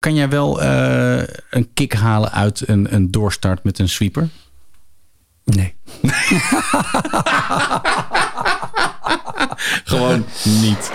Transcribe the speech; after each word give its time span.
Kan 0.00 0.14
jij 0.14 0.28
wel 0.28 0.62
eh, 0.62 1.22
een 1.50 1.72
kick 1.74 1.92
halen 1.92 2.32
uit 2.32 2.68
een, 2.68 2.94
een 2.94 3.10
doorstart 3.10 3.64
met 3.64 3.78
een 3.78 3.88
sweeper? 3.88 4.28
Nee. 5.44 5.74
Gewoon 9.84 10.24
niet. 10.42 10.92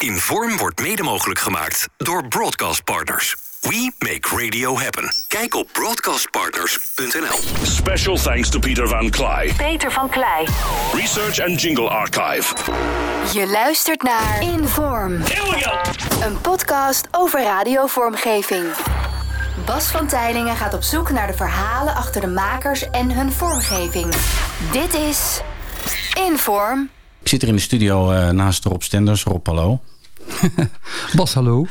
Inform 0.00 0.56
wordt 0.56 0.80
mede 0.80 1.02
mogelijk 1.02 1.40
gemaakt 1.40 1.88
door 1.96 2.28
Broadcast 2.28 2.84
Partners. 2.84 3.36
We 3.68 3.92
make 3.98 4.28
radio 4.42 4.78
happen. 4.78 5.12
Kijk 5.28 5.54
op 5.54 5.68
broadcastpartners.nl. 5.72 7.40
Special 7.62 8.16
thanks 8.16 8.48
to 8.50 8.58
Peter 8.58 8.88
Van 8.88 9.10
Klei. 9.10 9.52
Peter 9.56 9.92
van 9.92 10.08
Klei. 10.08 10.46
Research 10.94 11.40
and 11.40 11.60
Jingle 11.62 11.88
Archive. 11.88 12.54
Je 13.32 13.46
luistert 13.46 14.02
naar 14.02 14.42
Inform. 14.42 15.12
Een 16.22 16.40
podcast 16.40 17.08
over 17.10 17.42
radiovormgeving. 17.42 18.64
Bas 19.66 19.86
van 19.86 20.06
Tijlingen 20.06 20.56
gaat 20.56 20.74
op 20.74 20.82
zoek 20.82 21.10
naar 21.10 21.26
de 21.26 21.34
verhalen 21.34 21.94
achter 21.94 22.20
de 22.20 22.26
makers 22.26 22.90
en 22.90 23.10
hun 23.10 23.32
vormgeving. 23.32 24.14
Dit 24.72 24.94
is 24.94 25.40
Inform. 26.14 26.90
Ik 27.22 27.28
zit 27.28 27.42
er 27.42 27.48
in 27.48 27.54
de 27.54 27.60
studio 27.60 28.10
eh, 28.10 28.28
naast 28.28 28.64
Rob 28.64 28.82
Stenders. 28.82 29.22
Rob, 29.24 29.46
hallo. 29.46 29.80
Bas, 31.16 31.34
hallo. 31.34 31.66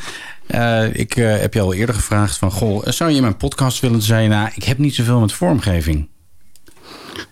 Uh, 0.55 0.93
ik 0.93 1.15
uh, 1.15 1.37
heb 1.37 1.53
je 1.53 1.61
al 1.61 1.73
eerder 1.73 1.95
gevraagd 1.95 2.37
van... 2.37 2.51
Goh, 2.51 2.81
zou 2.85 3.11
je 3.11 3.21
mijn 3.21 3.37
podcast 3.37 3.79
willen 3.79 4.01
zijn? 4.01 4.29
Nou, 4.29 4.49
ik 4.55 4.63
heb 4.63 4.77
niet 4.77 4.95
zoveel 4.95 5.19
met 5.19 5.33
vormgeving. 5.33 6.09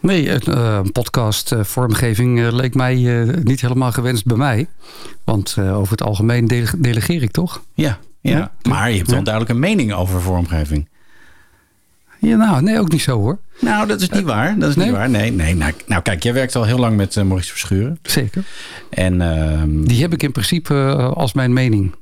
Nee, 0.01 0.29
een 0.29 0.41
uh, 0.47 0.79
podcast 0.91 1.55
vormgeving 1.61 2.51
leek 2.51 2.75
mij 2.75 2.95
niet 3.43 3.61
helemaal 3.61 3.91
gewenst 3.91 4.25
bij 4.25 4.37
mij. 4.37 4.67
Want 5.23 5.57
over 5.57 5.91
het 5.91 6.03
algemeen 6.03 6.47
dele 6.47 6.67
delegeer 6.77 7.23
ik 7.23 7.31
toch? 7.31 7.61
Ja, 7.73 7.97
ja, 8.21 8.37
ja. 8.37 8.51
maar 8.69 8.89
je 8.91 8.97
hebt 8.97 9.11
wel 9.11 9.23
duidelijk 9.23 9.53
een 9.53 9.59
mening 9.59 9.93
over 9.93 10.21
vormgeving. 10.21 10.88
Ja, 12.19 12.35
nou, 12.35 12.61
nee, 12.61 12.79
ook 12.79 12.91
niet 12.91 13.01
zo 13.01 13.19
hoor. 13.19 13.39
Nou, 13.59 13.88
dat 13.88 14.01
is 14.01 14.09
niet 14.09 14.23
waar. 14.23 14.59
Dat 14.59 14.69
is 14.69 14.75
nee? 14.75 14.85
niet 14.85 14.95
waar. 14.95 15.09
Nee, 15.09 15.31
nee. 15.31 15.55
Nou, 15.55 15.73
nou, 15.88 16.01
kijk, 16.01 16.23
jij 16.23 16.33
werkt 16.33 16.55
al 16.55 16.63
heel 16.63 16.77
lang 16.77 16.97
met 16.97 17.16
Maurice 17.16 17.49
Verschuren. 17.49 17.99
Zeker. 18.01 18.44
En, 18.89 19.22
ehm, 19.22 19.83
Die 19.83 20.01
heb 20.01 20.13
ik 20.13 20.23
in 20.23 20.31
principe 20.31 20.73
als 21.16 21.33
mijn 21.33 21.53
mening. 21.53 21.95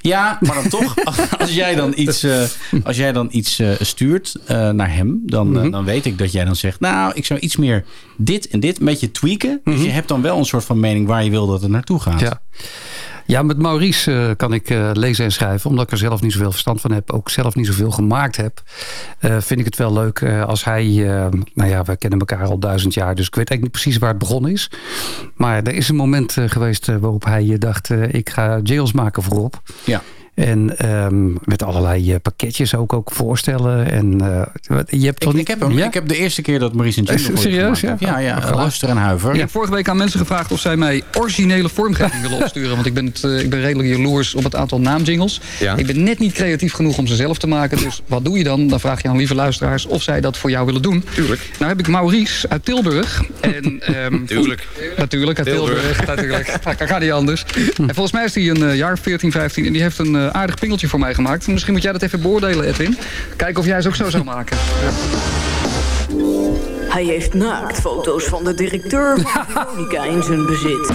Ja, 0.00 0.38
maar 0.40 0.54
dan 0.54 0.68
toch, 0.68 0.94
als 1.38 1.54
jij 1.54 1.74
dan 1.74 1.92
iets, 1.96 2.24
uh, 2.24 2.42
als 2.84 2.96
jij 2.96 3.12
dan 3.12 3.28
iets 3.30 3.60
uh, 3.60 3.70
stuurt 3.80 4.34
uh, 4.50 4.70
naar 4.70 4.94
hem, 4.94 5.22
dan, 5.24 5.48
mm 5.48 5.56
-hmm. 5.56 5.70
dan 5.70 5.84
weet 5.84 6.06
ik 6.06 6.18
dat 6.18 6.32
jij 6.32 6.44
dan 6.44 6.56
zegt, 6.56 6.80
nou, 6.80 7.12
ik 7.14 7.26
zou 7.26 7.40
iets 7.40 7.56
meer 7.56 7.84
dit 8.16 8.48
en 8.48 8.60
dit 8.60 8.78
een 8.78 8.84
beetje 8.84 9.10
tweaken. 9.10 9.50
Mm 9.50 9.60
-hmm. 9.64 9.74
Dus 9.74 9.84
je 9.84 9.90
hebt 9.90 10.08
dan 10.08 10.22
wel 10.22 10.38
een 10.38 10.44
soort 10.44 10.64
van 10.64 10.80
mening 10.80 11.06
waar 11.06 11.24
je 11.24 11.30
wil 11.30 11.46
dat 11.46 11.62
het 11.62 11.70
naartoe 11.70 12.00
gaat. 12.00 12.20
Ja. 12.20 12.40
Ja, 13.26 13.42
met 13.42 13.58
Maurice 13.58 14.10
uh, 14.10 14.30
kan 14.36 14.52
ik 14.52 14.70
uh, 14.70 14.90
lezen 14.92 15.24
en 15.24 15.32
schrijven. 15.32 15.70
Omdat 15.70 15.84
ik 15.84 15.90
er 15.90 15.98
zelf 15.98 16.20
niet 16.20 16.32
zoveel 16.32 16.50
verstand 16.50 16.80
van 16.80 16.92
heb. 16.92 17.10
Ook 17.10 17.30
zelf 17.30 17.54
niet 17.54 17.66
zoveel 17.66 17.90
gemaakt 17.90 18.36
heb. 18.36 18.62
Uh, 19.20 19.36
vind 19.40 19.60
ik 19.60 19.64
het 19.64 19.76
wel 19.76 19.92
leuk 19.92 20.22
als 20.22 20.64
hij... 20.64 20.84
nou 21.54 21.70
ja, 21.70 21.82
we 21.82 21.96
kennen 21.96 22.18
elkaar 22.18 22.46
al 22.46 22.58
duizend 22.58 22.94
jaar. 22.94 23.14
Dus 23.14 23.26
ik 23.26 23.34
weet 23.34 23.50
eigenlijk 23.50 23.62
niet 23.62 23.82
precies 23.82 23.98
waar 23.98 24.10
het 24.10 24.18
begonnen 24.18 24.52
is. 24.52 24.70
Maar 25.34 25.62
er 25.62 25.74
is 25.74 25.88
een 25.88 25.96
moment 25.96 26.36
geweest 26.46 26.86
waarop 26.86 27.24
hij 27.24 27.56
dacht... 27.58 27.90
ik 27.90 28.30
ga 28.30 28.60
jails 28.62 28.92
maken 28.92 29.22
voorop. 29.22 29.62
Ja. 29.84 30.02
En 30.36 30.90
um, 31.04 31.38
met 31.44 31.62
allerlei 31.62 32.12
uh, 32.12 32.16
pakketjes 32.22 32.74
ook, 32.74 32.92
ook 32.92 33.10
voorstellen. 33.12 33.90
En, 33.90 34.12
uh, 34.22 34.42
je 34.88 35.06
hebt 35.06 35.22
ik, 35.24 35.32
niet... 35.32 35.40
ik, 35.40 35.48
heb 35.48 35.60
hem, 35.60 35.72
ja? 35.72 35.86
ik 35.86 35.94
heb 35.94 36.08
de 36.08 36.16
eerste 36.16 36.42
keer 36.42 36.58
dat 36.58 36.72
Maurice 36.72 37.00
een 37.00 37.04
jingle 37.04 37.36
Serieus? 37.36 37.80
Ja, 37.80 37.96
ja, 37.98 38.18
ja 38.18 38.54
luister 38.54 38.88
en 38.88 38.96
huiver. 38.96 39.34
Ik 39.34 39.40
heb 39.40 39.50
vorige 39.50 39.72
week 39.72 39.88
aan 39.88 39.96
mensen 39.96 40.18
gevraagd 40.18 40.52
of 40.52 40.60
zij 40.60 40.76
mij 40.76 41.02
originele 41.18 41.68
vormgeving 41.68 42.22
willen 42.22 42.38
opsturen. 42.38 42.74
Want 42.74 42.86
ik 42.86 42.94
ben, 42.94 43.04
het, 43.04 43.22
uh, 43.22 43.40
ik 43.40 43.50
ben 43.50 43.60
redelijk 43.60 43.88
jaloers 43.88 44.34
op 44.34 44.44
het 44.44 44.54
aantal 44.54 44.80
naamjingles. 44.80 45.40
Ja. 45.58 45.76
Ik 45.76 45.86
ben 45.86 46.02
net 46.02 46.18
niet 46.18 46.32
creatief 46.32 46.72
genoeg 46.72 46.98
om 46.98 47.06
ze 47.06 47.14
zelf 47.14 47.38
te 47.38 47.46
maken. 47.46 47.78
Dus 47.78 48.02
wat 48.06 48.24
doe 48.24 48.38
je 48.38 48.44
dan? 48.44 48.68
Dan 48.68 48.80
vraag 48.80 49.02
je 49.02 49.08
aan 49.08 49.16
lieve 49.16 49.34
luisteraars 49.34 49.86
of 49.86 50.02
zij 50.02 50.20
dat 50.20 50.36
voor 50.36 50.50
jou 50.50 50.66
willen 50.66 50.82
doen. 50.82 51.04
Tuurlijk. 51.14 51.50
Nou 51.58 51.70
heb 51.70 51.80
ik 51.80 51.88
Maurice 51.88 52.48
uit 52.48 52.64
Tilburg. 52.64 53.24
En, 53.40 53.64
um, 54.12 54.26
Tuurlijk. 54.36 54.66
Natuurlijk, 54.96 55.38
uit 55.38 55.48
Tilburg. 55.48 55.80
Tilburg. 55.80 56.06
Natuurlijk. 56.06 56.56
Dat 56.78 56.88
gaat 56.88 57.00
niet 57.00 57.10
anders. 57.10 57.44
En 57.76 57.94
volgens 57.94 58.12
mij 58.12 58.24
is 58.24 58.34
hij 58.34 58.48
een 58.48 58.76
jaar 58.76 58.98
14, 58.98 59.32
15. 59.32 59.66
En 59.66 59.72
die 59.72 59.82
heeft 59.82 59.98
een 59.98 60.14
aardig 60.32 60.54
pingeltje 60.54 60.88
voor 60.88 60.98
mij 60.98 61.14
gemaakt. 61.14 61.46
Misschien 61.46 61.72
moet 61.72 61.82
jij 61.82 61.92
dat 61.92 62.02
even 62.02 62.20
beoordelen, 62.20 62.66
Edwin. 62.66 62.98
Kijken 63.36 63.60
of 63.60 63.66
jij 63.66 63.82
ze 63.82 63.88
ook 63.88 63.94
zo 63.94 64.10
zou 64.10 64.24
maken. 64.24 64.56
Ja. 64.56 64.90
Hij 66.88 67.04
heeft 67.04 67.34
naaktfoto's 67.34 68.24
van 68.24 68.44
de 68.44 68.54
directeur 68.54 69.20
van 69.20 69.44
Veronica 69.48 70.04
in 70.04 70.22
zijn 70.22 70.46
bezit. 70.46 70.90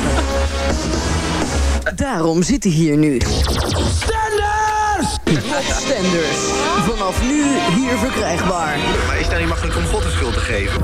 Daarom 1.95 2.43
zit 2.43 2.63
hij 2.63 2.71
hier 2.71 2.97
nu. 2.97 3.19
Stenders! 3.99 5.19
Stenders. 5.69 6.37
Vanaf 6.85 7.21
nu 7.23 7.43
hier 7.75 7.97
verkrijgbaar. 7.97 8.77
Maar 9.07 9.19
is 9.19 9.29
dat 9.29 9.39
niet 9.39 9.47
makkelijk 9.47 9.77
om 9.77 9.85
God 9.85 10.03
de 10.03 10.09
schuld 10.09 10.33
te 10.33 10.39
geven? 10.39 10.81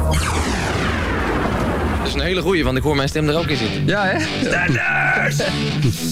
Dat 2.07 2.15
is 2.15 2.21
een 2.21 2.27
hele 2.27 2.41
goeie, 2.41 2.63
want 2.63 2.77
ik 2.77 2.83
hoor 2.83 2.95
mijn 2.95 3.07
stem 3.07 3.29
er 3.29 3.37
ook 3.37 3.47
in 3.47 3.57
zitten. 3.57 3.85
Ja, 3.85 4.05
hè? 4.05 4.19
Stenders! 4.19 5.37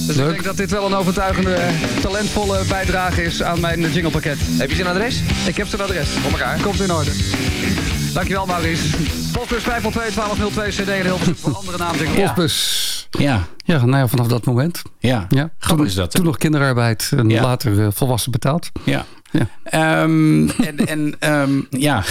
Dus 0.08 0.18
ik 0.18 0.30
denk 0.30 0.44
dat 0.44 0.58
dit 0.58 0.72
wel 0.72 0.86
een 0.86 0.94
overtuigende, 0.94 1.58
talentvolle 2.02 2.64
bijdrage 2.70 3.24
is 3.24 3.44
aan 3.44 3.60
mijn 3.60 3.92
jinglepakket. 3.92 4.38
Heb 4.58 4.70
je 4.70 4.76
zijn 4.76 4.88
adres? 4.88 5.22
Ik 5.48 5.58
heb 5.58 5.68
zijn 5.68 5.82
adres. 5.82 6.08
Op 6.26 6.32
elkaar. 6.32 6.60
Komt 6.62 6.82
in 6.82 6.92
orde. 6.92 7.12
Dankjewel, 8.14 8.46
Maurice. 8.46 8.98
Postbus 9.32 9.64
502 9.64 10.70
CD 10.70 10.88
en 10.88 11.02
heel 11.02 11.18
veel 11.18 11.36
voor 11.36 11.56
andere 11.56 11.78
naamjingles. 11.78 12.22
Postbus. 12.22 13.08
Ja. 13.10 13.44
Ja, 13.66 13.86
nou 13.86 13.98
ja, 13.98 14.08
vanaf 14.08 14.28
dat 14.28 14.46
moment. 14.46 14.82
Ja, 15.00 15.26
ja. 15.30 15.50
Grappig 15.60 15.86
is 15.86 15.94
dat. 15.94 16.12
Toen 16.12 16.26
nog 16.26 16.38
kinderarbeid 16.38 17.12
en 17.18 17.30
ja. 17.30 17.42
later 17.42 17.72
uh, 17.72 17.88
volwassen 17.94 18.32
betaald. 18.32 18.72
Ja. 18.84 19.06
ja. 19.32 20.02
Um, 20.02 20.50
en 20.50 20.88
en 20.88 21.32
um, 21.32 21.68
ja... 21.70 22.04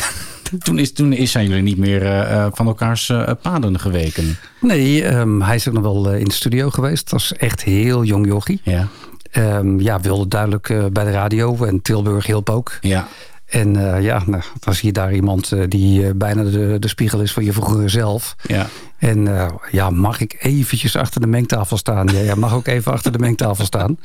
Toen, 0.58 0.78
is, 0.78 0.92
toen 0.92 1.12
is, 1.12 1.30
zijn 1.30 1.48
jullie 1.48 1.62
niet 1.62 1.78
meer 1.78 2.02
uh, 2.02 2.46
van 2.52 2.66
elkaars 2.66 3.08
uh, 3.08 3.30
paden 3.42 3.80
geweken. 3.80 4.36
Nee, 4.60 5.06
um, 5.06 5.42
hij 5.42 5.54
is 5.54 5.68
ook 5.68 5.74
nog 5.74 5.82
wel 5.82 6.12
in 6.12 6.24
de 6.24 6.32
studio 6.32 6.70
geweest. 6.70 7.10
Dat 7.10 7.20
was 7.20 7.32
echt 7.32 7.62
heel 7.62 8.04
jong 8.04 8.26
jochie. 8.26 8.60
Ja. 8.62 8.88
Um, 9.36 9.80
ja, 9.80 10.00
wilde 10.00 10.28
duidelijk 10.28 10.74
bij 10.92 11.04
de 11.04 11.10
radio. 11.10 11.64
En 11.64 11.82
Tilburg 11.82 12.26
hielp 12.26 12.50
ook. 12.50 12.78
Ja. 12.80 13.08
En 13.46 13.76
uh, 13.76 14.02
ja, 14.02 14.22
nou, 14.26 14.42
dan 14.60 14.74
zie 14.74 14.86
je 14.86 14.92
daar 14.92 15.14
iemand 15.14 15.50
uh, 15.50 15.64
die 15.68 16.02
uh, 16.02 16.10
bijna 16.16 16.42
de, 16.42 16.76
de 16.78 16.88
spiegel 16.88 17.20
is 17.20 17.32
van 17.32 17.44
je 17.44 17.52
vroegere 17.52 17.88
zelf. 17.88 18.36
Ja. 18.42 18.66
En 18.98 19.28
ja, 19.70 19.90
mag 19.90 20.20
ik 20.20 20.36
eventjes 20.38 20.96
achter 20.96 21.20
de 21.20 21.26
mengtafel 21.26 21.76
staan? 21.76 22.08
Ja, 22.12 22.18
ja 22.18 22.34
mag 22.34 22.54
ook 22.54 22.66
even 22.66 22.92
achter 22.92 23.12
de 23.12 23.18
mengtafel 23.18 23.64
staan. 23.64 23.98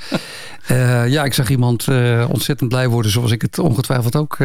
ja, 1.08 1.24
ik 1.24 1.34
zag 1.34 1.50
iemand 1.50 1.88
ontzettend 2.28 2.70
blij 2.70 2.88
worden 2.88 3.12
zoals 3.12 3.32
ik 3.32 3.42
het 3.42 3.60
ongetwijfeld 3.60 4.16
ook, 4.16 4.38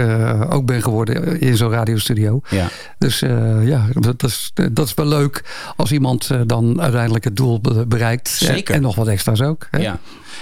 ook 0.49 0.67
ben 0.67 0.83
geworden 0.83 1.41
in 1.41 1.57
zo'n 1.57 1.71
radiostudio. 1.71 2.41
Ja. 2.49 2.69
Dus 2.99 3.19
ja, 3.63 3.87
dat 3.93 4.23
is, 4.23 4.51
dat 4.73 4.87
is 4.87 4.95
wel 4.95 5.07
leuk 5.07 5.45
als 5.77 5.93
iemand 5.93 6.31
dan 6.47 6.81
uiteindelijk 6.81 7.25
het 7.25 7.37
doel 7.37 7.61
bereikt. 7.89 8.29
Zeker. 8.29 8.75
En 8.75 8.83
nog 8.83 8.95
wat 8.95 9.09
extra's 9.09 9.41
ook. 9.41 9.69
Hè? 9.71 9.79
Ja. 9.79 9.99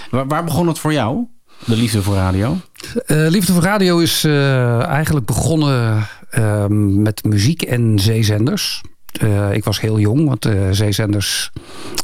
Waar, 0.09 0.27
waar 0.27 0.43
begon 0.43 0.67
het 0.67 0.79
voor 0.79 0.93
jou? 0.93 1.27
De 1.65 1.75
liefde 1.75 2.01
voor 2.01 2.15
radio? 2.15 2.57
Uh, 3.07 3.29
liefde 3.29 3.53
voor 3.53 3.61
radio 3.61 3.99
is 3.99 4.25
uh, 4.25 4.83
eigenlijk 4.83 5.25
begonnen 5.25 6.07
uh, 6.37 6.65
met 6.67 7.23
muziek 7.23 7.61
en 7.61 7.99
zeezenders. 7.99 8.81
Uh, 9.23 9.51
ik 9.51 9.63
was 9.63 9.79
heel 9.81 9.99
jong, 9.99 10.27
want 10.27 10.49
zeezenders 10.71 11.51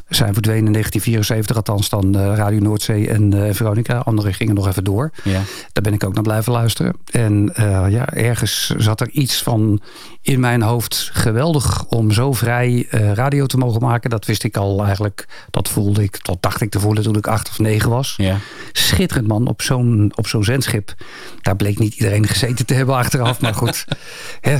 zijn 0.09 0.33
verdwenen 0.33 0.65
in 0.65 0.71
1974. 0.71 1.55
Althans 1.55 1.89
dan 1.89 2.17
uh, 2.17 2.35
Radio 2.35 2.59
Noordzee 2.59 3.09
en 3.09 3.55
Veronica. 3.55 3.97
Anderen 3.97 4.33
gingen 4.33 4.55
nog 4.55 4.67
even 4.67 4.83
door. 4.83 5.11
Ja. 5.23 5.41
Daar 5.71 5.83
ben 5.83 5.93
ik 5.93 6.03
ook 6.03 6.13
naar 6.13 6.23
blijven 6.23 6.51
luisteren. 6.51 6.95
En 7.11 7.51
ja, 7.89 8.13
ergens 8.13 8.73
zat 8.77 9.01
er 9.01 9.09
iets 9.09 9.43
van 9.43 9.81
in 10.21 10.39
mijn 10.39 10.61
hoofd 10.61 11.09
geweldig 11.13 11.85
om 11.85 12.11
zo 12.11 12.33
vrij 12.33 12.87
radio 13.13 13.45
te 13.45 13.57
mogen 13.57 13.81
maken. 13.81 14.09
Dat 14.09 14.25
wist 14.25 14.43
ik 14.43 14.57
al 14.57 14.83
eigenlijk. 14.83 15.27
Dat 15.49 15.69
voelde 15.69 16.03
ik, 16.03 16.25
dat 16.25 16.37
dacht 16.39 16.61
ik 16.61 16.69
te 16.69 16.79
voelen 16.79 17.03
toen 17.03 17.15
ik 17.15 17.27
acht 17.27 17.49
of 17.49 17.59
negen 17.59 17.89
was. 17.89 18.13
Ja. 18.17 18.37
Schitterend 18.71 19.27
man, 19.27 19.47
op 19.47 19.61
zo'n 19.61 20.11
op 20.15 20.27
zo'n 20.27 20.43
zendschip. 20.43 20.93
Daar 21.41 21.55
bleek 21.55 21.79
niet 21.79 21.95
iedereen 21.95 22.27
gezeten 22.27 22.65
te 22.65 22.73
hebben 22.73 22.95
achteraf. 22.95 23.41
Maar 23.41 23.53
goed, 23.53 23.85
Hè, 24.41 24.57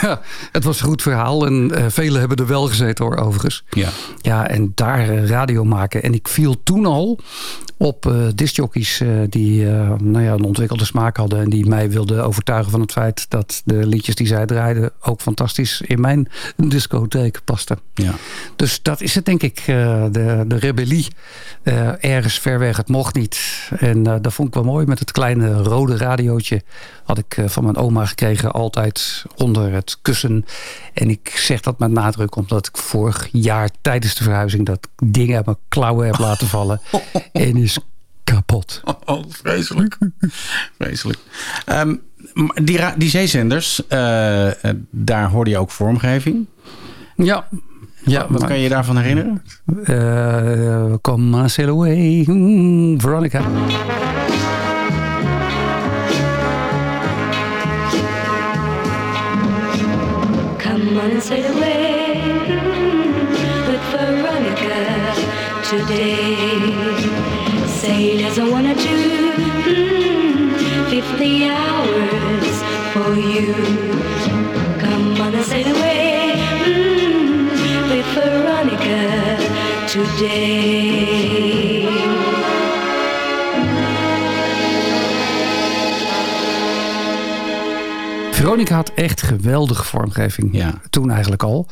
ja, 0.00 0.20
het 0.52 0.64
was 0.64 0.80
een 0.80 0.86
goed 0.86 1.02
verhaal. 1.02 1.46
En 1.46 1.70
velen 1.92 2.20
hebben 2.20 2.38
er 2.38 2.46
wel 2.46 2.66
gezeten 2.66 3.04
hoor, 3.04 3.16
overigens. 3.16 3.64
Ja. 3.70 3.88
Ja, 4.20 4.48
en 4.48 4.71
daar 4.74 5.24
radio 5.24 5.64
maken. 5.64 6.02
En 6.02 6.14
ik 6.14 6.28
viel 6.28 6.62
toen 6.62 6.86
al 6.86 7.18
op 7.82 8.06
uh, 8.06 8.26
discjockeys 8.34 9.02
die 9.28 9.64
nou 9.98 10.20
ja, 10.22 10.32
een 10.32 10.44
ontwikkelde 10.44 10.84
smaak 10.84 11.16
hadden. 11.16 11.40
En 11.40 11.50
die 11.50 11.66
mij 11.66 11.90
wilden 11.90 12.24
overtuigen 12.24 12.70
van 12.70 12.80
het 12.80 12.92
feit 12.92 13.26
dat 13.28 13.62
de 13.64 13.86
liedjes 13.86 14.14
die 14.14 14.26
zij 14.26 14.46
draaiden 14.46 14.90
ook 15.00 15.20
fantastisch 15.20 15.80
in 15.80 16.00
mijn 16.00 16.28
discotheek 16.56 17.40
pasten. 17.44 17.78
Ja. 17.94 18.14
Dus 18.56 18.82
dat 18.82 19.00
is 19.00 19.14
het 19.14 19.24
denk 19.24 19.42
ik, 19.42 19.62
de, 19.64 20.44
de 20.46 20.56
rebellie. 20.56 21.06
ergens 22.00 22.38
ver 22.38 22.58
weg, 22.58 22.76
het 22.76 22.88
mocht 22.88 23.14
niet. 23.14 23.68
En 23.78 24.02
dat 24.02 24.32
vond 24.32 24.48
ik 24.48 24.54
wel 24.54 24.64
mooi 24.64 24.86
met 24.86 24.98
het 24.98 25.12
kleine 25.12 25.62
rode 25.62 25.96
radiootje. 25.96 26.62
Had 27.04 27.18
ik 27.18 27.36
van 27.46 27.64
mijn 27.64 27.76
oma 27.76 28.06
gekregen, 28.06 28.52
altijd 28.52 29.24
onder 29.36 29.72
het 29.72 29.98
kussen. 30.02 30.44
En 30.94 31.10
ik 31.10 31.32
zeg 31.36 31.60
dat 31.60 31.78
met 31.78 31.90
nadruk 31.90 32.36
omdat 32.36 32.66
ik 32.66 32.76
vorig 32.76 33.28
jaar 33.32 33.70
tijdens 33.80 34.14
de 34.14 34.24
verhuizing 34.24 34.66
dat 34.66 34.88
ding 35.04 35.36
uit 35.36 35.44
mijn 35.44 35.56
klauwen 35.68 36.06
heb 36.06 36.18
laten 36.18 36.46
vallen. 36.46 36.80
En 37.32 37.56
is 37.56 37.71
kapot. 38.34 38.80
Oh, 39.04 39.24
vreselijk. 39.28 39.98
vreselijk. 40.78 41.18
Um, 41.66 42.02
die, 42.62 42.80
die 42.96 43.10
zeezenders, 43.10 43.82
uh, 43.88 44.48
daar 44.90 45.28
hoorde 45.28 45.50
je 45.50 45.58
ook 45.58 45.70
vormgeving. 45.70 46.46
Ja. 47.16 47.48
Ja, 48.04 48.26
wat 48.28 48.40
maar, 48.40 48.48
kan 48.48 48.58
je 48.58 48.68
daarvan 48.68 48.96
herinneren? 48.96 49.42
Uh, 49.84 50.94
come 51.00 51.42
on, 51.42 51.48
sail 51.48 51.68
away, 51.68 52.24
mm, 52.26 53.00
Veronica. 53.00 53.40
Come 60.58 61.00
on 61.00 61.20
sail 61.20 61.56
away 61.56 62.20
with 63.66 63.82
Veronica 63.90 65.14
today. 65.70 66.71
As 68.32 68.38
I 68.38 68.48
wanna 68.48 68.74
do, 68.74 69.32
mm, 69.68 70.56
50 70.88 71.50
hours 71.50 72.62
for 72.94 73.14
you. 73.14 73.52
Come 74.80 75.20
on 75.20 75.34
and 75.34 75.44
sail 75.44 75.66
away 75.76 76.32
mm, 76.64 77.50
with 77.90 78.06
Veronica 78.14 79.36
today. 79.86 81.22
Veronica 88.30 88.74
had 88.74 88.92
echt 88.94 89.22
geweldige 89.22 89.84
vormgeving. 89.84 90.48
Ja. 90.52 90.80
Toen 90.90 91.10
eigenlijk 91.10 91.42
al. 91.42 91.66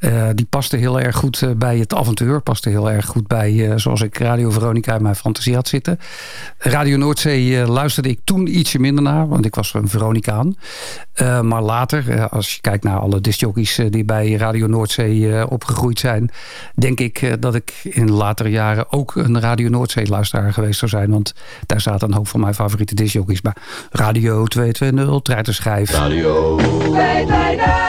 Uh, 0.00 0.28
die 0.34 0.46
paste 0.46 0.76
heel 0.76 1.00
erg 1.00 1.16
goed 1.16 1.40
uh, 1.40 1.50
bij 1.56 1.78
het 1.78 1.94
avontuur. 1.94 2.40
Paste 2.40 2.68
heel 2.68 2.90
erg 2.90 3.06
goed 3.06 3.26
bij, 3.26 3.52
uh, 3.52 3.72
zoals 3.76 4.00
ik 4.00 4.18
Radio 4.18 4.50
Veronica 4.50 4.94
in 4.94 5.02
mijn 5.02 5.14
fantasie 5.14 5.54
had 5.54 5.68
zitten. 5.68 5.98
Radio 6.58 6.96
Noordzee 6.96 7.66
luisterde 7.66 8.08
ik 8.08 8.20
toen 8.24 8.58
ietsje 8.58 8.78
minder 8.78 9.02
naar. 9.02 9.28
Want 9.28 9.44
ik 9.44 9.54
was 9.54 9.74
een 9.74 9.88
Veronicaan. 9.88 10.56
maar 11.42 11.62
later, 11.62 12.28
als 12.28 12.54
je 12.54 12.60
kijkt 12.60 12.84
naar 12.84 12.98
alle 12.98 13.20
discjockeys 13.20 13.80
die 13.90 14.04
bij 14.04 14.32
Radio 14.32 14.66
Noordzee 14.66 15.48
opgegroeid 15.48 15.98
zijn. 15.98 16.30
Denk 16.74 17.00
ik 17.00 17.36
dat 17.42 17.54
ik 17.54 17.72
in 17.82 18.10
latere 18.10 18.50
jaren 18.50 18.92
ook 18.92 19.14
een 19.14 19.40
Radio 19.40 19.68
Noordzee 19.68 20.06
luisteraar 20.06 20.52
geweest 20.52 20.78
zou 20.78 20.90
zijn. 20.90 21.10
Want 21.10 21.34
daar 21.66 21.80
zaten 21.80 22.08
een 22.08 22.14
hoop 22.14 22.28
van 22.28 22.40
mijn 22.40 22.54
favoriete 22.54 22.94
discjockeys. 22.94 23.42
Maar 23.42 23.56
Radio 23.90 24.44
220, 24.44 25.22
Treiterschijf. 25.22 25.90
Radio 25.90 26.56
220. 26.56 27.87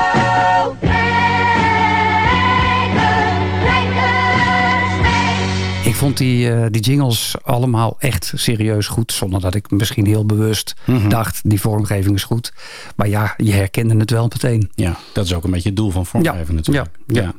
Vond 6.10 6.30
die, 6.30 6.50
uh, 6.50 6.66
die 6.70 6.82
jingles 6.82 7.36
allemaal 7.44 7.96
echt 8.00 8.32
serieus 8.36 8.88
goed. 8.88 9.12
Zonder 9.12 9.42
dat 9.42 9.56
ik 9.56 9.72
misschien 9.72 10.06
heel 10.06 10.26
bewust 10.26 10.76
mm 10.86 10.98
-hmm. 10.98 11.10
dacht, 11.10 11.42
die 11.44 11.62
vormgeving 11.62 12.16
is 12.16 12.24
goed. 12.24 12.54
Maar 12.96 13.08
ja, 13.08 13.34
je 13.38 13.52
herkende 13.52 13.98
het 13.98 14.12
wel 14.12 14.24
meteen. 14.24 14.70
Ja, 14.76 14.98
dat 15.14 15.26
is 15.26 15.34
ook 15.34 15.44
een 15.44 15.52
beetje 15.52 15.70
het 15.70 15.78
doel 15.78 15.92
van 15.92 16.06
vormgeving 16.06 16.48
ja, 16.48 16.54
natuurlijk. 16.54 16.90
Ja, 17.06 17.22
ja. 17.22 17.34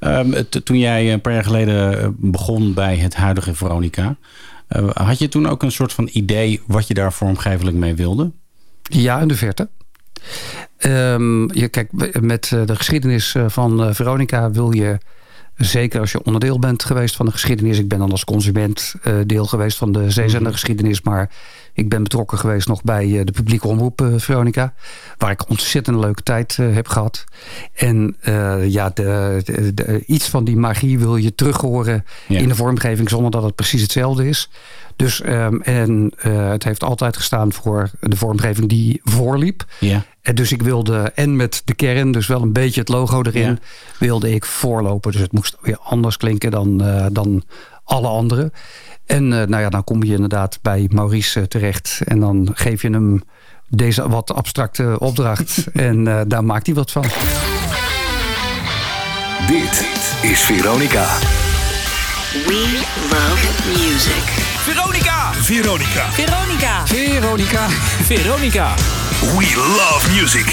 ja. 0.00 0.18
Um, 0.18 0.48
toen 0.64 0.78
jij 0.78 1.12
een 1.12 1.20
paar 1.20 1.32
jaar 1.32 1.44
geleden 1.44 2.14
begon 2.18 2.74
bij 2.74 2.96
het 2.96 3.14
huidige 3.14 3.54
Veronica... 3.54 4.16
Uh, 4.76 4.90
had 4.90 5.18
je 5.18 5.28
toen 5.28 5.48
ook 5.48 5.62
een 5.62 5.72
soort 5.72 5.92
van 5.92 6.08
idee 6.12 6.60
wat 6.66 6.88
je 6.88 6.94
daar 6.94 7.12
vormgevelijk 7.12 7.76
mee 7.76 7.94
wilde? 7.94 8.32
Ja, 8.82 9.20
in 9.20 9.28
de 9.28 9.34
verte. 9.34 9.68
Um, 10.78 11.54
je, 11.54 11.68
kijk, 11.68 12.20
met 12.20 12.48
de 12.48 12.76
geschiedenis 12.76 13.36
van 13.46 13.94
Veronica 13.94 14.50
wil 14.50 14.72
je 14.72 14.98
Zeker 15.60 16.00
als 16.00 16.12
je 16.12 16.22
onderdeel 16.22 16.58
bent 16.58 16.84
geweest 16.84 17.16
van 17.16 17.26
de 17.26 17.32
geschiedenis. 17.32 17.78
Ik 17.78 17.88
ben 17.88 17.98
dan 17.98 18.10
als 18.10 18.24
consument 18.24 18.94
uh, 19.04 19.14
deel 19.26 19.46
geweest 19.46 19.76
van 19.76 19.92
de 19.92 20.10
zeezendergeschiedenis. 20.10 21.00
Maar 21.00 21.30
ik 21.72 21.88
ben 21.88 22.02
betrokken 22.02 22.38
geweest 22.38 22.68
nog 22.68 22.82
bij 22.82 23.06
uh, 23.06 23.24
de 23.24 23.32
publieke 23.32 23.68
omroep 23.68 24.00
uh, 24.00 24.14
Veronica. 24.16 24.74
Waar 25.18 25.30
ik 25.30 25.48
ontzettend 25.48 25.96
leuke 25.96 26.22
tijd 26.22 26.56
heb 26.56 26.88
gehad. 26.88 27.24
En 27.74 28.16
ja, 28.66 28.90
de, 28.94 29.40
de, 29.44 29.74
de, 29.74 30.04
iets 30.06 30.28
van 30.28 30.44
die 30.44 30.56
magie 30.56 30.98
wil 30.98 31.16
je 31.16 31.34
terug 31.34 31.56
horen 31.56 32.04
ja. 32.28 32.38
in 32.38 32.48
de 32.48 32.54
vormgeving. 32.54 33.08
Zonder 33.08 33.30
dat 33.30 33.42
het 33.42 33.54
precies 33.54 33.82
hetzelfde 33.82 34.28
is. 34.28 34.50
Dus, 35.00 35.22
um, 35.26 35.62
en 35.62 36.12
het 36.22 36.64
heeft 36.64 36.84
altijd 36.84 37.16
gestaan 37.16 37.52
voor 37.52 37.90
de 38.00 38.16
vormgeving 38.16 38.68
die 38.68 39.00
voorliep. 39.04 39.64
Ja. 39.78 40.04
En 40.22 40.34
dus 40.34 40.52
ik 40.52 40.62
wilde, 40.62 41.12
en 41.14 41.36
met 41.36 41.62
de 41.64 41.74
kern, 41.74 42.12
dus 42.12 42.26
wel 42.26 42.42
een 42.42 42.52
beetje 42.52 42.80
het 42.80 42.88
logo 42.88 43.22
erin, 43.22 43.42
ja. 43.42 43.58
wilde 43.98 44.34
ik 44.34 44.44
voorlopen. 44.44 45.12
Dus 45.12 45.20
het 45.20 45.32
moest 45.32 45.56
weer 45.60 45.78
anders 45.78 46.16
klinken 46.16 46.50
dan, 46.50 46.82
uh, 46.82 47.06
dan 47.12 47.42
alle 47.84 48.08
anderen. 48.08 48.52
En 49.06 49.24
uh, 49.24 49.30
nou 49.30 49.62
ja, 49.62 49.68
dan 49.68 49.84
kom 49.84 50.02
je 50.02 50.14
inderdaad 50.14 50.58
bij 50.62 50.88
Maurice 50.92 51.48
terecht. 51.48 52.00
En 52.04 52.20
dan 52.20 52.50
geef 52.54 52.82
je 52.82 52.90
hem 52.90 53.22
deze 53.68 54.08
wat 54.08 54.34
abstracte 54.34 54.96
opdracht. 54.98 55.66
en 55.72 56.06
uh, 56.06 56.20
daar 56.26 56.44
maakt 56.44 56.66
hij 56.66 56.74
wat 56.74 56.90
van. 56.90 57.04
Dit 59.46 59.86
is 60.22 60.40
Veronica. 60.40 61.06
We 62.46 62.80
love 63.10 63.46
music. 63.68 64.39
Veronica. 64.60 65.32
Veronica. 65.32 66.10
Veronica. 66.10 66.86
Veronica. 66.86 67.68
Veronica. 68.04 68.74
We 69.38 69.54
love 69.56 70.20
music. 70.20 70.44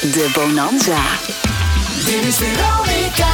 De 0.00 0.30
Bonanza. 0.34 1.02
Dit 2.04 2.24
is 2.24 2.36
Veronica. 2.36 3.26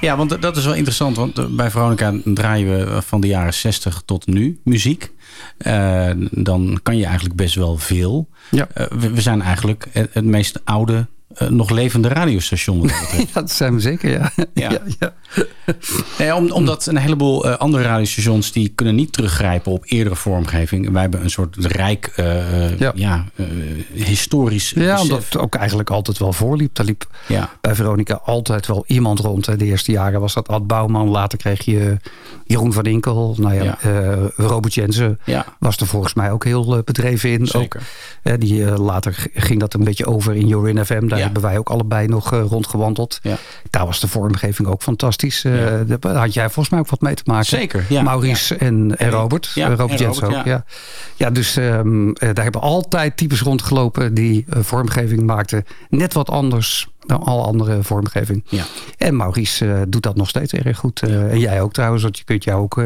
Ja, 0.00 0.16
want 0.16 0.42
dat 0.42 0.56
is 0.56 0.64
wel 0.64 0.74
interessant. 0.74 1.16
Want 1.16 1.56
bij 1.56 1.70
Veronica 1.70 2.14
draaien 2.24 2.86
we 2.86 3.02
van 3.02 3.20
de 3.20 3.26
jaren 3.26 3.54
60 3.54 4.02
tot 4.04 4.26
nu 4.26 4.60
muziek. 4.64 5.10
Uh, 5.58 6.10
dan 6.30 6.80
kan 6.82 6.96
je 6.96 7.04
eigenlijk 7.04 7.36
best 7.36 7.54
wel 7.54 7.76
veel. 7.76 8.28
Ja. 8.50 8.68
Uh, 8.76 8.86
we, 8.86 9.10
we, 9.10 9.20
zijn 9.20 9.42
eigenlijk 9.42 9.86
het, 9.92 10.10
het 10.12 10.24
meest 10.24 10.60
oude 10.64 11.06
uh, 11.38 11.48
nog 11.48 11.70
levende 11.70 12.08
radiostation. 12.08 12.86
ja, 13.16 13.24
dat 13.32 13.50
zijn 13.50 13.74
we 13.74 13.80
zeker, 13.80 14.10
ja. 14.10 14.30
ja. 14.54 14.70
ja, 14.70 14.80
ja. 14.98 15.14
Nee, 16.18 16.34
om, 16.34 16.50
omdat 16.50 16.86
een 16.86 16.96
heleboel 16.96 17.46
uh, 17.46 17.56
andere 17.56 17.82
radiostations... 17.82 18.52
die 18.52 18.68
kunnen 18.68 18.94
niet 18.94 19.12
teruggrijpen 19.12 19.72
op 19.72 19.84
eerdere 19.86 20.16
vormgeving. 20.16 20.90
Wij 20.90 21.00
hebben 21.00 21.22
een 21.22 21.30
soort 21.30 21.56
rijk, 21.58 22.12
uh, 22.16 22.78
ja. 22.78 22.92
ja 22.94 23.24
historisch 23.92 24.70
Ja, 24.70 24.80
besef. 24.80 25.00
omdat 25.00 25.24
het 25.24 25.36
ook 25.36 25.54
eigenlijk 25.54 25.90
altijd 25.90 26.18
wel 26.18 26.32
voorliep. 26.32 26.74
Daar 26.74 26.86
liep 26.86 27.06
bij 27.60 27.74
Veronica 27.74 28.20
altijd 28.24 28.66
wel 28.66 28.84
iemand 28.86 29.18
rond. 29.18 29.46
Hè. 29.46 29.56
De 29.56 29.64
eerste 29.64 29.92
jaren 29.92 30.20
was 30.20 30.34
dat 30.34 30.48
Ad 30.48 30.66
Bouwman. 30.66 31.08
Later 31.08 31.38
kreeg 31.38 31.64
je 31.64 31.96
Jeroen 32.44 32.72
van 32.72 32.84
Inkel. 32.84 33.36
Nou 33.38 33.54
ja, 33.54 33.78
ja. 33.82 34.30
Robert 34.36 34.74
Jensen 34.74 35.18
was 35.58 35.76
er 35.76 35.86
volgens 35.86 36.14
mij 36.14 36.30
ook 36.30 36.44
heel 36.44 36.82
bedreven 36.84 37.30
in. 37.30 37.46
Zeker. 37.46 37.80
Ook, 38.24 38.40
die, 38.40 38.64
later 38.64 39.26
ging 39.34 39.60
dat 39.60 39.74
een 39.74 39.84
beetje 39.84 40.06
over 40.06 40.34
in 40.34 40.46
Jorin 40.46 40.86
FM. 40.86 41.08
Daar 41.20 41.32
hebben 41.32 41.50
wij 41.50 41.58
ook 41.58 41.70
allebei 41.70 42.06
nog 42.06 42.30
rondgewandeld. 42.30 43.18
Ja. 43.22 43.36
Daar 43.70 43.86
was 43.86 44.00
de 44.00 44.08
vormgeving 44.08 44.68
ook 44.68 44.82
fantastisch. 44.82 45.44
Uh, 45.44 45.88
ja. 45.88 45.96
Daar 46.00 46.16
had 46.16 46.34
jij 46.34 46.44
volgens 46.44 46.68
mij 46.68 46.78
ook 46.78 46.90
wat 46.90 47.00
mee 47.00 47.14
te 47.14 47.22
maken. 47.24 47.46
Zeker, 47.46 47.84
ja. 47.88 48.02
Maurice 48.02 48.54
ja. 48.54 48.60
En, 48.60 48.96
en 48.96 49.10
Robert. 49.10 49.50
Ja, 49.54 49.74
Robert 49.74 49.98
Jens 49.98 50.22
ook. 50.22 50.44
Ja. 50.44 50.64
Ja. 51.16 51.30
dus 51.30 51.56
um, 51.56 52.12
daar 52.14 52.42
hebben 52.42 52.60
altijd 52.60 53.16
types 53.16 53.40
rondgelopen 53.40 54.14
die 54.14 54.44
uh, 54.48 54.62
vormgeving 54.62 55.22
maakten. 55.22 55.64
Net 55.88 56.12
wat 56.12 56.30
anders 56.30 56.88
dan 57.06 57.22
alle 57.22 57.42
andere 57.42 57.82
vormgeving. 57.82 58.44
Ja. 58.48 58.64
En 58.98 59.16
Maurice 59.16 59.64
uh, 59.64 59.80
doet 59.88 60.02
dat 60.02 60.16
nog 60.16 60.28
steeds 60.28 60.52
erg 60.52 60.78
goed. 60.78 61.02
en 61.02 61.38
jij 61.38 61.60
ook 61.60 61.72
trouwens, 61.72 62.02
want 62.02 62.18
je 62.18 62.24
kunt 62.24 62.44
jou 62.44 62.62
ook 62.62 62.82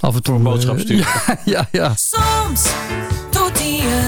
af 0.00 0.14
en 0.14 0.22
toe... 0.22 0.34
een 0.34 0.42
boodschap 0.42 0.78
sturen. 0.78 1.06
ja, 1.26 1.38
ja, 1.44 1.68
ja. 1.72 1.92
Soms 1.96 2.72
doet 3.30 3.58
hij 3.58 4.07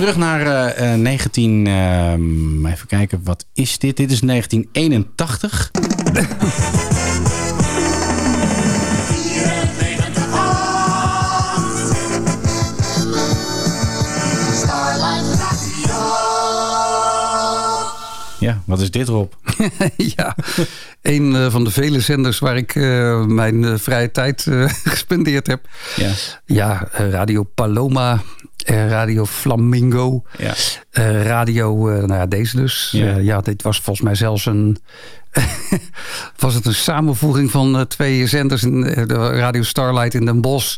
terug 0.00 0.16
naar 0.16 0.76
uh, 0.80 0.94
19... 0.94 1.66
Uh, 1.66 2.12
even 2.72 2.86
kijken, 2.86 3.20
wat 3.24 3.46
is 3.54 3.78
dit? 3.78 3.96
Dit 3.96 4.10
is 4.10 4.20
1981. 4.20 5.70
Ja, 18.38 18.62
wat 18.66 18.80
is 18.80 18.90
dit 18.90 19.08
Rob? 19.08 19.32
ja, 20.16 20.36
een 21.02 21.34
uh, 21.34 21.50
van 21.50 21.64
de 21.64 21.70
vele 21.70 22.00
zenders 22.00 22.38
waar 22.38 22.56
ik 22.56 22.74
uh, 22.74 23.24
mijn 23.24 23.78
vrije 23.78 24.10
tijd 24.10 24.46
gespendeerd 24.84 25.46
heb. 25.46 25.68
Ja, 25.96 26.12
ja 26.44 26.88
Radio 26.92 27.42
Paloma 27.42 28.12
eh, 28.12 28.20
Radio 28.68 29.24
Flamingo. 29.24 30.22
Ja. 30.38 30.54
Eh, 30.90 31.22
radio, 31.22 31.88
eh, 31.88 31.96
nou 31.96 32.20
ja, 32.20 32.26
deze 32.26 32.56
dus. 32.56 32.90
Ja, 33.20 33.40
dit 33.40 33.62
was 33.62 33.80
volgens 33.80 34.04
mij 34.04 34.14
zelfs 34.14 34.46
een... 34.46 34.78
was 36.38 36.54
het 36.54 36.66
een 36.66 36.74
samenvoeging 36.74 37.50
van 37.50 37.76
eh, 37.76 37.82
twee 37.82 38.26
zenders. 38.26 38.62
eh, 38.62 38.70
de 39.06 39.14
Radio 39.14 39.62
Starlight 39.62 40.14
in 40.14 40.24
Den 40.24 40.40
Bosch. 40.40 40.76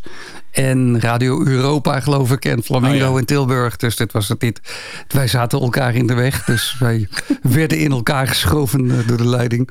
En 0.50 1.00
Radio 1.00 1.44
Europa, 1.46 2.00
geloof 2.00 2.32
ik. 2.32 2.44
En 2.44 2.62
Flamingo 2.62 3.06
Oh 3.06 3.12
ja. 3.12 3.18
in 3.18 3.24
Tilburg. 3.24 3.76
Dus 3.76 3.96
dit 3.96 4.12
was 4.12 4.28
het 4.28 4.40
niet. 4.42 4.60
Wij 5.08 5.26
zaten 5.28 5.60
elkaar 5.60 5.94
in 5.94 6.06
de 6.06 6.14
weg. 6.14 6.44
Dus 6.44 6.76
wij 6.78 7.08
werden 7.42 7.78
in 7.78 7.90
elkaar 7.90 8.28
geschoven 8.28 8.90
eh, 8.90 9.08
door 9.08 9.16
de 9.16 9.28
leiding. 9.28 9.70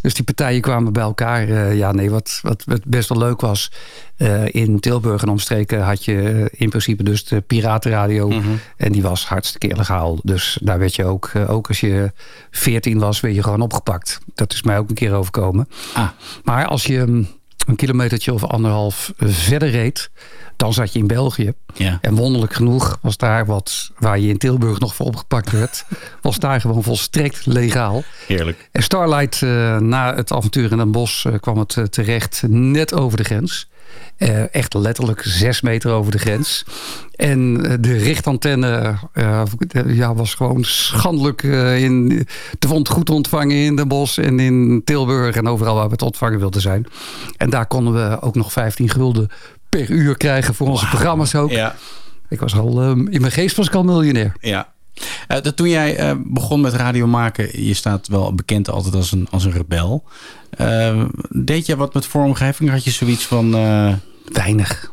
Dus 0.00 0.14
die 0.14 0.24
partijen 0.24 0.60
kwamen 0.60 0.92
bij 0.92 1.02
elkaar. 1.02 1.74
Ja, 1.74 1.92
nee, 1.92 2.10
wat, 2.10 2.38
wat, 2.42 2.62
wat 2.66 2.84
best 2.84 3.08
wel 3.08 3.18
leuk 3.18 3.40
was. 3.40 3.70
in 4.46 4.80
Tilburg 4.80 5.22
en 5.22 5.28
omstreken 5.28 5.82
had 5.82 6.04
je 6.04 6.48
in 6.52 6.68
principe 6.68 7.02
dus 7.02 7.24
de 7.24 7.40
piratenradio. 7.40 8.32
En 8.76 8.92
die 8.92 9.02
was 9.02 9.26
hartstikke 9.26 9.68
illegaal. 9.68 10.18
Dus 10.22 10.58
daar 10.62 10.78
werd 10.78 10.94
je 10.94 11.04
ook, 11.04 11.32
ook 11.48 11.68
als 11.68 11.80
je 11.80 12.12
14 12.50 12.98
was, 12.98 13.20
werd 13.20 13.34
je 13.34 13.42
gewoon 13.42 13.60
opgepakt. 13.60 14.13
Dat 14.34 14.52
is 14.52 14.62
mij 14.62 14.78
ook 14.78 14.88
een 14.88 14.94
keer 14.94 15.14
overkomen. 15.14 15.68
Ah. 15.94 16.08
Maar 16.44 16.66
als 16.66 16.84
je 16.84 17.04
mm, 17.06 17.28
een 17.66 17.76
kilometertje 17.76 18.32
of 18.32 18.44
anderhalf 18.44 19.12
verder 19.16 19.70
reed, 19.70 20.10
dan 20.56 20.72
zat 20.72 20.92
je 20.92 20.98
in 20.98 21.06
België. 21.06 21.52
Ja. 21.74 21.98
En 22.00 22.14
wonderlijk 22.14 22.54
genoeg 22.54 22.98
was 23.02 23.16
daar 23.16 23.46
wat 23.46 23.90
waar 23.98 24.18
je 24.18 24.28
in 24.28 24.38
Tilburg 24.38 24.78
nog 24.78 24.94
voor 24.94 25.06
opgepakt 25.06 25.50
werd, 25.50 25.84
was 26.22 26.38
daar 26.38 26.60
gewoon 26.60 26.82
volstrekt 26.82 27.46
legaal. 27.46 28.02
Heerlijk. 28.26 28.68
En 28.72 28.82
Starlight, 28.82 29.42
eh, 29.42 29.78
na 29.78 30.14
het 30.14 30.32
avontuur 30.32 30.70
in 30.70 30.76
Den 30.76 30.92
Bosch, 30.92 31.26
eh, 31.26 31.34
kwam 31.40 31.58
het 31.58 31.76
eh, 31.76 31.84
terecht 31.84 32.42
net 32.48 32.94
over 32.94 33.16
de 33.16 33.24
grens. 33.24 33.68
Eh, 34.16 34.54
echt 34.54 34.74
letterlijk 34.74 35.22
zes 35.24 35.60
meter 35.60 35.90
over 35.90 36.12
de 36.12 36.18
grens. 36.18 36.64
En 37.16 37.64
eh, 37.64 37.76
de 37.80 37.96
richtantenne 37.96 38.94
eh, 39.12 39.42
ja, 39.86 40.14
was 40.14 40.34
gewoon 40.34 40.64
schandelijk 40.64 41.42
eh, 41.42 41.82
in, 41.82 42.26
te 42.58 42.68
vond 42.68 42.88
goed 42.88 43.10
ontvangen 43.10 43.56
in 43.56 43.76
Den 43.76 43.88
Bosch 43.88 44.18
en 44.18 44.40
in 44.40 44.82
Tilburg 44.84 45.36
en 45.36 45.48
overal 45.48 45.74
waar 45.74 45.86
we 45.86 45.92
het 45.92 46.02
ontvangen 46.02 46.38
wilden 46.38 46.60
zijn. 46.60 46.86
En 47.36 47.50
daar 47.50 47.66
konden 47.66 47.94
we 47.94 48.20
ook 48.20 48.34
nog 48.34 48.52
15 48.52 48.90
gulden 48.90 49.28
per 49.68 49.90
uur 49.90 50.16
krijgen 50.16 50.54
voor 50.54 50.68
onze 50.68 50.86
programma's 50.86 51.34
ook. 51.34 51.50
Ja. 51.50 51.74
Ik 52.28 52.40
was 52.40 52.56
al, 52.56 52.82
in 52.90 53.20
mijn 53.20 53.32
geest 53.32 53.56
was 53.56 53.66
ik 53.66 53.74
al 53.74 53.84
miljonair. 53.84 54.32
Ja. 54.40 54.73
Eh, 55.28 55.40
dat 55.42 55.56
toen 55.56 55.68
jij 55.68 55.96
eh, 55.96 56.14
begon 56.24 56.60
met 56.60 56.72
radio 56.72 57.06
maken, 57.06 57.64
je 57.64 57.74
staat 57.74 58.08
wel 58.08 58.34
bekend 58.34 58.70
altijd 58.70 58.94
als 58.94 59.12
een, 59.12 59.26
als 59.30 59.44
een 59.44 59.52
rebel. 59.52 60.04
Eh, 60.50 61.04
deed 61.28 61.66
je 61.66 61.76
wat 61.76 61.94
met 61.94 62.06
vormgeving? 62.06 62.70
Had 62.70 62.84
je 62.84 62.90
zoiets 62.90 63.26
van... 63.26 63.50
Weinig. 64.32 64.92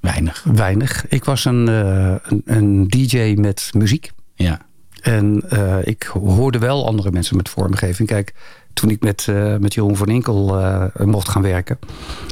Weinig. 0.00 0.44
Weinig. 0.52 1.08
Ik 1.08 1.24
was 1.24 1.44
een, 1.44 1.66
een, 1.66 2.42
een 2.44 2.88
DJ 2.88 3.34
met 3.38 3.70
muziek. 3.72 4.10
Ja. 4.34 4.66
En 5.00 5.42
ik 5.84 6.02
hoorde 6.02 6.58
wel 6.58 6.86
andere 6.86 7.10
mensen 7.10 7.36
met 7.36 7.48
vormgeving. 7.48 8.08
Kijk, 8.08 8.34
toen 8.80 8.90
ik 8.90 9.00
met, 9.02 9.26
eh, 9.28 9.56
met 9.56 9.74
Jeroen 9.74 9.96
van 9.96 10.08
Inkel 10.08 10.58
eh, 10.58 10.84
mocht 11.04 11.28
gaan 11.28 11.42
werken. 11.42 11.78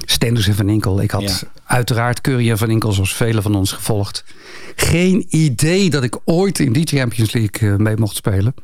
Stenders 0.05 0.49
en 0.49 0.55
van 0.55 0.69
Inkel. 0.69 1.01
Ik 1.01 1.11
had 1.11 1.23
Ja. 1.23 1.37
uiteraard 1.65 2.21
Curry 2.21 2.51
en 2.51 2.59
van 2.59 2.71
Inkel 2.71 2.93
zoals 2.93 3.15
velen 3.15 3.43
van 3.43 3.55
ons 3.55 3.73
gevolgd. 3.73 4.25
Geen 4.77 5.27
idee 5.29 5.91
dat 5.91 6.03
ik 6.03 6.19
ooit 6.25 6.59
in 6.59 6.73
die 6.73 6.87
Champions 6.87 7.33
League 7.33 7.71
eh, 7.71 7.77
mee 7.77 7.97
mocht 7.97 8.17
spelen. 8.17 8.55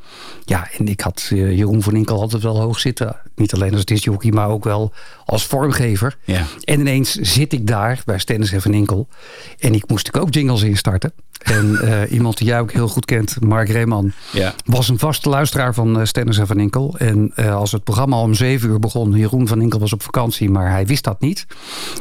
Ja, 0.45 0.69
en 0.79 0.89
ik 0.89 1.01
had 1.01 1.27
Jeroen 1.31 1.83
van 1.83 1.97
Inkel 1.97 2.21
altijd 2.21 2.43
wel 2.43 2.61
hoog 2.61 2.81
zitten. 2.81 3.17
Niet 3.35 3.55
alleen 3.55 3.75
als 3.75 3.85
discjockey, 3.85 4.31
maar 4.31 4.49
ook 4.49 4.65
wel 4.65 4.93
als 5.25 5.47
vormgever. 5.47 6.17
Ja. 6.25 6.45
En 6.65 6.81
ineens 6.81 7.15
zit 7.15 7.53
ik 7.53 7.67
daar 7.67 8.03
bij 8.05 8.19
Stennis 8.19 8.53
en 8.53 8.63
Van 8.63 8.75
Inkel. 8.75 9.09
En 9.59 9.75
ik 9.75 9.89
moest 9.89 10.19
ook 10.19 10.35
jingles 10.35 10.63
instarten. 10.63 11.13
En 11.43 11.79
eh, 11.81 12.13
iemand 12.13 12.39
die 12.39 12.47
jij 12.47 12.61
ook 12.61 12.73
heel 12.73 12.89
goed 12.89 13.05
kent, 13.05 13.37
Mark 13.41 13.69
Reeman, 13.69 14.13
Ja. 14.33 14.55
was 14.65 14.89
een 14.89 14.99
vaste 14.99 15.29
luisteraar 15.29 15.75
van 15.75 15.99
uh, 15.99 16.05
Stennis 16.05 16.39
en 16.39 16.47
Van 16.47 16.61
Inkel. 16.61 16.95
En 16.99 17.33
eh, 17.35 17.55
als 17.55 17.73
het 17.73 17.85
programma 17.85 18.21
om 18.21 18.35
zeven 18.35 18.69
uur 18.69 18.79
begon, 18.79 19.13
Jeroen 19.13 19.49
van 19.49 19.61
Inkel 19.61 19.79
was 19.79 19.93
op 19.93 20.03
vakantie, 20.03 20.51
maar 20.51 20.71
hij 20.71 20.87
wist 20.87 21.05
dat 21.05 21.21
niet. 21.21 21.47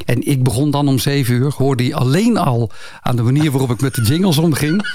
En 0.05 0.27
ik 0.27 0.43
begon 0.43 0.71
dan 0.71 0.87
om 0.87 0.99
zeven 0.99 1.35
uur, 1.35 1.53
hoorde 1.57 1.83
hij 1.83 1.93
alleen 1.93 2.37
al 2.37 2.71
aan 3.01 3.15
de 3.15 3.21
manier 3.21 3.51
waarop 3.51 3.71
ik 3.71 3.81
met 3.81 3.95
de 3.95 4.01
jingles 4.01 4.37
omging. 4.37 4.81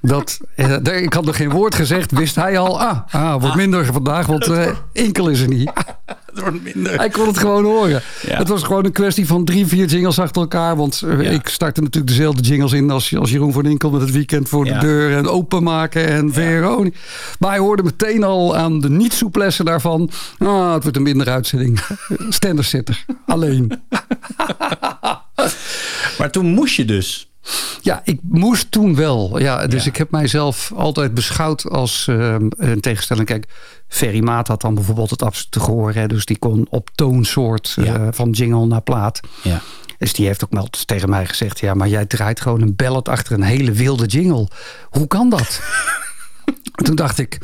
Dat, 0.00 0.40
ik 0.82 1.12
had 1.12 1.24
nog 1.24 1.36
geen 1.36 1.50
woord 1.50 1.74
gezegd, 1.74 2.10
wist 2.10 2.34
hij 2.34 2.58
al, 2.58 2.80
ah, 2.80 2.98
ah 3.10 3.40
wordt 3.40 3.56
minder 3.56 3.84
vandaag, 3.84 4.26
want 4.26 4.50
Inkel 4.92 5.28
is 5.28 5.40
er 5.40 5.48
niet. 5.48 5.72
Het 6.40 6.42
wordt 6.42 6.62
minder. 6.74 6.96
Hij 6.96 7.08
kon 7.08 7.26
het 7.26 7.38
gewoon 7.38 7.64
horen. 7.64 8.02
Ja. 8.26 8.36
Het 8.38 8.48
was 8.48 8.62
gewoon 8.62 8.84
een 8.84 8.92
kwestie 8.92 9.26
van 9.26 9.44
drie, 9.44 9.66
vier 9.66 9.86
jingles 9.86 10.18
achter 10.18 10.42
elkaar. 10.42 10.76
Want 10.76 11.02
eh, 11.06 11.22
Ja. 11.22 11.30
ik 11.30 11.48
startte 11.48 11.80
natuurlijk 11.80 12.16
dezelfde 12.16 12.42
jingles 12.42 12.72
in 12.72 12.90
als, 12.90 13.16
als 13.16 13.30
Jeroen 13.30 13.52
van 13.52 13.66
Inkel 13.66 13.90
met 13.90 14.00
het 14.00 14.10
weekend 14.10 14.48
voor 14.48 14.66
Ja. 14.66 14.78
de 14.78 14.86
deur 14.86 15.16
en 15.16 15.28
openmaken 15.28 16.06
en 16.06 16.32
Veroni. 16.32 16.92
Maar 17.38 17.50
hij 17.50 17.58
hoorde 17.58 17.82
meteen 17.82 18.24
al 18.24 18.56
aan 18.56 18.80
de 18.80 18.90
niet-souplesse 18.90 19.64
daarvan. 19.64 20.10
Ah, 20.38 20.72
het 20.72 20.82
wordt 20.82 20.96
een 20.96 21.02
minder 21.02 21.28
uitzending. 21.28 21.80
Stenders 22.28 22.68
zit 22.70 22.88
er. 22.88 23.04
Alleen. 23.26 23.72
Maar 26.18 26.30
toen 26.30 26.46
moest 26.46 26.74
je 26.74 26.84
dus. 26.84 27.32
Ja, 27.80 28.00
ik 28.04 28.20
moest 28.22 28.70
toen 28.70 28.94
wel. 28.94 29.38
Ja, 29.38 29.66
dus 29.66 29.84
Ja. 29.84 29.90
ik 29.90 29.96
heb 29.96 30.10
mijzelf 30.10 30.72
altijd 30.76 31.14
beschouwd 31.14 31.70
als 31.70 32.06
eh, 32.08 32.34
een 32.56 32.80
tegenstelling. 32.80 33.26
Kijk, 33.26 33.46
Ferry 33.88 34.22
Maat 34.22 34.48
had 34.48 34.60
dan 34.60 34.74
bijvoorbeeld 34.74 35.10
het 35.10 35.22
absolute 35.22 35.60
gehoor. 35.60 35.92
Hè, 35.92 36.06
dus 36.06 36.24
die 36.24 36.38
kon 36.38 36.66
op 36.70 36.90
toonsoort 36.94 37.76
eh, 37.78 38.06
van 38.10 38.30
jingle 38.30 38.66
naar 38.66 38.80
plaat. 38.82 39.20
Ja. 39.42 39.60
Dus 39.98 40.12
die 40.12 40.26
heeft 40.26 40.44
ook 40.44 40.52
wel 40.52 40.68
tegen 40.86 41.10
mij 41.10 41.26
gezegd... 41.26 41.60
ja, 41.60 41.74
maar 41.74 41.88
jij 41.88 42.06
draait 42.06 42.40
gewoon 42.40 42.60
een 42.60 42.76
ballad 42.76 43.08
achter 43.08 43.32
een 43.32 43.42
hele 43.42 43.72
wilde 43.72 44.06
jingle. 44.06 44.48
Hoe 44.90 45.06
kan 45.06 45.28
dat? 45.30 45.60
En 46.44 46.84
Toen 46.84 46.94
dacht 46.96 47.18
ik, 47.18 47.38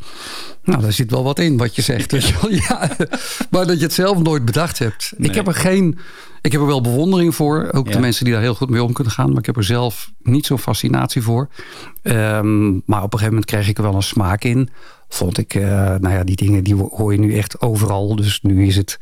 nou, 0.64 0.80
daar 0.83 0.92
zit 0.92 1.11
wel 1.11 1.23
wat 1.25 1.38
in 1.38 1.57
wat 1.57 1.75
je 1.76 1.83
zegt. 1.83 2.40
wel. 2.40 2.50
Ja, 2.69 2.90
maar 3.50 3.66
dat 3.66 3.76
je 3.78 3.83
het 3.85 3.92
zelf 3.92 4.19
nooit 4.23 4.45
bedacht 4.45 4.78
hebt. 4.78 5.12
Nee. 5.16 5.28
Ik 5.28 5.35
heb 5.35 5.47
er 5.47 5.54
geen... 5.54 5.99
Ik 6.42 6.52
heb 6.52 6.61
er 6.61 6.66
wel 6.66 6.80
bewondering 6.80 7.35
voor. 7.35 7.69
Ook 7.73 7.87
Ja. 7.87 7.92
de 7.92 7.99
mensen 8.00 8.25
die 8.25 8.33
daar 8.35 8.42
heel 8.42 8.54
goed 8.54 8.71
mee 8.71 8.83
om 8.83 8.92
kunnen 8.92 9.12
gaan. 9.12 9.28
Maar 9.28 9.38
ik 9.38 9.47
heb 9.47 9.57
er 9.57 9.64
zelf 9.64 10.11
niet 10.23 10.47
zo'n 10.47 10.59
fascinatie 10.59 11.23
voor. 11.23 11.49
Ehm, 12.02 12.71
maar 12.71 13.02
op 13.02 13.12
een 13.12 13.19
gegeven 13.19 13.26
moment 13.28 13.45
kreeg 13.45 13.69
ik 13.69 13.76
er 13.76 13.83
wel 13.83 13.95
een 13.95 14.02
smaak 14.02 14.45
in. 14.45 14.69
Vond 15.09 15.38
ik, 15.38 15.54
eh, 15.54 15.62
nou 15.73 16.09
ja, 16.11 16.25
die 16.25 16.37
dingen 16.37 16.64
die 16.64 16.75
hoor 16.75 17.12
je 17.12 17.19
nu 17.19 17.37
echt 17.37 17.61
overal. 17.61 18.16
Dus 18.16 18.40
nu 18.42 18.66
is 18.66 18.76
het... 18.76 18.99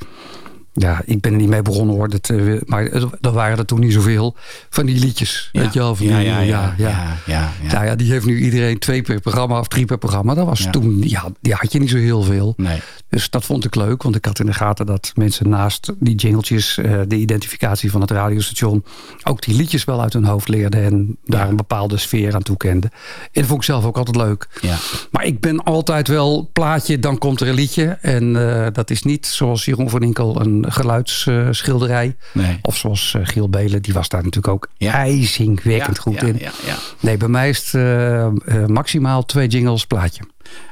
Ja, 0.80 1.02
ik 1.04 1.20
ben 1.20 1.32
er 1.32 1.38
niet 1.38 1.48
mee 1.48 1.62
begonnen 1.62 1.94
hoor. 1.96 2.08
Dat, 2.08 2.28
eh, 2.30 2.60
maar 2.66 2.84
er 3.20 3.32
waren 3.32 3.58
er 3.58 3.64
toen 3.66 3.80
niet 3.80 3.92
zoveel 3.92 4.36
van 4.70 4.86
die 4.86 4.98
liedjes. 4.98 5.48
Ja. 5.52 5.60
Weet 5.60 5.72
je 5.72 5.78
wel? 5.78 5.94
Van 5.96 6.06
Ja, 6.06 6.18
die- 6.18 6.26
ja, 6.26 6.38
ja, 6.40 6.74
ja, 6.78 7.16
ja, 7.26 7.50
ja. 7.62 7.72
Nou 7.72 7.84
ja, 7.84 7.94
die 7.96 8.10
heeft 8.12 8.26
nu 8.26 8.38
iedereen 8.40 8.78
twee 8.78 9.02
per 9.02 9.20
programma 9.20 9.58
of 9.58 9.68
drie 9.68 9.84
per 9.84 9.98
programma. 9.98 10.34
Dat 10.34 10.46
was 10.46 10.66
toen, 10.70 10.98
ja, 11.00 11.24
die 11.40 11.54
had 11.54 11.72
je 11.72 11.78
niet 11.78 11.90
zo 11.90 11.96
heel 11.96 12.22
veel. 12.22 12.54
Nee. 12.56 12.80
Dus 13.08 13.30
dat 13.30 13.44
vond 13.44 13.64
ik 13.64 13.74
leuk, 13.74 14.02
want 14.02 14.16
ik 14.16 14.24
had 14.24 14.38
in 14.40 14.46
de 14.46 14.52
gaten 14.54 14.86
dat 14.86 15.12
mensen 15.14 15.48
naast 15.48 15.92
die 15.98 16.14
jingletjes, 16.14 16.78
eh, 16.78 17.00
de 17.06 17.16
identificatie 17.16 17.90
van 17.90 18.00
het 18.00 18.10
radiostation, 18.10 18.84
ook 19.24 19.42
die 19.42 19.54
liedjes 19.56 19.84
wel 19.84 20.00
uit 20.02 20.12
hun 20.12 20.24
hoofd 20.24 20.48
leerden 20.48 20.84
en 20.84 21.16
daar 21.24 21.48
een 21.48 21.56
bepaalde 21.56 21.96
sfeer 21.96 22.34
aan 22.34 22.42
toekenden. 22.42 22.90
En 23.22 23.28
dat 23.32 23.44
vond 23.46 23.58
ik 23.58 23.64
zelf 23.66 23.84
ook 23.84 23.96
altijd 23.96 24.16
leuk. 24.16 24.48
Ja. 24.60 24.76
Maar 25.10 25.24
ik 25.24 25.40
ben 25.40 25.62
altijd 25.64 26.08
wel 26.08 26.50
plaatje, 26.52 26.98
dan 26.98 27.18
komt 27.18 27.40
er 27.40 27.48
een 27.48 27.54
liedje. 27.54 27.98
En 28.00 28.50
eh, 28.64 28.66
dat 28.72 28.90
is 28.90 29.02
niet 29.02 29.26
zoals 29.26 29.64
Jeroen 29.64 29.90
van 29.90 30.02
Inkel 30.02 30.40
een 30.40 30.64
geluidsschilderij. 30.70 32.16
Nee. 32.32 32.58
Of 32.62 32.76
zoals 32.76 33.14
eh, 33.14 33.20
Giel 33.24 33.48
Belen, 33.48 33.82
die 33.82 33.94
was 33.94 34.08
daar 34.08 34.22
natuurlijk 34.22 34.54
ook 34.54 34.68
Ja. 34.76 34.92
ijzingwekkend 34.92 35.96
Ja, 35.96 36.02
goed 36.02 36.20
ja, 36.20 36.26
in. 36.26 36.36
ja, 36.38 36.50
ja. 36.66 36.76
Nee, 37.00 37.16
bij 37.16 37.28
mij 37.28 37.48
is 37.48 37.58
het 37.64 37.74
eh, 37.74 38.24
eh, 38.26 38.32
maximaal 38.66 39.24
twee 39.24 39.48
jingles 39.48 39.86
plaatje. 39.86 40.22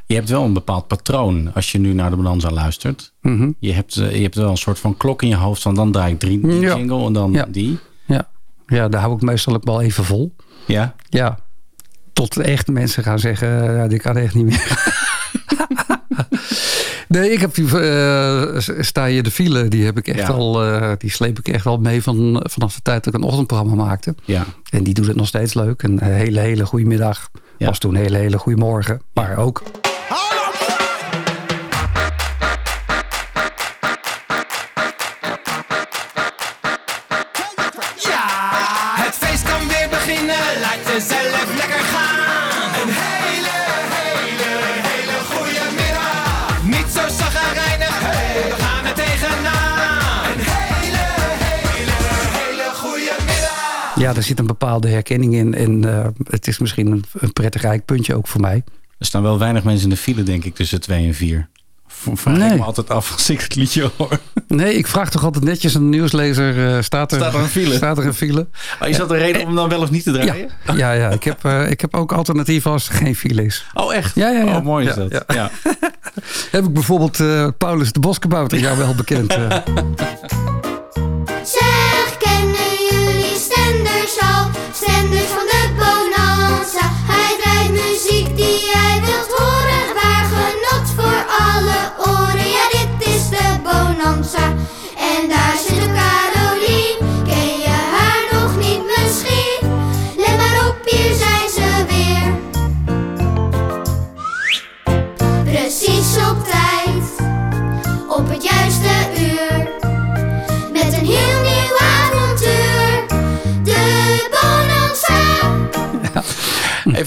Je 0.06 0.14
hebt 0.14 0.28
wel 0.28 0.44
een 0.44 0.52
bepaald 0.52 0.86
patroon 0.86 1.50
als 1.54 1.72
je 1.72 1.78
nu 1.78 1.92
naar 1.92 2.10
de 2.10 2.16
Bonanza 2.16 2.50
luistert. 2.50 3.12
Mhm. 3.20 3.50
Je, 3.58 3.72
hebt, 3.72 3.94
je 3.94 4.02
hebt 4.22 4.34
wel 4.34 4.50
een 4.50 4.56
soort 4.56 4.78
van 4.78 4.96
klok 4.96 5.22
in 5.22 5.28
je 5.28 5.36
hoofd 5.36 5.62
van 5.62 5.74
dan 5.74 5.92
draai 5.92 6.12
ik 6.12 6.18
drie 6.18 6.40
die 6.40 6.60
jingle 6.60 7.06
en 7.06 7.12
dan 7.12 7.32
Ja. 7.32 7.46
die. 7.48 7.78
Ja. 8.06 8.28
ja, 8.66 8.88
daar 8.88 9.00
hou 9.00 9.14
ik 9.14 9.22
meestal 9.22 9.54
ook 9.54 9.64
wel 9.64 9.82
even 9.82 10.04
vol. 10.04 10.34
Ja? 10.66 10.94
Ja, 11.08 11.38
tot 12.12 12.36
echt 12.36 12.66
mensen 12.68 13.02
gaan 13.02 13.18
zeggen, 13.18 13.48
ja, 13.74 13.86
dit 13.86 14.02
kan 14.02 14.16
echt 14.16 14.34
niet 14.34 14.44
meer. 14.46 14.74
nee, 17.08 17.30
ik 17.32 17.40
heb 17.40 17.54
die, 17.54 17.80
eh, 17.80 18.58
sta 18.80 19.04
je 19.04 19.22
de 19.22 19.30
file, 19.30 19.68
die 19.68 19.84
heb 19.84 19.98
ik 19.98 20.08
echt 20.08 20.18
Ja. 20.18 20.26
al, 20.34 20.64
eh, 20.64 20.92
die 20.98 21.10
sleep 21.10 21.38
ik 21.38 21.48
echt 21.48 21.66
al 21.66 21.78
mee 21.78 22.02
van, 22.02 22.42
vanaf 22.48 22.74
de 22.74 22.80
tijd 22.82 23.04
dat 23.04 23.14
ik 23.14 23.20
een 23.20 23.26
ochtendprogramma 23.26 23.74
maakte. 23.84 24.14
Ja. 24.24 24.44
En 24.70 24.84
die 24.84 24.94
doet 24.94 25.06
het 25.06 25.16
nog 25.16 25.26
steeds 25.26 25.54
leuk. 25.54 25.82
Een 25.82 26.02
hele, 26.02 26.40
hele 26.40 26.66
goede 26.66 26.86
middag. 26.86 27.30
Ja. 27.58 27.66
Was 27.66 27.78
toen 27.78 27.94
een 27.94 28.00
hele, 28.02 28.16
hele 28.16 28.38
goede 28.38 28.58
morgen. 28.58 29.00
Maar 29.12 29.36
ook. 29.38 29.62
Ja, 54.10 54.14
er 54.16 54.22
zit 54.22 54.38
een 54.38 54.46
bepaalde 54.46 54.88
herkenning 54.88 55.34
in. 55.34 55.54
En 55.54 55.98
eh, 55.98 56.06
het 56.30 56.46
is 56.48 56.58
misschien 56.58 56.86
een, 56.86 57.04
een 57.18 57.32
prettig 57.32 57.64
eikpuntje 57.64 58.14
ook 58.14 58.26
voor 58.28 58.40
mij. 58.40 58.64
Er 58.98 59.06
staan 59.06 59.22
wel 59.22 59.38
weinig 59.38 59.64
mensen 59.64 59.84
in 59.84 59.90
de 59.90 59.96
file, 59.96 60.22
denk 60.22 60.44
ik, 60.44 60.54
tussen 60.54 60.80
2 60.80 61.06
en 61.06 61.14
4. 61.14 61.48
Vraag 62.14 62.34
ik 62.34 62.40
Nee. 62.40 62.56
me 62.58 62.62
altijd 62.64 62.90
af 62.90 63.12
als 63.12 63.30
ik 63.30 63.40
het 63.40 63.54
liedje 63.54 63.90
hoor. 63.96 64.18
Nee, 64.48 64.74
ik 64.74 64.86
vraag 64.86 65.10
toch 65.10 65.24
altijd 65.24 65.44
netjes 65.44 65.76
aan 65.76 65.82
de 65.82 65.88
nieuwslezer. 65.88 66.74
eh, 66.76 66.82
staat, 66.82 67.12
er, 67.12 67.18
Staat 67.18 67.34
er 67.34 67.40
een 67.40 67.46
file? 67.48 67.74
Staat 67.74 67.98
er 67.98 68.06
een 68.06 68.14
file? 68.14 68.46
Oh, 68.82 68.88
is 68.88 68.96
dat 68.96 69.10
een 69.10 69.18
reden 69.18 69.46
om 69.46 69.54
dan 69.54 69.68
wel 69.68 69.80
of 69.80 69.90
niet 69.90 70.02
te 70.02 70.12
draaien? 70.12 70.48
Ja, 70.76 70.92
ja 70.92 71.10
ik, 71.10 71.22
heb, 71.24 71.44
eh, 71.44 71.70
ik 71.70 71.80
heb 71.80 71.94
ook 71.94 72.12
alternatieven 72.12 72.70
als 72.70 72.88
er 72.88 72.94
geen 72.94 73.16
file 73.16 73.44
is. 73.44 73.66
Oh, 73.74 73.94
echt? 73.94 74.14
Ja, 74.14 74.30
ja, 74.30 74.42
ja. 74.42 74.56
Oh, 74.56 74.64
mooi 74.64 74.88
is 74.88 74.94
Ja, 74.94 75.08
dat. 75.08 75.24
ja. 75.34 75.50
Heb 76.50 76.64
ik 76.64 76.72
bijvoorbeeld 76.72 77.22
Paulus 77.58 77.92
de 77.92 78.00
Boskabouter, 78.00 78.58
jou 78.58 78.78
wel 78.78 78.94
bekend. 78.94 79.36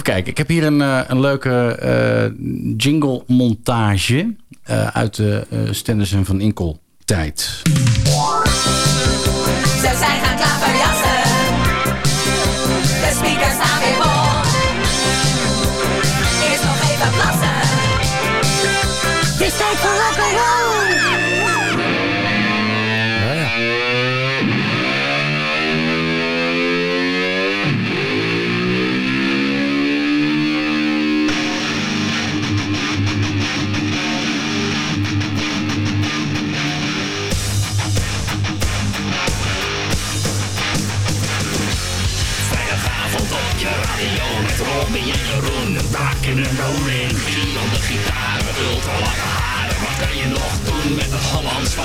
kijken, 0.10 0.32
ik 0.32 0.38
heb 0.38 0.48
hier 0.48 0.64
een, 0.64 0.82
eh, 0.82 1.00
een 1.08 1.20
leuke 1.20 1.76
eh, 1.76 2.32
jingle 2.78 3.24
montage 3.28 4.36
eh, 4.64 4.88
uit 4.88 5.16
de 5.16 5.48
uh, 5.50 5.60
Stendersen 5.72 6.26
van 6.26 6.42
Inkel 6.42 6.80
tijd. 7.06 7.62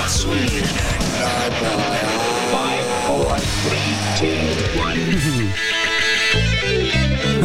Fatsoen? 0.05 0.37
Five, 2.53 2.85
four, 3.05 3.37
three, 3.65 3.91
two, 4.19 4.37
one. 4.79 4.99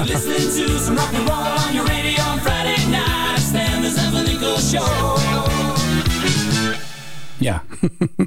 Listening 0.07 0.69
to 0.69 0.79
some 0.79 0.97
rock 0.97 1.13
and 1.15 1.29
roll 1.29 1.67
on 1.67 1.75
your 1.75 1.87
radio 1.87 2.23
on 2.23 2.39
Friday 2.39 2.87
night. 2.91 3.39
Stan 3.39 3.83
the 3.83 3.91
Seven 3.91 4.27
Eagle 4.27 4.59
Show. 4.59 5.19
Ja, 7.39 7.63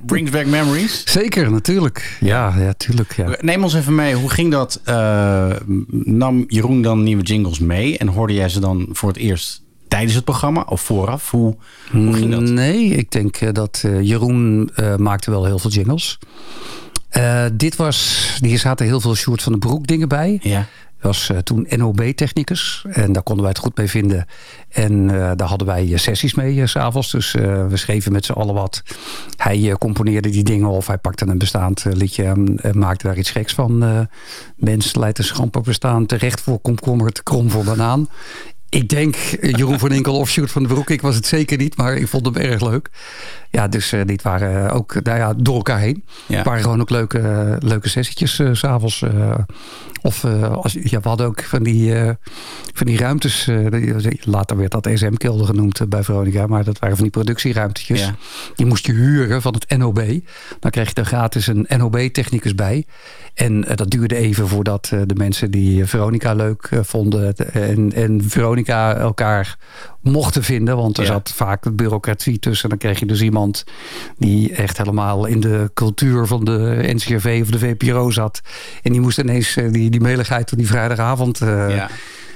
brings 0.05 0.29
back 0.29 0.45
memories. 0.45 1.01
Zeker, 1.05 1.51
natuurlijk. 1.51 2.17
Ja, 2.19 2.53
ja, 2.57 2.73
tuurlijk. 2.73 3.15
Ja. 3.15 3.37
Neem 3.39 3.63
ons 3.63 3.73
even 3.73 3.95
mee, 3.95 4.15
hoe 4.15 4.29
ging 4.29 4.51
dat? 4.51 4.81
Eh, 4.83 5.51
nam 5.89 6.45
Jeroen 6.47 6.81
dan 6.81 7.03
nieuwe 7.03 7.23
jingles 7.23 7.59
mee 7.59 7.97
en 7.97 8.07
hoorde 8.07 8.33
jij 8.33 8.49
ze 8.49 8.59
dan 8.59 8.87
voor 8.91 9.09
het 9.09 9.17
eerst 9.17 9.62
tijdens 9.93 10.15
het 10.15 10.23
programma 10.23 10.65
of 10.69 10.81
vooraf? 10.81 11.31
Hoe, 11.31 11.55
hoe 11.91 12.13
ging 12.13 12.31
dat? 12.31 12.41
Nee, 12.41 12.85
ik 12.85 13.11
denk 13.11 13.35
eh, 13.35 13.49
dat 13.51 13.81
eh, 13.85 14.01
Jeroen 14.01 14.69
eh, 14.75 14.95
maakte 14.95 15.31
wel 15.31 15.45
heel 15.45 15.59
veel 15.59 15.69
jingles. 15.69 16.19
Dit 17.53 17.75
was, 17.75 18.37
hier 18.41 18.59
zaten 18.59 18.85
heel 18.85 19.01
veel 19.01 19.15
Sjoerd 19.15 19.41
van 19.41 19.51
den 19.51 19.61
Broek 19.61 19.87
dingen 19.87 20.07
bij. 20.07 20.39
Ja. 20.41 20.67
was 21.01 21.31
toen 21.43 21.67
NOB-technicus. 21.69 22.85
En 22.89 23.11
daar 23.11 23.23
konden 23.23 23.43
wij 23.43 23.53
het 23.53 23.63
goed 23.63 23.77
mee 23.77 23.89
vinden. 23.89 24.25
En 24.69 25.07
daar 25.07 25.47
hadden 25.47 25.67
wij 25.67 25.97
sessies 25.97 26.33
mee 26.33 26.67
s 26.67 26.71
s'avonds. 26.71 27.11
Dus 27.11 27.31
we 27.31 27.77
schreven 27.77 28.11
met 28.11 28.25
z'n 28.25 28.31
allen 28.31 28.53
wat. 28.53 28.83
Hij 29.37 29.75
componeerde 29.77 30.29
die 30.29 30.43
dingen 30.43 30.67
of 30.67 30.87
hij 30.87 30.97
pakte 30.97 31.25
een 31.25 31.37
bestaand 31.37 31.85
liedje... 31.89 32.23
en 32.23 32.59
maakte 32.71 33.07
daar 33.07 33.17
iets 33.17 33.31
geks 33.31 33.53
van. 33.53 34.07
mens 34.55 34.95
leidt 34.95 35.37
een 35.39 35.51
bestaan 35.63 36.05
terecht 36.05 36.41
voor 36.41 36.59
komkommer... 36.59 37.11
te 37.11 37.23
krom 37.23 37.49
voor 37.49 37.63
banaan. 37.63 38.07
Ik 38.73 38.89
denk 38.89 39.15
eh, 39.15 39.51
Jeroen 39.51 39.79
van 39.79 39.91
Inkel 39.91 40.17
of 40.17 40.29
Sjoerd 40.29 40.51
van 40.51 40.63
den 40.63 40.71
Broek. 40.71 40.89
Ik 40.89 41.01
was 41.01 41.15
het 41.15 41.25
zeker 41.25 41.57
niet, 41.57 41.77
maar 41.77 41.95
ik 41.95 42.07
vond 42.07 42.25
hem 42.25 42.35
erg 42.35 42.61
leuk. 42.61 42.89
Ja, 43.49 43.67
dus 43.67 43.91
eh, 43.91 44.01
dit 44.05 44.21
waren 44.21 44.71
ook 44.71 45.03
nou 45.03 45.17
ja, 45.17 45.33
door 45.37 45.55
elkaar 45.55 45.79
heen. 45.79 46.03
Ja. 46.25 46.35
Het 46.35 46.45
waren 46.45 46.61
gewoon 46.61 46.81
ook 46.81 46.89
leuke, 46.89 47.19
eh, 47.19 47.55
leuke 47.59 47.89
sessietjes 47.89 48.35
s 48.35 48.59
s'avonds. 48.59 49.01
eh 49.01 49.33
of 50.03 50.23
eh, 50.23 50.51
als, 50.51 50.73
ja, 50.73 50.99
we 50.99 51.07
hadden 51.07 51.27
ook 51.27 51.43
van 51.43 51.63
die, 51.63 51.95
eh, 51.95 52.09
van 52.73 52.85
die 52.85 52.97
ruimtes. 52.97 53.47
eh, 53.47 54.11
later 54.21 54.57
werd 54.57 54.71
dat 54.71 54.89
SM-kelder 54.93 55.45
genoemd 55.45 55.89
bij 55.89 56.03
Veronica. 56.03 56.47
Maar 56.47 56.63
dat 56.63 56.79
waren 56.79 56.95
van 56.95 57.03
die 57.03 57.13
productieruimtetjes. 57.13 57.99
Ja. 57.99 58.15
Die 58.55 58.65
moest 58.65 58.85
je 58.85 58.93
huren 58.93 59.41
van 59.41 59.53
het 59.53 59.77
NOB. 59.77 60.03
Dan 60.59 60.71
kreeg 60.71 60.89
je 60.89 60.95
er 60.95 61.05
gratis 61.05 61.47
een 61.47 61.65
NOB-technicus 61.77 62.55
bij. 62.55 62.85
En 63.33 63.61
dat 63.61 63.89
duurde 63.89 64.15
even 64.15 64.47
voordat 64.47 64.85
de 64.85 65.15
mensen 65.15 65.51
die 65.51 65.85
Veronica 65.85 66.33
leuk 66.33 66.69
vonden... 66.81 67.35
En, 67.35 67.93
en 67.93 68.29
Veronica 68.29 68.95
elkaar 68.95 69.57
mochten 70.03 70.43
vinden. 70.43 70.75
Want 70.75 70.97
er 70.97 71.03
Ja. 71.03 71.09
zat 71.11 71.31
vaak 71.35 71.75
bureaucratie 71.75 72.39
tussen. 72.39 72.69
Dan 72.69 72.77
kreeg 72.77 72.99
je 72.99 73.05
dus 73.05 73.21
iemand 73.21 73.63
die 74.17 74.53
echt 74.55 74.77
helemaal 74.77 75.25
in 75.25 75.39
de 75.39 75.71
cultuur 75.73 76.27
van 76.27 76.43
de 76.45 76.79
NCRV 76.93 77.39
of 77.43 77.49
de 77.49 77.59
VPRO 77.59 78.09
zat. 78.11 78.41
En 78.81 78.91
die 78.91 79.01
moest 79.01 79.17
ineens 79.17 79.55
eh, 79.55 79.71
die, 79.71 79.89
die 79.89 80.01
meligheid 80.01 80.49
van 80.49 80.57
die 80.57 80.67
vrijdagavond... 80.67 81.41
eh, 81.41 81.75
Ja. 81.75 81.89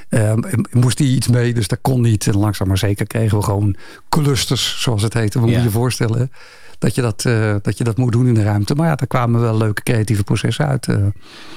eh, 0.10 0.34
moest 0.72 0.98
die 0.98 1.16
iets 1.16 1.28
mee, 1.28 1.54
dus 1.54 1.68
dat 1.68 1.80
kon 1.82 2.02
niet. 2.02 2.28
En 2.28 2.38
langzaam 2.38 2.68
maar 2.68 2.78
zeker 2.78 3.08
kregen 3.08 3.38
we 3.38 3.44
gewoon 3.44 3.76
clusters, 4.10 4.82
zoals 4.82 5.02
het 5.02 5.14
heette. 5.14 5.40
Moet 5.40 5.50
Ja. 5.50 5.62
je 5.64 5.70
voorstellen 5.70 6.32
dat 6.80 6.96
je 6.96 7.02
dat, 7.02 7.26
eh, 7.26 7.56
dat 7.62 7.78
je 7.78 7.84
dat 7.84 7.98
moet 7.98 8.12
doen 8.12 8.28
in 8.28 8.34
de 8.34 8.44
ruimte. 8.44 8.76
Maar 8.76 8.88
ja, 8.88 8.96
daar 8.96 9.08
kwamen 9.08 9.42
wel 9.42 9.58
leuke 9.58 9.84
creatieve 9.84 10.24
processen 10.24 10.68
uit. 10.68 10.88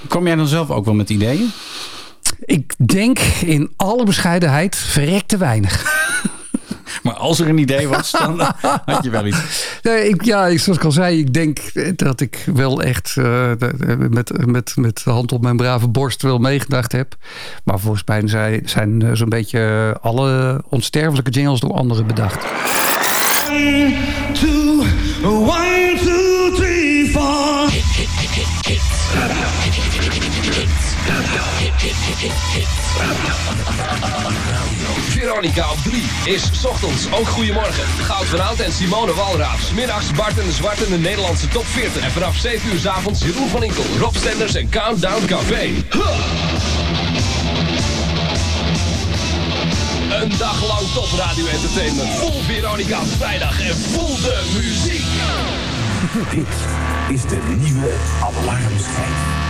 Kom 0.08 0.26
jij 0.26 0.36
dan 0.36 0.46
zelf 0.46 0.70
ook 0.70 0.84
wel 0.84 0.94
met 0.94 1.10
ideeën? 1.10 1.50
Ik 2.44 2.74
denk 2.86 3.18
in 3.44 3.70
alle 3.76 4.04
bescheidenheid 4.04 4.76
verrekte 4.76 5.36
weinig. 5.36 5.82
Maar 7.02 7.14
als 7.14 7.40
er 7.40 7.48
een 7.48 7.58
idee 7.58 7.88
was, 7.88 8.10
dan 8.10 8.40
eh, 8.40 8.48
had 8.84 9.04
je 9.04 9.10
wel 9.10 9.26
iets. 9.26 9.68
Ik, 9.82 10.24
ja, 10.24 10.56
zoals 10.56 10.78
ik 10.78 10.84
al 10.84 10.92
zei, 10.92 11.18
ik 11.18 11.34
denk 11.34 11.58
dat 11.98 12.20
ik 12.20 12.44
wel 12.54 12.82
echt 12.82 13.16
eh, 13.16 13.50
met, 14.10 14.46
met, 14.46 14.76
met 14.76 15.00
de 15.04 15.10
hand 15.10 15.32
op 15.32 15.42
mijn 15.42 15.56
brave 15.56 15.88
borst 15.88 16.22
wel 16.22 16.38
meegedacht 16.38 16.92
heb. 16.92 17.16
Maar 17.64 17.78
volgens 17.78 18.02
mij 18.06 18.28
zijn, 18.28 18.62
zijn 18.64 19.02
eh, 19.02 19.10
zo'n 19.12 19.28
beetje 19.28 19.96
alle 20.00 20.62
onsterfelijke 20.68 21.30
jingles 21.30 21.60
door 21.60 21.72
anderen 21.72 22.06
bedacht. 22.06 22.44
1, 23.50 23.94
2, 24.32 24.50
1, 25.22 25.96
2, 25.96 26.52
3, 26.54 27.10
4. 27.10 27.20
Veronica 35.08 35.70
op 35.70 35.78
3 35.82 36.02
is 36.24 36.64
ochtends 36.66 37.12
ook 37.12 37.28
Goedemorgen. 37.28 37.84
Goud 38.02 38.26
van 38.26 38.64
en 38.64 38.72
Simone 38.72 39.14
Walraaf. 39.14 39.72
Middags 39.72 40.12
Bart 40.12 40.38
en 40.38 40.46
de 40.46 40.52
Zwart 40.52 40.80
in 40.80 40.90
de 40.90 40.98
Nederlandse 40.98 41.48
top 41.48 41.66
40. 41.66 42.02
En 42.02 42.10
vanaf 42.10 42.36
7 42.36 42.72
uur 42.72 42.78
s 42.78 42.86
avonds 42.86 43.22
Jeroen 43.22 43.48
van 43.48 43.62
Inkel, 43.62 43.84
Rob 43.98 44.14
Stenders 44.14 44.54
en 44.54 44.68
Countdown 44.68 45.24
Café. 45.26 45.64
Een 50.20 50.32
dag 50.38 50.66
lang 50.66 50.92
top 50.94 51.18
radio 51.18 51.46
entertainment. 51.46 52.10
Vol 52.10 52.42
Veronica 52.42 53.02
vrijdag 53.18 53.60
en 53.60 53.76
vol 53.76 54.16
de 54.16 54.42
muziek. 54.56 55.06
Dit 56.34 56.56
is 57.08 57.22
de 57.22 57.38
nieuwe 57.58 57.92
alarmschijf 58.20 59.49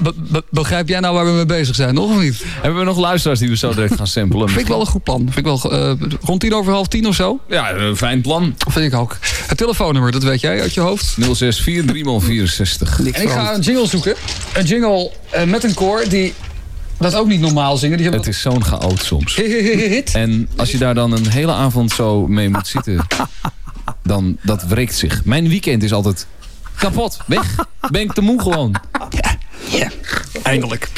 be- 0.00 0.12
be- 0.16 0.44
begrijp 0.50 0.88
jij 0.88 1.00
nou 1.00 1.14
waar 1.14 1.24
we 1.24 1.30
mee 1.30 1.46
bezig 1.46 1.74
zijn, 1.74 1.94
nog 1.94 2.10
of 2.10 2.20
niet? 2.22 2.44
Hebben 2.46 2.78
we 2.80 2.84
nog 2.86 2.98
luisteraars 2.98 3.38
die 3.38 3.48
we 3.48 3.56
zo 3.56 3.74
direct 3.74 3.94
gaan 3.96 4.06
samplen? 4.06 4.48
Vind 4.48 4.60
ik 4.60 4.66
wel 4.66 4.80
een 4.80 4.86
goed 4.86 5.02
plan. 5.02 5.18
Vind 5.20 5.36
ik 5.36 5.44
wel, 5.44 5.72
eh, 5.72 5.92
rond 6.20 6.40
tien 6.40 6.54
over 6.54 6.72
half 6.72 6.88
tien 6.88 7.06
of 7.06 7.14
zo? 7.14 7.40
Ja, 7.48 7.72
een 7.72 7.96
fijn 7.96 8.20
plan. 8.20 8.54
Vind 8.68 8.92
ik 8.92 8.98
ook. 9.00 9.16
Het 9.46 9.58
telefoonnummer, 9.58 10.12
dat 10.12 10.22
weet 10.22 10.40
jij 10.40 10.60
uit 10.60 10.74
je 10.74 10.80
hoofd? 10.80 11.16
0643 11.18 12.98
En 12.98 13.22
ik 13.22 13.28
ga 13.28 13.54
een 13.54 13.60
jingle 13.60 13.86
zoeken. 13.86 14.14
Een 14.54 14.64
jingle 14.64 15.10
eh, 15.30 15.44
met 15.44 15.64
een 15.64 15.74
koor 15.74 16.04
die 16.08 16.34
dat 16.98 17.14
ook 17.14 17.26
niet 17.26 17.40
normaal 17.40 17.76
zingen. 17.76 17.98
Die 17.98 18.08
Het 18.10 18.26
is 18.26 18.40
zo'n 18.40 18.64
chaot 18.64 19.02
soms. 19.02 19.36
Hit. 19.36 20.14
En 20.14 20.48
als 20.56 20.70
je 20.70 20.78
daar 20.78 20.94
dan 20.94 21.12
een 21.12 21.28
hele 21.28 21.52
avond 21.52 21.90
zo 21.92 22.26
mee 22.26 22.48
moet 22.48 22.66
zitten, 22.66 23.06
dan 24.02 24.36
dat 24.42 24.64
wreekt 24.64 24.94
zich. 24.94 25.24
Mijn 25.24 25.48
weekend 25.48 25.82
is 25.82 25.92
altijd 25.92 26.26
kapot. 26.76 27.18
Weg. 27.26 27.54
Ben 27.90 28.00
ik 28.00 28.12
te 28.12 28.20
moe 28.20 28.40
gewoon. 28.42 28.74
Eindelijk. 30.42 30.88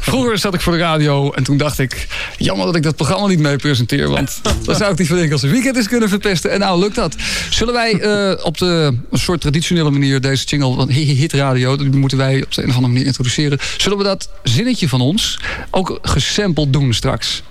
Vroeger 0.00 0.38
zat 0.38 0.54
ik 0.54 0.60
voor 0.60 0.72
de 0.72 0.78
radio 0.78 1.32
en 1.32 1.42
toen 1.42 1.56
dacht 1.56 1.78
ik... 1.78 2.06
jammer 2.36 2.66
dat 2.66 2.76
ik 2.76 2.82
dat 2.82 2.96
programma 2.96 3.26
niet 3.26 3.38
mee 3.38 3.56
presenteer... 3.56 4.08
want 4.08 4.40
dan 4.64 4.76
zou 4.76 4.92
ik 4.92 4.98
niet 4.98 5.06
van 5.08 5.16
denken 5.16 5.32
als 5.32 5.42
een 5.42 5.50
weekend 5.50 5.76
is 5.76 5.88
kunnen 5.88 6.08
verpesten. 6.08 6.50
En 6.50 6.60
nou 6.60 6.80
lukt 6.80 6.94
dat. 6.94 7.16
Zullen 7.50 7.74
wij 7.74 8.00
eh, 8.00 8.44
op 8.44 8.58
de 8.58 8.96
een 9.10 9.18
soort 9.18 9.40
traditionele 9.40 9.90
manier 9.90 10.20
deze 10.20 10.44
jingle... 10.44 10.74
van 10.74 10.90
hit 10.90 11.32
radio, 11.32 11.76
die 11.76 11.90
moeten 11.90 12.18
wij 12.18 12.42
op 12.42 12.54
de 12.54 12.62
een 12.62 12.68
of 12.68 12.74
andere 12.74 12.92
manier 12.92 13.06
introduceren... 13.06 13.58
zullen 13.76 13.98
we 13.98 14.04
dat 14.04 14.30
zinnetje 14.42 14.88
van 14.88 15.00
ons 15.00 15.40
ook 15.70 15.98
gesampled 16.02 16.72
doen 16.72 16.94
straks? 16.94 17.42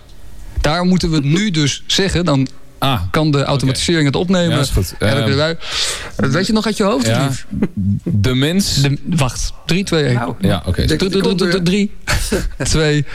Daar 0.61 0.85
moeten 0.85 1.11
we 1.11 1.19
nu 1.19 1.51
dus 1.51 1.83
zeggen... 1.87 2.25
dan 2.25 2.47
kan 3.11 3.31
de 3.31 3.43
automatisering 3.43 4.05
het 4.05 4.15
opnemen. 4.15 4.49
Ah, 4.49 4.55
Ja, 4.55 4.59
is 4.61 4.69
goed. 4.69 4.95
Ehm. 4.99 5.53
Dat 6.15 6.31
weet 6.31 6.47
je 6.47 6.53
nog 6.53 6.65
uit 6.65 6.77
je 6.77 6.83
hoofd? 6.83 7.05
Ja. 7.07 7.27
niet? 7.27 7.45
De 8.03 8.33
mens... 8.35 8.81
De, 8.81 8.97
wacht. 9.05 9.53
3, 9.65 9.83
2, 9.83 10.03
1. 10.03 10.35
Ja, 10.39 10.63
oké. 10.65 10.85
3, 11.63 11.91
2, 12.63 13.05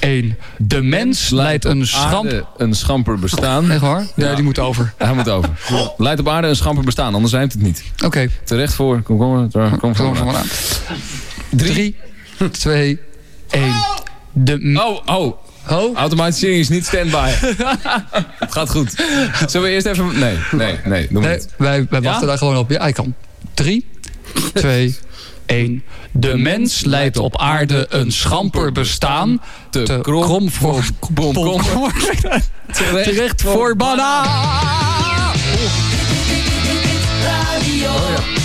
1. 0.00 0.36
De 0.58 0.82
mens 0.82 1.30
leidt 1.30 1.64
een 1.64 1.86
schamp... 1.86 2.24
Aarde 2.26 2.44
een 2.56 2.74
schamper 2.74 3.18
bestaan. 3.18 3.70
Echt 3.70 3.80
waar? 3.80 4.06
Ja, 4.16 4.34
die 4.34 4.44
moet 4.44 4.58
over. 4.58 4.92
Hij 4.96 5.14
moet 5.14 5.28
over. 5.28 5.50
Leidt 5.96 6.20
op 6.20 6.28
aarde 6.28 6.48
een 6.48 6.56
schamper 6.56 6.84
bestaan, 6.84 7.14
anders 7.14 7.32
rijmt 7.32 7.52
het 7.52 7.62
niet. 7.62 7.82
Oké. 8.04 8.28
Terecht 8.44 8.74
voor. 8.74 9.02
Kom, 9.02 9.18
kom, 9.18 9.50
kom, 9.50 9.78
kom, 9.78 9.94
Kom 9.94 10.14
kom. 10.14 10.24
maar 10.26 10.36
aan. 10.36 10.46
3, 11.50 11.96
2, 12.50 12.98
1. 13.50 13.74
De... 14.32 14.80
Oh, 15.06 15.16
oh. 15.18 15.36
Oh? 15.68 15.96
Automatisering 15.96 16.60
is 16.60 16.68
niet 16.68 16.86
standby. 16.86 17.30
het 18.38 18.52
gaat 18.52 18.70
goed. 18.70 18.94
Zullen 19.46 19.66
we 19.66 19.72
eerst 19.72 19.86
even... 19.86 20.18
Nee, 20.18 20.36
nee, 20.50 20.78
nee. 20.84 21.08
Doe 21.10 21.20
maar 21.20 21.28
Nee, 21.30 21.38
niet. 21.38 21.48
wij, 21.56 21.86
wij 21.90 22.00
wachten 22.00 22.26
daar 22.26 22.38
gewoon 22.38 22.56
op. 22.56 22.70
Ja, 22.70 22.80
hij 22.80 22.92
kan. 22.92 23.14
3, 23.54 23.86
2, 24.54 24.96
1. 25.46 25.82
De 26.12 26.36
mens 26.36 26.84
leidt 26.84 27.16
op 27.16 27.38
aarde 27.38 27.86
een 27.88 28.12
schamper 28.12 28.72
bestaan. 28.72 29.40
Te, 29.70 29.98
krom, 30.02 30.50
voor 30.50 30.84
kom. 30.98 31.34
Terecht 32.72 33.42
voor 33.42 33.76
banaan. 33.76 34.26
Radio 37.22 38.39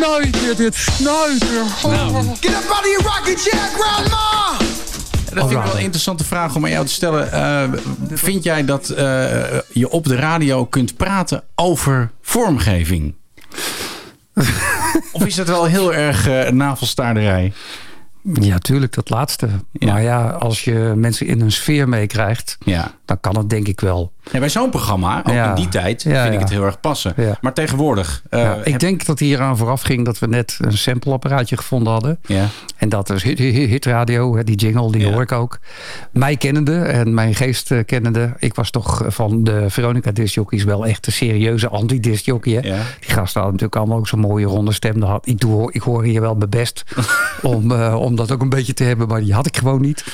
Nooit 0.00 0.40
meer 0.42 0.56
dit. 0.56 0.86
Nooit 1.00 1.50
meer. 1.50 1.64
Get 2.40 2.50
up 2.50 2.70
out 2.70 2.80
of 2.80 2.86
your 2.86 3.02
rocking 3.02 3.38
chair, 3.38 3.68
grandma! 3.78 4.56
Dat 5.34 5.48
vind 5.48 5.60
ik 5.60 5.66
wel 5.66 5.76
een 5.76 5.82
interessante 5.82 6.24
vraag 6.24 6.56
om 6.56 6.64
aan 6.64 6.70
jou 6.70 6.86
te 6.86 6.92
stellen. 6.92 7.32
Eh, 7.32 7.80
vind 8.10 8.44
jij 8.44 8.64
dat 8.64 8.88
eh, 8.88 9.04
je 9.72 9.88
op 9.90 10.04
de 10.04 10.16
radio 10.16 10.64
kunt 10.66 10.96
praten 10.96 11.42
over 11.54 12.10
vormgeving? 12.22 13.14
of 15.12 15.26
is 15.26 15.34
dat 15.34 15.46
wel 15.48 15.64
heel 15.64 15.94
erg 15.94 16.28
eh, 16.28 16.50
navelstaarderij? 16.50 17.52
Ja, 18.32 18.58
tuurlijk, 18.58 18.92
dat 18.94 19.10
laatste. 19.10 19.48
Maar 19.72 20.02
ja, 20.02 20.28
als 20.30 20.64
je 20.64 20.92
mensen 20.96 21.26
in 21.26 21.40
een 21.40 21.52
sfeer 21.52 21.88
meekrijgt, 21.88 22.56
Ja. 22.64 22.94
dan 23.04 23.20
kan 23.20 23.36
het 23.36 23.50
denk 23.50 23.66
ik 23.68 23.80
wel. 23.80 24.12
Bij 24.32 24.48
zo'n 24.48 24.70
programma, 24.70 25.18
ook 25.18 25.34
in 25.48 25.54
die 25.54 25.68
tijd, 25.68 26.02
vind 26.02 26.34
ik 26.34 26.40
het 26.40 26.50
heel 26.50 26.64
erg 26.64 26.80
passen. 26.80 27.14
Maar 27.40 27.52
tegenwoordig... 27.52 28.22
eh, 28.30 28.52
ik 28.64 28.70
heb- 28.72 28.80
denk 28.80 29.04
dat 29.06 29.18
hier 29.18 29.40
aan 29.40 29.56
vooraf 29.56 29.82
ging 29.82 30.04
dat 30.04 30.18
we 30.18 30.26
net 30.26 30.58
een 30.60 30.78
sampleapparaatje 30.78 31.56
gevonden 31.56 31.92
hadden. 31.92 32.18
Ja. 32.26 32.46
En 32.76 32.88
dat 32.88 33.10
is 33.10 33.22
hit, 33.22 33.38
hit, 33.38 33.54
hit 33.54 33.84
radio, 33.86 34.42
die 34.42 34.56
jingle, 34.56 34.92
die 34.92 35.06
hoor 35.12 35.22
ik 35.22 35.32
ook. 35.32 35.58
Mij 36.12 36.36
kennende 36.36 36.78
en 36.80 37.14
mijn 37.14 37.34
geest 37.34 37.70
eh, 37.70 37.84
kennende. 37.84 38.32
Ik 38.38 38.54
was 38.54 38.70
toch 38.70 39.02
van 39.06 39.44
de 39.44 39.70
Veronica 39.70 40.10
discjockeys 40.10 40.64
wel 40.64 40.86
echt 40.86 41.06
een 41.06 41.12
serieuze 41.12 41.68
anti-discjockey. 41.68 42.52
hè. 42.52 42.60
Die 42.60 42.70
gasten 43.00 43.40
hadden 43.40 43.42
natuurlijk 43.52 43.76
allemaal 43.76 43.98
ook 43.98 44.08
zo'n 44.08 44.20
mooie 44.20 44.46
ronde 44.46 44.72
stem. 44.72 45.18
Ik, 45.22 45.40
doe, 45.40 45.72
ik 45.72 45.82
hoor 45.82 46.04
hier 46.04 46.20
wel 46.20 46.34
mijn 46.34 46.50
best 46.50 46.82
om, 47.42 47.72
eh, 47.72 47.94
om 47.94 48.16
dat 48.16 48.32
ook 48.32 48.40
een 48.40 48.48
beetje 48.48 48.74
te 48.74 48.84
hebben. 48.84 49.08
Maar 49.08 49.20
die 49.20 49.34
had 49.34 49.46
ik 49.46 49.56
gewoon 49.56 49.80
niet. 49.80 50.04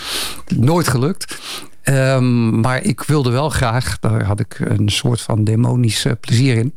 Nooit 0.57 0.89
gelukt. 0.89 1.39
Ehm, 1.85 2.61
maar 2.61 2.83
ik 2.83 3.03
wilde 3.03 3.31
wel 3.31 3.49
graag, 3.49 3.99
daar 4.01 4.25
had 4.25 4.41
ik 4.41 4.57
een 4.59 4.89
soort 4.89 5.21
van 5.21 5.45
demonisch 5.45 6.05
eh, 6.05 6.13
plezier 6.21 6.57
in. 6.57 6.75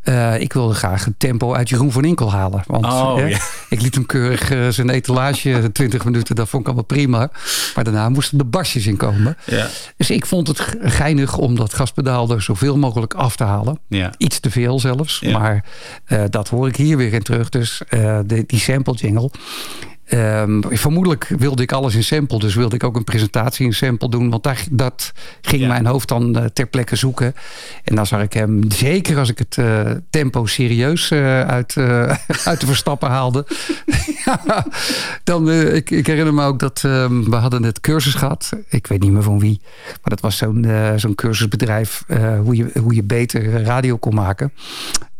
Eh, 0.00 0.40
ik 0.40 0.52
wilde 0.52 0.74
graag 0.74 1.04
het 1.04 1.18
tempo 1.18 1.54
uit 1.54 1.68
Jeroen 1.68 1.92
van 1.92 2.04
Inkel 2.04 2.32
halen. 2.32 2.62
Want 2.66 2.84
Oh, 2.84 3.16
hè, 3.16 3.24
ja. 3.26 3.38
ik 3.68 3.80
liet 3.82 3.94
hem 3.94 4.06
keurig 4.06 4.50
eh, 4.50 4.68
zijn 4.68 4.90
etalage 4.90 5.70
20 5.72 6.04
minuten. 6.04 6.34
Dat 6.36 6.48
vond 6.48 6.62
ik 6.62 6.66
allemaal 6.68 6.86
prima. 6.86 7.30
Maar 7.74 7.84
daarna 7.84 8.08
moesten 8.08 8.38
de 8.38 8.44
basjes 8.44 8.86
in 8.86 8.96
komen. 8.96 9.36
Ja. 9.46 9.68
Dus 9.96 10.10
ik 10.10 10.26
vond 10.26 10.46
het 10.48 10.60
ge- 10.60 10.78
geinig 10.82 11.36
om 11.36 11.56
dat 11.56 11.74
gaspedaal 11.74 12.30
er 12.30 12.42
zoveel 12.42 12.76
mogelijk 12.78 13.14
af 13.14 13.36
te 13.36 13.44
halen. 13.44 13.78
Ja. 13.88 14.12
Iets 14.18 14.40
te 14.40 14.50
veel 14.50 14.80
zelfs. 14.80 15.20
Maar 15.20 15.64
dat 16.30 16.48
hoor 16.48 16.68
ik 16.68 16.76
hier 16.76 16.96
weer 16.96 17.12
in 17.12 17.22
terug. 17.22 17.48
Dus 17.48 17.82
de, 18.26 18.44
die 18.46 18.60
sample 18.60 18.94
jingle. 18.94 19.30
Ehm, 20.10 20.60
vermoedelijk 20.68 21.32
wilde 21.38 21.62
ik 21.62 21.72
alles 21.72 21.94
in 21.94 22.04
sample. 22.04 22.38
Dus 22.38 22.54
wilde 22.54 22.74
ik 22.74 22.84
ook 22.84 22.96
een 22.96 23.04
presentatie 23.04 23.66
in 23.66 23.72
sample 23.72 24.08
doen. 24.08 24.30
Want 24.30 24.42
daar, 24.42 24.64
dat 24.70 25.12
ging 25.40 25.66
mijn 25.66 25.86
hoofd 25.86 26.08
dan 26.08 26.36
eh, 26.36 26.44
ter 26.44 26.66
plekke 26.66 26.96
zoeken. 26.96 27.34
En 27.84 27.94
dan 27.94 28.06
zag 28.06 28.22
ik 28.22 28.32
hem, 28.32 28.70
zeker 28.70 29.18
als 29.18 29.28
ik 29.28 29.38
het 29.38 29.58
eh, 29.58 29.90
tempo 30.10 30.46
serieus 30.46 31.10
eh, 31.10 31.40
uit, 31.40 31.76
uit 32.50 32.60
de 32.60 32.66
verstappen 32.66 33.08
haalde. 33.08 33.46
ja, 34.24 34.66
dan, 35.24 35.50
ik, 35.50 35.90
ik 35.90 36.06
herinner 36.06 36.34
me 36.34 36.44
ook 36.44 36.58
dat 36.58 36.82
ehm, 36.84 37.22
we 37.22 37.36
hadden 37.36 37.62
het 37.62 37.80
cursus 37.80 38.14
gehad. 38.14 38.50
Ik 38.68 38.86
weet 38.86 39.00
niet 39.00 39.12
meer 39.12 39.22
van 39.22 39.38
wie. 39.38 39.60
Maar 39.86 40.00
dat 40.02 40.20
was 40.20 40.36
zo'n 40.36 40.66
zo'n 40.96 41.14
cursusbedrijf. 41.14 42.04
hoe, 42.42 42.56
je, 42.56 42.70
hoe 42.80 42.94
je 42.94 43.02
beter 43.02 43.62
radio 43.62 43.96
kon 43.96 44.14
maken. 44.14 44.52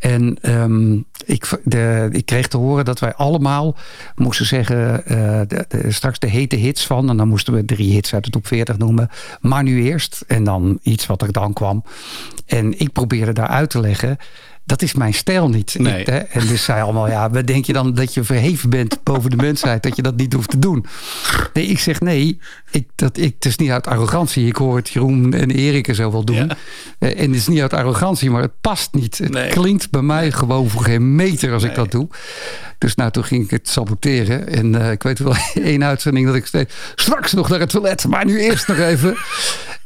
En 0.01 0.39
ehm, 0.41 0.93
ik, 1.25 1.61
de, 1.65 2.09
ik 2.13 2.27
kreeg 2.27 2.49
te 2.49 2.57
horen 2.57 2.85
dat 2.85 2.99
wij 2.99 3.15
allemaal 3.15 3.77
moesten 4.15 4.47
zeggen... 4.47 5.07
eh, 5.07 5.41
de, 5.47 5.85
straks 5.89 6.19
de 6.19 6.27
hete 6.27 6.57
hits 6.57 6.87
van. 6.87 7.11
En 7.11 7.17
dan 7.17 7.29
moesten 7.29 7.55
we 7.55 7.65
drie 7.65 7.93
hits 7.93 8.15
uit 8.15 8.25
de 8.25 8.31
top 8.31 8.47
40 8.47 8.79
noemen. 8.79 9.09
Maar 9.41 9.63
nu 9.63 9.83
eerst. 9.83 10.25
En 10.27 10.45
dan 10.45 10.79
iets 10.83 11.07
wat 11.07 11.23
er 11.23 11.33
dan 11.33 11.53
kwam. 11.53 11.85
En 12.47 12.79
ik 12.79 12.93
probeerde 12.93 13.33
daar 13.33 13.49
uit 13.49 13.71
te 13.71 13.81
leggen... 13.81 14.17
Dat 14.71 14.83
is 14.83 14.95
mijn 14.95 15.15
stijl 15.15 15.49
niet. 15.49 15.75
Nee. 15.79 16.01
Ik, 16.01 16.07
hè, 16.07 16.17
en 16.19 16.47
dus 16.47 16.65
zei 16.65 16.83
allemaal, 16.83 17.09
ja, 17.09 17.31
wat 17.31 17.47
denk 17.47 17.65
je 17.65 17.73
dan 17.73 17.95
dat 17.95 18.15
je 18.15 18.25
verheven 18.25 18.71
bent 18.71 19.03
boven 19.03 19.31
de 19.31 19.37
mensheid, 19.37 19.83
dat 19.83 19.97
je 19.97 20.03
dat 20.03 20.17
niet 20.17 20.33
hoeft 20.33 20.51
te 20.51 20.59
doen? 20.59 20.87
Nee, 21.53 21.67
ik 21.67 21.79
zeg 21.79 22.01
nee, 22.01 22.39
ik, 22.71 22.89
dat, 22.95 23.17
ik, 23.19 23.35
het 23.35 23.45
is 23.45 23.57
niet 23.57 23.71
uit 23.71 23.87
arrogantie. 23.87 24.47
Ik 24.47 24.57
hoor 24.57 24.77
het 24.77 24.89
Jeroen 24.89 25.33
en 25.35 25.51
Erik 25.51 25.89
en 25.89 25.95
zo 25.95 26.13
wel 26.13 26.25
doen. 26.25 26.51
Eh, 26.99 27.21
En 27.21 27.27
het 27.27 27.35
is 27.37 27.47
niet 27.49 27.61
uit 27.61 27.73
arrogantie, 27.73 28.31
maar 28.31 28.43
het 28.43 28.61
past 28.61 28.89
niet. 28.93 29.19
Het 29.19 29.31
Nee. 29.33 29.51
klinkt 29.51 29.91
bij 29.91 30.03
mij 30.03 30.33
gewoon 30.33 30.69
voor 30.69 30.83
geen 30.85 31.15
meter 31.15 31.53
als 31.53 31.63
ik 31.63 31.75
dat 31.75 31.91
doe. 31.91 32.09
Dus 32.79 32.95
nou, 32.95 33.11
toen 33.11 33.25
ging 33.25 33.45
ik 33.45 33.51
het 33.51 33.69
saboteren. 33.69 34.49
En 34.49 34.81
eh, 34.83 34.91
ik 34.91 35.03
weet 35.03 35.19
wel 35.19 35.35
één 35.55 35.85
uitzending 35.85 36.27
dat 36.27 36.35
ik 36.35 36.47
steeds... 36.47 36.75
Straks 36.95 37.33
nog 37.33 37.49
naar 37.49 37.61
het 37.61 37.71
toilet, 37.71 38.07
maar 38.07 38.25
nu 38.25 38.41
eerst 38.41 38.69
nog 38.69 38.79
even. 38.79 39.17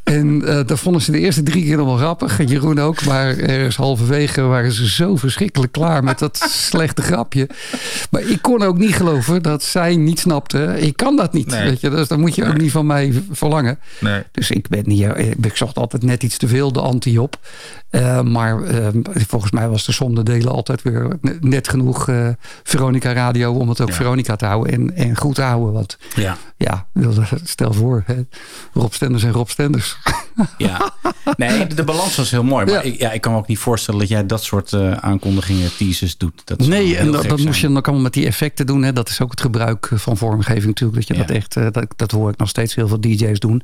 En 0.05 0.43
eh 0.47 0.61
dat 0.67 0.79
vonden 0.81 1.03
ze 1.03 1.11
de 1.11 1.19
eerste 1.19 1.43
drie 1.43 1.65
keer 1.65 1.77
nog 1.77 1.87
wel 1.87 1.97
grappig. 1.97 2.39
En 2.39 2.47
Jeroen 2.47 2.79
ook. 2.79 3.05
Maar 3.05 3.37
ergens 3.39 3.77
halverwege 3.77 4.41
waren 4.43 4.73
ze 4.73 4.89
zo 4.89 5.17
verschrikkelijk 5.17 5.73
klaar 5.73 6.05
met 6.05 6.19
dat 6.19 6.37
slechte 6.69 7.03
grapje. 7.03 7.49
Maar 8.11 8.23
ik 8.23 8.43
kon 8.43 8.63
ook 8.63 8.79
niet 8.79 8.95
geloven 8.95 9.43
dat 9.43 9.63
zij 9.63 9.97
niet 9.97 10.19
snapte. 10.19 10.75
Ik 10.81 10.97
kan 10.97 11.17
dat 11.17 11.33
niet. 11.33 11.47
Nee. 11.47 11.69
Weet 11.69 11.81
je? 11.81 11.91
Dus 11.91 12.09
dat 12.09 12.19
moet 12.19 12.35
je 12.35 12.45
ook 12.47 12.57
niet 12.59 12.71
van 12.71 12.87
mij 12.87 13.23
verlangen. 13.31 13.79
Nee. 14.01 14.23
Dus 14.33 14.51
ik 14.51 14.69
ben 14.69 14.91
hier, 14.91 15.17
ik 15.17 15.57
zocht 15.57 15.77
altijd 15.79 16.03
net 16.03 16.23
iets 16.23 16.37
te 16.37 16.49
veel 16.49 16.73
de 16.73 16.81
anti 16.81 17.19
op. 17.19 17.39
Eh, 17.91 18.21
maar 18.21 18.63
eh, 18.63 18.87
volgens 19.29 19.53
mij 19.53 19.69
was 19.69 19.85
de 19.85 19.93
som 19.93 20.15
de 20.15 20.23
delen 20.23 20.53
altijd 20.53 20.83
weer 20.83 21.17
ne- 21.21 21.37
net 21.41 21.69
genoeg 21.69 22.09
eh, 22.09 22.29
Veronica 22.63 23.13
Radio 23.13 23.53
om 23.53 23.69
het 23.69 23.81
ook 23.81 23.93
Veronica 23.93 24.37
te 24.37 24.45
houden 24.47 24.73
en, 24.73 24.97
en 24.97 25.17
goed 25.17 25.35
te 25.35 25.43
houden. 25.43 25.73
Want 25.73 25.99
Ja. 26.15 26.37
Ja, 26.65 26.87
stel 27.45 27.73
voor, 27.73 28.03
hè, 28.07 28.15
Rob 28.73 28.93
Stenders 28.93 29.23
en 29.23 29.33
Rob 29.33 29.49
Stenders. 29.49 29.97
Ja, 30.59 30.93
nee, 31.37 31.67
de, 31.67 31.75
de 31.75 31.85
balans 31.85 32.17
was 32.17 32.31
heel 32.31 32.45
mooi. 32.45 32.65
Maar 32.65 32.75
Ja. 32.75 32.81
ik, 32.81 32.99
ja, 32.99 33.13
ik 33.13 33.21
kan 33.21 33.33
me 33.33 33.39
ook 33.39 33.47
niet 33.47 33.59
voorstellen 33.59 34.01
dat 34.01 34.09
jij 34.09 34.27
dat 34.27 34.43
soort 34.43 34.73
eh, 34.73 34.93
aankondigingen, 34.93 35.77
teasers 35.77 36.17
doet. 36.17 36.43
Dat 36.45 36.67
Nee, 36.67 36.97
en 36.97 37.11
dat, 37.11 37.39
moest 37.39 37.61
je 37.61 37.67
dan 37.67 37.77
ook 37.77 37.85
allemaal 37.85 38.05
met 38.05 38.13
die 38.13 38.27
effecten 38.27 38.67
doen. 38.67 38.83
Hè. 38.83 38.93
Dat 38.93 39.09
is 39.09 39.21
ook 39.21 39.31
het 39.31 39.41
gebruik 39.41 39.89
eh, 39.91 39.99
van 39.99 40.17
vormgeving 40.17 40.67
natuurlijk. 40.67 41.07
Dat 41.07 41.17
je 41.17 41.25
dat 41.25 41.37
echt, 41.37 41.57
eh, 41.57 41.67
dat, 41.71 41.87
dat 41.97 42.11
hoor 42.11 42.31
ik 42.31 42.37
nog 42.37 42.49
steeds 42.49 42.75
heel 42.75 42.89
veel 42.89 43.01
DJ's 43.01 43.39
doen. 43.39 43.63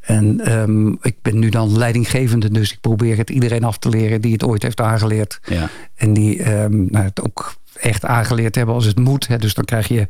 En 0.00 0.40
ehm, 0.40 0.88
ik 0.88 1.16
ben 1.22 1.38
nu 1.38 1.48
dan 1.48 1.78
leidinggevende, 1.78 2.50
dus 2.50 2.72
ik 2.72 2.80
probeer 2.80 3.16
het 3.16 3.30
iedereen 3.30 3.64
af 3.64 3.78
te 3.78 3.88
leren 3.88 4.20
die 4.20 4.32
het 4.32 4.44
ooit 4.44 4.62
heeft 4.62 4.80
aangeleerd. 4.80 5.40
Ja. 5.44 5.68
En 5.94 6.12
die 6.12 6.42
ehm, 6.42 6.84
nou, 6.84 7.04
het 7.04 7.22
ook 7.22 7.54
echt 7.80 8.04
aangeleerd 8.04 8.54
hebben 8.54 8.74
als 8.74 8.84
het 8.84 8.98
moet. 8.98 9.26
Hè. 9.26 9.38
Dus 9.38 9.54
dan 9.54 9.64
krijg 9.64 9.88
je, 9.88 10.06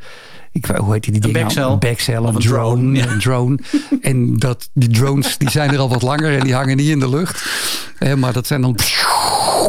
ik, 0.53 0.67
hoe 0.67 0.93
heet 0.93 1.03
die, 1.03 1.13
die 1.13 1.21
dingen? 1.21 1.41
backcell. 1.41 1.65
Een 1.65 1.79
backcell 1.79 2.19
of 2.19 2.35
een 2.35 2.41
drone. 2.41 2.75
drone, 2.75 2.97
ja. 2.97 3.07
Een 3.07 3.19
drone. 3.19 3.59
en 4.01 4.37
dat, 4.37 4.71
die 4.73 4.89
drones 4.89 5.39
die 5.39 5.51
zijn 5.51 5.73
er 5.73 5.79
al 5.79 5.89
wat 5.89 6.03
langer 6.03 6.39
en 6.39 6.45
die 6.45 6.55
hangen 6.55 6.77
niet 6.77 6.89
in 6.89 7.01
de 7.01 7.09
lucht. 7.09 7.45
Hè, 7.99 8.17
maar 8.17 8.33
dat 8.33 8.47
zijn 8.47 8.61
dan... 8.61 8.77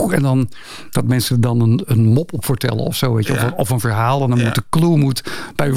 En 0.10 0.22
dan 0.22 0.50
dat 0.92 1.06
mensen 1.06 1.36
er 1.36 1.42
dan 1.42 1.62
een, 1.62 1.82
een 1.86 2.06
mop 2.06 2.34
op 2.34 2.46
vertellen 2.46 2.84
of 2.86 2.96
zo. 2.96 3.14
Weet 3.14 3.28
je, 3.28 3.34
of, 3.34 3.42
een, 3.42 3.54
of 3.54 3.70
een 3.70 3.80
verhaal. 3.80 4.24
En 4.24 4.30
dan 4.30 4.44
moet 4.44 4.56
de 4.56 4.64
clue 4.70 4.98
moet 4.98 5.24
bij. 5.56 5.72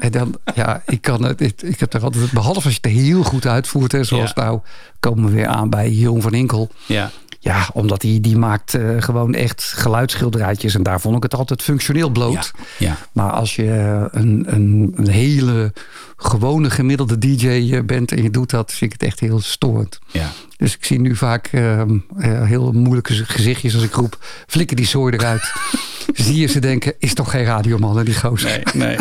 En 0.00 0.10
dan, 0.10 0.38
ja, 0.54 0.82
ik 0.86 1.00
kan 1.00 1.24
het. 1.24 1.40
Ik, 1.40 1.62
ik 1.62 1.80
heb 1.80 1.92
er 1.92 2.02
altijd, 2.02 2.32
behalve 2.32 2.64
als 2.64 2.74
je 2.74 2.78
het 2.82 2.92
heel 2.92 3.22
goed 3.22 3.46
uitvoert, 3.46 3.92
hè, 3.92 4.04
zoals 4.04 4.34
nou 4.34 4.60
komen 5.00 5.24
we 5.24 5.30
weer 5.30 5.46
aan 5.46 5.70
bij 5.70 5.90
Jeroen 5.90 6.22
van 6.22 6.34
Inkel. 6.34 6.70
Ja. 6.86 7.10
Ja, 7.42 7.68
omdat 7.72 8.02
hij 8.02 8.18
die 8.20 8.36
maakt 8.36 8.74
eh, 8.74 8.82
gewoon 8.98 9.34
echt 9.34 9.62
geluidsschilderijtjes. 9.62 10.74
En 10.74 10.82
daar 10.82 11.00
vond 11.00 11.16
ik 11.16 11.22
het 11.22 11.34
altijd 11.34 11.62
functioneel 11.62 12.08
bloot. 12.10 12.52
Ja. 12.78 12.96
Maar 13.12 13.30
als 13.30 13.56
je 13.56 13.70
eh, 13.70 14.20
een, 14.20 14.44
een, 14.46 14.92
een 14.96 15.08
hele 15.08 15.72
gewone 16.16 16.70
gemiddelde 16.70 17.18
DJ 17.18 17.82
bent 17.84 18.12
en 18.12 18.22
je 18.22 18.30
doet 18.30 18.50
dat, 18.50 18.72
vind 18.72 18.92
ik 18.92 19.00
het 19.00 19.08
echt 19.08 19.20
heel 19.20 19.40
storend. 19.40 19.98
Ja. 20.06 20.30
Dus 20.56 20.74
ik 20.74 20.84
zie 20.84 21.00
nu 21.00 21.16
vaak 21.16 21.46
ehm, 21.46 21.98
eh, 22.18 22.42
heel 22.42 22.72
moeilijke 22.72 23.14
gezichtjes 23.14 23.74
als 23.74 23.82
ik 23.82 23.94
roep, 23.94 24.18
flikker 24.46 24.76
die 24.76 24.86
zooi 24.86 25.14
eruit. 25.14 25.52
zie 26.14 26.36
je 26.40 26.46
ze 26.46 26.58
denken, 26.58 26.94
is 26.98 27.14
toch 27.14 27.30
geen 27.30 27.44
radioman 27.44 28.04
die 28.04 28.14
gozer. 28.14 28.62
Nee, 28.74 28.88
nee. 28.88 28.96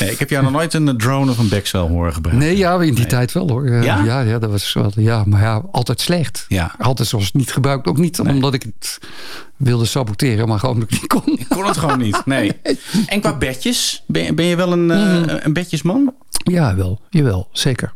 nee, 0.00 0.10
ik 0.10 0.18
heb 0.18 0.30
jou 0.30 0.42
nog 0.42 0.52
nooit 0.52 0.74
een 0.74 0.96
drone 0.98 1.30
of 1.30 1.38
een 1.38 1.48
backcell 1.48 1.80
horen 1.80 2.12
gebruiken. 2.12 2.46
Nee, 2.46 2.56
ja, 2.56 2.80
in 2.80 2.94
die 2.94 3.06
tijd 3.06 3.32
wel 3.32 3.48
hoor. 3.48 3.66
Eh, 3.66 3.82
Ja? 3.82 4.04
ja? 4.04 4.20
Ja, 4.20 4.38
dat 4.38 4.50
was 4.50 4.72
wel, 4.72 4.92
ja, 4.94 5.24
maar 5.26 5.40
ja, 5.42 5.62
altijd 5.72 6.00
slecht. 6.00 6.44
Ja. 6.48 6.74
Altijd 6.78 7.08
zoals 7.08 7.32
niet 7.32 7.52
gebruikt. 7.52 7.86
Ook 7.86 7.98
niet 7.98 8.20
omdat 8.20 8.54
ik 8.54 8.62
het 8.62 8.98
wilde 9.56 9.84
saboteren, 9.84 10.48
maar 10.48 10.58
gewoon 10.58 10.78
niet 10.78 11.06
kon. 11.06 11.22
Ik 11.38 11.46
kon 11.48 11.66
het 11.66 11.76
gewoon 11.76 11.98
niet. 11.98 12.22
Nee. 12.26 12.52
En 13.06 13.20
qua 13.20 13.36
bedjes, 13.36 14.04
ben, 14.06 14.22
je- 14.24 14.34
ben 14.34 14.44
je 14.44 14.56
wel 14.56 14.72
een, 14.72 14.90
eh, 14.90 15.34
een 15.44 15.52
bedjesman? 15.52 16.14
Ja, 16.30 16.74
wel. 16.74 17.00
Jawel, 17.10 17.48
zeker. 17.52 17.92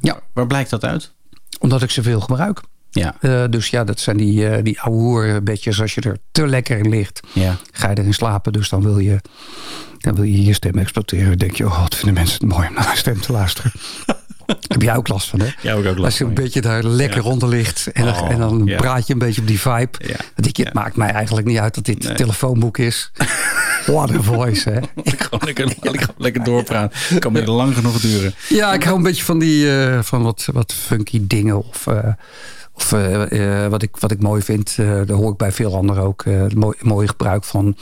Ja. 0.00 0.20
Waar 0.32 0.46
blijkt 0.46 0.70
dat 0.70 0.84
uit? 0.84 1.12
Omdat 1.60 1.82
ik 1.82 1.90
ze 1.90 2.02
veel 2.02 2.20
gebruik. 2.20 2.60
Ja. 2.94 3.14
Eh, 3.20 3.44
dus 3.50 3.68
ja, 3.68 3.84
dat 3.84 4.00
zijn 4.00 4.16
die, 4.16 4.48
eh 4.48 4.62
die 4.62 4.80
ouwe 4.80 5.40
bedjes. 5.42 5.80
Als 5.80 5.94
je 5.94 6.00
er 6.00 6.16
te 6.32 6.46
lekker 6.46 6.78
in 6.78 6.88
ligt, 6.88 7.20
Ja. 7.32 7.56
ga 7.72 7.90
je 7.90 7.98
erin 7.98 8.14
slapen. 8.14 8.52
Dus 8.52 8.68
dan 8.68 8.82
wil 8.82 8.98
je 8.98 9.20
dan 9.98 10.14
wil 10.14 10.24
je, 10.24 10.44
je 10.44 10.52
stem 10.52 10.78
exploiteren. 10.78 11.28
Dan 11.28 11.36
denk 11.38 11.56
je, 11.56 11.66
oh, 11.66 11.80
wat 11.80 11.94
vinden 11.94 12.14
mensen 12.14 12.38
het 12.40 12.56
mooi 12.56 12.68
om 12.68 12.74
naar 12.74 12.84
mijn 12.84 12.96
stem 12.96 13.20
te 13.20 13.32
luisteren. 13.32 13.72
Heb 14.68 14.82
jij 14.82 14.96
ook 14.96 15.08
last 15.08 15.28
van, 15.28 15.40
hè? 15.40 15.46
Ja, 15.62 15.72
ik 15.72 15.78
ook 15.78 15.84
last 15.84 15.98
Als 16.04 16.18
je 16.18 16.24
een 16.24 16.30
van, 16.34 16.36
ja. 16.38 16.42
beetje 16.42 16.60
daar 16.60 16.84
lekker 16.84 17.22
Ja. 17.24 17.28
onder 17.30 17.48
ligt. 17.48 17.86
En, 17.92 18.04
dan- 18.04 18.14
Oh, 18.20 18.30
en 18.30 18.38
dan 18.38 18.62
ja. 18.64 18.76
praat 18.76 19.06
je 19.06 19.12
een 19.12 19.18
beetje 19.18 19.40
op 19.40 19.46
die 19.46 19.60
vibe. 19.60 19.98
Denk 20.34 20.56
je, 20.56 20.64
het 20.64 20.72
maakt 20.72 20.96
mij 20.96 21.08
eigenlijk 21.10 21.46
niet 21.46 21.58
uit 21.58 21.74
dat 21.74 21.84
dit 21.84 22.02
Nee. 22.04 22.14
telefoonboek 22.14 22.78
is. 22.78 23.10
What 23.86 24.10
a 24.14 24.22
voice, 24.22 24.70
hè? 24.70 24.78
Gewoon 25.18 25.40
lekker, 25.44 25.64
lekker, 25.80 26.08
lekker 26.18 26.44
doorpraten. 26.44 27.18
Kan 27.18 27.32
weer 27.32 27.46
lang 27.46 27.74
genoeg 27.74 28.00
duren. 28.00 28.34
Ja, 28.48 28.72
ik 28.74 28.82
hou 28.82 28.96
een 28.96 29.02
beetje 29.02 29.24
van 29.24 29.38
die 29.38 29.64
uh, 29.64 30.02
van 30.02 30.22
wat, 30.22 30.48
wat 30.52 30.72
funky 30.72 31.20
dingen. 31.22 31.68
Of, 31.68 31.86
uh, 31.86 31.98
of 32.74 32.92
uh, 32.92 33.66
wat, 33.66 33.82
ik, 33.82 33.96
wat 33.96 34.10
ik 34.10 34.20
mooi 34.20 34.42
vind, 34.42 34.76
daar 34.76 35.10
hoor 35.10 35.30
ik 35.30 35.36
bij 35.36 35.52
veel 35.52 35.74
anderen 35.74 36.02
ook. 36.02 36.24
mooi, 36.54 36.76
mooi 36.80 37.06
gebruik 37.08 37.44
van 37.44 37.76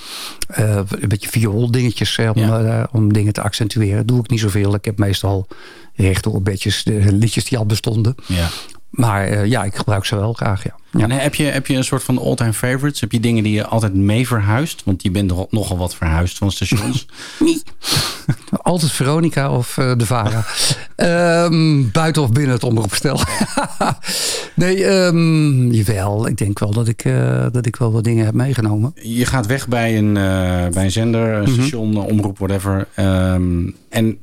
een 0.48 1.08
beetje 1.08 1.28
viool 1.28 1.70
dingetjes. 1.70 2.16
Hè, 2.16 2.30
om, 2.30 2.38
ja. 2.38 2.88
om 2.92 3.12
dingen 3.12 3.32
te 3.32 3.42
accentueren. 3.42 3.96
Dat 3.96 4.08
doe 4.08 4.18
ik 4.18 4.30
niet 4.30 4.40
zoveel. 4.40 4.74
Ik 4.74 4.84
heb 4.84 4.98
meestal 4.98 5.46
rechtdoorbedjes, 5.94 6.82
de 6.82 7.12
liedjes 7.12 7.44
die 7.44 7.58
al 7.58 7.66
bestonden. 7.66 8.14
Ja. 8.26 8.48
Maar 8.92 9.46
ja, 9.46 9.64
ik 9.64 9.74
gebruik 9.74 10.04
ze 10.04 10.16
wel 10.16 10.32
graag, 10.32 10.64
ja. 10.64 10.74
ja. 10.90 11.00
En 11.00 11.10
heb 11.10 11.34
je, 11.34 11.44
heb 11.44 11.66
je 11.66 11.76
een 11.76 11.84
soort 11.84 12.02
van 12.02 12.18
all-time 12.18 12.52
favorites? 12.52 13.00
Heb 13.00 13.12
je 13.12 13.20
dingen 13.20 13.42
die 13.42 13.52
je 13.52 13.66
altijd 13.66 13.94
mee 13.94 14.26
verhuist? 14.26 14.82
Want 14.84 15.02
je 15.02 15.10
bent 15.10 15.50
nogal 15.50 15.78
wat 15.78 15.94
verhuisd 15.94 16.38
van 16.38 16.50
stations. 16.50 17.06
niet. 17.38 17.64
Altijd 18.50 18.92
Veronica 18.92 19.50
of 19.50 19.76
uh, 19.76 19.92
de 19.96 20.06
Vara. 20.06 20.44
um, 21.46 21.90
buiten 21.92 22.22
of 22.22 22.32
binnen 22.32 22.52
het 22.52 22.64
omroepstel. 22.64 23.20
nee, 24.54 24.84
um, 24.84 25.72
jawel. 25.72 26.26
Ik 26.26 26.36
denk 26.36 26.58
wel 26.58 26.72
dat 26.72 26.88
ik, 26.88 27.04
uh, 27.04 27.46
dat 27.52 27.66
ik 27.66 27.76
wel 27.76 27.92
wat 27.92 28.04
dingen 28.04 28.24
heb 28.24 28.34
meegenomen. 28.34 28.92
Je 29.02 29.26
gaat 29.26 29.46
weg 29.46 29.68
bij 29.68 29.98
een, 29.98 30.16
uh, 30.16 30.68
bij 30.68 30.84
een 30.84 30.90
zender, 30.90 31.34
een 31.34 31.48
station, 31.48 31.88
mm 31.88 31.96
-hmm. 31.96 32.04
omroep, 32.04 32.38
whatever. 32.38 32.88
Um, 32.96 33.76
en 33.88 34.18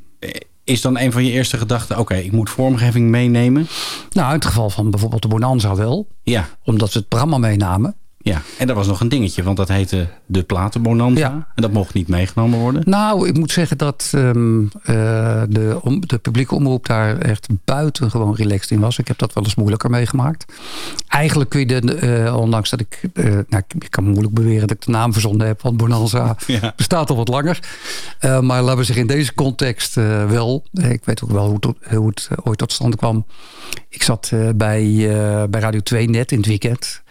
is 0.69 0.82
dan 0.82 0.99
een 0.99 1.12
van 1.12 1.25
je 1.25 1.32
eerste 1.32 1.58
gedachten... 1.58 1.99
oké, 1.99 2.13
okay, 2.13 2.23
ik 2.23 2.32
moet 2.32 2.49
vormgeving 2.49 3.10
meenemen? 3.10 3.67
Nou, 4.12 4.27
in 4.27 4.34
het 4.34 4.45
geval 4.45 4.69
van 4.69 4.91
bijvoorbeeld 4.91 5.21
de 5.21 5.27
Bonanza 5.27 5.75
wel. 5.75 6.08
Ja. 6.23 6.49
Omdat 6.63 6.91
ze 6.91 6.97
het 6.97 7.08
programma 7.08 7.38
meenamen. 7.38 7.95
Ja, 8.21 8.41
en 8.58 8.67
dat 8.67 8.75
was 8.75 8.88
nog 8.88 8.99
een 8.99 9.10
dingetje, 9.10 9.43
want 9.43 9.58
dat 9.58 9.67
heette 9.67 10.08
de 10.25 10.43
Platenbonanza. 10.43 11.19
Ja. 11.19 11.47
En 11.55 11.62
dat 11.62 11.71
mocht 11.71 11.93
niet 11.93 12.08
meegenomen 12.08 12.60
worden. 12.60 12.82
Nou, 12.86 13.27
ik 13.27 13.38
moet 13.38 13.51
zeggen 13.51 13.77
dat 13.77 14.12
um, 14.15 14.63
uh, 14.63 14.69
de, 15.49 15.79
om, 15.82 16.08
de 16.08 16.17
publieke 16.17 16.55
omroep 16.55 16.86
daar 16.86 17.17
echt 17.17 17.47
buitengewoon 17.65 18.36
relaxed 18.36 18.71
in 18.71 18.79
was. 18.79 18.97
Ik 18.97 19.08
heb 19.08 19.17
dat 19.17 19.34
wel 19.34 19.43
eens 19.43 19.55
moeilijker 19.55 19.89
meegemaakt. 19.89 20.53
Eigenlijk 21.08 21.49
kun 21.49 21.60
je, 21.60 21.82
de, 21.82 22.23
uh, 22.25 22.36
ondanks 22.36 22.69
dat 22.69 22.79
ik, 22.79 23.01
uh, 23.13 23.23
nou, 23.47 23.63
ik 23.79 23.88
kan 23.89 24.03
moeilijk 24.03 24.34
beweren 24.34 24.67
dat 24.67 24.77
ik 24.77 24.86
de 24.86 24.91
naam 24.91 25.13
verzonnen 25.13 25.47
heb, 25.47 25.62
want 25.62 25.77
Bonanza 25.77 26.36
ja. 26.47 26.73
bestaat 26.75 27.10
al 27.10 27.15
wat 27.15 27.27
langer. 27.27 27.60
Maar 28.21 28.62
laten 28.62 28.77
we 28.77 28.84
zeggen, 28.84 29.08
in 29.10 29.15
deze 29.15 29.34
context 29.34 29.95
wel. 30.27 30.63
Ik 30.71 31.05
weet 31.05 31.23
ook 31.23 31.32
wel 31.32 31.45
hoe 31.45 31.58
het, 31.60 31.95
hoe 31.95 32.08
het 32.08 32.29
ooit 32.43 32.58
tot 32.58 32.71
stand 32.71 32.95
kwam. 32.95 33.25
Ik 33.89 34.03
zat 34.03 34.32
bij, 34.55 35.08
bij 35.49 35.62
Radio 35.62 35.79
2 35.79 36.10
net 36.10 36.32
in 36.32 36.38
het 36.38 36.47
weekend. 36.47 37.01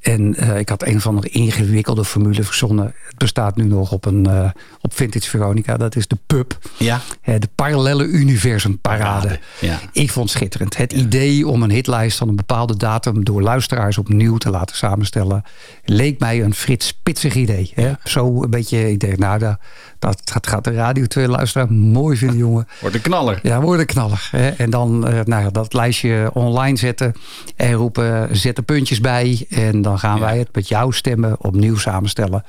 En 0.00 0.36
uh, 0.40 0.58
ik 0.58 0.68
had 0.68 0.86
een 0.86 1.00
van 1.00 1.20
de 1.20 1.28
ingewikkelde 1.28 2.04
formule 2.04 2.42
verzonnen. 2.42 2.84
Het 2.84 3.16
bestaat 3.16 3.56
nu 3.56 3.64
nog 3.64 3.92
op, 3.92 4.04
een, 4.04 4.28
uh, 4.28 4.50
op 4.80 4.94
Vintage 4.94 5.28
Veronica. 5.28 5.76
Dat 5.76 5.96
is 5.96 6.06
de 6.06 6.18
pub. 6.26 6.58
Ja. 6.78 7.00
Uh, 7.24 7.34
de 7.38 7.48
parallele 7.54 8.04
universum 8.04 8.78
parade. 8.78 9.38
Ja. 9.60 9.80
Ik 9.92 10.10
vond 10.10 10.28
het 10.28 10.38
schitterend. 10.38 10.76
Het 10.76 10.92
ja. 10.92 10.98
idee 10.98 11.48
om 11.48 11.62
een 11.62 11.70
hitlijst 11.70 12.18
van 12.18 12.28
een 12.28 12.36
bepaalde 12.36 12.76
datum... 12.76 13.24
door 13.24 13.42
luisteraars 13.42 13.98
opnieuw 13.98 14.36
te 14.36 14.50
laten 14.50 14.76
samenstellen... 14.76 15.42
leek 15.84 16.18
mij 16.18 16.42
een 16.42 16.54
frits 16.54 16.86
spitsig 16.86 17.34
idee. 17.34 17.72
Hè? 17.74 17.88
Ja. 17.88 17.98
Zo 18.04 18.42
een 18.42 18.50
beetje, 18.50 18.90
ik 18.90 19.00
denk, 19.00 19.18
nou, 19.18 19.56
dat, 19.98 20.20
dat 20.32 20.46
gaat 20.46 20.64
de 20.64 20.72
Radio 20.72 21.04
2 21.06 21.28
luisteraar 21.28 21.72
mooi 21.72 22.16
vinden, 22.16 22.36
jongen. 22.36 22.68
Wordt 22.80 22.96
een 22.96 23.02
knaller. 23.02 23.40
Ja, 23.42 23.60
wordt 23.60 23.80
een 23.80 23.86
knaller. 23.86 24.28
Hè? 24.30 24.48
En 24.48 24.70
dan 24.70 24.98
nou, 25.24 25.52
dat 25.52 25.72
lijstje 25.72 26.30
online 26.32 26.76
zetten... 26.76 27.14
en 27.56 27.72
roepen, 27.72 28.36
zet 28.36 28.56
er 28.56 28.64
puntjes 28.64 29.00
bij... 29.00 29.46
en 29.48 29.82
dan 29.82 29.98
gaan 29.98 30.20
wij 30.20 30.38
het 30.38 30.48
met 30.52 30.68
jouw 30.68 30.90
stemmen 30.90 31.36
opnieuw 31.38 31.76
samenstellen. 31.76 32.44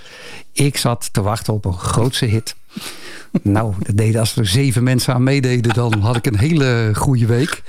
Ik 0.52 0.78
zat 0.78 1.10
te 1.14 1.22
wachten 1.22 1.54
op 1.54 1.66
een 1.66 1.78
grootse 1.78 2.26
hit. 2.26 2.56
Nou, 3.42 3.74
dat 3.80 3.98
deden 3.98 4.20
als 4.20 4.36
er 4.36 4.48
zeven 4.48 4.84
mensen 4.84 5.14
aan 5.14 5.24
meededen, 5.24 5.74
dan 5.74 6.00
had 6.00 6.16
ik 6.16 6.26
een 6.26 6.38
hele 6.38 6.92
goede 6.94 7.26
week. 7.26 7.62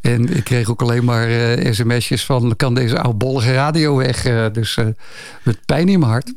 En 0.00 0.36
ik 0.36 0.44
kreeg 0.44 0.70
ook 0.70 0.82
alleen 0.82 1.04
maar 1.04 1.30
uh, 1.30 1.72
sms'jes 1.72 2.24
van, 2.24 2.56
kan 2.56 2.74
deze 2.74 3.00
oudbollige 3.00 3.52
radio 3.52 3.96
weg? 3.96 4.26
Uh, 4.26 4.46
dus 4.52 4.76
uh, 4.76 4.86
met 5.42 5.58
pijn 5.66 5.88
in 5.88 5.98
mijn 5.98 6.10
hart. 6.10 6.32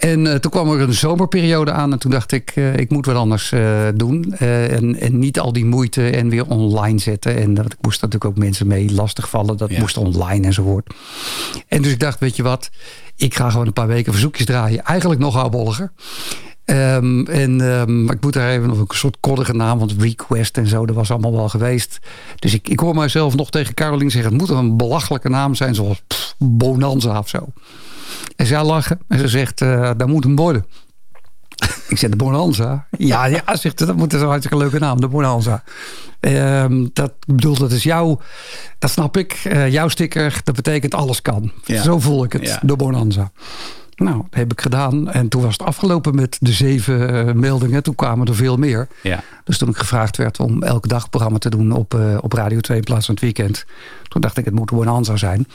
En 0.00 0.24
uh, 0.24 0.34
toen 0.34 0.50
kwam 0.50 0.70
er 0.70 0.80
een 0.80 0.94
zomerperiode 0.94 1.72
aan 1.72 1.92
en 1.92 1.98
toen 1.98 2.10
dacht 2.10 2.32
ik, 2.32 2.56
uh, 2.56 2.76
ik 2.76 2.90
moet 2.90 3.06
wat 3.06 3.16
anders 3.16 3.52
uh, 3.52 3.88
doen. 3.94 4.34
En, 4.34 5.00
en, 5.00 5.18
niet 5.18 5.40
al 5.40 5.52
die 5.52 5.64
moeite 5.64 6.10
en 6.10 6.28
weer 6.28 6.46
online 6.46 6.98
zetten. 6.98 7.36
En 7.36 7.54
dat, 7.54 7.66
ik 7.66 7.78
moest 7.80 8.02
natuurlijk 8.02 8.30
ook 8.30 8.38
mensen 8.38 8.66
mee 8.66 8.92
lastigvallen. 8.92 9.56
Dat 9.56 9.70
ja. 9.70 9.80
moest 9.80 9.96
online 9.96 10.46
enzovoort. 10.46 10.94
En 11.68 11.82
dus 11.82 11.92
ik 11.92 12.00
dacht, 12.00 12.18
weet 12.18 12.36
je 12.36 12.42
wat, 12.42 12.70
ik 13.16 13.34
ga 13.34 13.50
gewoon 13.50 13.66
een 13.66 13.72
paar 13.72 13.86
weken 13.86 14.12
verzoekjes 14.12 14.46
draaien. 14.46 14.84
Eigenlijk 14.84 15.20
nog 15.20 15.36
oudbolliger. 15.36 15.92
Um, 16.64 17.26
en 17.26 17.60
um, 17.60 18.10
ik 18.10 18.20
moet 18.20 18.32
daar 18.32 18.50
even 18.50 18.68
nog 18.68 18.78
een 18.78 18.86
soort 18.88 19.16
koddige 19.20 19.52
naam, 19.52 19.78
want 19.78 19.94
request 19.98 20.56
en 20.56 20.66
zo, 20.66 20.86
dat 20.86 20.96
was 20.96 21.10
allemaal 21.10 21.32
wel 21.32 21.48
geweest. 21.48 21.98
Dus 22.38 22.54
ik, 22.54 22.68
ik 22.68 22.80
hoor 22.80 22.94
mijzelf 22.94 23.36
nog 23.36 23.50
tegen 23.50 23.74
Caroline 23.74 24.10
zeggen, 24.10 24.32
het 24.32 24.40
moet 24.40 24.50
een 24.50 24.76
belachelijke 24.76 25.28
naam 25.28 25.54
zijn, 25.54 25.74
zoals 25.74 26.02
pff, 26.06 26.34
Bonanza 26.38 27.18
of 27.18 27.28
zo. 27.28 27.48
En 28.36 28.46
zij 28.46 28.64
lachen 28.64 29.00
en 29.08 29.18
ze 29.18 29.28
zegt, 29.28 29.60
uh, 29.60 29.90
daar 29.96 30.08
moet 30.08 30.24
een 30.24 30.36
worden. 30.36 30.64
Ik 31.88 31.98
zeg, 31.98 32.10
de 32.10 32.16
Bonanza? 32.16 32.86
Ja, 32.98 33.24
ja 33.24 33.56
zegt 33.56 33.78
dat 33.78 33.96
moet 33.96 34.12
een 34.12 34.20
hartstikke 34.20 34.56
leuke 34.56 34.78
naam, 34.78 35.00
de 35.00 35.08
Bonanza. 35.08 35.62
Um, 36.20 36.90
dat 36.92 37.12
bedoel, 37.26 37.58
dat 37.58 37.72
is 37.72 37.82
jouw, 37.82 38.20
dat 38.78 38.90
snap 38.90 39.16
ik, 39.16 39.44
uh, 39.46 39.70
jouw 39.72 39.88
sticker, 39.88 40.40
dat 40.44 40.54
betekent 40.54 40.94
alles 40.94 41.22
kan. 41.22 41.52
Ja. 41.64 41.82
Zo 41.82 42.00
voel 42.00 42.24
ik 42.24 42.32
het, 42.32 42.46
ja. 42.46 42.58
de 42.62 42.76
Bonanza. 42.76 43.30
Nou, 43.94 44.16
dat 44.16 44.38
heb 44.38 44.52
ik 44.52 44.60
gedaan. 44.60 45.10
En 45.10 45.28
toen 45.28 45.42
was 45.42 45.52
het 45.52 45.66
afgelopen 45.66 46.14
met 46.14 46.36
de 46.40 46.52
zeven 46.52 47.14
uh, 47.14 47.34
meldingen. 47.34 47.82
Toen 47.82 47.94
kwamen 47.94 48.26
er 48.26 48.34
veel 48.34 48.56
meer. 48.56 48.88
Ja. 49.02 49.22
Dus 49.44 49.58
toen 49.58 49.68
ik 49.68 49.76
gevraagd 49.76 50.16
werd 50.16 50.40
om 50.40 50.62
elke 50.62 50.88
dag 50.88 51.10
programma 51.10 51.38
te 51.38 51.50
doen 51.50 51.72
op, 51.72 51.94
uh, 51.94 52.18
op 52.20 52.32
Radio 52.32 52.60
2 52.60 52.78
in 52.78 52.84
plaats 52.84 53.06
van 53.06 53.14
het 53.14 53.24
weekend. 53.24 53.64
Toen 54.10 54.20
dacht 54.20 54.36
ik, 54.36 54.44
het 54.44 54.54
moet 54.54 54.70
Bonanza 54.70 55.16
zijn. 55.16 55.46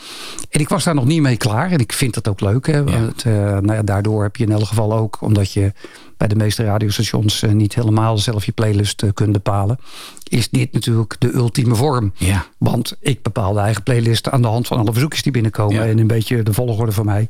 En 0.49 0.59
ik 0.59 0.69
was 0.69 0.83
daar 0.83 0.95
nog 0.95 1.05
niet 1.05 1.21
mee 1.21 1.37
klaar. 1.37 1.71
En 1.71 1.79
ik 1.79 1.93
vind 1.93 2.13
dat 2.13 2.27
ook 2.27 2.41
leuk. 2.41 2.67
Hè? 2.67 2.83
Want, 2.83 3.25
uh, 3.25 3.33
nou 3.33 3.73
ja, 3.73 3.83
daardoor 3.83 4.23
heb 4.23 4.35
je 4.35 4.43
in 4.43 4.51
elk 4.51 4.65
geval 4.67 4.93
ook, 4.93 5.21
omdat 5.21 5.51
je 5.51 5.73
bij 6.17 6.27
de 6.27 6.35
meeste 6.35 6.63
radiostations 6.63 7.41
eh, 7.41 7.51
niet 7.51 7.75
helemaal 7.75 8.17
zelf 8.17 8.45
je 8.45 8.51
playlist 8.51 9.03
eh, 9.03 9.09
kunt 9.13 9.31
bepalen. 9.31 9.79
Is 10.29 10.49
dit 10.49 10.71
natuurlijk 10.73 11.15
de 11.19 11.33
ultieme 11.33 11.75
vorm. 11.75 12.11
Ja. 12.15 12.45
Want 12.57 12.97
ik 12.99 13.21
bepaal 13.21 13.53
de 13.53 13.59
eigen 13.59 13.83
playlist 13.83 14.29
aan 14.29 14.41
de 14.41 14.47
hand 14.47 14.67
van 14.67 14.77
alle 14.77 14.91
verzoekjes 14.91 15.21
die 15.23 15.31
binnenkomen. 15.31 15.81
En 15.83 15.97
een 15.99 16.07
beetje 16.07 16.43
de 16.43 16.53
volgorde 16.53 16.91
van 16.91 17.05
mij. 17.05 17.29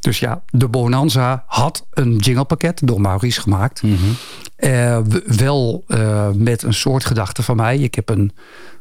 Dus 0.00 0.18
ja, 0.18 0.42
de 0.50 0.68
Bonanza 0.68 1.44
had 1.46 1.86
een 1.90 2.16
jinglepakket 2.16 2.80
door 2.86 3.00
Maurice 3.00 3.40
gemaakt. 3.40 3.82
Eh, 4.56 4.98
w- 5.08 5.36
wel 5.38 5.84
eh, 5.86 6.28
met 6.34 6.62
een 6.62 6.74
soort 6.74 7.04
gedachte 7.04 7.42
van 7.42 7.56
mij. 7.56 7.78
Ik 7.78 7.94
heb 7.94 8.08
een 8.08 8.32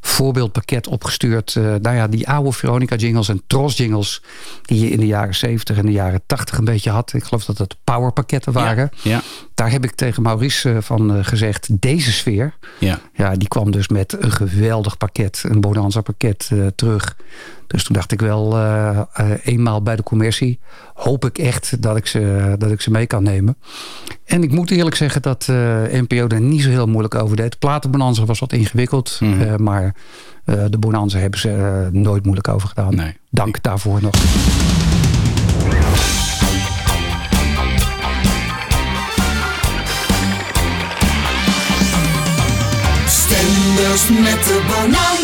voorbeeldpakket 0.07 0.87
opgestuurd. 0.87 1.55
eh, 1.55 1.63
nou 1.63 1.95
ja, 1.95 2.07
die 2.07 2.27
oude 2.27 2.51
Veronica 2.51 2.95
jingles 2.95 3.29
en 3.29 3.41
Tros 3.47 3.77
jingles. 3.77 4.21
Die 4.61 4.79
je 4.79 4.89
in 4.89 4.99
de 4.99 5.05
jaren 5.05 5.35
70 5.35 5.77
en 5.77 5.85
de 5.85 5.91
jaren 5.91 6.21
80 6.25 6.57
een 6.57 6.65
beetje 6.65 6.89
had. 6.89 7.13
Ik 7.13 7.23
geloof 7.23 7.45
dat 7.45 7.57
het 7.57 7.75
powerpakketten 7.83 8.53
waren. 8.53 8.89
Ja. 9.01 9.21
Daar 9.53 9.71
heb 9.71 9.83
ik 9.83 9.91
tegen 9.91 10.23
Maurice 10.23 10.71
eh, 10.71 10.77
van 10.81 11.15
eh, 11.15 11.25
gezegd. 11.25 11.67
Deze 11.81 12.11
sfeer. 12.11 12.53
Ja. 12.79 12.99
Ja, 13.13 13.35
die 13.35 13.47
kwam 13.47 13.71
dus 13.71 13.87
met 13.87 14.15
een 14.19 14.31
geweldig 14.31 14.97
pakket. 14.97 15.43
Een 15.47 15.61
Bonanza 15.61 16.01
pakket 16.01 16.51
terug. 16.75 17.15
Dus 17.67 17.83
toen 17.83 17.95
dacht 17.95 18.11
ik 18.11 18.21
wel, 18.21 18.57
eh, 18.57 18.99
eh, 19.13 19.25
eenmaal 19.43 19.81
bij 19.81 19.95
de 19.95 20.03
commercie... 20.03 20.59
hoop 20.93 21.25
ik 21.25 21.37
echt 21.37 21.81
dat 21.81 21.97
ik 21.97 22.07
ze, 22.07 22.55
dat 22.57 22.71
ik 22.71 22.81
ze 22.81 22.91
mee 22.91 23.05
kan 23.07 23.23
nemen. 23.23 23.57
En 24.25 24.43
ik 24.43 24.51
moet 24.51 24.71
eerlijk 24.71 24.95
zeggen 24.95 25.21
dat 25.21 25.45
eh, 25.49 25.55
NPO 25.91 26.27
er 26.27 26.41
niet 26.41 26.61
zo 26.61 26.69
heel 26.69 26.87
moeilijk 26.87 27.15
over 27.15 27.35
deed. 27.35 27.59
Platenbonanza 27.59 28.25
was 28.25 28.39
wat 28.39 28.53
ingewikkeld. 28.53 29.19
eh, 29.21 29.55
maar 29.55 29.95
eh, 30.45 30.63
de 30.69 30.77
Bonanza 30.77 31.17
hebben 31.19 31.39
ze 31.39 31.87
nooit 31.91 32.23
moeilijk 32.23 32.47
over 32.47 32.67
gedaan. 32.67 33.13
Dank 33.29 33.63
daarvoor 33.63 34.01
nog. 34.01 34.15
Stenders 43.07 44.07
met 44.09 44.43
de 44.43 44.61
Bonanza. 44.67 45.16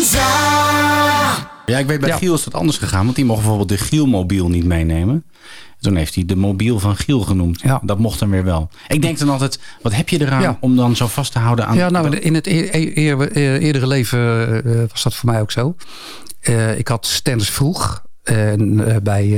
Ja, 1.66 1.78
ik 1.78 1.86
weet 1.86 2.00
bij 2.00 2.12
Giel 2.12 2.34
is 2.34 2.44
dat 2.44 2.54
anders 2.54 2.78
gegaan. 2.78 3.04
Want 3.04 3.16
die 3.16 3.24
mocht 3.24 3.38
bijvoorbeeld 3.40 3.68
de 3.68 3.78
Giel-mobiel 3.78 4.48
niet 4.48 4.64
meenemen. 4.64 5.24
Toen 5.80 5.96
heeft 5.96 6.14
hij 6.14 6.24
de 6.24 6.36
mobiel 6.36 6.78
van 6.78 6.96
Giel 6.96 7.20
genoemd. 7.20 7.62
Dat 7.82 7.98
mocht 7.98 8.18
dan 8.18 8.30
weer 8.30 8.44
wel. 8.44 8.68
Ik 8.88 9.02
denk 9.02 9.18
dan 9.18 9.28
altijd, 9.28 9.58
wat 9.82 9.94
heb 9.94 10.08
je 10.08 10.20
eraan 10.20 10.42
Ja. 10.42 10.56
om 10.60 10.76
dan 10.76 10.96
zo 10.96 11.06
vast 11.06 11.32
te 11.32 11.38
houden 11.38 11.66
aan... 11.66 11.76
Ja, 11.76 11.90
nou, 11.90 12.16
in 12.16 12.34
het 12.34 12.46
eer- 12.46 12.74
eer- 12.74 12.96
eer- 12.98 13.36
eer- 13.36 13.58
eerdere 13.60 13.86
leven 13.86 14.20
eh, 14.64 14.82
was 14.90 15.02
dat 15.02 15.14
voor 15.14 15.30
mij 15.30 15.40
ook 15.40 15.50
zo. 15.50 15.76
Eh, 16.40 16.78
ik 16.78 16.88
had 16.88 17.06
Stenders 17.06 17.50
vroeg 17.50 18.02
eh, 18.22 18.34
bij 19.02 19.28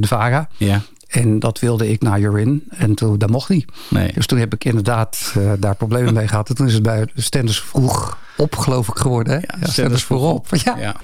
de 0.00 0.06
VARA. 0.06 0.48
Ja. 0.56 0.80
En 1.08 1.38
dat 1.38 1.58
wilde 1.58 1.88
ik 1.90 2.02
naar 2.02 2.20
Jorin. 2.20 2.64
En 2.70 2.94
toen, 2.94 3.18
dat 3.18 3.30
mocht 3.30 3.48
niet. 3.48 3.72
Nee. 3.90 4.12
Dus 4.14 4.26
toen 4.26 4.38
heb 4.38 4.54
ik 4.54 4.64
inderdaad 4.64 5.34
daar 5.58 5.74
problemen 5.74 6.14
mee 6.14 6.28
gehad. 6.28 6.48
En 6.48 6.54
toen 6.54 6.66
is 6.66 6.74
het 6.74 6.82
bij 6.82 7.06
Stenders 7.14 7.60
vroeg 7.60 8.18
op, 8.36 8.56
geloof 8.56 8.88
ik, 8.88 8.96
geworden. 8.96 9.32
Hè? 9.32 9.38
Ja, 9.60 9.66
Stenders 9.70 10.02
voorop. 10.04 10.46
Ja. 10.64 10.96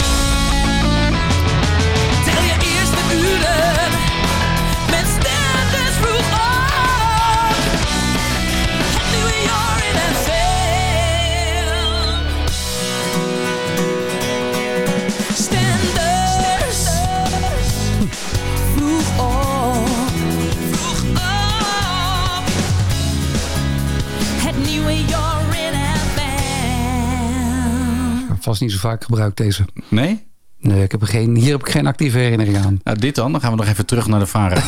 Vast 28.55 28.67
niet 28.67 28.75
zo 28.81 28.89
vaak 28.89 29.05
gebruikt 29.05 29.37
deze. 29.37 29.65
Nee? 29.89 30.27
Nee, 30.61 30.83
ik 30.83 30.91
heb 30.91 31.01
er 31.01 31.07
geen, 31.07 31.37
hier 31.37 31.51
heb 31.51 31.61
ik 31.61 31.73
geen 31.73 31.87
actieve 31.87 32.19
herinnering 32.19 32.57
aan. 32.57 32.81
Nou, 32.85 32.99
dit 32.99 33.15
dan. 33.15 33.33
Dan 33.33 33.41
gaan 33.41 33.51
we 33.51 33.57
nog 33.57 33.67
even 33.67 33.87
terug 33.87 34.07
naar 34.07 34.19
de 34.19 34.27
VARA. 34.27 34.57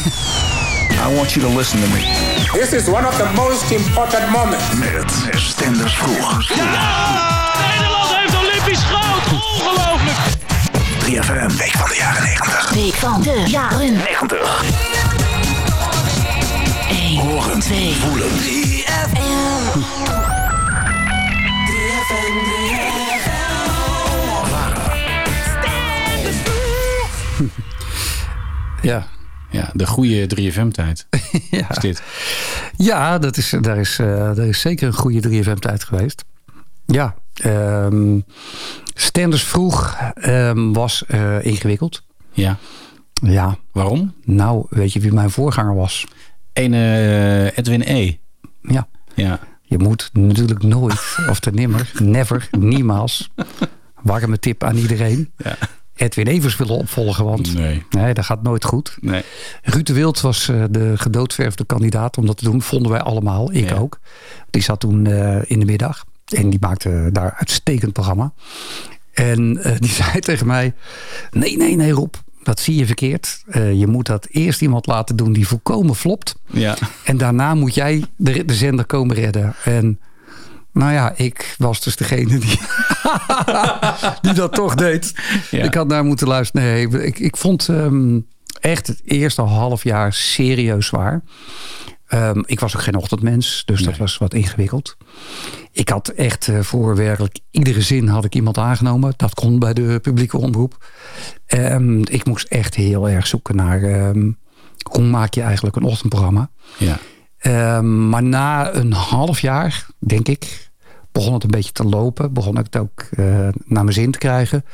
I 1.08 1.14
want 1.14 1.32
you 1.32 1.46
to 1.46 1.56
listen 1.58 1.80
to 1.80 1.86
me. 1.86 2.00
This 2.52 2.72
is 2.72 2.88
one 2.88 3.06
of 3.06 3.16
the 3.16 3.28
most 3.34 3.70
important 3.70 4.30
moments. 4.30 4.64
Met 4.74 5.40
Stenders 5.40 5.94
vroeg. 5.94 6.48
Nederland 6.48 8.14
heeft 8.16 8.36
Olympisch 8.36 8.82
goud. 8.82 9.32
Ongelooflijk. 9.32 10.18
3FM, 11.04 11.56
week 11.56 11.76
van 11.76 11.88
de 11.88 11.96
jaren 11.98 12.22
90. 12.22 12.70
Week 12.74 12.94
van 12.94 13.22
de 13.22 13.42
jaren 13.46 13.92
90. 13.92 14.64
1, 16.88 17.18
Horen, 17.18 17.60
2, 17.60 17.94
voelen. 17.94 18.28
3FM. 18.28 19.14
Ja. 28.82 29.06
Ja, 29.50 29.70
de 29.72 29.86
goede 29.86 30.28
3FM-tijd. 30.36 31.06
ja. 31.50 31.70
Is 31.70 31.78
dit. 31.78 32.02
Ja, 32.76 33.18
dat 33.18 33.36
is, 33.36 33.54
daar, 33.60 33.78
is, 33.78 33.98
eh, 33.98 34.06
daar 34.34 34.46
is 34.46 34.60
zeker 34.60 34.86
een 34.86 34.92
goede 34.92 35.44
3FM-tijd 35.44 35.84
geweest. 35.84 36.24
Ja, 36.86 37.14
ehm 37.34 38.18
Stenders 38.98 39.42
vroeg 39.42 39.96
ehm, 40.14 40.72
was 40.72 41.04
eh, 41.06 41.44
ingewikkeld. 41.44 42.02
Ja. 42.32 42.58
Ja. 43.12 43.58
Waarom? 43.72 44.14
Nou, 44.24 44.66
weet 44.70 44.92
je 44.92 45.00
wie 45.00 45.12
mijn 45.12 45.30
voorganger 45.30 45.74
was? 45.74 46.06
Een 46.52 46.74
eh, 46.74 47.58
Edwin 47.58 47.82
E. 47.84 48.16
Ja. 48.62 48.88
Ja. 49.14 49.40
Je 49.62 49.78
moet 49.78 50.10
natuurlijk 50.12 50.62
nooit, 50.62 51.16
of 51.28 51.40
te 51.40 51.50
nimmer, 51.50 51.90
never, 52.02 52.48
niemals. 52.50 53.30
Warme 54.02 54.38
tip 54.38 54.64
aan 54.64 54.76
iedereen. 54.76 55.32
Ja. 55.36 55.56
Edwin 55.96 56.26
Evers 56.26 56.56
willen 56.56 56.74
opvolgen, 56.76 57.24
want 57.24 57.54
Nee. 57.54 57.82
nee, 57.90 58.14
dat 58.14 58.24
gaat 58.24 58.42
nooit 58.42 58.64
goed. 58.64 58.96
Nee. 59.00 59.22
Ruud 59.62 59.86
de 59.86 59.92
Wild 59.92 60.20
was 60.20 60.48
eh, 60.48 60.64
de 60.70 60.92
gedoodverfde 60.96 61.64
kandidaat 61.64 62.18
om 62.18 62.26
dat 62.26 62.36
te 62.36 62.44
doen. 62.44 62.62
Vonden 62.62 62.90
wij 62.92 63.00
allemaal, 63.00 63.52
ik 63.52 63.68
Ja. 63.68 63.76
ook. 63.76 63.98
Die 64.50 64.62
zat 64.62 64.80
toen 64.80 65.06
eh, 65.06 65.38
in 65.44 65.60
de 65.60 65.66
middag. 65.66 66.04
En 66.34 66.50
die 66.50 66.58
maakte 66.60 67.08
daar 67.12 67.34
uitstekend 67.38 67.92
programma. 67.92 68.32
En 69.12 69.62
eh, 69.62 69.72
die 69.80 69.90
zei 69.90 70.20
tegen 70.20 70.46
mij... 70.46 70.74
Nee, 71.30 71.56
nee, 71.56 71.76
nee 71.76 71.90
Rob, 71.90 72.14
dat 72.42 72.60
zie 72.60 72.76
je 72.76 72.86
verkeerd. 72.86 73.44
Je 73.52 73.86
moet 73.86 74.06
dat 74.06 74.26
eerst 74.30 74.62
iemand 74.62 74.86
laten 74.86 75.16
doen 75.16 75.32
die 75.32 75.48
volkomen 75.48 75.94
flopt. 75.94 76.34
Ja. 76.46 76.76
En 77.04 77.16
daarna 77.16 77.54
moet 77.54 77.74
jij 77.74 78.04
de, 78.16 78.44
de 78.44 78.54
zender 78.54 78.84
komen 78.84 79.16
redden. 79.16 79.54
En 79.64 79.98
nou 80.76 80.92
ja, 80.92 81.12
ik 81.16 81.54
was 81.58 81.80
dus 81.80 81.96
degene 81.96 82.38
die, 82.38 82.60
die 84.22 84.32
dat 84.32 84.52
toch 84.52 84.74
deed. 84.74 85.14
Ja. 85.50 85.64
Ik 85.64 85.74
had 85.74 85.86
naar 85.86 86.04
moeten 86.04 86.26
luisteren. 86.26 86.62
Nee, 86.62 87.04
ik, 87.04 87.18
ik 87.18 87.36
vond 87.36 87.68
ehm, 87.68 88.20
echt 88.60 88.86
het 88.86 89.00
eerste 89.04 89.42
half 89.42 89.84
jaar 89.84 90.12
serieus 90.12 90.86
zwaar. 90.86 91.22
Ehm, 92.06 92.42
ik 92.46 92.60
was 92.60 92.76
ook 92.76 92.82
geen 92.82 92.96
ochtendmens, 92.96 93.62
dus 93.64 93.82
dat 93.82 93.96
was 93.96 94.18
wat 94.18 94.34
ingewikkeld. 94.34 94.96
Ik 95.72 95.88
had 95.88 96.08
echt 96.08 96.48
eh, 96.48 96.60
voor 96.60 96.96
werkelijk 96.96 97.38
iedere 97.50 97.82
zin 97.82 98.08
had 98.08 98.24
ik 98.24 98.34
iemand 98.34 98.58
aangenomen. 98.58 99.14
Dat 99.16 99.34
kon 99.34 99.58
bij 99.58 99.72
de 99.72 99.98
publieke 100.02 100.36
omroep. 100.36 100.86
Ehm, 101.46 102.00
ik 102.00 102.24
moest 102.24 102.46
echt 102.48 102.74
heel 102.74 103.08
erg 103.08 103.26
zoeken 103.26 103.56
naar 103.56 104.12
hoe 104.90 105.04
maak 105.04 105.34
je 105.34 105.42
eigenlijk 105.42 105.76
een 105.76 105.82
ochtendprogramma. 105.82 106.50
Ja. 106.78 106.98
Ehm, 107.46 108.08
maar 108.08 108.22
na 108.22 108.74
een 108.74 108.92
half 108.92 109.40
jaar, 109.40 109.86
denk 109.98 110.28
ik, 110.28 110.70
begon 111.12 111.32
het 111.34 111.44
een 111.44 111.50
beetje 111.50 111.72
te 111.72 111.84
lopen. 111.84 112.32
Begon 112.32 112.58
ik 112.58 112.64
het 112.64 112.76
ook 112.76 113.00
eh, 113.10 113.24
naar 113.64 113.84
mijn 113.84 113.92
zin 113.92 114.10
te 114.10 114.18
krijgen. 114.18 114.64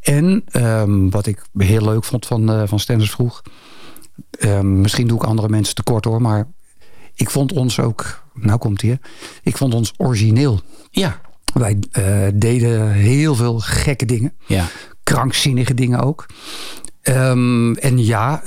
En 0.00 0.44
ehm, 0.50 1.08
wat 1.08 1.26
ik 1.26 1.42
heel 1.56 1.84
leuk 1.84 2.04
vond 2.04 2.26
van, 2.26 2.50
eh 2.50 2.62
van 2.66 2.80
Stenders 2.80 3.10
vroeg. 3.10 3.42
ehm, 4.30 4.80
misschien 4.80 5.06
doe 5.06 5.18
ik 5.18 5.24
andere 5.24 5.48
mensen 5.48 5.74
tekort 5.74 6.04
hoor, 6.04 6.22
maar 6.22 6.46
ik 7.14 7.30
vond 7.30 7.52
ons 7.52 7.80
ook, 7.80 8.24
nou 8.34 8.58
komt 8.58 8.82
ie, 8.82 8.98
ik 9.42 9.56
vond 9.56 9.74
ons 9.74 9.92
origineel. 9.96 10.60
Ja. 10.90 11.20
Wij 11.54 11.78
eh, 11.90 12.26
deden 12.34 12.90
heel 12.92 13.34
veel 13.34 13.58
gekke 13.58 14.04
dingen. 14.04 14.34
Ja. 14.46 14.66
Krankzinnige 15.02 15.74
dingen 15.74 16.00
ook. 16.00 16.26
En 17.02 18.04
ja, 18.04 18.42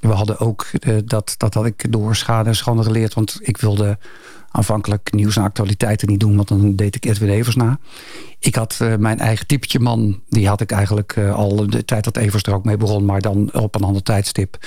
we 0.00 0.12
hadden 0.12 0.38
ook, 0.38 0.66
eh, 0.78 0.96
dat, 1.04 1.34
dat 1.36 1.54
had 1.54 1.66
ik 1.66 1.92
door 1.92 2.16
schade 2.16 2.48
en 2.48 2.56
schande 2.56 2.82
geleerd. 2.82 3.14
Want 3.14 3.38
ik 3.40 3.56
wilde 3.56 3.98
aanvankelijk 4.50 5.12
nieuws 5.12 5.36
en 5.36 5.42
actualiteiten 5.42 6.08
niet 6.08 6.20
doen. 6.20 6.36
Want 6.36 6.48
dan 6.48 6.76
deed 6.76 6.96
ik 6.96 7.04
Edwin 7.04 7.28
Evers 7.28 7.56
na. 7.56 7.78
Ik 8.38 8.54
had 8.54 8.76
eh, 8.80 8.96
mijn 8.96 9.18
eigen 9.18 9.46
typetje 9.46 9.80
man. 9.80 10.20
Die 10.28 10.48
had 10.48 10.60
ik 10.60 10.72
eigenlijk 10.72 11.12
eh, 11.16 11.34
al 11.34 11.70
de 11.70 11.84
tijd 11.84 12.04
dat 12.04 12.16
Evers 12.16 12.42
er 12.42 12.54
ook 12.54 12.64
mee 12.64 12.76
begon. 12.76 13.04
Maar 13.04 13.20
dan 13.20 13.52
op 13.52 13.74
een 13.74 13.82
ander 13.82 14.02
tijdstip. 14.02 14.58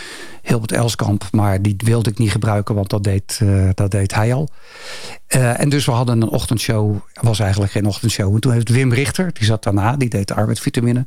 Hilbert 0.42 0.72
Elskamp. 0.72 1.28
Maar 1.32 1.62
die 1.62 1.76
wilde 1.78 2.10
ik 2.10 2.18
niet 2.18 2.32
gebruiken. 2.32 2.76
Want 2.76 2.90
dat 2.90 3.04
deed, 3.04 3.40
eh, 3.42 3.70
dat 3.74 3.92
deed 3.92 4.14
hij 4.14 4.34
al. 4.34 4.50
En 5.28 5.70
dus 5.70 5.86
we 5.86 5.92
hadden 5.92 6.22
een 6.22 6.30
ochtendshow. 6.30 6.96
was 7.22 7.40
eigenlijk 7.40 7.72
geen 7.72 7.86
ochtendshow. 7.86 8.34
En 8.34 8.40
toen 8.40 8.52
heeft 8.52 8.70
Wim 8.70 8.94
Richter. 8.94 9.34
Die 9.34 9.46
zat 9.46 9.64
daarna. 9.64 9.96
Die 9.98 10.10
deed 10.10 10.28
de 10.28 10.34
arbeidsvitamine. 10.34 11.06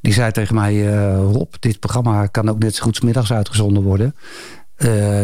Die 0.00 0.12
zei 0.12 0.32
tegen 0.32 0.54
mij. 0.54 0.86
Rob, 1.14 1.52
dit 1.60 1.80
programma 1.80 2.26
kan 2.26 2.48
ook 2.48 2.58
net 2.58 2.74
zo 2.74 2.82
goed 2.82 3.02
middags 3.02 3.32
uitgezonden 3.32 3.82
worden. 3.82 4.14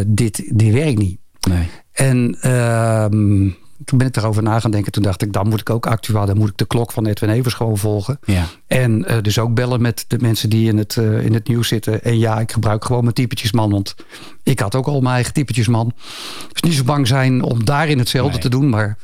Dit, 0.06 0.58
dit 0.58 0.72
werkt 0.72 0.98
niet. 0.98 1.18
Nee. 1.48 1.68
En 1.92 2.36
ehm, 2.40 3.48
toen 3.84 3.98
ben 3.98 4.06
ik 4.06 4.12
daarover 4.12 4.42
na 4.42 4.60
gaan 4.60 4.70
denken. 4.70 4.92
Toen 4.92 5.02
dacht 5.02 5.22
ik, 5.22 5.32
dan 5.32 5.48
moet 5.48 5.60
ik 5.60 5.70
ook 5.70 5.86
actueel. 5.86 6.26
Dan 6.26 6.36
moet 6.36 6.48
ik 6.48 6.56
de 6.56 6.66
klok 6.66 6.92
van 6.92 7.06
Edwin 7.06 7.30
Evers 7.30 7.54
gewoon 7.54 7.76
volgen. 7.78 8.18
Ja. 8.24 8.44
En 8.66 9.04
eh, 9.04 9.22
dus 9.22 9.38
ook 9.38 9.54
bellen 9.54 9.82
met 9.82 10.04
de 10.08 10.18
mensen 10.20 10.50
die 10.50 10.68
in 10.68 10.78
het, 10.78 10.96
eh, 10.96 11.24
in 11.24 11.34
het 11.34 11.48
nieuws 11.48 11.68
zitten. 11.68 12.02
En 12.02 12.18
ja, 12.18 12.40
ik 12.40 12.52
gebruik 12.52 12.84
gewoon 12.84 13.02
mijn 13.02 13.14
typetjesman. 13.14 13.70
Want 13.70 13.94
ik 14.42 14.60
had 14.60 14.74
ook 14.74 14.86
al 14.86 15.00
mijn 15.00 15.14
eigen 15.14 15.32
typetjesman. 15.32 15.92
Dus 16.52 16.62
niet 16.62 16.74
zo 16.74 16.84
bang 16.84 17.06
zijn 17.06 17.42
om 17.42 17.64
daarin 17.64 17.98
hetzelfde 17.98 18.32
Nee. 18.32 18.40
te 18.40 18.48
doen. 18.48 18.68
Maar 18.68 18.96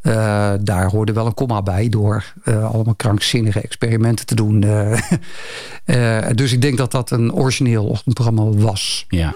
eh, 0.00 0.52
daar 0.60 0.90
hoorde 0.90 1.12
wel 1.12 1.26
een 1.26 1.34
komma 1.34 1.62
bij. 1.62 1.88
Door 1.88 2.32
allemaal 2.44 2.94
krankzinnige 2.94 3.60
experimenten 3.60 4.26
te 4.26 4.34
doen. 4.34 4.60
dus 6.34 6.52
ik 6.52 6.62
denk 6.62 6.76
dat 6.76 6.90
dat 6.90 7.10
een 7.10 7.32
origineel 7.32 7.84
ochtendprogramma 7.84 8.44
was. 8.44 9.04
Ja. 9.08 9.34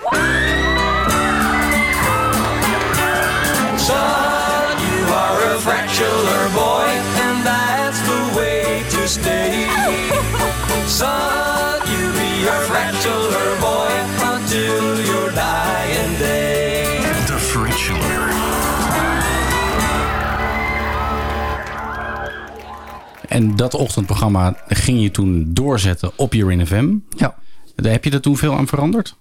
Fractular 5.65 6.45
boy, 6.53 6.89
and 7.25 7.37
that's 7.47 8.01
the 8.11 8.23
way 8.37 8.83
to 8.95 9.09
stay. 9.09 9.67
Son, 10.99 11.81
you 11.93 12.05
be 12.21 12.33
a 12.47 12.59
fractular 12.69 13.51
boy 13.67 13.93
until 14.33 14.85
your 15.11 15.29
dying 15.33 16.19
day. 16.19 17.01
The 17.27 17.39
Fritular. 17.39 18.33
En 23.29 23.57
dat 23.57 23.75
ochtendprogramma 23.75 24.57
ging 24.67 25.03
je 25.03 25.11
toen 25.11 25.45
doorzetten 25.55 26.13
op 26.17 26.35
Urin 26.35 26.67
FM. 26.67 26.97
Ja. 27.09 27.35
Daar 27.77 27.93
heb 27.93 28.05
je 28.05 28.11
er 28.11 28.21
toen 28.21 28.37
veel 28.37 28.55
aan 28.57 28.67
veranderd? 28.67 29.17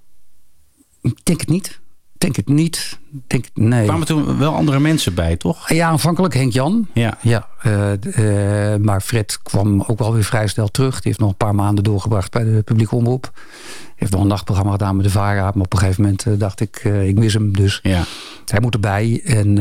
Ik 1.01 1.25
denk 1.25 1.39
het 1.39 1.49
niet. 1.49 1.81
Denk 2.23 2.35
het 2.35 2.47
niet. 2.47 2.99
Denk, 3.27 3.45
nee. 3.53 3.79
Er 3.79 3.85
kwamen 3.85 4.07
toen 4.07 4.37
wel 4.37 4.55
andere 4.55 4.79
mensen 4.79 5.13
bij, 5.13 5.37
toch? 5.37 5.69
Ja, 5.69 5.87
aanvankelijk 5.87 6.33
Henk 6.33 6.53
Jan. 6.53 6.87
Ja. 6.93 7.17
ja 7.21 7.47
eh, 7.61 8.73
eh, 8.73 8.81
maar 8.81 9.01
Fred 9.01 9.39
kwam 9.41 9.83
ook 9.87 9.99
wel 9.99 10.13
weer 10.13 10.23
vrij 10.23 10.47
snel 10.47 10.67
terug. 10.67 10.93
Die 10.93 11.01
heeft 11.03 11.19
nog 11.19 11.29
een 11.29 11.37
paar 11.37 11.55
maanden 11.55 11.83
doorgebracht 11.83 12.31
bij 12.31 12.43
de 12.43 12.61
publieke 12.65 12.95
omroep. 12.95 13.31
Hij 13.33 13.93
heeft 13.95 14.11
nog 14.11 14.21
een 14.21 14.27
nachtprogramma 14.27 14.71
gedaan 14.71 14.95
met 14.95 15.05
de 15.05 15.11
VARA. 15.11 15.41
Maar 15.41 15.63
op 15.65 15.73
een 15.73 15.79
gegeven 15.79 16.01
moment 16.01 16.25
eh, 16.25 16.33
dacht 16.37 16.59
ik, 16.59 16.83
ik 16.83 17.17
mis 17.17 17.33
hem. 17.33 17.55
Dus 17.55 17.79
Ja. 17.81 18.03
hij 18.45 18.59
moet 18.59 18.73
erbij. 18.73 19.21
En, 19.25 19.55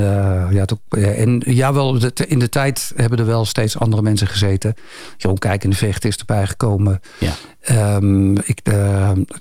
ja, 0.51 0.65
eh, 0.89 1.21
en 1.21 1.43
jawel, 1.47 1.97
in 2.27 2.39
de 2.39 2.49
tijd 2.49 2.93
hebben 2.97 3.19
er 3.19 3.27
wel 3.27 3.45
steeds 3.45 3.79
andere 3.79 4.03
mensen 4.03 4.27
gezeten. 4.27 4.75
Jeroen 5.17 5.39
Kijk 5.39 5.65
in 5.65 5.71
de 5.71 5.77
Vecht 5.77 6.05
is 6.05 6.17
erbij 6.17 6.47
gekomen. 6.47 7.01
Ja. 7.19 7.33
Ehm, 7.61 8.35
ik, 8.37 8.61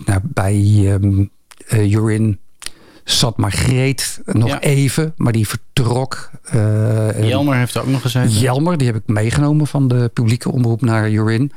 nou, 0.06 0.20
bij 0.24 0.82
ehm 0.86 1.24
eh, 1.68 1.92
Urin 1.92 2.40
zat 3.04 3.38
Margreet 3.38 4.22
nog 4.26 4.48
Ja. 4.48 4.62
even, 4.62 5.14
maar 5.18 5.32
die 5.34 5.48
vertrok. 5.48 6.30
eh, 6.44 7.28
Jelmer 7.28 7.56
heeft 7.56 7.76
er 7.76 7.82
ook 7.82 7.88
nog 7.88 8.02
gezeten. 8.02 8.40
Jelmer, 8.40 8.78
die 8.78 8.88
heb 8.88 8.96
ik 8.96 9.02
meegenomen 9.06 9.68
van 9.68 9.88
de 9.88 10.10
publieke 10.14 10.52
omroep 10.52 10.82
naar 10.82 11.12
Urin. 11.12 11.52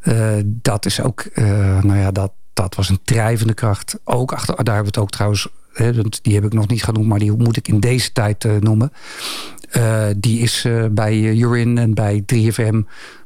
Eh, 0.00 0.32
dat 0.44 0.86
is 0.86 1.00
ook, 1.02 1.20
eh, 1.20 1.44
nou 1.82 1.98
ja, 1.98 2.10
dat, 2.10 2.32
dat 2.52 2.74
was 2.74 2.88
een 2.88 3.00
drijvende 3.04 3.54
kracht. 3.54 3.98
Ook 4.04 4.32
achter, 4.32 4.54
daar 4.64 4.74
hebben 4.74 4.92
we 4.92 4.98
het 4.98 4.98
ook 5.08 5.10
trouwens, 5.10 5.48
hè, 5.72 5.92
die 6.22 6.34
heb 6.34 6.44
ik 6.44 6.52
nog 6.52 6.68
niet 6.68 6.84
genoemd, 6.84 7.06
maar 7.06 7.18
die 7.18 7.32
moet 7.32 7.56
ik 7.56 7.68
in 7.68 7.80
deze 7.80 8.12
tijd 8.12 8.46
noemen. 8.60 8.92
Die 10.16 10.40
is 10.40 10.66
bij 10.90 11.12
eh, 11.12 11.38
Urin 11.40 11.78
en 11.78 11.94
bij 11.94 12.22
3FM, 12.26 12.80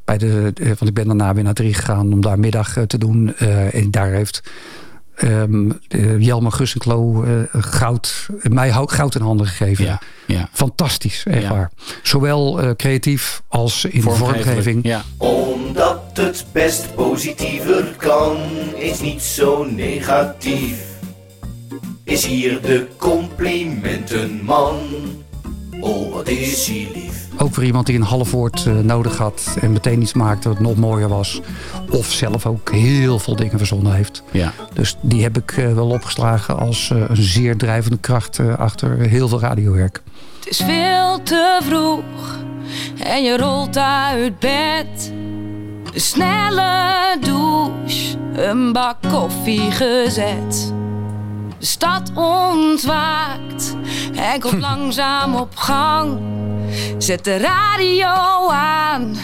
bij 0.05 0.19
de, 0.19 0.53
want 0.65 0.81
ik 0.87 0.95
ben 0.95 1.07
daarna 1.07 1.35
weer 1.35 1.45
naar 1.45 1.55
3 1.55 1.75
gegaan 1.75 2.13
om 2.13 2.21
daar 2.21 2.39
middag 2.39 2.77
te 2.87 2.99
doen. 2.99 3.37
En 3.73 3.91
daar 3.91 4.11
heeft 4.11 4.43
ehm 5.15 5.71
eh, 5.89 6.21
Jelmer 6.21 6.53
Gussenklo 6.53 7.23
eh, 7.25 7.31
goud, 7.63 8.27
mij 8.43 8.71
hou- 8.71 8.89
goud 8.91 9.15
in 9.15 9.21
handen 9.21 9.47
gegeven. 9.47 9.85
Ja, 9.85 10.01
ja. 10.27 10.49
Fantastisch, 10.53 11.23
echt 11.27 11.43
Ja. 11.43 11.49
waar. 11.51 11.71
Zowel 12.03 12.61
eh, 12.61 12.71
creatief 12.77 13.43
als 13.49 13.85
in 13.85 14.03
vormgeving. 14.03 14.81
Ja. 14.85 15.03
Omdat 15.17 16.01
het 16.13 16.45
best 16.53 16.95
positiever 16.95 17.95
kan, 17.97 18.37
is 18.77 19.01
niet 19.01 19.23
zo 19.23 19.65
negatief. 19.65 20.91
Is 22.05 22.27
hier 22.27 22.61
de 22.63 22.87
complimentenman. 22.97 24.79
Oh, 25.83 26.13
wat 26.13 26.29
is 26.29 26.67
hij 26.67 26.89
lief. 26.95 27.27
Ook 27.39 27.55
voor 27.55 27.65
iemand 27.65 27.87
die 27.87 27.97
een 27.97 28.03
half 28.03 28.31
woord 28.31 28.67
eh, 28.67 28.79
nodig 28.79 29.17
had 29.17 29.57
en 29.61 29.73
meteen 29.73 30.03
iets 30.03 30.13
maakte 30.13 30.49
wat 30.49 30.61
nog 30.61 30.77
mooier 30.77 31.09
was. 31.09 31.41
Of 31.91 32.13
zelf 32.13 32.47
ook 32.47 32.71
heel 32.71 33.19
veel 33.19 33.37
dingen 33.37 33.59
verzonnen 33.59 33.95
heeft. 33.95 34.23
Ja. 34.31 34.53
Dus 34.73 34.97
die 35.01 35.23
heb 35.23 35.39
ik 35.39 35.53
eh, 35.53 35.75
wel 35.75 35.89
opgeslagen 35.89 36.59
als 36.59 36.91
eh, 36.91 37.05
een 37.09 37.23
zeer 37.23 37.57
drijvende 37.57 37.99
kracht 37.99 38.39
eh, 38.39 38.59
achter 38.59 38.99
heel 38.99 39.29
veel 39.29 39.41
radiowerk. 39.41 40.03
Het 40.39 40.49
is 40.49 40.57
veel 40.57 41.23
te 41.23 41.59
vroeg 41.63 42.39
en 43.05 43.23
je 43.23 43.37
rolt 43.37 43.77
uit 43.77 44.39
bed. 44.39 45.13
Een 45.95 46.01
snelle 46.01 47.17
douche, 47.21 48.17
een 48.33 48.73
bak 48.73 48.97
koffie 49.11 49.71
gezet. 49.71 50.73
De 51.63 51.69
stad 51.69 52.11
ontwaakt 52.15 53.77
en 54.15 54.41
komt 54.41 54.61
langzaam 54.61 55.35
op 55.35 55.57
gang. 55.57 56.21
Zet 56.99 57.25
de 57.25 57.37
radio 57.37 58.49
aan 58.51 59.17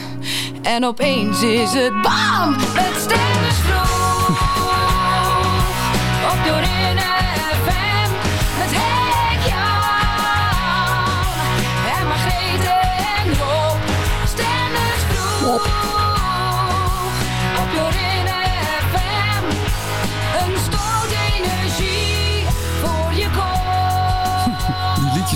en 0.62 0.84
opeens 0.84 1.42
is 1.42 1.72
het 1.72 2.02
bam! 2.02 2.56
Het 2.58 3.00
stem 3.00 3.44
is 3.48 3.56
vroeg 3.64 4.38
op 6.32 6.44
Doreen 6.44 6.98
FM 6.98 7.27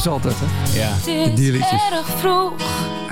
liedjes 0.04 0.22
altijd, 0.22 0.34
hè? 0.38 0.78
Ja. 0.80 0.88
Het 1.26 1.36
Die 1.36 1.46
is 1.46 1.52
liedjes. 1.52 1.80
erg 1.92 2.06
vroeg, 2.18 2.52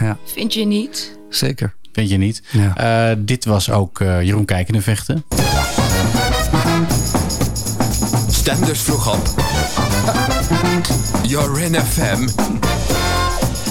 Ja, 0.00 0.16
vind 0.24 0.54
je 0.54 0.64
niet? 0.64 1.18
zeker. 1.28 1.74
Vind 1.92 2.10
je 2.10 2.16
niet? 2.16 2.42
Ja. 2.50 2.76
Eh, 3.10 3.16
dit 3.18 3.44
was 3.44 3.70
ook 3.70 4.00
eh, 4.00 4.22
Jeroen 4.22 4.44
Kijkende 4.44 4.80
vechten. 4.82 5.24
Stem 8.30 8.64
dus 8.64 8.80
vroeg 8.80 9.12
op. 9.14 9.28
Jorin 11.32 11.74
FM. 11.74 12.28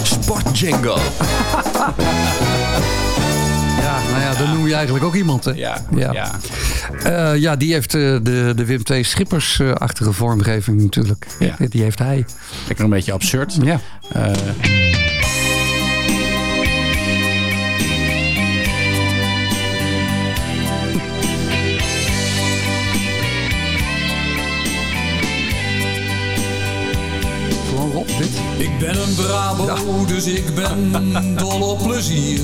Sportjingle. 0.02 0.98
Ja, 3.80 3.98
nou 4.10 4.20
ja, 4.22 4.34
dan 4.38 4.54
noem 4.54 4.66
je 4.66 4.74
eigenlijk 4.74 5.04
ook 5.04 5.14
iemand, 5.14 5.44
hè? 5.44 5.50
Ja, 5.50 5.84
Ja, 5.96 6.12
ja. 6.12 6.30
Eh, 7.04 7.36
ja 7.36 7.56
die 7.56 7.72
heeft 7.72 7.94
eh, 7.94 8.00
de, 8.00 8.52
de 8.56 8.64
Wim 8.64 8.80
II 8.90 9.02
Schippers-achtige 9.04 10.12
vormgeving 10.12 10.82
natuurlijk. 10.82 11.26
Ja. 11.38 11.56
Die 11.68 11.82
heeft 11.82 11.98
hij. 11.98 12.24
Lekker 12.66 12.84
een 12.84 12.90
beetje 12.90 13.12
absurd. 13.12 13.56
Ja. 13.62 13.80
Eh, 14.12 14.32
Gewoon 27.68 27.90
Rob, 27.90 28.06
dit. 28.06 28.30
Ik 28.58 28.78
ben 28.78 29.02
een 29.02 29.14
Brabo, 29.14 30.06
dus 30.06 30.26
ik 30.26 30.54
ben 30.54 30.92
dol 31.36 31.60
op 31.70 31.78
plezier. 31.82 32.40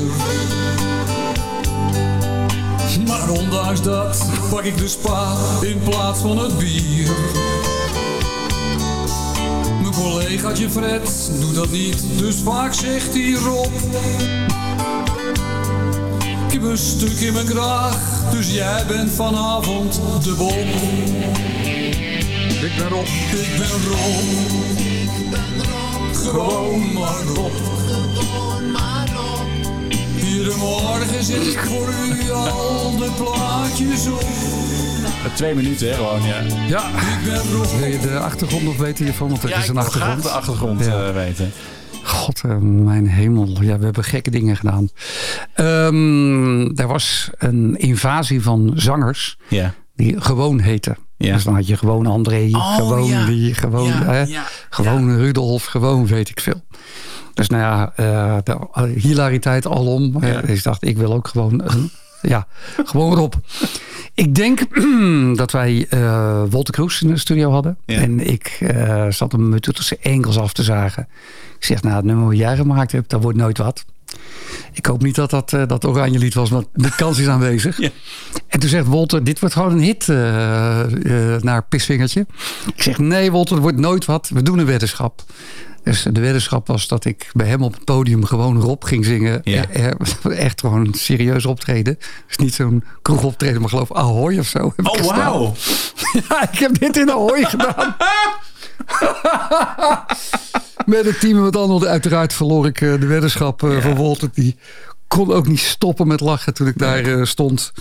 Maar 3.07 3.30
ondanks 3.30 3.82
dat 3.82 4.26
pak 4.50 4.62
ik 4.62 4.76
de 4.78 4.88
spa 4.88 5.36
in 5.61 5.80
plaats 5.84 6.20
van 6.20 6.38
het 6.38 6.59
bier. 6.59 7.11
Mijn 9.80 9.94
collegaatje 9.94 10.70
Fred 10.70 11.30
doet 11.40 11.54
dat 11.54 11.70
niet, 11.70 12.04
dus 12.18 12.36
vaak 12.36 12.74
zegt 12.74 13.14
hij 13.14 13.32
Rob. 13.32 13.72
Ik 16.46 16.52
heb 16.52 16.62
een 16.62 16.78
stuk 16.78 17.20
in 17.20 17.32
mijn 17.32 17.46
kraag, 17.46 18.30
dus 18.30 18.52
jij 18.52 18.84
bent 18.86 19.11
vanavond 19.11 20.00
de 20.22 20.34
Bob. 20.34 20.66
Ik 22.62 22.76
ben 22.76 22.88
Rob. 22.88 23.07
Ik 23.32 23.57
ben 23.59 23.68
Rob. 23.88 24.24
Gewoon 26.12 26.92
maar 26.92 27.22
Rob. 27.34 27.86
Iedere 30.37 30.57
morgen 30.57 31.24
zet 31.24 31.47
ik 31.47 31.59
voor 31.59 31.89
u 31.89 32.30
al 32.30 32.97
de 32.97 33.11
plaatjes 33.16 34.07
op. 34.07 34.24
twee 35.34 35.55
minuten, 35.55 35.89
hè, 35.89 35.95
gewoon, 35.95 36.22
ja. 36.22 36.41
Ja. 36.68 36.89
Ik 36.89 37.24
ben 37.24 37.53
Rob. 37.53 37.66
Wil 37.78 37.89
je 37.89 37.99
de 38.01 38.18
achtergrond 38.18 38.62
nog 38.62 38.76
weten 38.76 39.05
hiervan? 39.05 39.28
Want 39.28 39.43
het 39.43 39.51
Ja, 39.51 39.57
is 39.59 39.68
een 39.68 39.76
achtergrond. 39.76 40.22
de 40.22 40.28
achtergrond 40.28 40.84
Ja. 40.84 41.07
eh, 41.09 41.14
weten. 41.14 41.53
God, 42.03 42.41
eh, 42.45 42.57
mijn 42.59 43.07
hemel. 43.09 43.49
Ja, 43.62 43.78
we 43.78 43.84
hebben 43.84 44.05
gekke 44.05 44.30
dingen 44.30 44.57
gedaan. 44.57 44.89
Ehm, 45.55 46.61
er 46.80 46.87
was 46.87 47.30
een 47.39 47.76
invasie 47.78 48.43
van 48.43 48.72
zangers 48.74 49.37
Ja. 49.49 49.74
die 49.95 50.20
gewoon 50.20 50.61
heten. 50.61 50.97
Ja. 51.16 51.32
Dus 51.34 51.45
dan 51.45 51.55
had 51.55 51.66
je 51.66 51.76
gewoon 51.76 52.07
André, 52.07 52.49
Oh, 52.53 52.74
gewoon 52.76 53.05
ja. 53.09 53.26
die, 53.26 53.55
gewoon, 53.55 53.87
Ja, 53.87 54.03
hè, 54.05 54.20
ja, 54.22 54.45
gewoon 54.70 55.16
Rudolf, 55.16 55.64
gewoon 55.64 56.07
weet 56.07 56.28
ik 56.28 56.41
veel. 56.41 56.64
Dus 57.37 57.49
nou 57.49 57.62
ja, 57.62 57.93
eh, 57.97 58.37
de 58.45 58.93
hilariteit 59.01 59.66
alom. 59.66 60.20
Dus 60.20 60.59
ik 60.59 60.62
dacht, 60.62 60.87
ik 60.87 60.97
wil 60.97 61.12
ook 61.12 61.28
gewoon, 61.28 61.62
ja, 62.22 62.47
gewoon 62.84 63.14
Rob. 63.14 63.34
Ik 64.14 64.34
denk 64.34 64.61
dat 65.39 65.53
wij 65.53 65.87
eh 65.91 66.43
Wolter 66.51 66.74
Kroes 66.74 67.03
in 67.03 67.09
de 67.09 67.16
studio 67.16 67.51
hadden. 67.51 67.76
Ja. 67.87 68.01
En 68.01 68.30
ik 68.30 68.57
eh, 68.61 69.07
zat 69.09 69.32
hem 69.32 69.49
met 69.49 69.62
tussen 69.62 70.03
enkels 70.03 70.39
af 70.39 70.53
te 70.53 70.62
zagen. 70.62 71.09
Ik 71.59 71.64
zeg, 71.64 71.82
nou, 71.82 71.97
het 71.97 72.05
nummer 72.05 72.26
wat 72.26 72.37
jij 72.37 72.57
gemaakt 72.57 72.93
hebt, 72.93 73.11
dat 73.11 73.22
wordt 73.22 73.39
nooit 73.39 73.59
wat. 73.59 73.84
Ik 74.72 74.87
hoop 74.87 75.03
niet 75.03 75.14
dat 75.14 75.30
dat, 75.30 75.51
dat 75.51 75.84
oranje 75.84 76.18
lied 76.18 76.34
was, 76.34 76.51
want 76.51 76.66
de 76.72 76.95
kans 76.97 77.18
is 77.18 77.28
aanwezig. 77.28 77.78
En 78.47 78.61
toen 78.61 78.70
zegt 78.70 78.87
Wolter, 78.87 79.24
dit 79.24 79.41
wordt 79.41 79.55
gewoon 79.55 79.72
een 79.72 79.80
hit 79.80 80.07
naar 81.43 81.64
Pisvingertje. 81.68 82.26
Ik 82.74 82.82
zeg, 82.82 82.99
nee 82.99 83.30
Wolter, 83.30 83.55
het 83.55 83.62
wordt 83.62 83.78
nooit 83.78 84.05
wat. 84.05 84.28
We 84.28 84.43
doen 84.43 84.59
een 84.59 84.66
weddenschap. 84.66 85.24
Dus 85.87 86.03
de 86.03 86.20
weddenschap 86.20 86.66
was 86.66 86.89
dat 86.89 87.05
ik 87.05 87.30
bij 87.32 87.47
hem 87.47 87.62
op 87.62 87.74
het 87.74 87.84
podium 87.84 88.24
gewoon 88.24 88.61
Rob 88.61 88.84
ging 88.84 89.05
zingen. 89.05 89.41
Ja. 89.45 89.68
Eh, 89.68 89.87
eh, 89.87 89.93
Echt 90.45 90.61
gewoon 90.61 90.87
een 90.87 90.95
serieus 90.95 91.47
optreden. 91.47 91.99
Dus 92.26 92.37
niet 92.37 92.55
zo'n 92.55 92.84
kroegoptreden, 93.03 93.61
maar 93.61 93.70
geloof 93.70 93.93
Ahoy 93.93 94.39
of 94.39 94.47
zo. 94.47 94.74
Oh, 94.82 95.01
wauw. 95.01 95.55
Ja, 96.28 96.53
ik 96.53 96.59
heb 96.59 96.78
dit 96.78 96.97
in 96.97 97.11
Ahoy 97.11 97.45
gedaan. 97.45 97.97
Met 100.87 101.05
het 101.05 101.20
team, 101.20 101.41
want 101.41 101.53
dan 101.53 101.87
uiteraard 101.87 102.32
verloor 102.32 102.66
ik 102.66 102.80
eh, 102.80 103.01
de 103.01 103.07
weddenschap 103.07 103.62
eh, 103.62 103.82
van 103.82 103.95
Wolter. 103.95 104.28
Die 104.34 104.57
kon 105.09 105.32
ook 105.32 105.46
niet 105.46 105.59
stoppen 105.59 106.07
met 106.07 106.20
lachen 106.20 106.54
toen 106.54 106.66
ik 106.66 106.78
daar 106.78 107.04
eh, 107.04 107.24
stond. 107.24 107.72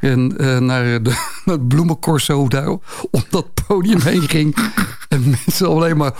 En 0.00 0.38
eh, 0.38 0.58
naar, 0.58 1.02
de, 1.02 1.10
naar 1.44 1.54
het 1.54 1.68
bloemencorso 1.68 2.48
daar 2.48 2.68
om 3.10 3.24
dat 3.30 3.46
podium 3.66 4.00
heen 4.00 4.28
ging. 4.28 4.56
En 5.08 5.22
mensen 5.24 5.68
alleen 5.68 5.96
maar 5.96 6.12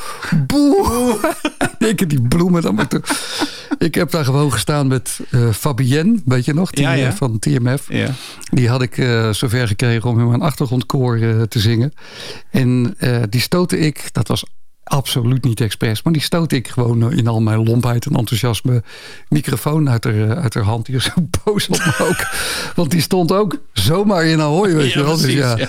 boe. 0.47 1.19
Ik 1.79 2.09
die 2.11 2.23
bloemen 2.23 2.63
dan 2.63 2.75
maar 2.75 2.89
toe. 2.89 3.01
Ik 3.79 3.95
heb 3.95 4.11
daar 4.11 4.25
gewoon 4.25 4.53
gestaan 4.53 4.87
met 4.87 5.21
eh 5.31 5.51
Fabienne, 5.51 6.19
weet 6.25 6.45
je 6.45 6.55
nog? 6.55 6.71
Die, 6.71 6.85
Ja, 6.85 6.93
ja. 6.93 7.07
eh, 7.07 7.13
van 7.13 7.39
TMF. 7.39 7.87
Ja. 7.89 8.09
Die 8.51 8.69
had 8.69 8.83
ik 8.83 8.99
eh, 8.99 9.31
zover 9.31 9.69
gekregen 9.69 10.11
om 10.11 10.21
in 10.21 10.29
mijn 10.29 10.41
achtergrondkoor 10.43 11.19
eh, 11.21 11.43
te 11.43 11.61
zingen. 11.61 11.93
En 12.51 12.95
eh, 12.99 13.23
die 13.29 13.41
stootte 13.41 13.79
ik, 13.79 14.09
dat 14.13 14.29
was 14.29 14.45
absoluut 14.85 15.45
niet 15.45 15.61
expres, 15.61 16.03
maar 16.03 16.13
die 16.13 16.23
stootte 16.23 16.57
ik 16.57 16.69
gewoon 16.69 17.11
eh, 17.11 17.19
in 17.19 17.27
al 17.27 17.41
mijn 17.41 17.65
lompheid 17.65 18.07
en 18.07 18.17
enthousiasme 18.17 18.83
microfoon 19.29 19.91
uit 19.91 20.05
haar, 20.05 20.31
eh, 20.31 20.43
uit 20.43 20.55
haar 20.55 20.63
hand. 20.65 20.87
Die 20.87 20.95
was 20.95 21.05
zo 21.15 21.29
boos 21.45 21.69
op 21.69 21.79
me 21.79 21.95
ook. 22.09 22.27
Want 22.75 22.91
die 22.91 23.01
stond 23.01 23.33
ook 23.33 23.57
zomaar 23.73 24.25
in 24.25 24.41
Ahoy, 24.41 24.75
weet 24.75 24.93
Ja, 24.93 24.99
je 24.99 25.05
wel. 25.05 25.17
Dus 25.17 25.33
ja, 25.33 25.57
ja. 25.57 25.69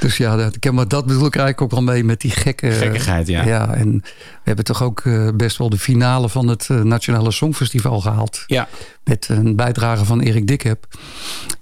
dus 0.00 0.16
ja, 0.16 0.36
dat, 0.36 0.72
maar 0.72 0.88
dat 0.88 1.06
bedoel 1.06 1.26
ik 1.26 1.36
eigenlijk 1.36 1.60
ook 1.60 1.70
wel 1.70 1.94
mee 1.94 2.04
met 2.04 2.20
die 2.20 2.30
gekke... 2.30 2.70
Gekkigheid, 2.70 3.26
ja. 3.26 3.44
Ja, 3.44 3.74
en 3.74 3.92
we 4.02 4.44
hebben 4.44 4.64
toch 4.64 4.82
ook 4.82 5.00
eh, 5.00 5.28
best 5.34 5.56
wel 5.56 5.68
de 5.70 5.78
finale 5.78 6.28
van 6.28 6.48
het 6.48 6.66
eh, 6.70 6.80
Nationale 6.82 7.30
Songfestival 7.30 8.00
gehaald. 8.00 8.44
Ja. 8.46 8.68
Met 9.04 9.28
een 9.30 9.56
bijdrage 9.56 10.04
van 10.04 10.20
Erik 10.20 10.46
Dikheb. 10.46 10.84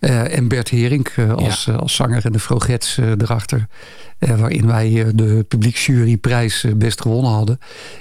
eh, 0.01 0.37
en 0.37 0.49
Bert 0.49 0.69
Herink 0.71 1.09
eh, 1.17 1.33
als, 1.33 1.67
eh, 1.67 1.77
als 1.77 1.95
zanger 1.95 2.25
en 2.25 2.33
de 2.33 2.39
Frogets 2.41 2.99
eh, 2.99 3.11
erachter. 3.11 3.67
Eh, 4.19 4.41
waarin 4.41 4.67
wij 4.67 5.05
eh, 5.05 5.11
de 5.15 5.45
publieksjuryprijs 5.49 6.65
eh, 6.65 6.73
best 6.75 7.01
gewonnen 7.01 7.33
hadden. 7.33 7.59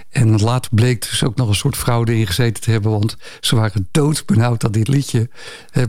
En 0.10 0.42
later 0.42 0.72
bleek 0.74 1.02
dus 1.10 1.24
ook 1.24 1.36
nog 1.36 1.48
een 1.48 1.56
soort 1.56 1.76
fraude 1.76 2.18
in 2.18 2.28
gezeten 2.28 2.64
te 2.64 2.72
hebben. 2.72 2.92
Want 2.92 3.16
ze 3.40 3.56
waren 3.56 3.88
doodsbenauwd 3.92 4.62
dat 4.62 4.74
dit 4.74 4.88
liedje, 4.88 5.30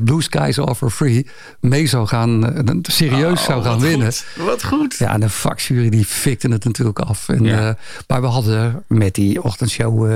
Blue 0.04 0.22
Skies 0.22 0.58
Are 0.60 0.74
For 0.74 0.90
Free, 0.90 1.26
mee 1.60 1.86
zou 1.86 2.06
gaan, 2.06 2.54
serieus 2.82 3.42
zou 3.44 3.62
gaan 3.62 3.74
Oh, 3.74 3.80
wat 3.80 3.88
winnen. 3.88 4.12
goed. 4.12 4.44
Wat 4.46 4.64
goed. 4.64 4.96
Ja, 4.98 5.12
en 5.12 5.20
de 5.20 5.28
vakjury 5.30 5.88
die 5.90 6.04
fikte 6.04 6.48
het 6.48 6.64
natuurlijk 6.64 6.98
af. 6.98 7.28
En, 7.28 7.42
Ja. 7.44 7.76
maar 8.06 8.20
we 8.20 8.26
hadden 8.26 8.84
met 8.88 9.14
die 9.14 9.42
ochtendshow 9.42 10.10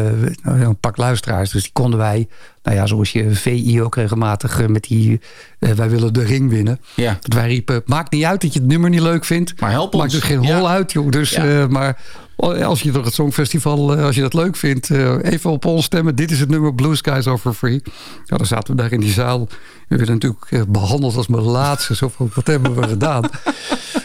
een 0.44 0.76
pak 0.80 0.96
luisteraars. 0.96 1.50
Dus 1.50 1.62
die 1.62 1.72
konden 1.72 1.98
wij, 1.98 2.28
nou 2.62 2.76
ja, 2.76 2.86
zoals 2.86 3.12
je 3.12 3.30
VI 3.34 3.82
ook 3.82 3.94
regelmatig 3.96 4.60
eh, 4.60 4.66
met 4.66 4.82
die... 4.82 5.20
eh, 5.58 5.70
wij 5.70 5.90
willen 5.90 6.12
de 6.12 6.24
ring 6.24 6.50
winnen. 6.50 6.80
Ja. 6.96 7.18
Dat 7.20 7.32
wij 7.34 7.46
riepen, 7.48 7.82
maakt 7.86 8.12
niet 8.12 8.24
uit 8.24 8.40
dat 8.40 8.52
je 8.52 8.58
het 8.58 8.68
nummer 8.68 8.90
niet 8.90 9.00
leuk 9.00 9.24
vindt. 9.24 9.60
Maar 9.60 9.70
help 9.70 9.92
Maakt 9.92 10.04
ons. 10.04 10.12
dus 10.14 10.22
geen 10.22 10.42
Ja. 10.42 10.56
hol 10.58 10.68
uit, 10.68 10.92
joh. 10.92 11.10
Dus, 11.10 11.30
Ja. 11.30 11.60
eh, 11.62 11.66
maar 11.68 11.98
als 12.40 12.82
je 12.82 12.90
toch 12.90 13.04
het 13.04 13.14
Songfestival, 13.14 13.96
eh, 13.96 14.04
als 14.04 14.14
je 14.14 14.20
dat 14.20 14.34
leuk 14.34 14.56
vindt... 14.56 14.90
eh, 14.90 15.14
even 15.22 15.50
op 15.50 15.64
ons 15.64 15.84
stemmen. 15.84 16.14
Dit 16.14 16.30
is 16.30 16.40
het 16.40 16.48
nummer 16.48 16.74
Blue 16.74 16.96
Skies 16.96 17.26
Are 17.26 17.38
For 17.38 17.52
Free. 17.54 17.82
Ja, 18.24 18.36
dan 18.36 18.46
zaten 18.46 18.76
we 18.76 18.82
daar 18.82 18.92
in 18.92 19.00
die 19.00 19.12
zaal. 19.12 19.48
We 19.88 19.96
werden 19.96 20.14
natuurlijk 20.14 20.46
eh, 20.50 20.60
behandeld 20.68 21.16
als 21.16 21.26
mijn 21.26 21.42
laatste. 21.42 21.94
Zo 21.96 22.08
van, 22.16 22.30
wat 22.34 22.46
hebben 22.46 22.74
we 22.74 22.88
gedaan? 22.88 23.24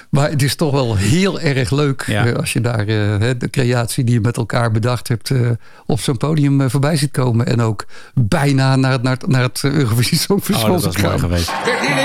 Maar 0.09 0.29
het 0.29 0.41
is 0.41 0.55
toch 0.55 0.71
wel 0.71 0.95
heel 0.95 1.39
erg 1.39 1.71
leuk 1.71 2.03
Ja. 2.07 2.25
eh, 2.25 2.33
als 2.35 2.53
je 2.53 2.61
daar 2.61 2.85
hè, 2.87 3.37
de 3.37 3.49
creatie 3.49 4.03
die 4.03 4.13
je 4.13 4.21
met 4.21 4.37
elkaar 4.37 4.71
bedacht 4.71 5.07
hebt 5.07 5.31
eh, 5.31 5.49
op 5.85 5.99
zo'n 5.99 6.17
podium 6.17 6.69
voorbij 6.69 6.95
ziet 6.97 7.11
komen. 7.11 7.45
En 7.45 7.61
ook 7.61 7.85
bijna 8.13 8.75
naar 8.75 8.91
het, 8.91 9.01
naar 9.03 9.13
het, 9.13 9.27
naar 9.27 9.41
het 9.41 9.61
Eurovisie 9.63 10.17
Songfestival 10.17 10.75
Oh, 10.75 10.81
dat 10.81 10.93
was 10.93 11.03
mooi 11.03 11.19
geweest. 11.19 11.49
En 11.49 11.95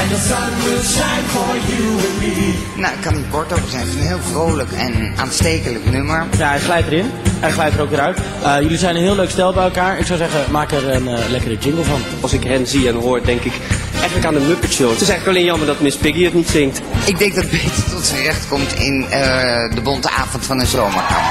And 0.00 0.08
the 0.10 0.20
sun 0.28 0.50
will 0.64 0.82
shine 0.82 1.26
for 1.34 1.52
you 1.70 1.90
and 2.06 2.18
me. 2.20 2.54
Nou, 2.76 2.94
ik 2.94 3.00
kan 3.00 3.14
niet 3.14 3.28
kort 3.30 3.52
over 3.52 3.68
zijn. 3.68 3.80
Het 3.80 3.94
is 3.94 4.00
een 4.00 4.06
heel 4.06 4.24
vrolijk 4.30 4.72
en 4.72 5.12
aanstekelijk 5.16 5.90
nummer. 5.90 6.26
Ja, 6.38 6.48
hij 6.48 6.60
glijdt 6.60 6.86
erin. 6.86 7.10
Hij 7.40 7.50
glijdt 7.50 7.74
er 7.74 7.80
ook 7.80 7.90
weer 7.90 8.00
uit. 8.00 8.18
Eh, 8.42 8.60
jullie 8.60 8.78
zijn 8.78 8.96
een 8.96 9.02
heel 9.02 9.14
leuk 9.14 9.30
stel 9.30 9.52
bij 9.52 9.64
elkaar. 9.64 9.98
Ik 9.98 10.06
zou 10.06 10.18
zeggen, 10.18 10.40
maak 10.50 10.72
er 10.72 10.88
een 10.88 11.08
eh, 11.08 11.28
lekkere 11.28 11.56
jingle 11.58 11.84
van. 11.84 12.00
Als 12.20 12.32
ik 12.32 12.44
hen 12.44 12.66
zie 12.66 12.88
en 12.88 12.94
hoor, 12.94 13.24
denk 13.24 13.40
ik 13.40 13.52
eigenlijk 13.92 14.26
aan 14.26 14.34
de 14.34 14.40
Muppet 14.40 14.72
Show. 14.72 14.90
Het 14.90 15.00
is 15.00 15.08
eigenlijk 15.08 15.36
alleen 15.36 15.48
jammer 15.48 15.66
dat 15.66 15.80
Miss 15.80 15.96
Piggy 15.96 16.24
het 16.24 16.34
niet 16.34 16.48
zingt. 16.48 16.80
Ik 17.04 17.18
denk 17.18 17.34
dat 17.34 17.44
het 17.44 17.52
beter 17.52 17.90
tot 17.90 18.04
zijn 18.04 18.22
recht 18.22 18.48
komt 18.48 18.74
in 18.74 19.06
eh, 19.10 19.74
de 19.74 19.80
bonte 19.82 20.10
avond 20.10 20.46
van 20.46 20.60
een 20.60 20.66
zomerkamp. 20.66 21.26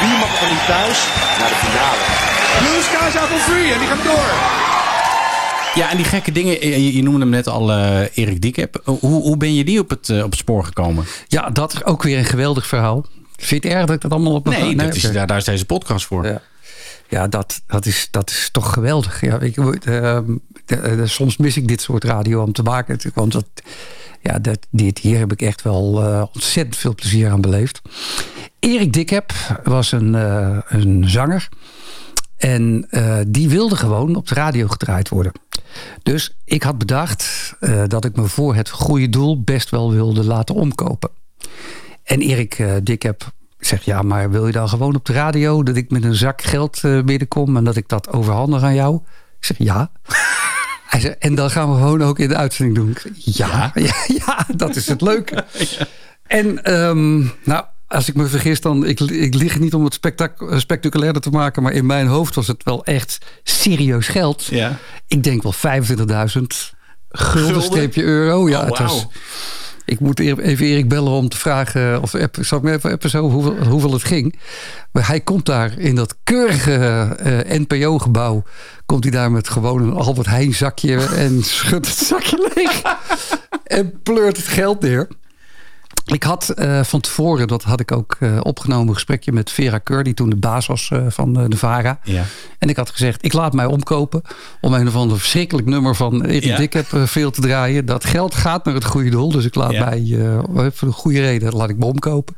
Wie 0.00 0.18
mag 0.18 0.40
er 0.42 0.48
niet 0.50 0.66
thuis 0.66 0.98
naar 1.38 1.48
de 1.48 1.58
finale? 1.64 2.02
Blue 2.58 2.82
Skies 2.82 3.20
for 3.20 3.52
free. 3.52 3.72
En 3.72 3.78
die 3.78 3.88
gaat 3.88 4.04
door. 4.04 4.83
Ja, 5.74 5.90
en 5.90 5.96
die 5.96 6.06
gekke 6.06 6.32
dingen, 6.32 6.60
eh, 6.60 6.76
je, 6.76 6.94
je 6.96 7.02
noemde 7.02 7.20
hem 7.20 7.28
net 7.28 7.46
al 7.46 7.72
eh, 7.72 8.00
Erik 8.14 8.40
Diekep. 8.40 8.80
Hoe, 8.84 8.98
hoe 9.00 9.36
ben 9.36 9.54
je 9.54 9.64
die 9.64 9.80
op 9.80 9.90
het, 9.90 10.08
eh, 10.08 10.18
op 10.22 10.30
het 10.30 10.38
spoor 10.38 10.64
gekomen? 10.64 11.04
Ja, 11.28 11.50
dat 11.50 11.72
is 11.72 11.84
ook 11.84 12.02
weer 12.02 12.18
een 12.18 12.24
geweldig 12.24 12.66
verhaal. 12.66 13.06
Vind 13.36 13.62
je 13.62 13.68
het 13.68 13.76
erg 13.78 13.86
dat 13.86 13.94
ik 13.96 14.00
dat 14.02 14.10
allemaal 14.12 14.34
op 14.34 14.48
Nee, 14.48 14.76
dat 14.76 14.94
is, 14.94 15.02
daar, 15.02 15.26
daar 15.26 15.36
is 15.36 15.44
deze 15.44 15.64
podcast 15.64 16.06
voor. 16.06 16.26
Ja. 16.26 16.40
Ja, 17.08 17.28
dat, 17.28 17.62
dat, 17.66 17.86
is, 17.86 18.08
dat 18.10 18.30
is 18.30 18.48
toch 18.52 18.72
geweldig. 18.72 19.20
Ja, 19.20 19.40
ik, 19.40 19.56
eh, 19.56 20.18
de- 20.66 20.76
eh, 20.76 21.00
soms 21.04 21.36
mis 21.36 21.56
ik 21.56 21.68
dit 21.68 21.80
soort 21.80 22.04
radio 22.04 22.42
om 22.42 22.52
te 22.52 22.62
maken. 22.62 22.98
Want 23.14 23.32
dat, 23.32 23.46
ja, 24.22 24.38
dat, 24.38 24.58
dit, 24.70 24.98
hier 24.98 25.18
heb 25.18 25.32
ik 25.32 25.42
echt 25.42 25.62
wel 25.62 25.82
ontzettend 26.32 26.76
veel 26.76 26.94
plezier 26.94 27.30
aan 27.30 27.40
beleefd. 27.40 27.80
Erik 28.58 28.92
Dikheb 28.92 29.32
was 29.64 29.92
een, 29.92 30.14
een 30.68 31.04
zanger. 31.10 31.48
En 32.36 32.86
eh, 32.90 33.18
die 33.26 33.48
wilde 33.48 33.76
gewoon 33.76 34.16
op 34.16 34.28
de 34.28 34.34
radio 34.34 34.68
gedraaid 34.68 35.08
worden. 35.08 35.32
Dus 36.02 36.36
ik 36.44 36.62
had 36.62 36.78
bedacht 36.78 37.54
eh, 37.60 37.82
dat 37.86 38.04
ik 38.04 38.16
me 38.16 38.28
voor 38.28 38.54
het 38.54 38.70
goede 38.70 39.08
doel 39.08 39.42
best 39.42 39.70
wel 39.70 39.92
wilde 39.92 40.24
laten 40.24 40.54
omkopen. 40.54 41.10
En 42.04 42.20
Erik 42.20 42.58
uh, 42.58 42.74
Dikheb 42.82 43.22
zegt, 43.58 43.84
ja, 43.84 44.02
maar 44.02 44.30
wil 44.30 44.46
je 44.46 44.52
dan 44.52 44.68
gewoon 44.68 44.94
op 44.94 45.04
de 45.04 45.12
radio... 45.12 45.62
dat 45.62 45.76
ik 45.76 45.90
met 45.90 46.04
een 46.04 46.14
zak 46.14 46.42
geld 46.42 46.80
binnenkom 46.82 47.56
en 47.56 47.64
dat 47.64 47.76
ik 47.76 47.88
dat 47.88 48.12
overhandig 48.12 48.62
aan 48.62 48.74
jou? 48.74 48.96
Ik 49.38 49.44
zeg, 49.44 49.58
ja. 49.58 49.90
Hij 50.94 51.00
zegt, 51.00 51.18
en 51.18 51.34
dan 51.34 51.50
gaan 51.50 51.70
we 51.70 51.76
gewoon 51.76 52.02
ook 52.02 52.18
in 52.18 52.28
de 52.28 52.36
uitzending 52.36 52.76
doen. 52.76 52.90
Ik 52.90 52.98
zeg, 52.98 53.12
ja, 53.14 53.72
ja, 53.74 53.94
ja, 54.26 54.46
dat 54.56 54.76
is 54.76 54.86
het 54.86 55.00
leuke. 55.00 55.44
En 56.26 56.72
um, 56.74 57.32
nou, 57.44 57.64
als 57.94 58.08
ik 58.08 58.14
me 58.14 58.26
vergis, 58.26 58.60
dan... 58.60 58.86
Ik, 58.86 59.00
ik 59.00 59.34
lig 59.34 59.58
niet 59.58 59.74
om 59.74 59.84
het 59.84 59.94
spectac 59.94 60.54
spectaculairder 60.56 61.22
te 61.22 61.30
maken... 61.30 61.62
maar 61.62 61.72
in 61.72 61.86
mijn 61.86 62.06
hoofd 62.06 62.34
was 62.34 62.46
het 62.46 62.64
wel 62.64 62.84
echt 62.84 63.18
serieus 63.42 64.08
geld. 64.08 64.44
Ja. 64.44 64.78
Ik 65.06 65.22
denk 65.22 65.42
wel 65.42 65.54
25.000 65.54 66.42
gulden 67.08 67.62
streepje 67.62 68.02
euro. 68.02 68.48
Ja, 68.48 68.60
oh, 68.60 68.66
het 68.66 68.78
was... 68.78 69.06
Ik 69.86 70.00
moet 70.00 70.20
even 70.20 70.66
Erik 70.66 70.88
bellen 70.88 71.12
om 71.12 71.28
te 71.28 71.36
vragen, 71.36 72.02
of 72.02 72.14
app, 72.14 72.36
zal 72.40 72.58
ik 72.58 72.64
me 72.64 72.72
even 72.72 72.90
appen 72.90 73.10
zo, 73.10 73.30
hoeveel, 73.30 73.56
hoeveel 73.68 73.92
het 73.92 74.04
ging. 74.04 74.38
Maar 74.92 75.06
hij 75.06 75.20
komt 75.20 75.46
daar 75.46 75.78
in 75.78 75.94
dat 75.94 76.16
keurige 76.22 77.08
uh, 77.48 77.58
NPO-gebouw. 77.58 78.42
Komt 78.86 79.04
hij 79.04 79.12
daar 79.12 79.30
met 79.30 79.48
gewoon 79.48 79.82
een 79.82 79.92
Albert 79.92 80.26
Heijn 80.26 80.54
zakje 80.54 80.96
en 80.96 81.42
schudt 81.42 81.86
het 81.86 81.96
zakje 81.96 82.50
leeg. 82.54 82.82
en 83.78 84.02
pleurt 84.02 84.36
het 84.36 84.46
geld 84.46 84.80
neer. 84.80 85.08
Ik 86.04 86.22
had 86.22 86.54
uh, 86.56 86.82
van 86.82 87.00
tevoren, 87.00 87.46
dat 87.46 87.62
had 87.62 87.80
ik 87.80 87.92
ook 87.92 88.16
uh, 88.20 88.40
opgenomen, 88.42 88.88
een 88.88 88.94
gesprekje 88.94 89.32
met 89.32 89.50
Vera 89.50 89.78
Keur, 89.78 90.04
die 90.04 90.14
toen 90.14 90.30
de 90.30 90.36
baas 90.36 90.66
was 90.66 90.90
uh, 90.92 91.04
van 91.08 91.32
de 91.32 91.56
VARA. 91.56 91.98
Ja. 92.02 92.24
En 92.58 92.68
ik 92.68 92.76
had 92.76 92.90
gezegd, 92.90 93.24
ik 93.24 93.32
laat 93.32 93.52
mij 93.52 93.66
omkopen 93.66 94.22
om 94.60 94.74
een 94.74 94.88
of 94.88 94.96
ander 94.96 95.18
verschrikkelijk 95.18 95.66
nummer 95.66 95.94
van 95.96 96.24
Erik 96.24 96.72
ja. 96.72 96.80
Heb 96.80 97.08
veel 97.08 97.30
te 97.30 97.40
draaien. 97.40 97.86
Dat 97.86 98.04
geld 98.04 98.34
gaat 98.34 98.64
naar 98.64 98.74
het 98.74 98.84
goede 98.84 99.10
doel, 99.10 99.30
dus 99.30 99.44
ik 99.44 99.54
laat 99.54 99.72
ja. 99.72 99.84
mij 99.84 100.16
voor 100.72 100.88
een 100.88 100.94
goede 100.94 101.20
reden 101.20 101.52
laat 101.52 101.68
ik 101.68 101.78
me 101.78 101.84
omkopen. 101.84 102.36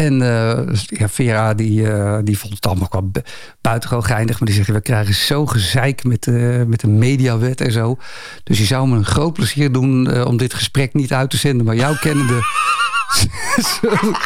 En 0.00 0.22
eh, 0.22 0.74
ja, 0.86 1.08
Vera 1.08 1.54
die, 1.54 1.90
eh, 1.92 2.18
die 2.24 2.38
vond 2.38 2.54
het 2.54 2.66
allemaal 2.66 2.88
wel 2.90 3.08
bu- 3.08 3.20
buitengewoon 3.60 4.04
geinig. 4.04 4.38
Maar 4.38 4.48
die 4.48 4.56
zegt, 4.56 4.68
we 4.68 4.80
krijgen 4.80 5.14
zo 5.14 5.46
gezeik 5.46 6.04
met, 6.04 6.22
de 6.22 6.64
met 6.68 6.80
de 6.80 6.88
mediawet 6.88 7.60
en 7.60 7.72
zo. 7.72 7.98
Dus 8.44 8.58
je 8.58 8.64
zou 8.64 8.88
me 8.88 8.96
een 8.96 9.04
groot 9.04 9.32
plezier 9.32 9.72
doen 9.72 10.24
om 10.24 10.36
dit 10.36 10.54
gesprek 10.54 10.94
niet 10.94 11.12
uit 11.12 11.30
te 11.30 11.36
zenden. 11.36 11.66
Maar 11.66 11.74
jou 11.76 11.96
kennende 11.96 12.38
zullen- 13.80 14.16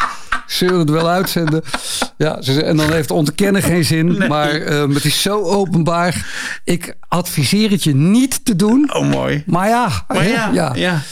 zullen 0.47 0.79
het 0.79 0.91
wel 0.91 1.09
uitzenden. 1.09 1.62
Ja, 2.16 2.43
ze 2.43 2.62
en 2.62 2.77
dan 2.77 2.93
heeft 2.93 3.11
ontkennen 3.11 3.62
geen 3.62 3.85
zin. 3.85 4.27
Maar 4.29 4.53
het 4.53 5.05
is 5.05 5.22
zo 5.22 5.43
openbaar. 5.43 6.27
Ik 6.64 6.95
adviseer 7.09 7.70
het 7.70 7.85
je 7.85 7.95
niet 7.95 8.45
te 8.45 8.57
doen. 8.57 8.91
Oh, 8.95 9.09
mooi. 9.11 9.43
Maar 9.47 9.68
ja. 9.68 9.89
Maar 10.09 10.22
hè, 10.22 10.29
ja, 10.29 10.72
ja. 10.75 11.03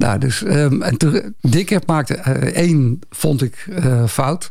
Nou, 0.00 0.18
dus, 0.18 0.42
ehm, 0.42 0.82
en 0.82 0.96
toen, 0.96 1.34
maakte 1.86 2.14
eh, 2.14 2.62
één, 2.62 3.00
vond 3.10 3.42
ik, 3.42 3.66
eh, 3.70 4.06
fout. 4.06 4.48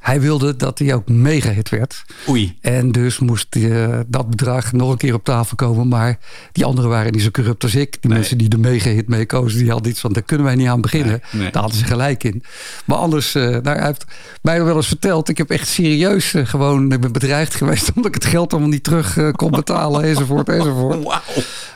Hij 0.00 0.20
wilde 0.20 0.56
dat 0.56 0.78
hij 0.78 0.94
ook 0.94 1.08
megahit 1.08 1.68
werd. 1.68 2.04
Oei. 2.28 2.58
En 2.60 2.92
dus 2.92 3.18
moest 3.18 3.56
eh, 3.56 3.98
dat 4.06 4.30
bedrag 4.30 4.72
nog 4.72 4.90
een 4.90 4.96
keer 4.96 5.14
op 5.14 5.24
tafel 5.24 5.56
komen. 5.56 5.88
Maar 5.88 6.18
die 6.52 6.64
anderen 6.64 6.90
waren 6.90 7.12
niet 7.12 7.22
zo 7.22 7.30
corrupt 7.30 7.62
als 7.62 7.74
ik. 7.74 7.96
Die 8.00 8.10
mensen 8.10 8.38
die 8.38 8.48
de 8.48 8.58
megahit 8.58 9.08
mee 9.08 9.26
kozen, 9.26 9.58
die 9.58 9.70
hadden 9.70 9.90
iets 9.90 10.00
van... 10.00 10.12
daar 10.12 10.22
kunnen 10.22 10.46
wij 10.46 10.54
niet 10.54 10.68
aan 10.68 10.80
beginnen. 10.80 11.20
Nee, 11.30 11.42
nee. 11.42 11.52
Daar 11.52 11.62
hadden 11.62 11.80
ze 11.80 11.84
gelijk 11.84 12.24
in. 12.24 12.42
Maar 12.84 12.98
anders, 12.98 13.32
nou, 13.32 13.68
hij 13.68 13.86
heeft 13.86 14.04
mij 14.42 14.64
wel 14.64 14.76
eens 14.76 14.86
verteld... 14.86 15.28
ik 15.28 15.38
heb 15.38 15.50
echt 15.50 15.68
serieus 15.68 16.34
gewoon... 16.36 16.92
ik 16.92 17.00
ben 17.00 17.12
bedreigd 17.12 17.54
geweest 17.54 17.92
omdat 17.94 18.14
ik 18.14 18.22
het 18.22 18.32
geld 18.32 18.52
allemaal 18.52 18.70
niet 18.70 18.84
terug 18.84 19.32
kon 19.32 19.50
betalen. 19.50 20.02
enzovoort, 20.02 20.48
enzovoort. 20.48 20.98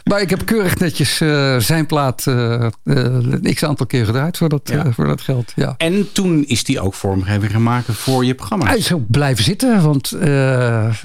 Maar 0.04 0.20
ik 0.20 0.30
heb 0.30 0.44
keurig 0.44 0.78
netjes 0.78 1.16
zijn 1.66 1.86
plaat 1.86 2.24
eh, 2.84 3.15
een 3.24 3.54
x-aantal 3.54 3.86
keer 3.86 4.04
gedraaid 4.06 4.36
voor 4.36 4.48
dat, 4.48 4.60
Ja. 4.64 4.84
eh, 4.84 4.92
voor 4.92 5.06
dat 5.06 5.20
geld. 5.20 5.52
Ja. 5.56 5.74
En 5.78 6.12
toen 6.12 6.44
is 6.46 6.64
die 6.64 6.80
ook 6.80 6.94
vormgeving 6.94 7.52
gaan 7.52 7.62
maken 7.62 7.94
voor 7.94 8.24
je 8.24 8.34
programma. 8.34 8.66
Hij 8.66 8.76
is 8.76 8.92
ook 8.92 9.10
blijven 9.10 9.44
zitten, 9.44 9.82
want 9.82 10.12
eh, 10.12 10.28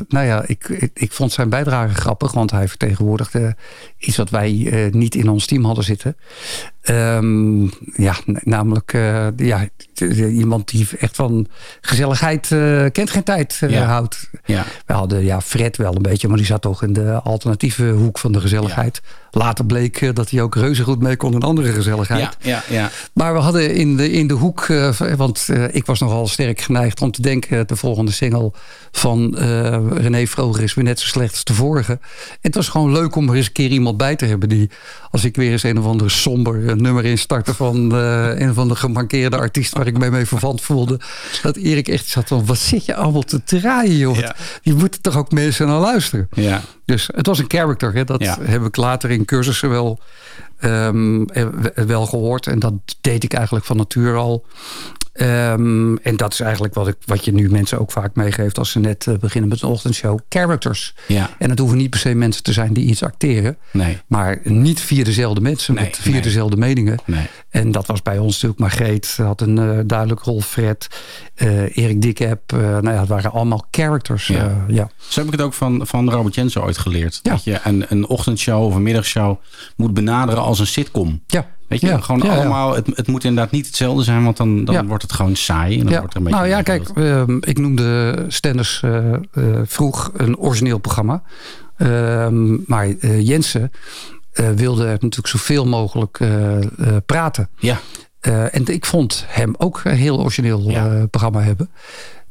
nou 0.08 0.26
ja, 0.26 0.44
ik, 0.46 0.68
ik, 0.70 0.92
ik 0.94 1.12
vond 1.12 1.32
zijn 1.32 1.50
bijdrage 1.50 1.94
grappig, 1.94 2.32
want 2.32 2.52
hij 2.52 2.68
vertegenwoordigde 2.68 3.56
iets 3.98 4.18
wat 4.18 4.30
wij 4.30 4.68
eh, 4.72 4.92
niet 4.92 5.16
in 5.16 5.30
ons 5.30 5.46
team 5.46 5.66
hadden 5.66 5.84
zitten. 5.84 6.16
Ehm, 6.82 7.64
ja, 7.96 8.16
namelijk 8.26 8.94
eh, 8.94 9.28
ja, 9.38 9.68
iemand 10.16 10.70
die 10.70 10.88
echt 11.00 11.16
van 11.16 11.48
gezelligheid 11.82 12.52
eh, 12.52 12.86
kent 12.92 13.10
geen 13.10 13.24
tijd 13.24 13.58
eh, 13.62 13.70
Ja. 13.70 13.86
houdt. 13.86 14.30
Ja. 14.46 14.66
We 14.86 14.94
hadden 14.94 15.24
ja, 15.24 15.42
Fred 15.42 15.78
wel 15.78 15.96
een 15.96 16.02
beetje, 16.02 16.28
maar 16.28 16.38
die 16.38 16.46
zat 16.46 16.62
toch 16.62 16.84
in 16.84 16.94
de 16.94 17.14
alternatieve 17.14 17.90
hoek 17.90 18.18
van 18.18 18.32
de 18.32 18.42
gezelligheid. 18.42 19.02
Later 19.32 19.66
bleek 19.66 20.16
dat 20.16 20.30
hij 20.30 20.42
ook 20.42 20.56
reuze 20.56 20.84
goed 20.84 21.02
mee 21.02 21.16
kon 21.16 21.34
in 21.34 21.42
andere 21.42 21.72
gezelligheid. 21.72 22.38
Ja, 22.40 22.64
ja. 22.70 22.90
Maar 23.14 23.34
we 23.34 23.40
hadden 23.40 23.76
in 23.76 23.98
de, 23.98 24.12
in 24.12 24.28
de 24.28 24.34
hoek, 24.34 24.68
want 25.18 25.48
ik 25.72 25.86
was 25.86 26.00
nogal 26.00 26.28
sterk 26.28 26.62
geneigd 26.62 27.02
om 27.02 27.12
te 27.12 27.22
denken... 27.22 27.68
de 27.68 27.76
volgende 27.76 28.12
single 28.12 28.52
van 28.92 29.38
René 29.94 30.28
Vroger 30.28 30.64
is 30.64 30.74
weer 30.74 30.84
net 30.84 31.00
zo 31.00 31.08
slecht 31.08 31.32
als 31.32 31.44
de 31.44 31.54
vorige. 31.54 32.00
Het 32.42 32.56
was 32.56 32.70
gewoon 32.70 32.92
leuk 32.92 33.16
om 33.16 33.30
er 33.30 33.36
eens 33.36 33.46
een 33.46 33.52
keer 33.52 33.70
iemand 33.70 33.98
bij 33.98 34.16
te 34.16 34.26
hebben... 34.26 34.50
die, 34.50 34.70
als 35.12 35.24
ik 35.24 35.36
weer 35.36 35.52
eens 35.52 35.64
een 35.64 35.80
of 35.80 35.86
andere 35.86 36.10
somber 36.10 36.71
eh, 36.72 36.78
nummer 36.78 37.06
instartte... 37.06 37.54
van 37.54 37.96
eh, 37.96 38.40
een 38.40 38.54
van 38.54 38.68
de 38.68 38.76
gemankeerde 38.76 39.38
artiest 39.38 39.74
waar 39.74 39.88
ik 39.88 39.98
mij 39.98 40.10
mee 40.12 40.26
verwant 40.26 40.62
voelde... 40.62 41.00
dat 41.42 41.56
Erik 41.56 41.88
echt 41.88 42.08
zat 42.08 42.28
van, 42.28 42.46
wat 42.46 42.58
zit 42.58 42.86
je 42.86 42.96
allemaal 42.96 43.22
te 43.22 43.44
draaien, 43.44 43.98
joh? 43.98 44.16
Ja. 44.18 44.36
Je 44.62 44.74
moet 44.74 45.04
toch 45.04 45.18
ook 45.18 45.32
mensen 45.32 45.68
naar 45.68 45.80
luisteren? 45.80 46.28
Ja. 46.32 46.62
Dus 46.86 47.10
het 47.16 47.26
was 47.28 47.40
een 47.40 47.46
character. 47.48 47.94
Hè? 47.94 48.04
Dat 48.04 48.24
Ja. 48.24 48.38
heb 48.42 48.66
ik 48.66 48.76
later 48.76 49.10
in 49.12 49.26
cursussen 49.26 49.70
wel, 49.70 50.00
ehm, 50.60 51.24
eh, 51.24 51.46
wel 51.74 52.06
gehoord. 52.06 52.48
En 52.48 52.60
dat 52.60 52.74
deed 53.02 53.24
ik 53.24 53.34
eigenlijk 53.34 53.66
van 53.66 53.78
nature 53.78 54.18
al. 54.18 54.46
Ehm, 55.14 55.96
en 55.96 56.18
dat 56.18 56.34
is 56.34 56.40
eigenlijk 56.40 56.74
wat, 56.74 56.88
ik, 56.88 56.96
wat 57.06 57.26
je 57.26 57.34
nu 57.34 57.50
mensen 57.50 57.80
ook 57.80 57.92
vaak 57.92 58.16
meegeeft... 58.16 58.58
als 58.58 58.72
ze 58.72 58.80
net 58.80 59.08
eh, 59.08 59.14
beginnen 59.18 59.50
met 59.50 59.62
een 59.62 59.70
ochtendshow. 59.70 60.20
Characters. 60.30 60.96
Ja. 61.08 61.30
En 61.38 61.50
het 61.50 61.60
hoeven 61.60 61.78
niet 61.78 61.90
per 61.90 62.00
se 62.00 62.16
mensen 62.16 62.44
te 62.44 62.54
zijn 62.54 62.74
die 62.74 62.86
iets 62.86 63.04
acteren. 63.04 63.58
Nee. 63.72 63.98
Maar 64.08 64.40
niet 64.44 64.80
via 64.80 65.04
dezelfde 65.04 65.42
mensen. 65.42 65.74
Nee, 65.74 65.84
met 65.84 65.98
via 65.98 66.12
nee. 66.12 66.22
dezelfde 66.22 66.58
meningen. 66.58 66.98
Nee. 67.06 67.28
En 67.50 67.72
dat 67.72 67.88
was 67.88 68.02
bij 68.02 68.18
ons 68.18 68.34
natuurlijk 68.34 68.60
Margreet. 68.60 69.18
had 69.18 69.42
een 69.42 69.58
eh, 69.58 69.80
duidelijk 69.86 70.22
rol. 70.22 70.42
Fred. 70.42 70.88
eh, 71.36 71.78
Erik 71.78 72.02
Dikheb. 72.02 72.52
nou 72.52 72.90
ja, 72.90 73.00
het 73.00 73.10
waren 73.10 73.32
allemaal 73.32 73.68
characters. 73.72 74.28
Ja. 74.28 74.66
ja. 74.68 74.90
Zo 74.98 75.20
heb 75.20 75.26
ik 75.26 75.40
het 75.40 75.42
ook 75.42 75.54
van, 75.54 75.88
van 75.88 76.10
Robert 76.10 76.36
Jensen 76.36 76.64
ooit 76.64 76.78
geleerd. 76.78 77.20
Dat 77.24 77.44
je 77.44 77.60
een, 77.64 77.86
een 77.90 78.08
ochtendshow 78.08 78.64
of 78.64 78.76
een 78.76 78.84
middagshow 78.84 79.38
moet 79.76 79.94
benaderen 79.94 80.44
als 80.44 80.60
een 80.60 80.68
sitcom. 80.68 81.24
Ja. 81.28 81.46
Weet 81.72 81.82
je, 81.82 81.88
Ja, 81.88 82.00
gewoon 82.00 82.22
ja, 82.24 82.36
allemaal, 82.36 82.76
het, 82.76 82.88
het 82.96 83.08
moet 83.08 83.24
inderdaad 83.24 83.52
niet 83.52 83.66
hetzelfde 83.66 84.04
zijn, 84.04 84.24
want 84.24 84.38
dan, 84.38 84.66
dan 84.66 84.88
wordt 84.88 85.04
het 85.04 85.14
gewoon 85.14 85.36
saai. 85.36 85.80
En 85.80 85.84
dan 85.84 85.94
Ja. 85.94 86.00
wordt 86.00 86.14
er 86.14 86.20
een 86.20 86.26
beetje 86.26 86.40
Nou 86.40 86.52
ja, 86.52 86.62
kijk, 86.62 86.90
ehm, 86.90 87.38
ik 87.40 87.58
noemde 87.58 88.16
Stenders 88.28 88.82
eh, 88.84 89.14
eh, 89.14 89.20
vroeg 89.64 90.12
een 90.14 90.38
origineel 90.38 90.78
programma. 90.78 91.24
Ehm, 91.78 92.58
maar 92.66 92.88
eh, 93.00 93.28
Jensen 93.28 93.72
wilde 94.56 94.86
natuurlijk 94.86 95.28
zoveel 95.28 95.66
mogelijk 95.66 96.20
praten. 97.06 97.50
Ja. 97.58 97.80
En 98.52 98.68
ik 98.68 98.86
vond 98.86 99.26
hem 99.28 99.56
ook 99.58 99.82
een 99.84 99.96
heel 99.96 100.20
origineel 100.20 100.72
programma 101.10 101.42
hebben. 101.42 101.70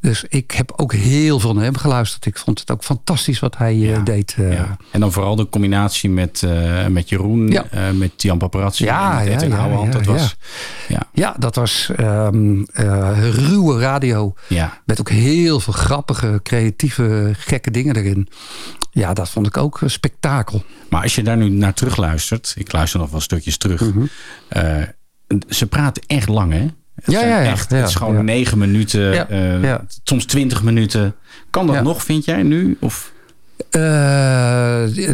Dus 0.01 0.25
ik 0.29 0.51
heb 0.51 0.73
ook 0.77 0.93
heel 0.93 1.41
veel 1.41 1.55
naar 1.55 1.65
hem 1.65 1.77
geluisterd. 1.77 2.27
Ik 2.27 2.39
vond 2.39 2.59
het 2.59 2.71
ook 2.71 2.85
fantastisch 2.85 3.39
wat 3.41 3.57
hij 3.57 3.95
eh, 3.95 4.05
deed. 4.05 4.35
eh. 4.39 4.53
Ja. 4.53 4.77
En 4.93 5.01
dan 5.01 5.13
vooral 5.13 5.37
de 5.37 5.49
combinatie 5.49 6.11
met, 6.11 6.43
eh, 6.43 6.87
met 6.87 7.09
Jeroen, 7.09 7.49
Ja. 7.49 7.65
met 7.95 8.23
Jan 8.23 8.39
Paparazzi 8.39 8.85
Ja, 8.85 9.21
en 9.21 9.29
met 9.29 9.43
Edwin 9.43 9.91
dat 9.91 10.05
was, 10.05 10.37
ja. 10.89 11.03
Ja, 11.13 11.35
dat 11.39 11.55
was 11.55 11.91
ehm, 11.97 12.63
eh, 12.63 13.31
ruwe 13.31 13.81
radio. 13.81 14.35
Ja. 14.49 14.81
Met 14.85 15.01
ook 15.01 15.11
heel 15.11 15.61
veel 15.61 15.73
grappige, 15.73 16.41
creatieve, 16.43 17.31
gekke 17.37 17.71
dingen 17.71 17.97
erin. 17.97 18.29
Ja, 18.91 19.13
dat 19.13 19.31
vond 19.31 19.47
ik 19.47 19.57
ook 19.57 19.81
een 19.81 19.91
spektakel. 19.91 20.65
Maar 20.91 21.03
als 21.03 21.15
je 21.15 21.23
daar 21.23 21.37
nu 21.37 21.49
naar 21.49 21.75
terug 21.75 21.97
luistert, 21.97 22.55
ik 22.57 22.73
luister 22.73 23.01
nog 23.01 23.11
wel 23.11 23.21
stukjes 23.21 23.57
terug. 23.57 23.81
Mhm. 23.95 24.05
ze 25.49 25.67
praten 25.67 26.03
echt 26.07 26.29
lang, 26.29 26.53
hè? 26.53 26.67
Het 27.03 27.15
Ja, 27.15 27.21
ja, 27.21 27.41
ja. 27.41 27.51
Echt, 27.51 27.71
het 27.71 27.89
is 27.89 27.95
gewoon 27.95 28.25
negen 28.25 28.59
minuten, 28.59 29.29
eh, 29.63 29.75
soms 30.05 30.25
twintig 30.25 30.63
minuten. 30.63 31.15
Kan 31.51 31.67
dat 31.67 31.83
nog, 31.83 32.03
vind 32.03 32.25
jij 32.25 32.43
nu? 32.43 32.77
Of? 32.81 33.13
Eh, 33.71 33.81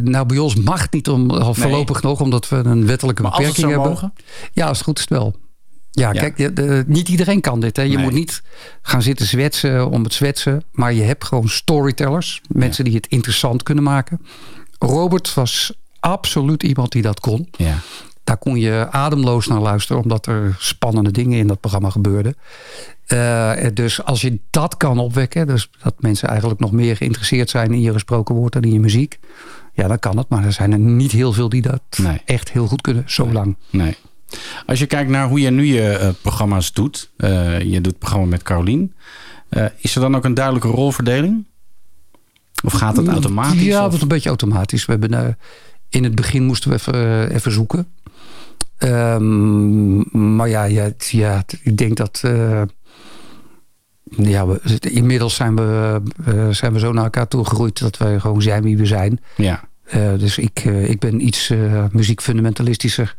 nou, 0.02 0.26
bij 0.26 0.38
ons 0.38 0.54
mag 0.54 0.82
het 0.82 0.92
niet 0.92 1.08
om, 1.08 1.30
al 1.30 1.54
voorlopig 1.54 2.02
nog, 2.02 2.20
omdat 2.20 2.48
we 2.48 2.56
een 2.56 2.86
wettelijke 2.86 3.22
Maar 3.22 3.30
beperking 3.30 3.68
hebben. 3.70 3.88
mogen? 3.88 4.12
Ja, 4.52 4.66
als 4.66 4.76
het 4.78 4.86
goed 4.86 4.98
is 4.98 5.08
wel. 5.08 5.36
Ja, 5.90 6.12
Ja. 6.12 6.20
kijk, 6.20 6.36
de- 6.36 6.52
de- 6.52 6.84
niet 6.86 7.08
iedereen 7.08 7.40
kan 7.40 7.60
dit. 7.60 7.76
Hè. 7.76 7.82
Je 7.82 7.94
Nee. 7.94 8.04
moet 8.04 8.12
niet 8.12 8.42
gaan 8.82 9.02
zitten 9.02 9.26
zwetsen 9.26 9.90
om 9.90 10.02
het 10.04 10.14
zwetsen. 10.14 10.62
Maar 10.72 10.92
je 10.92 11.02
hebt 11.02 11.24
gewoon 11.24 11.48
storytellers. 11.48 12.40
Mensen 12.48 12.84
die 12.84 12.94
het 12.94 13.06
interessant 13.06 13.62
kunnen 13.62 13.84
maken. 13.84 14.20
Robert 14.78 15.34
was 15.34 15.72
absoluut 16.00 16.62
iemand 16.62 16.92
die 16.92 17.02
dat 17.02 17.20
kon. 17.20 17.48
Ja. 17.56 17.74
Daar 18.26 18.36
kon 18.36 18.58
je 18.58 18.86
ademloos 18.90 19.46
naar 19.46 19.60
luisteren, 19.60 20.02
omdat 20.02 20.26
er 20.26 20.56
spannende 20.58 21.10
dingen 21.10 21.38
in 21.38 21.46
dat 21.46 21.60
programma 21.60 21.90
gebeurden. 21.90 22.34
Eh, 23.06 23.52
dus 23.74 24.04
als 24.04 24.20
je 24.20 24.38
dat 24.50 24.76
kan 24.76 24.98
opwekken, 24.98 25.46
dus 25.46 25.70
dat 25.82 25.94
mensen 25.98 26.28
eigenlijk 26.28 26.60
nog 26.60 26.72
meer 26.72 26.96
geïnteresseerd 26.96 27.50
zijn 27.50 27.72
in 27.72 27.80
je 27.80 27.92
gesproken 27.92 28.34
woord 28.34 28.52
dan 28.52 28.62
in 28.62 28.72
je 28.72 28.80
muziek, 28.80 29.18
ja, 29.72 29.88
dan 29.88 29.98
kan 29.98 30.16
het. 30.18 30.28
Maar 30.28 30.44
er 30.44 30.52
zijn 30.52 30.72
er 30.72 30.78
niet 30.78 31.12
heel 31.12 31.32
veel 31.32 31.48
die 31.48 31.62
dat 31.62 31.80
Nee. 31.96 32.20
echt 32.24 32.50
heel 32.50 32.66
goed 32.66 32.80
kunnen, 32.80 33.02
zo 33.06 33.32
lang. 33.32 33.56
Nee. 33.70 33.96
Als 34.66 34.78
je 34.78 34.86
kijkt 34.86 35.10
naar 35.10 35.28
hoe 35.28 35.40
je 35.40 35.50
nu 35.50 35.64
je 35.64 35.88
eh, 35.88 36.08
programma's 36.22 36.72
doet. 36.72 37.10
eh, 37.16 37.60
je 37.60 37.74
doet 37.80 37.86
het 37.86 37.98
programma 37.98 38.26
met 38.26 38.42
Carolien. 38.42 38.94
is 39.76 39.94
er 39.94 40.00
dan 40.00 40.16
ook 40.16 40.24
een 40.24 40.34
duidelijke 40.34 40.68
rolverdeling? 40.68 41.46
Of 42.64 42.72
gaat 42.72 42.96
het 42.96 43.08
automatisch? 43.08 43.62
Ja, 43.62 43.88
dat 43.88 44.00
een 44.00 44.08
beetje 44.08 44.28
automatisch. 44.28 44.84
We 44.84 44.92
hebben, 44.92 45.38
in 45.88 46.04
het 46.04 46.14
begin 46.14 46.44
moesten 46.44 46.70
we 46.70 46.76
even, 46.76 47.30
even 47.34 47.52
zoeken. 47.52 47.86
Ehm, 48.78 50.34
maar 50.36 50.48
ja, 50.48 50.64
ja, 50.64 51.44
ik 51.62 51.76
denk 51.76 51.96
dat... 51.96 52.20
eh, 52.24 52.62
ja, 54.16 54.46
we, 54.46 54.60
inmiddels 54.80 55.34
zijn 55.34 55.56
we, 55.56 56.00
eh, 56.24 56.48
zijn 56.48 56.72
we 56.72 56.78
zo 56.78 56.92
naar 56.92 57.04
elkaar 57.04 57.28
toe 57.28 57.44
gegroeid... 57.44 57.78
dat 57.80 57.96
wij 57.96 58.20
gewoon 58.20 58.42
zijn 58.42 58.62
wie 58.62 58.76
we 58.76 58.86
zijn. 58.86 59.20
Ja. 59.36 59.68
Eh, 59.84 60.12
dus 60.18 60.38
ik, 60.38 60.64
ik 60.64 60.98
ben 60.98 61.26
iets 61.26 61.52
muziekfundamentalistischer. 61.90 63.14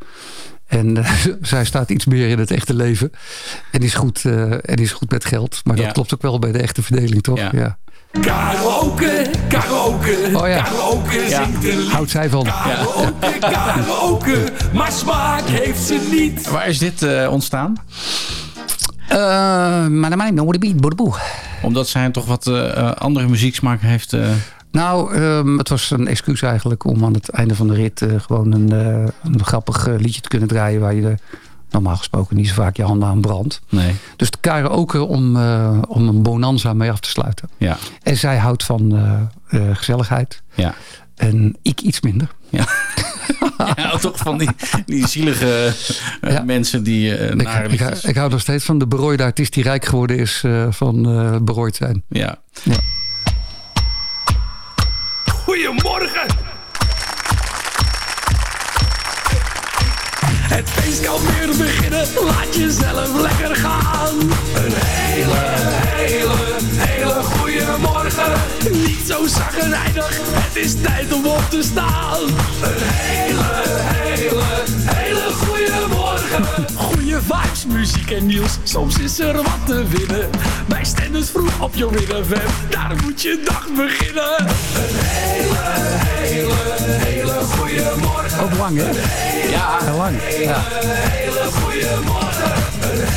En 0.66 1.04
zij 1.40 1.64
staat 1.64 1.90
iets 1.90 2.06
meer 2.06 2.28
in 2.28 2.38
het 2.38 2.50
echte 2.50 2.74
leven. 2.74 3.10
En 3.72 3.80
is 3.80 3.94
goed, 3.94 4.24
en 4.62 4.76
is 4.76 4.92
goed 4.92 5.10
met 5.10 5.24
geld. 5.24 5.60
Maar 5.64 5.76
Ja. 5.76 5.82
dat 5.84 5.92
klopt 5.92 6.14
ook 6.14 6.22
wel 6.22 6.38
bij 6.38 6.52
de 6.52 6.58
echte 6.58 6.82
verdeling, 6.82 7.22
toch? 7.22 7.38
Ja. 7.38 7.50
Ja. 7.52 7.78
Karaoke, 8.10 9.30
karaoke, 9.48 10.30
Oh 10.34 10.48
ja. 10.48 10.62
karaoke 10.62 11.18
Ja. 11.28 11.44
zingt 11.44 11.64
een 11.64 11.78
lied. 11.78 11.90
Houdt 11.92 12.10
zij 12.10 12.28
van. 12.30 12.44
Karaoke, 12.44 13.38
karaoke, 13.40 14.52
maar 14.74 14.92
smaak 14.92 15.42
heeft 15.44 15.80
ze 15.82 16.06
niet. 16.10 16.50
Waar 16.50 16.68
is 16.68 16.78
dit 16.78 17.02
eh, 17.02 17.28
ontstaan? 17.30 17.76
Eh, 19.08 19.18
maar 19.86 20.10
dan 20.10 20.34
nou 20.34 20.52
de 20.52 20.58
beat, 20.58 20.96
boe. 20.96 21.14
Omdat 21.62 21.88
zij 21.88 22.10
toch 22.10 22.26
wat 22.26 22.46
eh, 22.46 22.92
andere 22.92 23.28
muzieksmaak 23.28 23.80
heeft. 23.80 24.12
eh, 24.12 24.28
Nou, 24.72 25.14
ehm, 25.14 25.58
het 25.58 25.68
was 25.68 25.90
een 25.90 26.06
excuus 26.06 26.42
eigenlijk 26.42 26.84
om 26.84 27.04
aan 27.04 27.14
het 27.14 27.28
einde 27.30 27.54
van 27.54 27.68
de 27.68 27.74
rit 27.74 28.02
eh, 28.02 28.08
gewoon 28.20 28.52
een, 28.52 28.72
eh, 28.72 29.08
een 29.32 29.44
grappig 29.44 29.86
liedje 29.86 30.20
te 30.20 30.28
kunnen 30.28 30.48
draaien 30.48 30.80
waar 30.80 30.94
je 30.94 31.00
de 31.02 31.14
normaal 31.70 31.96
gesproken 31.96 32.36
niet 32.36 32.48
zo 32.48 32.54
vaak 32.54 32.76
je 32.76 32.82
handen 32.82 33.08
aan 33.08 33.20
brand. 33.20 33.60
Nee. 33.68 33.94
Dus 34.16 34.30
de 34.30 34.38
karaoke 34.40 35.02
om, 35.04 35.36
eh, 35.36 35.78
om 35.88 36.08
een 36.08 36.22
bonanza 36.22 36.72
mee 36.72 36.90
af 36.90 37.00
te 37.00 37.08
sluiten. 37.08 37.48
Ja. 37.56 37.76
En 38.02 38.16
zij 38.16 38.36
houdt 38.36 38.64
van 38.64 38.96
eh, 38.96 39.20
eh, 39.60 39.76
gezelligheid. 39.76 40.42
Ja. 40.54 40.74
En 41.14 41.56
ik 41.62 41.80
iets 41.80 42.00
minder. 42.00 42.28
Ja. 42.50 42.68
ja, 43.76 43.96
toch 43.96 44.16
van 44.16 44.38
die, 44.38 44.50
die 44.86 45.06
zielige 45.06 45.74
mensen 46.44 46.82
die 46.82 47.16
eh 47.16 47.70
Ik, 47.72 47.80
ik, 48.02 48.16
hou 48.16 48.30
nog 48.30 48.40
steeds 48.40 48.64
van 48.64 48.78
de 48.78 48.86
berooide 48.86 49.22
artiest 49.22 49.52
die 49.52 49.62
rijk 49.62 49.84
geworden 49.84 50.18
is 50.18 50.42
eh, 50.44 50.66
van 50.70 51.08
eh 51.08 51.36
berooid 51.40 51.76
zijn. 51.76 52.02
Ja. 52.08 52.38
Goedemorgen! 55.44 56.07
Het 60.48 60.70
feest 60.70 61.00
kan 61.00 61.20
weer 61.20 61.56
beginnen, 61.56 62.06
laat 62.24 62.56
jezelf 62.56 63.20
lekker 63.20 63.56
gaan. 63.56 64.20
Een 64.20 64.72
hele, 64.74 65.34
hele, 65.94 66.34
hele 66.76 67.22
goede 67.22 67.64
morgen. 67.80 68.32
Niet 68.72 69.06
zo 69.06 69.26
zaggerijnig, 69.26 70.20
het 70.32 70.56
is 70.56 70.74
tijd 70.82 71.12
om 71.12 71.26
op 71.26 71.44
te 71.50 71.62
staan. 71.62 72.20
Een 72.22 72.82
hele, 72.82 73.42
hele, 73.86 74.44
hele. 74.84 75.07
Goede 77.18 77.34
vibes, 77.42 77.66
muziek 77.66 78.10
en 78.10 78.26
nieuws, 78.26 78.58
soms 78.62 78.98
is 78.98 79.18
er 79.18 79.36
wat 79.36 79.66
te 79.66 79.86
winnen. 79.88 80.30
Bij 80.68 80.84
Stenders 80.84 81.30
vroeg 81.30 81.60
op 81.60 81.74
je 81.74 81.88
FM, 82.24 82.70
daar 82.70 82.96
moet 83.02 83.22
je 83.22 83.42
dag 83.44 83.66
beginnen. 83.76 84.40
Een 84.40 84.48
hele, 84.78 85.56
hele, 86.16 86.54
hele 86.84 87.32
goede 87.32 87.92
morgen. 88.00 88.42
Ook 88.42 88.56
lang, 88.58 88.76
hè? 88.76 88.90
Ja, 89.50 89.78
Heel 89.84 89.96
lang. 89.96 90.16
Ja. 90.38 90.62
hele 90.66 91.50
goede 91.50 91.98
morgen. 92.04 92.47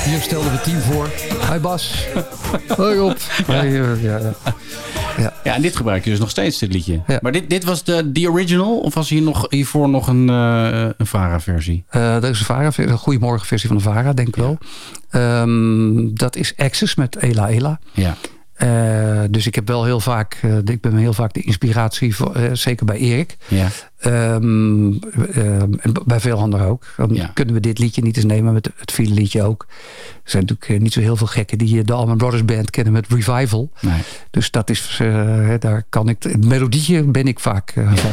Hier 0.05 0.21
stelden 0.21 0.51
we 0.51 0.55
het 0.57 0.63
team 0.63 0.79
voor. 0.79 1.09
Hi 1.51 1.59
Bas. 1.59 2.07
Hoi 2.67 2.97
Rob. 2.97 3.17
Ja, 3.47 3.61
ja. 3.61 3.95
Ja. 5.17 5.33
Ja, 5.43 5.55
en 5.55 5.61
dit 5.61 5.75
gebruik 5.75 6.03
je 6.03 6.09
dus 6.09 6.19
nog 6.19 6.29
steeds, 6.29 6.57
dit 6.59 6.73
liedje. 6.73 7.01
Maar 7.21 7.31
dit, 7.31 7.49
dit 7.49 7.63
was 7.63 7.83
de, 7.83 8.11
de 8.11 8.29
original? 8.29 8.79
Of 8.79 8.93
was 8.93 9.09
hier 9.09 9.21
nog, 9.21 9.45
hiervoor 9.49 9.89
nog 9.89 10.07
een, 10.07 10.29
eh 10.29 10.89
een 10.97 11.05
Vara-versie? 11.07 11.83
Eh, 11.89 12.13
dat 12.13 12.23
is 12.23 12.39
een 12.39 12.45
Vara, 12.45 12.71
een 12.75 12.97
goedemorgen 12.97 13.47
versie 13.47 13.67
van 13.67 13.77
de 13.77 13.83
Vara, 13.83 14.13
denk 14.13 14.27
ik 14.27 14.35
wel. 14.35 14.57
Ehm, 15.09 16.13
dat 16.13 16.35
is 16.35 16.53
Access 16.57 16.95
met 16.95 17.15
Ela 17.15 17.49
Ela. 17.49 17.79
Ja. 17.91 18.15
Eh, 18.61 19.21
dus 19.29 19.47
ik 19.47 19.55
heb 19.55 19.67
wel 19.67 19.85
heel 19.85 19.99
vaak, 19.99 20.39
eh, 20.41 20.57
ik 20.57 20.81
ben 20.81 20.95
heel 20.95 21.13
vaak 21.13 21.33
de 21.33 21.41
inspiratie, 21.41 22.15
voor, 22.15 22.35
eh, 22.35 22.49
zeker 22.53 22.85
bij 22.85 22.97
Erik. 22.97 23.37
Ja. 23.47 23.67
Ehm, 23.97 24.93
en 25.79 25.93
bij 26.05 26.19
veel 26.19 26.37
anderen 26.37 26.67
ook. 26.67 26.85
Dan 26.97 27.33
kunnen 27.33 27.53
we 27.53 27.59
dit 27.59 27.79
liedje 27.79 28.01
niet 28.01 28.15
eens 28.15 28.25
nemen, 28.25 28.53
met 28.53 28.69
het 28.75 28.91
file 28.91 29.13
liedje 29.13 29.43
ook. 29.43 29.65
Er 30.23 30.29
zijn 30.29 30.45
natuurlijk 30.45 30.81
niet 30.81 30.93
zo 30.93 30.99
heel 30.99 31.15
veel 31.15 31.27
gekken 31.27 31.57
die 31.57 31.83
de 31.83 31.93
Allman 31.93 32.17
Brothers 32.17 32.45
Band 32.45 32.69
kennen 32.69 32.93
met 32.93 33.07
Revival. 33.07 33.71
Nee. 33.79 34.01
Dus 34.31 34.51
dat 34.51 34.69
is, 34.69 34.99
daar 35.59 35.83
kan 35.89 36.09
ik, 36.09 36.23
het 36.23 36.45
melodietje 36.45 37.03
ben 37.03 37.27
ik 37.27 37.39
vaak 37.39 37.73
van. 37.75 38.11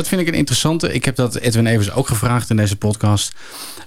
Dat 0.00 0.08
vind 0.08 0.20
ik 0.20 0.28
een 0.28 0.34
interessante. 0.34 0.92
Ik 0.92 1.04
heb 1.04 1.16
dat 1.16 1.34
Edwin 1.34 1.66
Evers 1.66 1.92
ook 1.92 2.06
gevraagd 2.06 2.50
in 2.50 2.56
deze 2.56 2.76
podcast. 2.76 3.34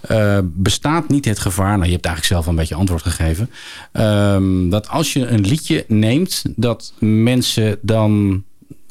Eh, 0.01 0.39
bestaat 0.43 1.07
niet 1.07 1.25
het 1.25 1.39
gevaar, 1.39 1.77
nou 1.77 1.85
je 1.85 1.91
hebt 1.91 2.05
eigenlijk 2.05 2.35
zelf 2.35 2.47
een 2.47 2.55
beetje 2.55 2.75
antwoord 2.75 3.01
gegeven. 3.01 3.49
ehm, 3.91 4.69
dat 4.69 4.89
als 4.89 5.13
je 5.13 5.27
een 5.27 5.41
liedje 5.47 5.85
neemt, 5.87 6.43
dat 6.55 6.93
mensen 6.99 7.79
dan, 7.81 8.43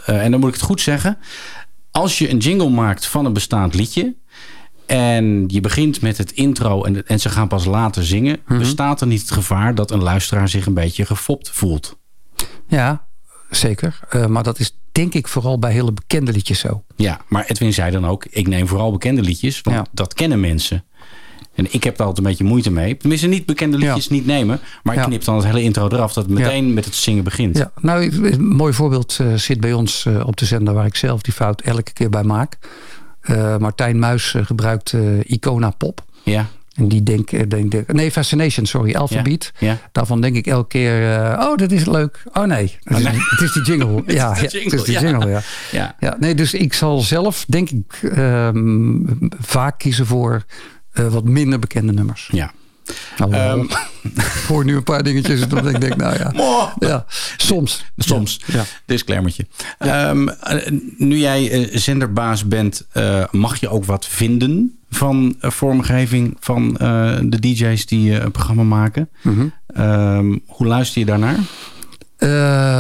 eh, 0.05 0.25
en 0.25 0.31
dan 0.31 0.41
moet 0.41 0.49
ik 0.49 0.55
het 0.55 0.65
goed 0.65 0.81
zeggen. 0.81 1.19
Als 1.91 2.19
je 2.19 2.31
een 2.31 2.39
jingle 2.39 2.71
maakt 2.71 3.07
van 3.07 3.25
een 3.25 3.33
bestaand 3.33 3.75
liedje. 3.75 4.15
En 4.87 5.45
je 5.49 5.61
begint 5.61 6.01
met 6.01 6.19
het 6.19 6.33
intro 6.33 6.85
en, 6.85 7.07
en 7.07 7.21
ze 7.21 7.29
gaan 7.29 7.49
pas 7.49 7.65
later 7.65 8.05
zingen. 8.05 8.39
Bestaat 8.47 9.01
er 9.01 9.07
niet 9.07 9.21
het 9.21 9.31
gevaar 9.31 9.75
dat 9.75 9.91
een 9.91 10.03
luisteraar 10.03 10.49
zich 10.49 10.67
een 10.67 10.75
beetje 10.75 11.07
gefopt 11.07 11.51
voelt? 11.51 11.99
Ja, 12.69 13.07
zeker. 13.57 13.99
Eh, 14.09 14.27
maar 14.27 14.43
dat 14.43 14.59
is 14.59 14.77
denk 14.93 15.15
ik 15.15 15.29
vooral 15.29 15.59
bij 15.59 15.73
hele 15.73 15.93
bekende 15.93 16.33
liedjes 16.33 16.59
zo. 16.59 16.83
Ja, 16.97 17.21
maar 17.29 17.45
Edwin 17.47 17.73
zei 17.73 17.91
dan 17.91 18.07
ook, 18.07 18.25
ik 18.31 18.49
neem 18.49 18.67
vooral 18.69 18.93
bekende 18.93 19.23
liedjes, 19.23 19.61
want 19.61 19.89
dat 19.93 20.15
kennen 20.15 20.41
mensen. 20.41 20.85
En 21.55 21.67
ik 21.73 21.85
heb 21.85 21.97
daar 21.97 22.07
altijd 22.07 22.27
een 22.27 22.31
beetje 22.33 22.45
moeite 22.49 22.71
mee. 22.71 22.97
Tenminste, 22.97 23.27
niet 23.27 23.47
bekende 23.47 23.79
liedjes 23.79 24.09
niet 24.09 24.27
nemen. 24.27 24.61
Maar 24.83 24.95
ik 24.95 25.01
Ja. 25.01 25.07
knip 25.07 25.25
dan 25.25 25.35
het 25.37 25.45
hele 25.45 25.63
intro 25.63 25.89
eraf, 25.89 26.13
dat 26.13 26.25
het 26.25 26.33
meteen 26.33 26.75
met 26.75 26.85
het 26.85 26.95
zingen 26.95 27.25
begint. 27.25 27.57
Ja, 27.59 27.71
nou, 27.81 28.31
een 28.33 28.47
mooi 28.47 28.73
voorbeeld 28.73 29.19
eh, 29.21 29.35
zit 29.35 29.61
bij 29.61 29.73
ons 29.73 30.07
eh, 30.07 30.27
op 30.27 30.37
de 30.37 30.45
zender 30.45 30.75
waar 30.75 30.87
ik 30.87 30.97
zelf 30.97 31.23
die 31.23 31.33
fout 31.33 31.61
elke 31.61 31.93
keer 31.93 32.11
bij 32.11 32.23
maak. 32.23 32.59
Martijn 33.59 33.99
Muis 33.99 34.35
gebruikt 34.43 34.95
Icona 35.23 35.71
Pop. 35.71 36.05
Ja. 36.23 36.47
En 36.75 36.89
die 36.89 37.03
denk, 37.03 37.33
eh, 37.33 37.49
denk, 37.49 37.71
denk- 37.71 37.93
nee, 37.93 38.11
Fascination, 38.11 38.67
sorry, 38.67 38.95
Alphabet. 38.95 39.53
Ja. 39.59 39.79
Daarvan 39.93 40.21
denk 40.21 40.37
ik 40.37 40.47
elke 40.47 40.69
keer, 40.69 41.17
eh, 41.17 41.47
oh, 41.49 41.57
dat 41.57 41.71
is 41.73 41.85
leuk. 41.85 42.23
Oh 42.33 42.45
nee, 42.45 42.79
het, 42.83 42.99
is, 42.99 43.05
het 43.07 43.41
is 43.41 43.53
die 43.53 43.63
jingle. 43.63 43.97
Het 43.97 44.09
is 44.09 44.15
ja, 44.15 44.35
het 44.35 44.55
is 44.55 44.83
die 44.83 44.99
jingle, 44.99 45.29
ja. 45.31 45.41
Ja. 45.71 45.97
Ja, 46.01 46.17
nee, 46.19 46.35
dus 46.35 46.55
ik 46.55 46.73
zal 46.73 47.01
zelf, 47.01 47.45
denk 47.49 47.71
ik, 47.71 48.01
ehm, 48.03 48.97
vaak 49.41 49.79
kiezen 49.79 50.07
voor 50.07 50.45
eh, 50.93 51.07
wat 51.07 51.25
minder 51.25 51.59
bekende 51.59 51.93
nummers. 51.93 52.29
Ja. 52.33 52.53
Ehm. 53.31 53.61
ik 54.15 54.45
hoor 54.49 54.65
nu 54.65 54.77
een 54.77 54.83
paar 54.83 55.03
dingetjes 55.03 55.49
dat 55.49 55.67
ik 55.67 55.81
denk, 55.81 55.97
nou 55.97 56.19
ja. 56.19 56.33
ja 56.79 57.05
soms. 57.37 57.85
Soms. 57.97 58.41
Ja. 58.47 58.65
Disclaimertje. 58.87 59.47
Ehm, 59.79 60.29
eh, 60.29 60.73
nu 60.97 61.19
jij 61.19 61.51
eh, 61.51 61.79
zenderbaas 61.79 62.49
bent, 62.49 62.87
eh, 62.93 63.25
mag 63.31 63.57
je 63.61 63.69
ook 63.69 63.85
wat 63.85 64.07
vinden 64.07 64.79
van 64.91 65.37
vormgeving 65.41 66.37
van 66.41 66.73
de 67.23 67.37
DJ's 67.41 67.87
die 67.87 68.17
eh, 68.17 68.25
een 68.25 68.31
programma 68.31 68.63
maken. 68.63 69.09
Mhm. 69.23 69.47
Ehm, 69.67 70.39
hoe 70.47 70.67
luister 70.67 71.01
je 71.01 71.07
daarnaar? 71.07 71.39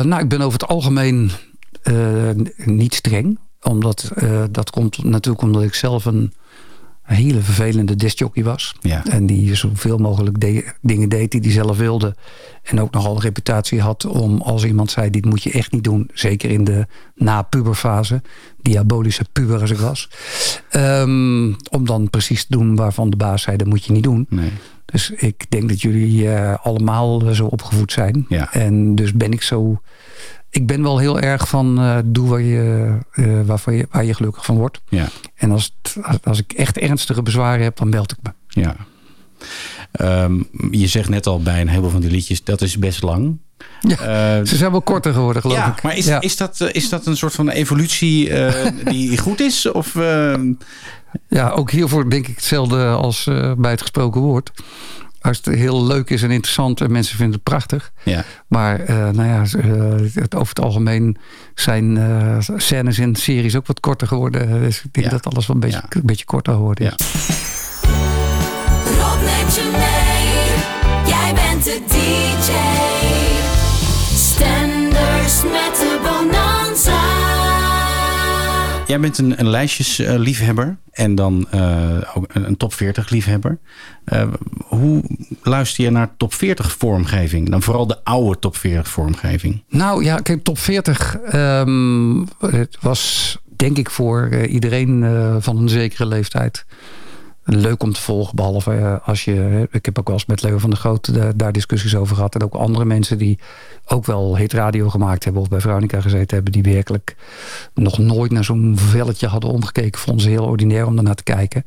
Nou, 0.05 0.23
ik 0.23 0.29
ben 0.29 0.41
over 0.41 0.61
het 0.61 0.69
algemeen 0.69 1.31
niet 2.57 2.95
streng. 2.95 3.39
Omdat 3.63 4.11
dat 4.51 4.71
komt 4.71 5.05
natuurlijk 5.05 5.43
omdat 5.43 5.63
ik 5.63 5.75
zelf 5.75 6.05
een 6.05 6.33
hele 7.13 7.41
vervelende 7.41 7.97
discjockey 7.97 8.45
was. 8.45 8.75
Ja. 8.81 9.05
En 9.07 9.27
die 9.27 9.55
zoveel 9.55 9.99
mogelijk 9.99 10.41
de- 10.41 10.73
dingen 10.81 11.09
deed 11.09 11.31
die 11.31 11.41
hij 11.41 11.51
zelf 11.51 11.77
wilde. 11.77 12.15
En 12.63 12.81
ook 12.81 12.91
nogal 12.93 13.15
een 13.15 13.21
reputatie 13.21 13.81
had 13.81 14.05
om 14.05 14.41
als 14.41 14.65
iemand 14.65 14.91
zei... 14.91 15.11
dit 15.11 15.25
moet 15.25 15.43
je 15.43 15.51
echt 15.51 15.73
niet 15.73 15.85
doen. 15.85 16.11
Zeker 16.13 16.51
in 16.51 16.65
de 16.65 16.87
na-puberfase. 17.15 18.23
Diabolische 18.63 19.25
puber 19.33 19.61
als 19.61 19.71
ik 19.71 19.79
was. 19.79 20.09
Ehm, 20.71 21.53
om 21.71 21.85
dan 21.85 22.11
precies 22.11 22.45
te 22.45 22.57
doen 22.57 22.77
waarvan 22.77 23.11
de 23.11 23.17
baas 23.17 23.43
zei... 23.43 23.57
dat 23.57 23.67
moet 23.67 23.85
je 23.85 23.93
niet 23.93 24.03
doen. 24.03 24.27
Nee. 24.29 24.51
Dus 24.85 25.11
ik 25.11 25.47
denk 25.49 25.69
dat 25.69 25.81
jullie 25.81 26.29
eh, 26.31 26.55
allemaal 26.63 27.21
zo 27.35 27.47
opgevoed 27.47 27.93
zijn. 27.93 28.27
Ja. 28.29 28.53
En 28.53 28.95
dus 28.95 29.13
ben 29.13 29.33
ik 29.33 29.43
zo... 29.43 29.81
Ik 30.55 30.67
ben 30.67 30.83
wel 30.83 30.99
heel 30.99 31.21
erg 31.21 31.49
van 31.49 31.79
eh, 31.79 31.99
doe 32.05 32.29
waar 32.29 32.41
je, 32.43 32.99
waarvan 33.47 33.75
je, 33.75 33.87
waar 33.91 34.05
je 34.05 34.15
gelukkig 34.15 34.45
van 34.45 34.57
wordt. 34.57 34.81
Ja. 34.89 35.09
En 35.35 35.51
als, 35.51 35.75
het- 35.83 35.97
als, 36.25 36.39
ik 36.39 36.53
echt 36.53 36.79
ernstige 36.79 37.23
bezwaren 37.23 37.63
heb, 37.65 37.77
dan 37.77 37.89
meld 37.89 38.13
ik 38.13 38.19
me. 38.23 38.33
Ja. 38.63 38.77
Ehm, 39.93 40.43
je 40.71 40.87
zegt 40.87 41.09
net 41.09 41.27
al 41.27 41.43
bij 41.43 41.61
een 41.61 41.69
heleboel 41.69 41.91
van 41.91 42.01
die 42.01 42.11
liedjes, 42.11 42.45
dat 42.45 42.61
is 42.61 42.79
best 42.79 43.03
lang. 43.03 43.39
Ja, 43.81 43.97
Eh, 43.97 44.45
ze 44.51 44.57
zijn 44.57 44.71
wel 44.71 44.83
korter 44.83 45.13
geworden, 45.13 45.43
geloof 45.43 45.57
ja, 45.57 45.73
ik. 45.77 45.83
maar 45.83 45.97
is, 45.97 46.07
Ja. 46.07 46.21
is, 46.21 46.37
dat, 46.37 46.61
is 46.73 46.89
dat 46.89 47.07
een 47.07 47.17
soort 47.17 47.35
van 47.35 47.49
evolutie 47.49 48.31
die 48.85 49.19
goed 49.27 49.41
is? 49.41 49.71
Of, 49.71 49.95
Ja, 51.29 51.51
ook 51.51 51.71
hiervoor 51.71 52.11
denk 52.11 52.27
ik 52.29 52.35
hetzelfde 52.35 52.87
als 52.87 53.25
bij 53.57 53.71
het 53.71 53.81
gesproken 53.81 54.21
woord. 54.21 54.51
Als 55.23 55.37
het 55.37 55.55
heel 55.55 55.87
leuk 55.87 56.11
is 56.11 56.23
en 56.23 56.31
interessant 56.31 56.81
en 56.81 56.93
mensen 56.93 57.17
vinden 57.17 57.35
het 57.35 57.43
prachtig. 57.43 57.93
Ja. 58.03 58.25
Maar 58.47 58.81
eh, 58.81 58.97
nou 58.97 59.29
ja, 59.29 59.43
eh, 59.59 60.23
het, 60.23 60.35
over 60.35 60.49
het 60.55 60.65
algemeen 60.65 61.17
zijn 61.55 61.97
eh, 61.97 62.37
scènes 62.57 62.99
in 62.99 63.17
series 63.17 63.57
ook 63.57 63.67
wat 63.67 63.81
korter 63.81 64.07
geworden. 64.07 64.61
Dus 64.61 64.83
ik 64.85 64.93
denk 64.93 65.11
dat 65.11 65.27
alles 65.27 65.47
wel 65.47 65.57
een 65.57 65.63
beetje, 65.63 65.83
een 65.89 66.01
beetje 66.05 66.25
korter 66.25 66.53
geworden 66.53 66.87
is. 66.87 66.95
Rob 68.85 69.92
Jij 78.93 79.01
bent 79.01 79.19
een, 79.19 79.41
een 79.41 79.49
lijstjesliefhebber 79.49 80.77
en 80.91 81.15
dan 81.15 81.47
eh, 81.51 81.97
ook 82.15 82.27
een, 82.29 82.57
top 82.57 82.75
40 82.75 83.11
liefhebber. 83.11 83.59
Eh, 84.05 84.29
hoe 84.59 85.03
luister 85.43 85.85
je 85.85 85.91
naar 85.91 86.15
top 86.17 86.35
40 86.35 86.73
vormgeving? 86.73 87.51
Dan 87.51 87.63
vooral 87.63 87.87
de 87.87 88.05
oude 88.05 88.39
top 88.39 88.57
40 88.57 88.89
vormgeving. 88.89 89.63
Nou 89.69 90.05
ja, 90.05 90.17
kijk, 90.17 90.45
top 90.45 90.59
40 90.59 91.17
ehm, 91.17 92.21
het 92.39 92.77
was 92.81 93.39
denk 93.57 93.79
ik 93.79 93.91
voor 93.91 94.29
eh, 94.31 94.53
iedereen 94.53 95.05
van 95.41 95.57
een 95.57 95.69
zekere 95.69 96.07
leeftijd 96.07 96.65
leuk 97.45 97.83
om 97.83 97.93
te 97.93 98.01
volgen. 98.01 98.37
Behalve 98.37 98.73
eh, 98.73 99.09
als 99.09 99.25
je... 99.25 99.69
Ik 99.71 99.85
heb 99.85 99.99
ook 99.99 100.07
wel 100.07 100.17
eens 100.17 100.27
met 100.27 100.43
Leo 100.43 100.59
van 100.59 100.71
der 100.71 100.79
Groot 100.79 101.07
eh, 101.09 101.29
daar 101.37 101.53
discussies 101.53 101.97
over 101.97 102.15
gehad. 102.15 102.35
En 102.35 102.43
ook 102.43 102.55
andere 102.55 102.85
mensen 102.85 103.19
die 103.19 103.39
ook 103.87 104.07
wel 104.07 104.37
hitradio 104.37 104.89
gemaakt 104.89 105.25
hebben... 105.25 105.43
of 105.43 105.49
bij 105.49 105.61
Veronica 105.61 106.01
gezeten 106.01 106.35
hebben... 106.35 106.53
die 106.53 106.63
werkelijk 106.63 107.17
nog 107.75 107.99
nooit 107.99 108.33
naar 108.33 108.45
zo'n 108.45 108.75
velletje 108.77 109.27
hadden 109.27 109.51
omgekeken. 109.51 110.01
Vonden 110.01 110.23
ze 110.23 110.31
heel 110.31 110.45
ordinair 110.45 110.87
om 110.87 110.95
daarnaar 110.95 111.15
te 111.15 111.23
kijken. 111.23 111.65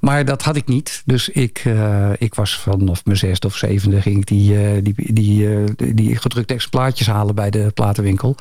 Maar 0.00 0.24
dat 0.24 0.42
had 0.42 0.56
ik 0.56 0.66
niet. 0.66 1.02
Dus 1.04 1.28
ik, 1.28 1.62
eh, 1.64 2.10
ik 2.18 2.34
was 2.34 2.58
vanaf 2.58 3.04
mijn 3.04 3.16
zesde 3.16 3.46
of 3.46 3.56
zevende... 3.56 4.02
ging 4.02 4.16
ik 4.16 4.26
die, 4.26 4.82
die, 4.82 4.94
die, 4.96 5.64
die, 5.76 5.94
die 5.94 6.16
gedrukte 6.16 6.54
exemplaartjes 6.54 7.06
halen 7.06 7.34
bij 7.34 7.50
de 7.50 7.70
platenwinkel. 7.74 8.36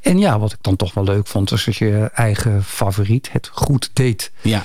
En 0.00 0.18
ja, 0.18 0.38
wat 0.38 0.52
ik 0.52 0.58
dan 0.60 0.76
toch 0.76 0.94
wel 0.94 1.04
leuk 1.04 1.26
vond... 1.26 1.50
was 1.50 1.66
als 1.66 1.78
je 1.78 2.10
eigen 2.14 2.64
favoriet 2.64 3.32
het 3.32 3.50
goed 3.52 3.90
deed. 3.92 4.32
Ja. 4.42 4.62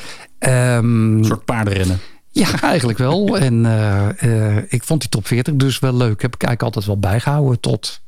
Een 0.48 1.24
soort 1.26 1.46
paardenrennen. 1.46 2.00
Ja, 2.32 2.62
eigenlijk 2.62 2.98
wel. 2.98 3.38
en 3.38 3.66
eh, 3.66 4.58
eh, 4.58 4.64
ik 4.68 4.84
vond 4.84 5.02
die 5.02 5.10
top 5.10 5.28
40 5.28 5.54
dus 5.54 5.80
wel 5.80 5.96
leuk. 5.96 6.22
Heb 6.22 6.36
ik 6.36 6.44
eigenlijk 6.44 6.62
altijd 6.62 6.86
wel 6.86 7.12
bijgehouden 7.12 7.60
tot 7.60 8.02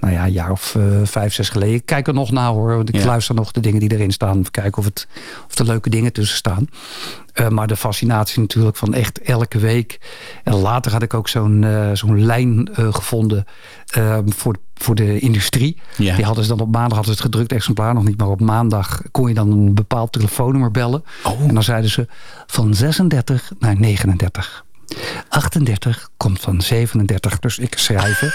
nou 0.00 0.12
ja, 0.12 0.24
een 0.24 0.32
jaar 0.32 0.50
of 0.50 0.74
eh, 0.74 0.82
vijf, 1.04 1.34
zes 1.34 1.48
geleden. 1.48 1.74
Ik 1.74 1.86
kijk 1.86 2.06
er 2.06 2.14
nog 2.14 2.30
naar 2.30 2.48
hoor. 2.48 2.76
Want 2.76 2.88
ik 2.88 2.94
Ja. 2.94 3.06
luister 3.06 3.34
nog 3.34 3.52
de 3.52 3.60
dingen 3.60 3.80
die 3.80 3.92
erin 3.92 4.10
staan. 4.12 4.50
Kijken 4.50 4.78
of, 4.78 4.84
het, 4.84 5.06
of 5.48 5.58
er 5.58 5.64
leuke 5.64 5.90
dingen 5.90 6.12
tussen 6.12 6.36
staan. 6.36 6.68
Eh, 7.32 7.48
maar 7.48 7.66
de 7.66 7.76
fascinatie 7.76 8.40
natuurlijk 8.40 8.76
van 8.76 8.94
echt 8.94 9.20
elke 9.20 9.58
week. 9.58 10.00
En 10.44 10.54
later 10.54 10.92
had 10.92 11.02
ik 11.02 11.14
ook 11.14 11.28
zo'n 11.28 11.64
eh, 11.64 11.90
zo'n 11.92 12.24
lijn 12.24 12.68
gevonden 12.72 13.44
eh, 13.86 14.18
voor, 14.26 14.56
voor 14.74 14.94
de 14.94 15.18
industrie. 15.18 15.76
Ja. 15.96 16.16
Die 16.16 16.24
hadden 16.24 16.44
ze 16.44 16.50
dan 16.50 16.60
op 16.60 16.72
maandag 16.72 16.96
hadden 16.96 17.14
ze 17.16 17.22
het 17.22 17.30
gedrukt 17.30 17.52
exemplaar 17.52 17.94
nog 17.94 18.04
niet. 18.04 18.18
Maar 18.18 18.28
op 18.28 18.40
maandag 18.40 19.02
kon 19.10 19.28
je 19.28 19.34
dan 19.34 19.50
een 19.50 19.74
bepaald 19.74 20.12
telefoonnummer 20.12 20.70
bellen. 20.70 21.04
En 21.48 21.54
dan 21.54 21.62
zeiden 21.62 21.90
ze 21.90 22.06
van 22.46 22.74
36 22.74 23.52
naar 23.58 23.76
39. 23.76 24.64
38 25.28 26.08
komt 26.16 26.40
van 26.40 26.60
37, 26.62 27.38
dus 27.38 27.58
ik 27.58 27.78
schrijven. 27.78 28.32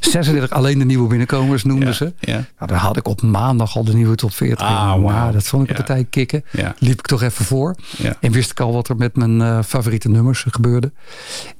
36 0.00 0.50
alleen 0.50 0.78
de 0.78 0.84
nieuwe 0.84 1.08
binnenkomers 1.08 1.64
noemden 1.64 1.94
ze. 1.94 2.12
Ja. 2.20 2.32
Nou, 2.32 2.44
dan 2.66 2.76
had 2.76 2.96
ik 2.96 3.08
op 3.08 3.22
maandag 3.22 3.76
al 3.76 3.84
de 3.84 3.94
nieuwe 3.94 4.14
top 4.16 4.32
40. 4.32 4.66
Ah, 4.66 5.32
dat 5.32 5.42
vond 5.44 5.62
ik 5.62 5.68
een 5.70 5.76
Ja. 5.76 5.82
partij 5.84 6.04
kicken. 6.10 6.44
Liep 6.78 6.98
ik 6.98 7.06
toch 7.06 7.22
even 7.22 7.44
voor. 7.44 7.76
En 8.20 8.32
wist 8.32 8.50
ik 8.50 8.60
al 8.60 8.72
wat 8.72 8.88
er 8.88 8.96
met 8.96 9.16
mijn 9.16 9.40
eh, 9.40 9.58
favoriete 9.66 10.08
nummers 10.08 10.44
gebeurde. 10.48 10.92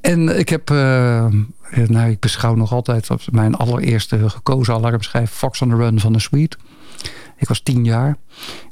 En 0.01 0.39
ik 0.39 0.49
heb, 0.49 0.71
eh, 0.71 1.27
nou, 1.87 2.11
ik 2.11 2.21
beschouw 2.21 2.55
nog 2.55 2.73
altijd 2.73 3.09
mijn 3.31 3.55
allereerste 3.55 4.31
gekozen 4.31 4.75
alarmschijf 4.75 5.31
Fox 5.31 5.63
on 5.63 5.69
the 5.69 5.77
Run 5.77 6.01
van 6.01 6.13
de 6.13 6.21
Sweet. 6.21 6.57
Ik 7.43 7.49
was 7.49 7.61
tien 7.61 7.85
jaar 7.85 8.17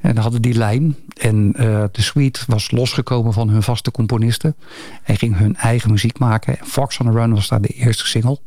en 0.00 0.16
hadden 0.16 0.42
die 0.42 0.54
lijn. 0.54 0.96
En 1.16 1.52
eh, 1.56 1.84
de 1.92 2.02
Sweet 2.02 2.44
was 2.46 2.70
losgekomen 2.70 3.32
van 3.32 3.48
hun 3.48 3.62
vaste 3.62 3.90
componisten. 3.90 4.56
En 5.02 5.16
ging 5.16 5.36
hun 5.36 5.56
eigen 5.56 5.90
muziek 5.90 6.18
maken. 6.18 6.58
En 6.58 6.66
Fox 6.66 6.98
on 6.98 7.06
the 7.06 7.12
Run 7.12 7.34
was 7.34 7.48
daar 7.48 7.60
de 7.60 7.68
eerste 7.68 8.06
single. 8.06 8.38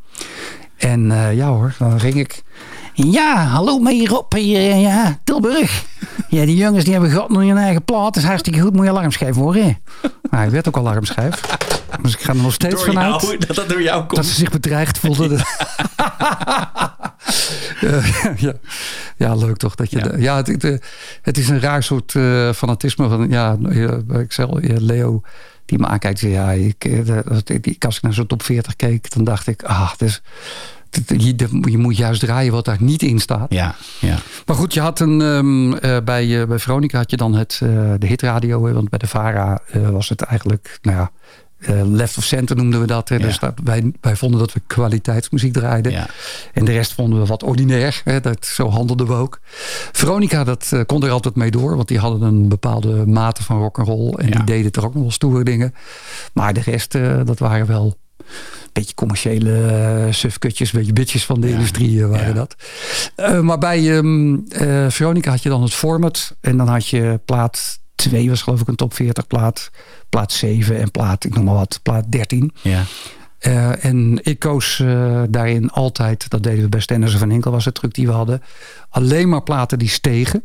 En 0.77 1.11
eh, 1.11 1.35
ja 1.35 1.47
hoor, 1.47 1.75
dan 1.77 1.99
ging 1.99 2.15
ik... 2.15 2.43
Ja, 2.93 3.45
hallo 3.45 3.87
hier 3.87 4.17
op, 4.17 4.33
hier, 4.33 4.75
ja, 4.75 5.19
Tilburg. 5.23 5.85
Ja, 6.29 6.45
die 6.45 6.55
jongens 6.55 6.83
die 6.83 6.93
hebben 6.93 7.11
gehad 7.11 7.29
nog 7.29 7.41
een 7.41 7.57
eigen 7.57 7.83
plaat. 7.83 8.15
Is 8.15 8.23
hartstikke 8.23 8.59
goed, 8.59 8.73
moet 8.73 8.85
je 8.85 8.91
alarmschijf 8.91 9.35
horen. 9.35 9.77
Nou, 10.29 10.45
ik 10.45 10.51
werd 10.51 10.67
ook 10.67 10.77
alarmschijf. 10.77 11.41
Dus 12.01 12.13
ik 12.13 12.19
ga 12.19 12.33
er 12.33 12.41
nog 12.41 12.53
steeds 12.53 12.75
Door 12.75 12.93
vanuit. 12.93 13.47
dat 13.47 13.55
dat 13.55 13.69
door 13.69 13.81
jou 13.81 13.99
komt. 13.99 14.15
Dat 14.15 14.25
ze 14.25 14.33
zich 14.33 14.49
bedreigd 14.49 14.97
voelden. 14.97 15.29
Ja. 18.37 18.53
ja, 19.17 19.35
leuk 19.35 19.57
toch? 19.57 19.75
Dat 19.75 19.91
je 19.91 19.99
ja, 19.99 20.11
ja 20.17 20.35
het, 20.35 20.47
het, 20.61 20.83
het 21.21 21.37
is 21.37 21.49
een 21.49 21.59
raar 21.59 21.83
soort 21.83 22.15
eh, 22.15 22.51
fanatisme. 22.53 23.09
Van, 23.09 23.29
ja, 23.29 23.57
ik 24.19 24.31
zeg 24.31 24.47
Leo 24.61 25.21
die 25.65 25.79
me 25.79 25.85
aankijkt. 25.87 26.19
Ja, 26.19 26.51
ik, 26.51 26.85
eh, 26.85 26.99
ik- 27.61 27.85
als 27.85 27.95
ik 27.97 28.01
naar 28.01 28.13
zo'n 28.13 28.27
top 28.27 28.43
40 28.43 28.75
keek, 28.75 29.11
dan 29.13 29.23
dacht 29.23 29.47
ik... 29.47 29.63
Ah, 29.63 29.91
het- 29.97 30.21
je, 31.17 31.35
je 31.61 31.77
moet 31.77 31.97
juist 31.97 32.19
draaien 32.21 32.51
wat 32.51 32.65
daar 32.65 32.77
niet 32.81 33.01
in 33.01 33.19
staat. 33.19 33.53
Ja, 33.53 33.75
ja. 33.99 34.17
Maar 34.45 34.55
goed, 34.55 34.73
je 34.73 34.79
had 34.81 34.99
een, 34.99 35.21
ehm, 35.21 35.73
eh, 35.73 35.97
bij, 36.03 36.47
bij 36.47 36.59
Veronica 36.59 36.97
had 36.97 37.11
je 37.11 37.17
dan 37.17 37.33
het, 37.33 37.59
eh, 37.63 37.69
de 37.97 38.07
hitradio. 38.07 38.73
Want 38.73 38.89
bij 38.89 38.99
de 38.99 39.07
VARA 39.07 39.61
was 39.91 40.09
het 40.09 40.21
eigenlijk, 40.21 40.79
nou 40.81 40.97
ja, 40.97 41.11
eh, 41.65 41.81
left 41.85 42.17
of 42.17 42.23
center 42.23 42.55
noemden 42.55 42.79
we 42.79 42.87
dat. 42.87 43.09
Hè. 43.09 43.19
Dus 43.19 43.39
dat, 43.39 43.53
wij, 43.63 43.91
wij 44.01 44.15
vonden 44.15 44.39
dat 44.39 44.53
we 44.53 44.61
kwaliteitsmuziek 44.67 45.53
draaiden. 45.53 46.07
En 46.53 46.65
de 46.65 46.71
rest 46.71 46.93
vonden 46.93 47.19
we 47.19 47.25
wat 47.25 47.43
ordinair. 47.43 48.01
Hè. 48.03 48.19
Dat, 48.19 48.45
zo 48.45 48.69
handelden 48.69 49.07
we 49.07 49.13
ook. 49.13 49.39
Veronica, 49.91 50.43
dat 50.43 50.69
eh, 50.71 50.79
kon 50.85 51.03
er 51.03 51.11
altijd 51.11 51.35
mee 51.35 51.51
door. 51.51 51.75
Want 51.75 51.87
die 51.87 51.99
hadden 51.99 52.21
een 52.21 52.47
bepaalde 52.47 53.05
mate 53.07 53.43
van 53.43 53.57
rock'n'roll. 53.57 54.13
En 54.13 54.31
die 54.31 54.43
deden 54.43 54.71
toch 54.71 54.85
ook 54.85 54.93
nog 54.93 55.01
wel 55.01 55.11
stoere 55.11 55.43
dingen. 55.43 55.73
Maar 56.33 56.53
de 56.53 56.61
rest, 56.61 56.95
eh, 56.95 57.19
dat 57.25 57.39
waren 57.39 57.67
wel 57.67 57.97
een 58.17 58.69
beetje 58.73 58.95
commerciële 58.95 59.51
uh, 60.05 60.13
sufkutjes, 60.13 60.73
een 60.73 60.79
beetje 60.79 60.93
bitches 60.93 61.25
van 61.25 61.41
de 61.41 61.49
industrie 61.49 61.91
uh, 61.91 62.09
waren 62.09 62.35
dat. 62.35 62.55
Uh, 63.17 63.39
maar 63.39 63.57
bij 63.57 63.95
um, 63.97 64.45
uh, 64.61 64.89
Veronica 64.89 65.31
had 65.31 65.43
je 65.43 65.49
dan 65.49 65.61
het 65.61 65.73
format. 65.73 66.35
En 66.41 66.57
dan 66.57 66.67
had 66.67 66.87
je 66.87 67.19
plaat 67.25 67.81
2 68.09 68.29
was 68.29 68.41
geloof 68.41 68.61
ik 68.61 68.67
een 68.67 68.75
top 68.75 68.93
40 68.93 69.27
plaat. 69.27 69.71
Plaat 70.09 70.31
7 70.31 70.79
en 70.79 70.91
plaat, 70.91 71.23
ik 71.23 71.35
noem 71.35 71.43
maar 71.43 71.53
wat, 71.53 71.79
plaat 71.83 72.11
13. 72.11 72.53
Ja. 72.61 72.83
Uh, 73.47 73.85
en 73.85 74.19
ik 74.21 74.39
koos 74.39 74.79
uh, 74.79 75.21
daarin 75.29 75.69
altijd, 75.69 76.29
dat 76.29 76.43
deden 76.43 76.63
we 76.63 76.69
bij 76.69 76.79
Stendersen 76.79 77.19
van 77.19 77.29
Hinkel, 77.29 77.51
was 77.51 77.65
het 77.65 77.75
truc 77.75 77.93
die 77.93 78.07
we 78.07 78.13
hadden. 78.13 78.41
Alleen 78.89 79.29
maar 79.29 79.43
platen 79.43 79.79
die 79.79 79.89
stegen. 79.89 80.43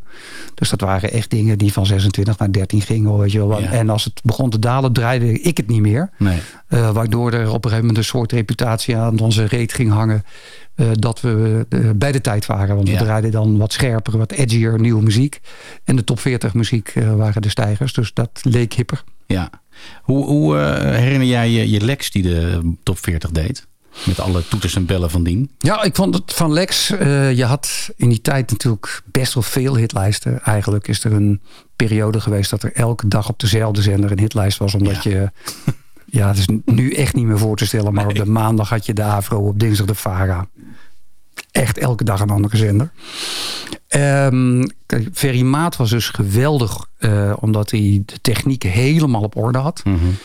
Dus 0.55 0.71
dat 0.71 0.81
waren 0.81 1.13
echt 1.13 1.31
dingen 1.31 1.59
die 1.59 1.73
van 1.73 1.87
26 1.87 2.39
naar 2.39 2.53
13 2.53 2.81
gingen. 2.81 3.19
Weet 3.19 3.33
je 3.33 3.47
wel. 3.47 3.61
Ja. 3.61 3.71
En 3.71 3.91
als 3.91 4.05
het 4.05 4.21
begon 4.23 4.51
te 4.51 4.59
dalen, 4.59 4.93
draaide 4.93 5.41
ik 5.41 5.57
het 5.57 5.69
niet 5.69 5.81
meer. 5.81 6.11
Nee. 6.19 6.39
Uh, 6.69 6.91
waardoor 6.91 7.33
er 7.33 7.49
op 7.49 7.65
een 7.65 7.71
gegeven 7.71 7.79
moment 7.79 7.97
een 7.97 8.05
soort 8.05 8.33
reputatie 8.33 8.97
aan 8.97 9.19
onze 9.19 9.45
reet 9.45 9.73
ging 9.73 9.93
hangen. 9.93 10.25
Uh, 10.81 10.87
dat 10.93 11.21
we 11.21 11.67
uh, 11.69 11.91
bij 11.97 12.13
de 12.13 12.21
tijd 12.21 12.47
waren. 12.47 12.77
Want 12.77 12.89
ja. 12.89 12.99
we 12.99 13.05
draaiden 13.05 13.31
dan 13.31 13.57
wat 13.57 13.73
scherper, 13.73 14.19
wat 14.19 14.33
edgier 14.33 14.81
nieuwe 14.81 15.03
muziek. 15.03 15.41
En 15.85 15.97
de 15.97 16.05
top 16.05 16.21
40 16.21 16.55
muziek 16.55 16.93
waren 17.17 17.43
de 17.43 17.49
stijgers. 17.49 17.93
Dus 17.93 18.13
dat 18.13 18.41
leek 18.43 18.73
hipper. 18.73 19.05
Ja. 19.27 19.51
Hoe, 20.03 20.25
hoe 20.25 20.57
herinner 20.57 21.29
jij 21.29 21.51
je, 21.51 21.71
je 21.71 21.81
Lex 21.81 22.11
die 22.11 22.23
de 22.23 22.73
top 22.83 22.99
40 22.99 23.31
deed? 23.31 23.67
Met 24.05 24.21
alle 24.21 24.49
toeters 24.49 24.75
en 24.75 24.87
bellen 24.87 25.11
van 25.11 25.23
dien. 25.23 25.51
Ja, 25.59 25.83
ik 25.83 25.95
vond 25.95 26.15
het 26.15 26.35
van 26.35 26.53
Lex. 26.53 26.91
Uh, 26.91 27.33
je 27.33 27.45
had 27.45 27.91
in 27.97 28.09
die 28.09 28.21
tijd 28.21 28.51
natuurlijk 28.51 29.03
best 29.05 29.35
wel 29.35 29.43
veel 29.43 29.77
hitlijsten. 29.77 30.43
Eigenlijk 30.43 30.89
is 30.89 31.05
er 31.05 31.13
een 31.13 31.41
periode 31.77 32.21
geweest 32.21 32.51
dat 32.51 32.63
er 32.63 32.73
elke 32.73 33.09
dag 33.09 33.29
op 33.29 33.41
dezelfde 33.41 33.83
zender 33.83 34.11
een 34.11 34.19
hitlijst 34.19 34.59
was. 34.59 34.75
Omdat 34.75 35.03
ja. 35.03 35.11
je. 35.11 35.31
Ja, 36.11 36.29
het 36.29 36.39
is 36.39 36.49
nu 36.65 36.93
echt 36.93 37.15
niet 37.15 37.27
meer 37.27 37.39
voor 37.39 37.57
te 37.57 37.67
stellen. 37.67 37.95
Maar 37.95 38.07
nee. 38.07 38.19
op 38.19 38.25
de 38.25 38.31
maandag 38.31 38.69
had 38.69 38.87
je 38.87 38.95
de 38.95 39.03
Avro, 39.03 39.39
op 39.39 39.59
dinsdag 39.59 39.87
de 39.87 39.95
Vara. 39.95 40.49
Echt 41.51 41.79
elke 41.79 42.05
dag 42.05 42.21
een 42.21 42.31
andere 42.31 42.57
zender. 42.57 42.91
Um, 43.89 44.67
Ferry 45.13 45.43
Maat 45.43 45.77
was 45.77 45.91
dus 45.91 46.09
geweldig. 46.09 46.87
Uh, 46.99 47.33
omdat 47.41 47.71
hij 47.71 48.03
de 48.07 48.21
techniek 48.21 48.63
helemaal 48.63 49.23
op 49.23 49.37
orde 49.37 49.59
had. 49.59 49.81
Mhm. 49.85 49.95
Mm 49.95 50.01
-hmm. 50.01 50.17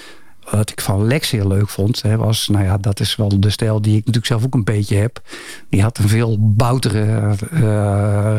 Wat 0.51 0.69
ik 0.69 0.81
van 0.81 1.07
Lex 1.07 1.31
heel 1.31 1.47
leuk 1.47 1.69
vond, 1.69 2.01
hè, 2.01 2.17
was, 2.17 2.47
nou 2.47 2.63
ja, 2.63 2.77
dat 2.77 2.99
is 2.99 3.15
wel 3.15 3.39
de 3.39 3.49
stijl 3.49 3.81
die 3.81 3.91
ik 3.91 3.97
natuurlijk 3.97 4.25
zelf 4.25 4.45
ook 4.45 4.53
een 4.53 4.63
beetje 4.63 4.95
heb. 4.95 5.21
Die 5.69 5.81
had 5.81 5.97
een 5.97 6.09
veel 6.09 6.37
boutere, 6.39 7.35
uh, 7.53 7.61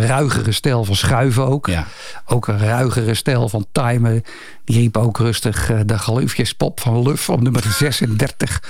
ruigere 0.06 0.52
stijl 0.52 0.84
van 0.84 0.96
schuiven 0.96 1.46
ook. 1.46 1.66
Ja. 1.66 1.86
Ook 2.26 2.48
een 2.48 2.58
ruigere 2.58 3.14
stijl 3.14 3.48
van 3.48 3.66
timen. 3.72 4.22
Die 4.64 4.76
riep 4.76 4.96
ook 4.96 5.18
rustig 5.18 5.70
uh, 5.70 5.80
de 5.86 5.98
galoefjespop 5.98 6.80
van 6.80 7.02
Luf 7.02 7.28
op 7.28 7.40
nummer 7.40 7.62
36. 7.78 8.62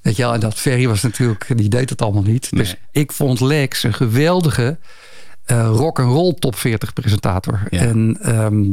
Weet 0.00 0.16
je 0.16 0.22
wel, 0.22 0.34
en 0.34 0.40
dat 0.40 0.54
Ferry 0.54 0.88
was 0.88 1.02
natuurlijk, 1.02 1.46
die 1.56 1.68
deed 1.68 1.90
het 1.90 2.02
allemaal 2.02 2.22
niet. 2.22 2.48
Nee. 2.50 2.62
Dus 2.62 2.76
ik 2.92 3.12
vond 3.12 3.40
Lex 3.40 3.82
een 3.82 3.94
geweldige 3.94 4.78
uh, 5.46 5.70
rock 5.76 6.00
and 6.00 6.12
roll 6.12 6.34
top 6.34 6.56
40 6.56 6.92
presentator. 6.92 7.62
Ja. 7.70 7.80
En 7.80 8.18
um, 8.26 8.70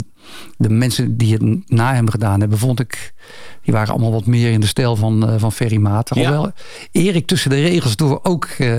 de 0.58 0.70
mensen 0.70 1.18
die 1.18 1.34
het 1.34 1.70
na 1.70 1.94
hem 1.94 2.10
gedaan 2.10 2.40
hebben, 2.40 2.58
vond 2.58 2.80
ik, 2.80 3.14
die 3.64 3.74
waren 3.74 3.94
allemaal 3.94 4.12
wat 4.12 4.26
meer 4.26 4.52
in 4.52 4.60
de 4.60 4.68
stijl 4.68 4.96
van, 4.96 5.30
uh, 5.30 5.36
van 5.38 5.52
Ferry 5.52 5.78
Maat. 5.78 6.16
Ja. 6.16 6.22
Alhoewel 6.22 6.52
Erik 6.92 7.28
tussen 7.28 7.50
de 7.50 7.62
regels 7.62 7.96
door 7.96 8.20
ook 8.24 8.48
uh, 8.58 8.70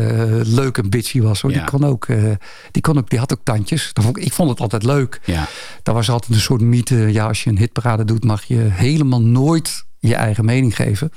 leuk 0.42 0.78
en 0.78 0.90
bitchy 0.90 1.20
was. 1.20 1.40
Hoor. 1.40 1.50
Ja. 1.50 1.58
Die, 1.58 1.66
kon 1.66 1.84
ook, 1.84 2.06
die, 2.70 2.82
kon 2.82 2.98
ook, 2.98 3.10
die 3.10 3.18
had 3.18 3.32
ook 3.32 3.44
tandjes. 3.44 3.90
Vond 3.92 4.16
ik, 4.16 4.24
ik, 4.24 4.32
vond 4.32 4.50
het 4.50 4.60
altijd 4.60 4.82
leuk. 4.82 5.20
Ja. 5.24 5.48
Daar 5.82 5.94
was 5.94 6.10
altijd 6.10 6.32
een 6.32 6.40
soort 6.40 6.60
mythe. 6.60 7.12
Ja, 7.12 7.26
als 7.26 7.44
je 7.44 7.50
een 7.50 7.58
hitparade 7.58 8.04
doet, 8.04 8.24
mag 8.24 8.44
je 8.44 8.56
helemaal 8.56 9.22
nooit 9.22 9.84
je 10.08 10.14
eigen 10.14 10.44
mening 10.44 10.76
geven. 10.76 11.12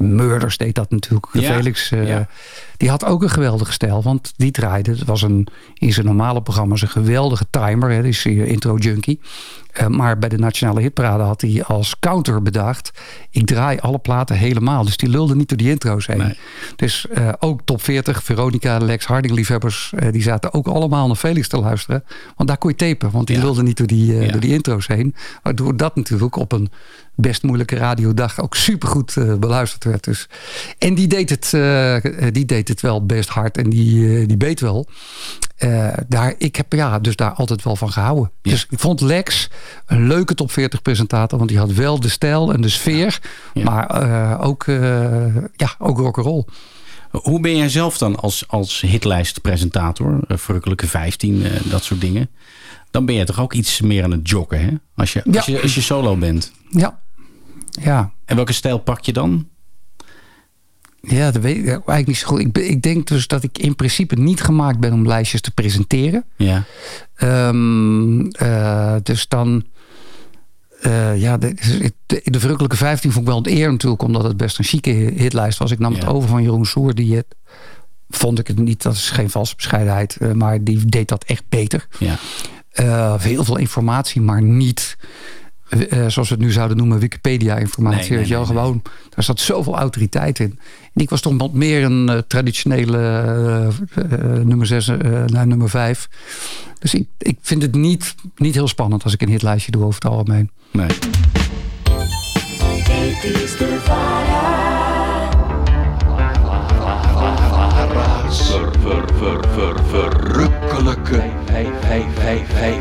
Murders 0.00 0.56
deed 0.56 0.74
dat 0.74 0.90
natuurlijk. 0.90 1.26
Ja, 1.32 1.52
Felix, 1.52 1.90
eh, 1.90 2.08
ja. 2.08 2.28
die 2.76 2.88
had 2.88 3.04
ook 3.04 3.22
een 3.22 3.30
geweldige 3.30 3.72
stijl. 3.72 4.02
Want 4.02 4.32
die 4.36 4.50
draaide, 4.50 4.90
het 4.90 5.04
was 5.04 5.22
een, 5.22 5.46
in 5.74 5.92
zijn 5.92 6.06
normale 6.06 6.42
programma's 6.42 6.82
een 6.82 6.88
geweldige 6.88 7.46
timer. 7.50 7.90
Hè, 7.90 8.00
die 8.00 8.10
is 8.10 8.24
hier 8.24 8.46
intro 8.46 8.76
junkie. 8.76 9.20
Eh, 9.72 9.86
maar 9.86 10.18
bij 10.18 10.28
de 10.28 10.38
Nationale 10.38 10.80
Hitparade 10.80 11.22
had 11.22 11.40
hij 11.40 11.64
als 11.64 11.98
counter 11.98 12.42
bedacht... 12.42 12.90
ik 13.30 13.46
draai 13.46 13.78
alle 13.78 13.98
platen 13.98 14.36
helemaal. 14.36 14.84
Dus 14.84 14.96
die 14.96 15.08
lulde 15.08 15.36
niet 15.36 15.48
door 15.48 15.58
die 15.58 15.70
intro's 15.70 16.06
heen. 16.06 16.36
Dus 16.76 17.08
eh, 17.08 17.32
ook 17.38 17.60
top 17.64 17.82
40, 17.82 18.22
Veronica, 18.22 18.78
Lex 18.78 19.06
Harding 19.06 19.34
liefhebbers... 19.34 19.92
eh, 19.96 20.12
die 20.12 20.22
zaten 20.22 20.52
ook 20.52 20.66
allemaal 20.66 21.06
naar 21.06 21.16
Felix 21.16 21.48
te 21.48 21.58
luisteren. 21.58 22.04
Want 22.36 22.48
daar 22.48 22.58
kon 22.58 22.70
je 22.70 22.76
tapen. 22.76 23.10
Want 23.10 23.26
die 23.26 23.38
lulde 23.38 23.62
niet 23.62 23.76
door 23.76 23.86
die, 23.86 24.18
eh, 24.18 24.32
door 24.32 24.40
die 24.40 24.52
intro's 24.52 24.86
heen. 24.86 25.14
Waardoor 25.42 25.76
dat 25.76 25.96
natuurlijk 25.96 26.36
op 26.36 26.52
een 26.52 26.70
best 27.16 27.42
moeilijke 27.42 27.76
radiodag... 27.76 28.40
ook 28.40 28.54
supergoed 28.54 29.16
eh, 29.16 29.34
beluisterd 29.34 29.84
werd. 29.84 30.04
Dus. 30.04 30.28
En 30.78 30.94
die 30.94 31.06
deed, 31.06 31.30
het, 31.30 31.54
eh, 31.54 31.96
die 32.32 32.44
deed 32.44 32.68
het 32.68 32.80
wel 32.80 33.06
best 33.06 33.28
hard. 33.28 33.56
En 33.56 33.70
die, 33.70 34.20
eh, 34.20 34.28
die 34.28 34.36
beet 34.36 34.60
wel. 34.60 34.88
Eh, 35.56 35.92
daar, 36.08 36.34
ik 36.38 36.56
heb 36.56 36.72
ja, 36.72 36.98
dus 36.98 37.16
daar 37.16 37.32
altijd 37.32 37.62
wel 37.62 37.76
van 37.76 37.92
gehouden. 37.92 38.30
Dus 38.42 38.66
ik 38.70 38.78
vond 38.78 39.00
Lex 39.00 39.50
een 39.86 40.06
leuke 40.06 40.34
top 40.34 40.52
40 40.52 40.82
presentator. 40.82 41.38
Want 41.38 41.50
die 41.50 41.58
had 41.58 41.72
wel 41.72 42.00
de 42.00 42.08
stijl 42.08 42.52
en 42.52 42.60
de 42.60 42.68
sfeer. 42.68 43.18
Maar 43.54 43.86
eh, 43.86 44.46
ook, 44.46 44.66
eh 44.66 45.36
ja, 45.56 45.74
ook 45.78 45.98
rock'n'roll. 45.98 46.44
Hoe 47.10 47.40
ben 47.40 47.56
jij 47.56 47.68
zelf 47.68 47.98
dan 47.98 48.16
als, 48.16 48.44
als 48.48 48.80
hitlijstpresentator? 48.80 50.20
eh, 50.28 50.36
Verrukkelijke 50.36 50.86
15, 50.86 51.44
eh, 51.44 51.50
dat 51.70 51.84
soort 51.84 52.00
dingen. 52.00 52.30
Dan 52.90 53.06
ben 53.06 53.14
je 53.14 53.24
toch 53.24 53.40
ook 53.40 53.52
iets 53.52 53.80
meer 53.80 54.04
aan 54.04 54.10
het 54.10 54.28
joggen, 54.28 54.60
hè? 54.60 54.70
Als 54.94 55.12
je, 55.12 55.22
als 55.36 55.46
je, 55.46 55.62
als 55.62 55.74
je 55.74 55.80
solo 55.80 56.16
bent. 56.16 56.52
Ja. 56.70 57.00
Ja. 57.80 58.12
En 58.24 58.36
welke 58.36 58.52
stijl 58.52 58.78
pak 58.78 59.00
je 59.00 59.12
dan? 59.12 59.48
Ja, 61.00 61.30
dat 61.30 61.42
weet 61.42 61.56
ik 61.56 61.66
eigenlijk 61.66 62.06
niet 62.06 62.16
zo 62.16 62.26
goed. 62.26 62.40
Ik, 62.40 62.58
ik 62.58 62.82
denk 62.82 63.06
dus 63.06 63.26
dat 63.26 63.42
ik 63.42 63.58
in 63.58 63.74
principe 63.76 64.14
niet 64.14 64.40
gemaakt 64.42 64.78
ben 64.78 64.92
om 64.92 65.06
lijstjes 65.06 65.40
te 65.40 65.50
presenteren. 65.50 66.24
Ja. 66.36 66.64
Ehm, 67.14 68.20
eh, 68.26 68.94
dus 69.02 69.28
dan... 69.28 69.64
eh, 70.80 71.20
ja, 71.20 71.36
de, 71.38 71.54
de, 72.06 72.20
de 72.24 72.40
Verrukkelijke 72.40 72.76
15 72.76 73.12
vond 73.12 73.26
ik 73.26 73.32
wel 73.32 73.40
een 73.46 73.56
eer 73.58 73.70
natuurlijk... 73.70 74.02
omdat 74.02 74.22
het 74.24 74.36
best 74.36 74.58
een 74.58 74.64
chique 74.64 74.90
hitlijst 74.92 75.58
was. 75.58 75.70
Ik 75.70 75.78
nam 75.78 75.94
het 75.94 76.06
over 76.06 76.28
van 76.28 76.42
Jeroen 76.42 76.66
Soer. 76.66 76.94
Die 76.94 77.14
het, 77.16 77.34
vond 78.08 78.38
ik 78.38 78.46
het 78.46 78.58
niet, 78.58 78.82
dat 78.82 78.94
is 78.94 79.10
geen 79.10 79.30
valse 79.30 79.56
bescheidenheid... 79.56 80.16
eh, 80.16 80.32
maar 80.32 80.64
die 80.64 80.84
deed 80.86 81.08
dat 81.08 81.24
echt 81.24 81.44
beter. 81.48 81.86
Ja. 81.98 82.16
Eh, 82.70 83.20
heel 83.20 83.44
veel 83.44 83.56
informatie, 83.56 84.20
maar 84.20 84.42
niet... 84.42 84.96
eh, 85.68 86.06
zoals 86.06 86.28
we 86.28 86.34
het 86.34 86.38
nu 86.38 86.52
zouden 86.52 86.76
noemen, 86.76 86.98
Wikipedia-informatie. 86.98 88.00
Nee, 88.00 88.08
nee, 88.08 88.18
weet 88.18 88.28
je 88.28 88.34
wel, 88.34 88.44
nee, 88.44 88.56
gewoon, 88.56 88.82
daar 89.08 89.24
zat 89.24 89.40
zoveel 89.40 89.76
autoriteit 89.76 90.38
in. 90.38 90.58
En 90.96 91.02
ik 91.02 91.10
was 91.10 91.20
toch 91.20 91.36
wat 91.36 91.52
meer 91.52 91.84
een 91.84 92.08
eh, 92.08 92.18
traditionele 92.26 92.98
eh, 92.98 93.66
eh, 93.66 94.44
nummer 94.44 94.66
6 94.66 94.86
naar 95.26 95.46
nummer 95.46 95.70
5. 95.70 96.08
Dus 96.78 96.94
ik, 96.94 97.08
ik 97.18 97.38
vind 97.40 97.62
het 97.62 97.74
niet, 97.74 98.14
niet 98.36 98.54
heel 98.54 98.68
spannend 98.68 99.04
als 99.04 99.12
ik 99.12 99.22
een 99.22 99.28
hitlijstje 99.28 99.70
doe 99.70 99.84
over 99.84 100.02
het 100.02 100.12
algemeen. 100.12 100.50
Nee. 100.72 100.86
Dit 103.22 103.42
is 103.42 103.56
de 103.56 103.80
Ver, 108.30 108.72
ver, 108.82 109.04
ver, 109.18 109.44
ver, 109.54 109.84
verrukkelijke 109.88 111.22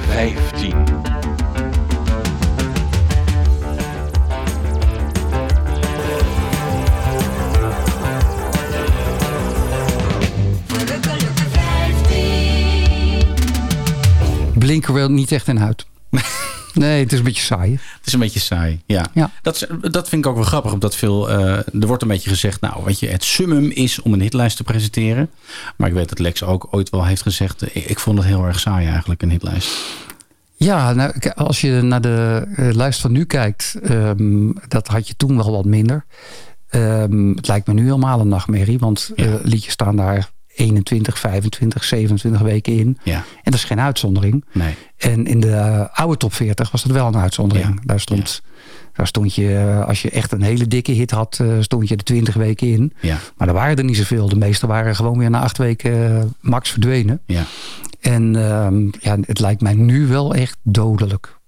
15. 0.07 1.14
Blink 14.65 14.85
er 14.87 14.93
wel 14.93 15.09
niet 15.09 15.31
echt 15.31 15.47
in 15.47 15.59
uit. 15.59 15.85
nee, 16.73 17.03
het 17.03 17.11
is 17.11 17.17
een 17.17 17.23
beetje 17.23 17.41
saai. 17.43 17.71
Het 17.71 18.05
is 18.07 18.13
een 18.13 18.19
beetje 18.19 18.39
saai, 18.39 18.81
ja. 18.85 19.05
Ja. 19.13 19.31
Dat, 19.41 19.55
is- 19.55 19.91
dat 19.91 20.09
vind 20.09 20.25
ik 20.25 20.29
ook 20.31 20.35
wel 20.35 20.45
grappig. 20.45 20.73
Omdat 20.73 20.95
veel, 20.95 21.29
eh, 21.29 21.57
er 21.57 21.87
wordt 21.87 22.01
een 22.01 22.07
beetje 22.07 22.29
gezegd, 22.29 22.61
nou, 22.61 22.83
weet 22.83 22.99
je, 22.99 23.07
het 23.07 23.23
summum 23.23 23.69
is 23.69 24.01
om 24.01 24.13
een 24.13 24.21
hitlijst 24.21 24.57
te 24.57 24.63
presenteren. 24.63 25.29
Maar 25.77 25.87
ik 25.87 25.93
weet 25.93 26.09
dat 26.09 26.19
Lex 26.19 26.43
ook 26.43 26.67
ooit 26.71 26.89
wel 26.89 27.05
heeft 27.05 27.21
gezegd, 27.21 27.61
eh, 27.61 27.75
ik, 27.75 27.85
ik 27.89 27.99
vond 27.99 28.17
het 28.17 28.27
heel 28.27 28.45
erg 28.45 28.59
saai 28.59 28.87
eigenlijk, 28.87 29.21
een 29.21 29.29
hitlijst. 29.29 29.71
Ja, 30.55 30.93
nou, 30.93 31.13
als 31.35 31.61
je 31.61 31.81
naar 31.81 32.01
de 32.01 32.47
eh, 32.55 32.69
lijst 32.73 33.01
van 33.01 33.11
nu 33.11 33.25
kijkt, 33.25 33.75
ehm, 33.83 34.51
dat 34.67 34.87
had 34.87 35.07
je 35.07 35.15
toen 35.15 35.35
wel 35.37 35.51
wat 35.51 35.65
minder. 35.65 36.05
Ehm, 36.69 37.29
het 37.35 37.47
lijkt 37.47 37.67
me 37.67 37.73
nu 37.73 37.83
helemaal 37.83 38.19
een 38.19 38.27
nachtmerrie, 38.27 38.79
want 38.79 39.11
liedjes 39.43 39.73
staan 39.73 39.95
daar 39.95 40.33
21, 40.55 41.19
25, 41.19 41.83
27 41.83 42.41
weken 42.41 42.77
in. 42.77 42.97
Ja. 43.03 43.15
En 43.15 43.23
dat 43.43 43.53
is 43.53 43.63
geen 43.63 43.79
uitzondering. 43.79 44.45
Nee. 44.51 44.73
En 44.97 45.25
in 45.25 45.39
de 45.39 45.87
oude 45.93 46.17
top 46.17 46.33
40 46.33 46.71
was 46.71 46.83
dat 46.83 46.91
wel 46.91 47.07
een 47.07 47.17
uitzondering. 47.17 47.85
Daar, 47.85 47.99
stond, 47.99 48.41
daar 48.93 49.07
stond 49.07 49.35
je, 49.35 49.83
als 49.87 50.01
je 50.01 50.09
echt 50.09 50.31
een 50.31 50.41
hele 50.41 50.67
dikke 50.67 50.91
hit 50.91 51.11
had, 51.11 51.37
eh, 51.41 51.47
stond 51.59 51.87
je 51.87 51.95
er 51.95 52.03
20 52.03 52.35
weken 52.35 52.67
in. 52.67 52.93
Ja. 52.99 53.17
Maar 53.37 53.47
er 53.47 53.53
waren 53.53 53.77
er 53.77 53.83
niet 53.83 53.97
zoveel. 53.97 54.29
De 54.29 54.35
meeste 54.35 54.67
waren 54.67 54.95
gewoon 54.95 55.17
weer 55.17 55.29
na 55.29 55.41
acht 55.41 55.57
weken 55.57 56.19
eh, 56.19 56.23
max 56.39 56.69
verdwenen. 56.69 57.21
Ja. 57.25 57.43
En 57.99 58.35
ehm, 58.35 58.83
ja, 58.99 59.17
het 59.25 59.39
lijkt 59.39 59.61
mij 59.61 59.73
nu 59.73 60.07
wel 60.07 60.35
echt 60.35 60.57
dodelijk. 60.63 61.39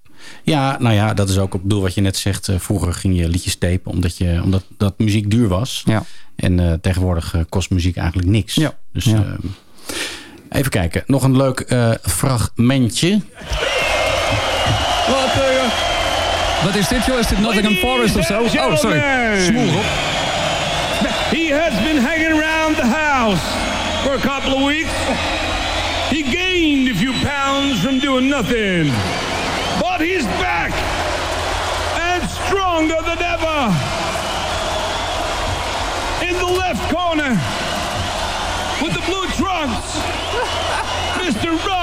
Ja, 0.43 0.77
nou 0.79 0.95
ja, 0.95 1.13
dat 1.13 1.29
is 1.29 1.37
ook 1.37 1.53
op 1.53 1.61
doel 1.63 1.81
wat 1.81 1.93
je 1.93 2.01
net 2.01 2.17
zegt. 2.17 2.47
Eh, 2.47 2.59
vroeger 2.59 2.93
ging 2.93 3.17
je 3.17 3.29
liedjes 3.29 3.55
tapen 3.55 3.91
omdat, 3.91 4.17
je, 4.17 4.41
omdat 4.43 4.63
dat 4.77 4.99
muziek 4.99 5.31
duur 5.31 5.47
was. 5.47 5.81
Ja. 5.85 6.03
En 6.37 6.59
eh, 6.59 6.73
tegenwoordig 6.81 7.33
eh, 7.33 7.41
kost 7.49 7.69
muziek 7.69 7.97
eigenlijk 7.97 8.27
niks. 8.29 8.55
Ja. 8.55 8.73
Dus 8.93 9.03
Ja. 9.05 9.15
eh, 9.15 9.49
even 10.59 10.71
kijken. 10.71 11.03
Nog 11.07 11.23
een 11.23 11.37
leuk 11.37 11.59
eh, 11.59 11.91
fragmentje. 12.03 13.19
Wat, 15.07 15.43
wat 16.63 16.75
is 16.75 16.87
dit 16.87 17.05
joh? 17.05 17.19
Is 17.19 17.27
dit 17.27 17.39
Nottingham 17.39 17.75
Forest 17.75 18.15
of 18.15 18.25
zo? 18.25 18.41
Oh, 18.43 18.75
sorry. 18.77 19.01
Smoel 19.45 19.67
op. 19.67 19.83
He 21.29 21.53
has 21.53 21.73
been 21.83 22.01
hanging 22.03 22.41
around 22.41 22.75
the 22.75 22.85
house 22.85 23.41
for 24.03 24.13
a 24.13 24.19
couple 24.35 24.53
of 24.55 24.65
weeks. 24.65 24.89
He 26.09 26.23
gained 26.23 26.89
a 26.89 26.95
few 26.97 27.13
pounds 27.23 27.79
from 27.79 27.99
doing 27.99 28.29
nothing. 28.29 28.91
But 29.79 29.99
he's 29.99 30.23
back 30.39 30.71
and 32.11 32.29
stronger 32.45 33.01
than 33.05 33.17
ever. 33.17 33.71
In 36.27 36.33
the 36.33 36.43
left 36.43 36.93
corner 36.93 37.29
with 38.83 38.93
the 38.93 39.01
blue 39.07 39.27
trunks, 39.27 39.97
Mr. 41.15 41.57
Rob 41.65 41.76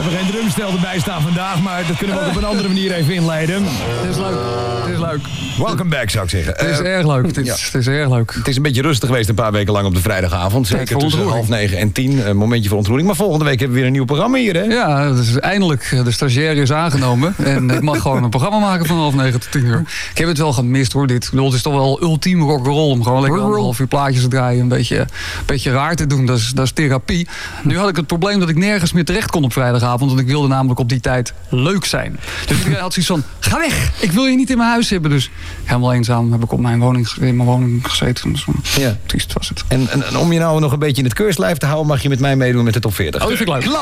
We 0.00 0.06
hebben 0.06 0.24
geen 0.24 0.34
drumstel 0.34 0.70
erbij 0.72 0.98
staan 0.98 1.22
vandaag, 1.22 1.60
maar 1.62 1.86
dat 1.86 1.96
kunnen 1.96 2.16
we 2.16 2.22
ook 2.22 2.28
op 2.30 2.36
een 2.36 2.44
andere 2.44 2.68
manier 2.68 2.92
even 2.92 3.14
inleiden. 3.14 3.62
Het 3.64 4.10
is 4.10 4.16
leuk. 4.16 4.38
Het 4.84 4.92
is 4.92 4.98
leuk. 4.98 5.20
Welcome 5.58 5.90
back, 5.90 6.10
zou 6.10 6.24
ik 6.24 6.30
zeggen. 6.30 6.52
Het 6.56 6.68
is 6.70 6.78
Eh, 6.78 6.94
erg 6.96 7.06
leuk. 7.06 7.26
Het 7.26 7.36
is, 7.36 7.46
ja. 7.46 7.52
het 7.52 7.74
is 7.74 7.86
erg 7.86 8.08
leuk. 8.10 8.34
Het 8.34 8.48
is 8.48 8.56
een 8.56 8.62
beetje 8.62 8.82
rustig 8.82 9.08
geweest 9.08 9.28
een 9.28 9.34
paar 9.34 9.52
weken 9.52 9.72
lang 9.72 9.86
op 9.86 9.94
de 9.94 10.00
vrijdagavond. 10.00 10.66
Tijd 10.66 10.78
Zeker 10.78 10.92
voor 11.00 11.10
tussen 11.10 11.28
half 11.28 11.48
negen 11.48 11.78
en 11.78 11.92
tien. 11.92 12.28
Een 12.28 12.36
momentje 12.36 12.68
voor 12.68 12.78
ontroering. 12.78 13.06
Maar 13.08 13.16
volgende 13.16 13.44
week 13.44 13.58
hebben 13.58 13.70
we 13.70 13.78
weer 13.78 13.86
een 13.86 13.92
nieuw 13.94 14.04
programma 14.04 14.38
hier, 14.38 14.54
hè? 14.54 14.62
Ja, 14.62 15.12
dus 15.12 15.38
eindelijk. 15.38 16.00
De 16.04 16.10
stagiair 16.10 16.56
is 16.56 16.72
aangenomen. 16.72 17.34
En 17.44 17.70
ik 17.70 17.80
mag 17.82 18.00
gewoon 18.00 18.22
een 18.24 18.30
programma 18.30 18.58
maken 18.58 18.86
van 18.86 18.96
half 18.96 19.14
negen 19.14 19.40
tot 19.40 19.50
tien 19.50 19.64
uur. 19.64 19.80
Ik 20.10 20.18
heb 20.18 20.28
het 20.28 20.38
wel 20.38 20.52
gemist 20.52 20.92
hoor, 20.92 21.06
dit. 21.06 21.24
Ik 21.24 21.30
bedoel, 21.30 21.46
het 21.46 21.54
is 21.54 21.62
toch 21.62 21.74
wel 21.74 22.02
ultiem 22.02 22.42
rock'n'roll. 22.42 22.90
Om 22.90 23.02
gewoon 23.02 23.20
lekker 23.20 23.40
een 23.42 23.52
half 23.52 23.78
uur 23.80 23.86
plaatjes 23.86 24.22
te 24.22 24.28
draaien. 24.28 24.60
Een 24.60 24.68
beetje, 24.68 24.98
een 24.98 25.06
beetje 25.46 25.70
raar 25.72 25.96
te 25.96 26.06
doen. 26.06 26.26
Dat 26.26 26.38
is, 26.38 26.50
dat 26.50 26.64
is 26.64 26.72
therapie. 26.72 27.28
Nu 27.62 27.78
had 27.78 27.88
ik 27.88 27.96
het 27.96 28.06
probleem 28.06 28.40
dat 28.40 28.48
ik 28.48 28.56
nergens 28.56 28.92
meer 28.92 29.04
terecht 29.04 29.30
kon 29.30 29.44
op 29.44 29.52
vrijdagavond. 29.52 29.88
Want 29.98 30.18
ik 30.20 30.26
wilde 30.26 30.48
namelijk 30.48 30.80
op 30.80 30.88
die 30.88 31.00
tijd 31.00 31.32
leuk 31.48 31.84
zijn. 31.84 32.20
Dus 32.46 32.56
iedereen 32.58 32.80
had 32.80 32.92
zoiets 32.92 33.12
van, 33.12 33.22
ga 33.40 33.58
weg. 33.58 34.02
Ik 34.02 34.10
wil 34.12 34.24
je 34.24 34.36
niet 34.36 34.50
in 34.50 34.56
mijn 34.56 34.70
huis 34.70 34.90
hebben. 34.90 35.10
Dus 35.10 35.30
helemaal 35.64 35.92
eenzaam 35.92 36.32
heb 36.32 36.42
ik 36.42 36.52
op 36.52 36.60
mijn 36.60 36.80
woning, 36.80 37.08
in 37.20 37.36
mijn 37.36 37.48
woning 37.48 37.86
gezeten. 37.88 38.32
Dus, 38.32 38.44
Ja. 38.76 38.96
Triest 39.06 39.32
was 39.32 39.48
het. 39.48 39.64
En, 39.68 39.88
en, 39.90 40.06
en 40.06 40.16
om 40.16 40.32
je 40.32 40.38
nou 40.38 40.60
nog 40.60 40.72
een 40.72 40.78
beetje 40.78 41.02
in 41.02 41.04
het 41.08 41.14
keurslijf 41.16 41.58
te 41.58 41.66
houden... 41.66 41.86
mag 41.86 42.02
je 42.02 42.08
met 42.08 42.20
mij 42.20 42.36
meedoen 42.36 42.64
met 42.64 42.74
de 42.74 42.80
top 42.80 42.94
40. 42.94 43.22
Oh, 43.22 43.28
dat 43.28 43.36
vind 43.36 43.48
ik 43.48 43.54
leuk. 43.54 43.64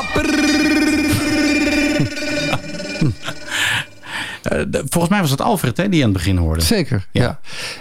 Eh, 4.43 4.61
de- 4.67 4.83
volgens 4.89 5.09
mij 5.13 5.21
was 5.21 5.31
het 5.31 5.41
Alfred 5.41 5.77
hè, 5.77 5.89
die 5.89 5.99
aan 6.03 6.09
het 6.09 6.17
begin 6.17 6.37
hoorde. 6.37 6.61
Zeker, 6.61 7.07
ja. 7.11 7.39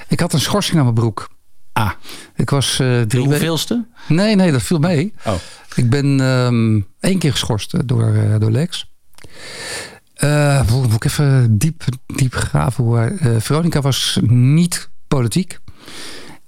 Ik 0.09 0.21
had 0.21 0.33
een 0.33 0.41
schorsing 0.41 0.77
aan 0.77 0.83
mijn 0.83 0.95
broek. 0.95 1.29
Ah. 1.79 1.91
Ik 2.37 2.51
was 2.51 2.79
eh 2.79 2.87
drie 2.87 3.07
weken... 3.07 3.21
hoeveelste? 3.23 3.87
Nee, 4.09 4.37
nee, 4.37 4.53
dat 4.53 4.63
viel 4.63 4.79
mee. 4.79 5.15
Oh. 5.27 5.35
Ik 5.75 5.91
ben 5.91 6.21
ehm, 6.21 6.81
één 7.01 7.19
keer 7.19 7.33
geschorst 7.33 7.75
eh, 7.75 7.81
door, 7.85 8.15
eh, 8.15 8.39
door 8.39 8.51
Lex. 8.51 8.91
Eh, 10.15 10.71
moet 10.71 10.95
ik 10.95 11.05
even 11.05 11.59
diep, 11.59 11.85
diep 12.07 12.35
graven. 12.35 12.85
Hoe, 12.85 13.01
eh, 13.01 13.37
Veronica 13.39 13.81
was 13.81 14.19
niet 14.23 14.91
politiek. 15.09 15.59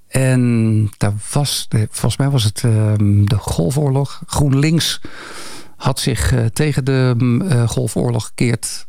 En 0.08 0.90
daar 0.98 1.14
was, 1.32 1.68
volgens 1.70 2.16
mij 2.16 2.30
was 2.30 2.44
het 2.44 2.64
ehm, 2.64 3.24
de 3.24 3.36
Golfoorlog. 3.36 4.22
GroenLinks 4.26 5.00
had 5.76 6.00
zich 6.00 6.32
eh, 6.32 6.44
tegen 6.44 6.84
de 6.84 7.14
mm, 7.18 7.42
eh, 7.42 7.68
Golfoorlog 7.68 8.26
gekeerd. 8.26 8.86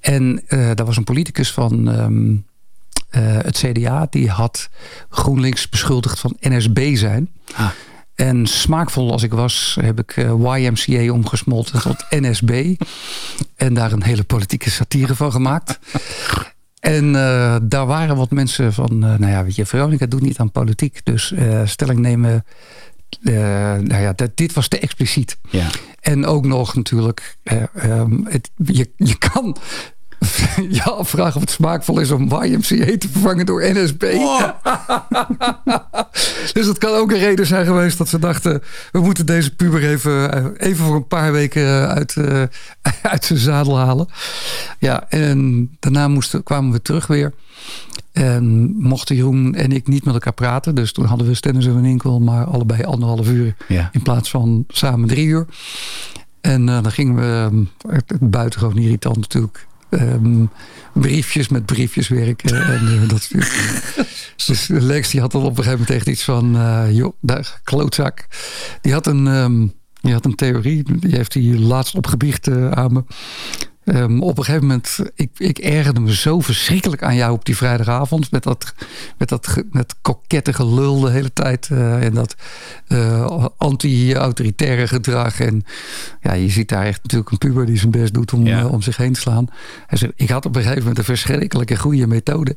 En 0.00 0.42
uh, 0.48 0.70
daar 0.74 0.86
was 0.86 0.96
een 0.96 1.04
politicus 1.04 1.52
van 1.52 1.90
ehm, 1.90 2.32
uh, 2.32 2.38
het 3.22 3.56
CDA. 3.56 4.06
Die 4.10 4.30
had 4.30 4.68
GroenLinks 5.08 5.68
beschuldigd 5.68 6.18
van 6.18 6.36
NSB 6.40 6.96
zijn. 6.96 7.30
Ah. 7.54 7.68
En 8.16 8.46
smaakvol 8.46 9.12
als 9.12 9.22
ik 9.22 9.32
was, 9.32 9.76
heb 9.80 9.98
ik 9.98 10.16
uh, 10.16 10.56
YMCA 10.56 11.12
omgesmolten 11.12 11.80
tot 11.80 12.04
NSB. 12.10 12.74
En 13.56 13.74
daar 13.74 13.92
een 13.92 14.02
hele 14.02 14.24
politieke 14.24 14.70
satire 14.70 15.14
van 15.14 15.32
gemaakt. 15.32 15.78
En 16.80 17.04
uh, 17.04 17.56
daar 17.62 17.86
waren 17.86 18.16
wat 18.16 18.30
mensen 18.30 18.72
van, 18.72 18.98
nou 18.98 19.26
ja, 19.26 19.44
weet 19.44 19.56
je, 19.56 19.66
Veronica 19.66 20.06
doet 20.06 20.22
niet 20.22 20.38
aan 20.38 20.50
politiek. 20.50 21.00
Dus 21.04 21.34
stelling 21.64 21.98
nemen, 21.98 22.44
nou 23.20 23.96
ja, 23.96 24.12
dat, 24.12 24.36
dit 24.36 24.52
was 24.52 24.68
te 24.68 24.78
expliciet. 24.78 25.38
Ja. 25.50 25.66
En 26.00 26.26
ook 26.26 26.46
nog 26.46 26.74
natuurlijk, 26.74 27.36
um, 27.84 28.26
het, 28.28 28.50
je, 28.56 28.90
je 28.96 29.18
kan 29.18 29.56
ja, 30.78 30.84
afvragen 30.84 31.34
of 31.34 31.40
het 31.40 31.50
smaakvol 31.50 32.00
is 32.00 32.10
om 32.10 32.22
YMCA 32.22 32.98
te 32.98 33.08
vervangen 33.12 33.46
door 33.46 33.62
NSB. 33.72 34.00
dus 36.52 36.66
dat 36.66 36.78
kan 36.78 36.94
ook 36.94 37.10
een 37.10 37.18
reden 37.18 37.46
zijn 37.46 37.66
geweest 37.66 37.98
dat 37.98 38.08
ze 38.08 38.18
dachten... 38.18 38.62
we 38.92 39.00
moeten 39.00 39.26
deze 39.26 39.54
puber 39.54 39.84
even, 39.84 40.56
even 40.56 40.84
voor 40.84 40.96
een 40.96 41.06
paar 41.06 41.32
weken 41.32 41.88
uit, 41.88 42.14
uh, 42.18 42.42
uit 43.12 43.24
zijn 43.24 43.38
zadel 43.38 43.78
halen. 43.78 44.08
Ja, 44.78 45.06
en 45.08 45.70
daarna 45.80 46.08
moesten, 46.08 46.42
kwamen 46.42 46.72
we 46.72 46.82
terug 46.82 47.06
weer. 47.06 47.32
En 48.12 48.74
mochten 48.78 49.16
Jeroen 49.16 49.54
en 49.54 49.72
ik 49.72 49.86
niet 49.86 50.04
met 50.04 50.14
elkaar 50.14 50.32
praten. 50.32 50.74
Dus 50.74 50.92
toen 50.92 51.04
hadden 51.04 51.26
we 51.26 51.34
Stennis 51.34 51.66
en 51.66 51.82
Winkel 51.82 52.20
maar 52.20 52.44
allebei 52.44 52.84
anderhalf 52.84 53.28
uur. 53.28 53.56
Ja. 53.68 53.88
In 53.92 54.02
plaats 54.02 54.30
van 54.30 54.64
samen 54.68 55.08
drie 55.08 55.26
uur. 55.26 55.46
En 56.40 56.68
uh, 56.68 56.82
dan 56.82 56.92
gingen 56.92 57.14
we, 57.16 57.64
buitengewoon 58.20 58.78
irritant 58.78 59.16
natuurlijk 59.16 59.66
um, 60.00 60.50
briefjes 60.92 61.48
met 61.48 61.66
briefjes 61.66 62.08
werken. 62.08 62.66
en 62.66 62.82
uh, 62.84 63.08
dat 63.08 63.30
Dus 64.46 64.66
Lex 64.68 65.10
die 65.10 65.20
had 65.20 65.34
al 65.34 65.40
op 65.40 65.48
een 65.48 65.64
gegeven 65.64 65.78
moment 65.78 65.96
echt 65.96 66.06
iets 66.06 66.24
van... 66.24 66.56
Uh, 66.56 66.84
joh, 66.90 67.12
daar, 67.20 67.60
klootzak. 67.64 68.26
Die 68.80 68.92
had 68.92 69.06
een, 69.06 69.26
um, 69.26 69.72
die 70.00 70.12
had 70.12 70.24
een 70.24 70.34
theorie. 70.34 70.98
Die 71.00 71.16
heeft 71.16 71.34
hij 71.34 71.42
laatst 71.42 71.94
opgebiecht 71.94 72.48
uh, 72.48 72.70
aan 72.70 72.92
me. 72.92 73.04
Um, 73.94 74.22
op 74.22 74.38
een 74.38 74.44
gegeven 74.44 74.66
moment, 74.66 74.98
ik, 75.14 75.30
ik 75.36 75.58
ergerde 75.58 76.00
me 76.00 76.14
zo 76.14 76.40
verschrikkelijk 76.40 77.02
aan 77.02 77.16
jou 77.16 77.32
op 77.32 77.44
die 77.44 77.56
vrijdagavond. 77.56 78.30
Met 78.30 78.42
dat, 78.42 78.74
met 79.18 79.28
dat 79.28 79.62
met 79.70 79.94
kokette 80.02 80.52
gelul 80.52 81.00
de 81.00 81.10
hele 81.10 81.32
tijd. 81.32 81.68
Uh, 81.72 82.04
en 82.04 82.14
dat 82.14 82.36
uh, 82.88 83.46
anti-autoritaire 83.56 84.88
gedrag. 84.88 85.40
En 85.40 85.64
ja, 86.20 86.32
je 86.32 86.48
ziet 86.48 86.68
daar 86.68 86.84
echt 86.84 87.02
natuurlijk 87.02 87.30
een 87.30 87.38
puber 87.38 87.66
die 87.66 87.78
zijn 87.78 87.90
best 87.90 88.14
doet 88.14 88.32
om, 88.32 88.46
ja. 88.46 88.60
uh, 88.60 88.72
om 88.72 88.82
zich 88.82 88.96
heen 88.96 89.12
te 89.12 89.20
slaan. 89.20 89.48
Hij 89.86 90.10
ik 90.16 90.30
had 90.30 90.46
op 90.46 90.56
een 90.56 90.60
gegeven 90.62 90.80
moment 90.80 90.98
een 90.98 91.04
verschrikkelijke 91.04 91.76
goede 91.76 92.06
methode. 92.06 92.56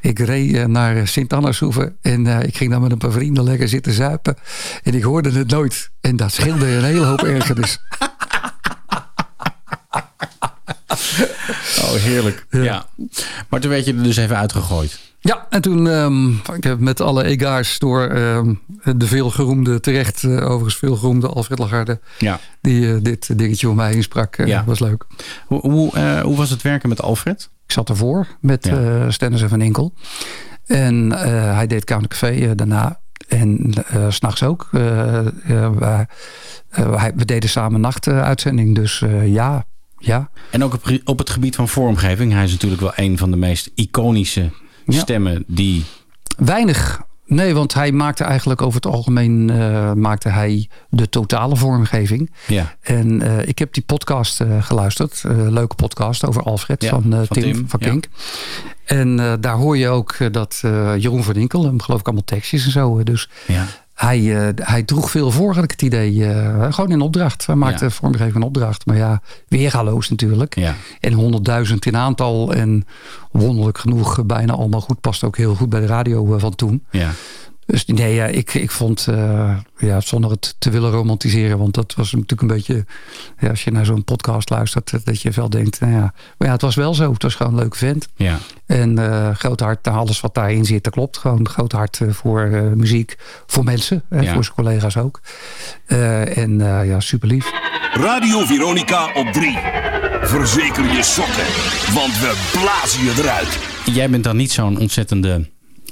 Ik 0.00 0.18
reed 0.18 0.66
naar 0.66 1.08
Sint-Annashoeve 1.08 1.94
en 2.02 2.26
ik 2.26 2.56
ging 2.56 2.70
daar 2.70 2.80
met 2.80 2.92
een 2.92 2.98
paar 2.98 3.12
vrienden 3.12 3.44
lekker 3.44 3.68
zitten 3.68 3.92
zuipen. 3.92 4.36
En 4.82 4.94
ik 4.94 5.02
hoorde 5.02 5.32
het 5.32 5.50
nooit. 5.50 5.90
En 6.00 6.16
dat 6.16 6.32
scheelde 6.32 6.66
een 6.66 6.84
hele 6.84 7.04
hoop 7.04 7.22
ergernis. 7.36 7.78
Oh, 11.82 11.92
heerlijk. 11.92 12.46
Ja. 12.50 12.62
ja. 12.62 12.86
Maar 13.48 13.60
toen 13.60 13.70
werd 13.70 13.84
je 13.84 13.94
er 13.94 14.02
dus 14.02 14.16
even 14.16 14.36
uitgegooid. 14.36 14.98
Ja, 15.20 15.46
en 15.50 15.62
toen 15.62 15.86
um, 15.86 16.40
ik 16.54 16.64
heb 16.64 16.78
met 16.78 17.00
alle 17.00 17.24
egaars 17.24 17.78
door 17.78 18.10
um, 18.10 18.60
de 18.96 19.06
veelgeroemde, 19.06 19.80
terecht 19.80 20.22
uh, 20.22 20.44
overigens 20.44 20.76
veelgeroemde 20.76 21.28
Alfred 21.28 21.58
Lagarde. 21.58 22.00
Ja. 22.18 22.40
Die 22.60 22.80
uh, 22.80 22.96
dit 23.02 23.38
dingetje 23.38 23.68
om 23.68 23.76
mij 23.76 23.92
heen 23.92 24.02
sprak. 24.02 24.38
Uh, 24.38 24.46
ja. 24.46 24.64
was 24.64 24.80
leuk. 24.80 25.06
Hoe, 25.46 25.60
hoe, 25.60 26.20
hoe, 26.22 26.36
was 26.36 26.50
het 26.50 26.62
werken 26.62 26.88
met 26.88 27.02
Alfred? 27.02 27.50
Ik 27.66 27.72
zat 27.72 27.88
ervoor 27.88 28.26
met 28.40 28.64
ja. 28.66 29.10
Stennis 29.10 29.42
en 29.42 29.48
Van 29.48 29.60
Inkel. 29.60 29.94
En 30.66 31.10
hij 31.54 31.66
deed 31.66 31.84
Counter 31.84 32.08
Café 32.08 32.54
daarna. 32.54 33.00
En 33.28 33.72
uh, 33.94 34.06
s'nachts 34.08 34.42
ook. 34.42 34.68
Uh, 34.72 35.18
uh, 35.48 35.70
we, 37.14 37.24
deden 37.24 37.50
samen 37.50 37.80
nachtuitzending. 37.80 38.74
Dus 38.74 39.02
ja, 39.24 39.64
ja. 39.98 40.30
En 40.50 40.64
ook 40.64 40.74
op, 40.74 41.00
op, 41.04 41.18
het 41.18 41.30
gebied 41.30 41.54
van 41.54 41.68
vormgeving. 41.68 42.32
Hij 42.32 42.44
is 42.44 42.52
natuurlijk 42.52 42.80
wel 42.80 42.92
een 42.94 43.18
van 43.18 43.30
de 43.30 43.36
meest 43.36 43.70
iconische 43.74 44.50
ja. 44.86 44.98
stemmen 44.98 45.44
die... 45.46 45.84
Weinig. 46.36 47.04
Nee, 47.26 47.54
want 47.54 47.74
hij 47.74 47.92
maakte 47.92 48.24
eigenlijk 48.24 48.62
over 48.62 48.74
het 48.74 48.92
algemeen 48.92 49.50
uh, 49.50 49.92
maakte 49.92 50.28
hij 50.28 50.68
de 50.90 51.08
totale 51.08 51.56
vormgeving. 51.56 52.30
Ja. 52.46 52.74
En 52.80 53.22
uh, 53.22 53.46
ik 53.46 53.58
heb 53.58 53.72
die 53.72 53.82
podcast 53.82 54.40
uh, 54.40 54.62
geluisterd. 54.62 55.22
leuke 55.26 55.74
podcast 55.74 56.26
over 56.26 56.42
Alfred 56.42 56.82
ja, 56.82 56.88
van, 56.88 57.02
van, 57.02 57.26
Tim, 57.28 57.42
Tim 57.42 57.68
van 57.68 57.80
Kink. 57.80 58.06
Ja. 58.12 58.96
En 58.96 59.40
daar 59.40 59.56
hoor 59.56 59.76
je 59.76 59.88
ook 59.88 60.32
dat 60.32 60.58
Jeroen 60.98 61.24
van 61.24 61.34
Inkel, 61.34 61.64
hem 61.64 61.80
geloof 61.80 62.00
ik 62.00 62.06
allemaal 62.06 62.24
tekstjes 62.24 62.64
en 62.64 62.70
zo. 62.70 63.02
Dus 63.02 63.28
ja. 63.46 63.66
Hij, 63.96 64.20
uh, 64.20 64.48
hij 64.54 64.82
droeg 64.82 65.10
veel 65.10 65.30
voor, 65.30 65.54
had 65.54 65.64
ik 65.64 65.70
het 65.70 65.82
idee. 65.82 66.12
Uh, 66.14 66.72
gewoon 66.72 66.90
in 66.90 67.00
opdracht. 67.00 67.46
Hij 67.46 67.54
maakte 67.54 67.84
ja. 67.84 67.90
vormgeving 67.90 68.34
in 68.34 68.42
opdracht. 68.42 68.86
Maar 68.86 68.96
ja, 68.96 69.20
weergaloos 69.48 70.10
natuurlijk. 70.10 70.54
Ja. 70.54 70.74
En 71.00 71.12
honderdduizend 71.12 71.86
in 71.86 71.96
aantal. 71.96 72.54
En 72.54 72.86
wonderlijk 73.30 73.78
genoeg 73.78 74.26
bijna 74.26 74.52
allemaal 74.52 74.80
goed. 74.80 75.00
Past 75.00 75.24
ook 75.24 75.36
heel 75.36 75.54
goed 75.54 75.68
bij 75.68 75.80
de 75.80 75.86
radio 75.86 76.34
uh, 76.34 76.40
van 76.40 76.54
toen. 76.54 76.84
Ja. 76.90 77.10
Dus 77.66 77.84
nee, 77.84 78.14
ja, 78.14 78.24
ik, 78.26 78.54
ik 78.54 78.70
vond, 78.70 79.06
uh, 79.10 79.56
ja, 79.78 80.00
zonder 80.00 80.30
het 80.30 80.54
te 80.58 80.70
willen 80.70 80.90
romantiseren, 80.90 81.58
want 81.58 81.74
dat 81.74 81.94
was 81.94 82.12
natuurlijk 82.12 82.40
een 82.40 82.46
beetje, 82.56 82.84
ja, 83.38 83.48
als 83.48 83.64
je 83.64 83.70
naar 83.70 83.84
zo'n 83.84 84.04
podcast 84.04 84.50
luistert, 84.50 85.04
dat 85.04 85.22
je 85.22 85.30
wel 85.30 85.50
denkt, 85.50 85.80
nou 85.80 85.92
ja, 85.92 86.14
maar 86.38 86.48
ja, 86.48 86.52
het 86.52 86.62
was 86.62 86.74
wel 86.74 86.94
zo. 86.94 87.12
Het 87.12 87.22
was 87.22 87.34
gewoon 87.34 87.52
een 87.52 87.58
leuk 87.58 87.74
vent. 87.74 88.08
Ja. 88.16 88.38
En 88.66 88.98
uh, 88.98 89.34
groot 89.34 89.60
hart, 89.60 89.88
alles 89.88 90.20
wat 90.20 90.34
daarin 90.34 90.64
zit, 90.64 90.84
dat 90.84 90.92
klopt. 90.92 91.16
Gewoon 91.18 91.48
groot 91.48 91.72
hart 91.72 92.00
voor 92.08 92.46
uh, 92.46 92.72
muziek, 92.72 93.16
voor 93.46 93.64
mensen, 93.64 94.02
hè, 94.08 94.20
Ja. 94.20 94.32
voor 94.32 94.44
zijn 94.44 94.56
collega's 94.56 94.96
ook. 94.96 95.20
Uh, 95.86 96.36
en 96.38 96.58
ja, 96.86 97.00
super 97.00 97.28
lief. 97.28 97.50
Radio 97.92 98.44
Veronica 98.44 99.12
op 99.14 99.26
3. 99.26 99.58
Verzeker 100.22 100.84
je 100.84 101.02
sokken, 101.02 101.46
want 101.94 102.18
we 102.18 102.50
blazen 102.52 103.04
je 103.04 103.14
eruit. 103.22 103.58
Jij 103.94 104.10
bent 104.10 104.24
dan 104.24 104.36
niet 104.36 104.52
zo'n 104.52 104.78
ontzettende 104.78 105.48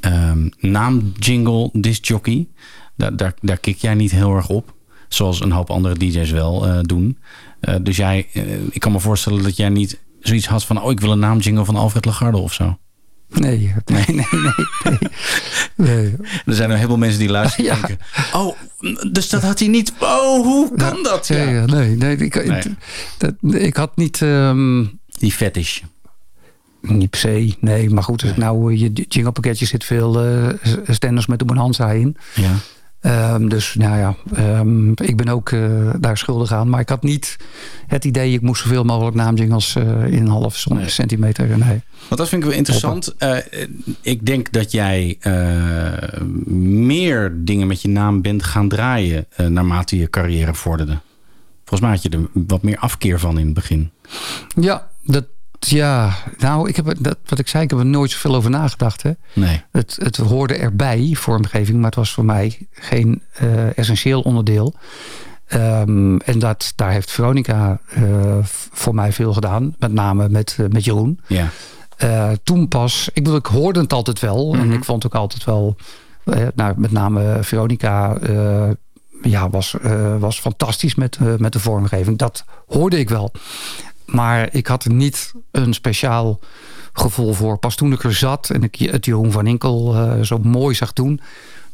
um, 0.06 0.50
naamjingle 0.60 1.70
discjockey. 1.72 2.48
Daar, 2.96 3.16
daar, 3.16 3.34
daar 3.40 3.58
kik 3.58 3.78
jij 3.78 3.94
niet 3.94 4.10
heel 4.10 4.36
erg 4.36 4.48
op. 4.48 4.74
Zoals 5.08 5.40
een 5.40 5.52
hoop 5.52 5.70
andere 5.70 5.94
DJ's 5.94 6.30
wel 6.30 6.68
uh, 6.68 6.78
doen. 6.80 7.18
Uh, 7.60 7.74
dus 7.82 7.96
jij, 7.96 8.26
uh, 8.32 8.42
ik 8.70 8.80
kan 8.80 8.92
me 8.92 9.00
voorstellen 9.00 9.42
dat 9.42 9.56
jij 9.56 9.68
niet 9.68 9.98
zoiets 10.20 10.46
had 10.46 10.64
van... 10.64 10.82
oh, 10.82 10.90
ik 10.90 11.00
wil 11.00 11.12
een 11.12 11.18
naamjingle 11.18 11.64
van 11.64 11.76
Alfred 11.76 12.04
Lagarde 12.04 12.38
of 12.38 12.52
zo. 12.52 12.78
Nee, 13.28 13.74
nee, 13.84 14.04
nee, 14.06 14.26
nee. 14.30 14.98
nee. 15.76 16.16
Er 16.46 16.54
zijn 16.54 16.70
heel 16.70 16.86
veel 16.86 16.96
mensen 16.96 17.18
die 17.18 17.28
luisteren 17.28 17.70
en 17.70 17.76
ja. 17.76 17.86
denken... 17.86 18.06
oh, 18.32 18.56
dus 19.12 19.28
dat 19.28 19.42
had 19.42 19.58
hij 19.58 19.68
niet... 19.68 19.92
oh, 19.98 20.42
hoe 20.42 20.76
kan 20.76 21.02
dat? 21.02 21.26
Ja. 21.26 21.36
Ja, 21.36 21.64
nee, 21.64 21.96
nee, 21.96 22.16
ik, 22.16 22.46
Nee. 22.46 22.62
Dat, 23.18 23.34
ik 23.54 23.76
had 23.76 23.96
niet... 23.96 24.20
Um, 24.20 25.00
Die 25.18 25.32
fetish. 25.32 25.80
Niet 26.88 27.10
per 27.10 27.18
se, 27.18 27.54
nee. 27.60 27.90
Maar 27.90 28.02
goed, 28.02 28.22
als 28.22 28.30
ik 28.30 28.36
nou 28.36 28.74
je 28.74 28.92
jinglepakketje 28.92 29.66
zit 29.66 29.84
veel 29.84 30.26
uh, 30.26 30.48
stenders 30.88 31.26
met 31.26 31.38
de 31.38 31.44
bonanza 31.44 31.90
in. 31.90 32.16
Ja. 32.34 32.54
Um, 33.34 33.48
dus 33.48 33.74
nou 33.74 33.98
ja, 33.98 34.16
um, 34.58 34.92
ik 34.94 35.16
ben 35.16 35.28
ook 35.28 35.50
uh, 35.50 35.90
daar 36.00 36.18
schuldig 36.18 36.52
aan. 36.52 36.68
Maar 36.68 36.80
ik 36.80 36.88
had 36.88 37.02
niet 37.02 37.36
het 37.86 38.04
idee, 38.04 38.32
ik 38.32 38.40
moest 38.40 38.62
zoveel 38.62 38.84
mogelijk 38.84 39.16
naamjingles 39.16 39.76
uh, 39.76 40.06
in 40.06 40.20
een 40.20 40.28
half 40.28 40.66
Nee. 40.66 40.88
centimeter. 40.88 41.58
Nee. 41.58 41.82
Want 42.08 42.20
dat 42.20 42.28
vind 42.28 42.42
ik 42.42 42.48
wel 42.48 42.58
interessant. 42.58 43.14
Ik 44.00 44.26
denk 44.26 44.52
dat 44.52 44.72
jij 44.72 45.18
meer 46.46 47.32
dingen 47.36 47.66
met 47.66 47.82
je 47.82 47.88
naam 47.88 48.22
bent 48.22 48.42
gaan 48.42 48.68
draaien 48.68 49.26
naarmate 49.48 49.96
je 49.98 50.10
carrière 50.10 50.54
vorderde. 50.54 50.98
Volgens 51.58 51.80
mij 51.80 51.90
had 51.90 52.02
je 52.02 52.08
er 52.08 52.46
wat 52.46 52.62
meer 52.62 52.78
afkeer 52.78 53.20
van 53.20 53.38
in 53.38 53.44
het 53.44 53.54
begin. 53.54 53.90
Ja, 54.60 54.90
dat, 55.02 55.24
ja, 55.68 56.14
nou, 56.38 56.68
ik 56.68 56.76
heb, 56.76 56.94
dat, 56.98 57.16
wat 57.26 57.38
ik 57.38 57.48
zei, 57.48 57.64
ik 57.64 57.70
heb 57.70 57.78
er 57.78 57.86
nooit 57.86 58.10
zoveel 58.10 58.34
over 58.34 58.50
nagedacht. 58.50 59.02
Hè. 59.02 59.10
Nee. 59.32 59.62
Het, 59.70 59.98
het 60.02 60.16
hoorde 60.16 60.54
erbij, 60.54 61.10
vormgeving, 61.16 61.76
maar 61.76 61.86
het 61.86 61.94
was 61.94 62.12
voor 62.12 62.24
mij 62.24 62.66
geen 62.72 63.22
uh, 63.42 63.78
essentieel 63.78 64.20
onderdeel. 64.20 64.74
Um, 65.54 66.20
en 66.20 66.38
dat, 66.38 66.72
daar 66.76 66.90
heeft 66.90 67.10
Veronica 67.10 67.78
uh, 67.98 68.38
voor 68.72 68.94
mij 68.94 69.12
veel 69.12 69.32
gedaan. 69.32 69.74
Met 69.78 69.92
name 69.92 70.28
met, 70.28 70.56
uh, 70.60 70.66
met 70.68 70.84
Jeroen. 70.84 71.20
Ja. 71.26 71.48
Uh, 72.04 72.30
toen 72.42 72.68
pas, 72.68 73.08
ik 73.12 73.22
bedoel, 73.22 73.38
ik 73.38 73.46
hoorde 73.46 73.80
het 73.80 73.92
altijd 73.92 74.20
wel. 74.20 74.46
Mm 74.46 74.60
-hmm. 74.60 74.70
En 74.70 74.76
ik 74.76 74.84
vond 74.84 75.06
ook 75.06 75.14
altijd 75.14 75.44
wel, 75.44 75.76
nou, 76.54 76.74
met 76.76 76.92
name 76.92 77.38
Veronica 77.40 78.18
ja, 79.22 79.50
was, 79.50 79.76
was 80.18 80.40
fantastisch 80.40 80.94
met, 80.94 81.18
met 81.38 81.52
de 81.52 81.60
vormgeving. 81.60 82.18
Dat 82.18 82.44
hoorde 82.66 82.98
ik 82.98 83.08
wel. 83.08 83.32
Maar 84.06 84.48
ik 84.52 84.66
had 84.66 84.84
er 84.84 84.92
niet 84.92 85.32
een 85.50 85.74
speciaal 85.74 86.40
gevoel 86.92 87.32
voor. 87.32 87.58
Pas 87.58 87.74
toen 87.74 87.92
ik 87.92 88.04
er 88.04 88.14
zat 88.14 88.50
en 88.50 88.62
ik 88.62 88.76
het 88.76 89.04
Jeroen 89.04 89.32
van 89.32 89.46
Inkel 89.46 89.94
uh, 89.94 90.20
zo 90.20 90.38
mooi 90.38 90.74
zag 90.74 90.92
doen... 90.92 91.20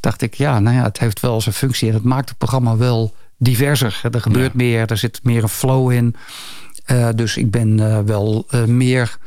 dacht 0.00 0.22
ik, 0.22 0.34
ja, 0.34 0.58
nou 0.58 0.76
ja, 0.76 0.82
het 0.82 0.98
heeft 0.98 1.20
wel 1.20 1.40
zijn 1.40 1.54
functie. 1.54 1.88
En 1.88 1.94
het 1.94 2.04
maakt 2.04 2.28
het 2.28 2.38
programma 2.38 2.76
wel 2.76 3.14
diverser. 3.36 4.00
Er 4.10 4.20
gebeurt 4.20 4.52
ja. 4.52 4.56
meer, 4.56 4.90
er 4.90 4.96
zit 4.96 5.20
meer 5.22 5.42
een 5.42 5.48
flow 5.48 5.90
in. 5.92 6.14
Eh, 6.84 7.08
dus 7.14 7.36
ik 7.36 7.50
ben 7.50 7.80
eh, 7.80 7.98
wel 8.04 8.46
eh, 8.50 8.64
meer 8.64 9.18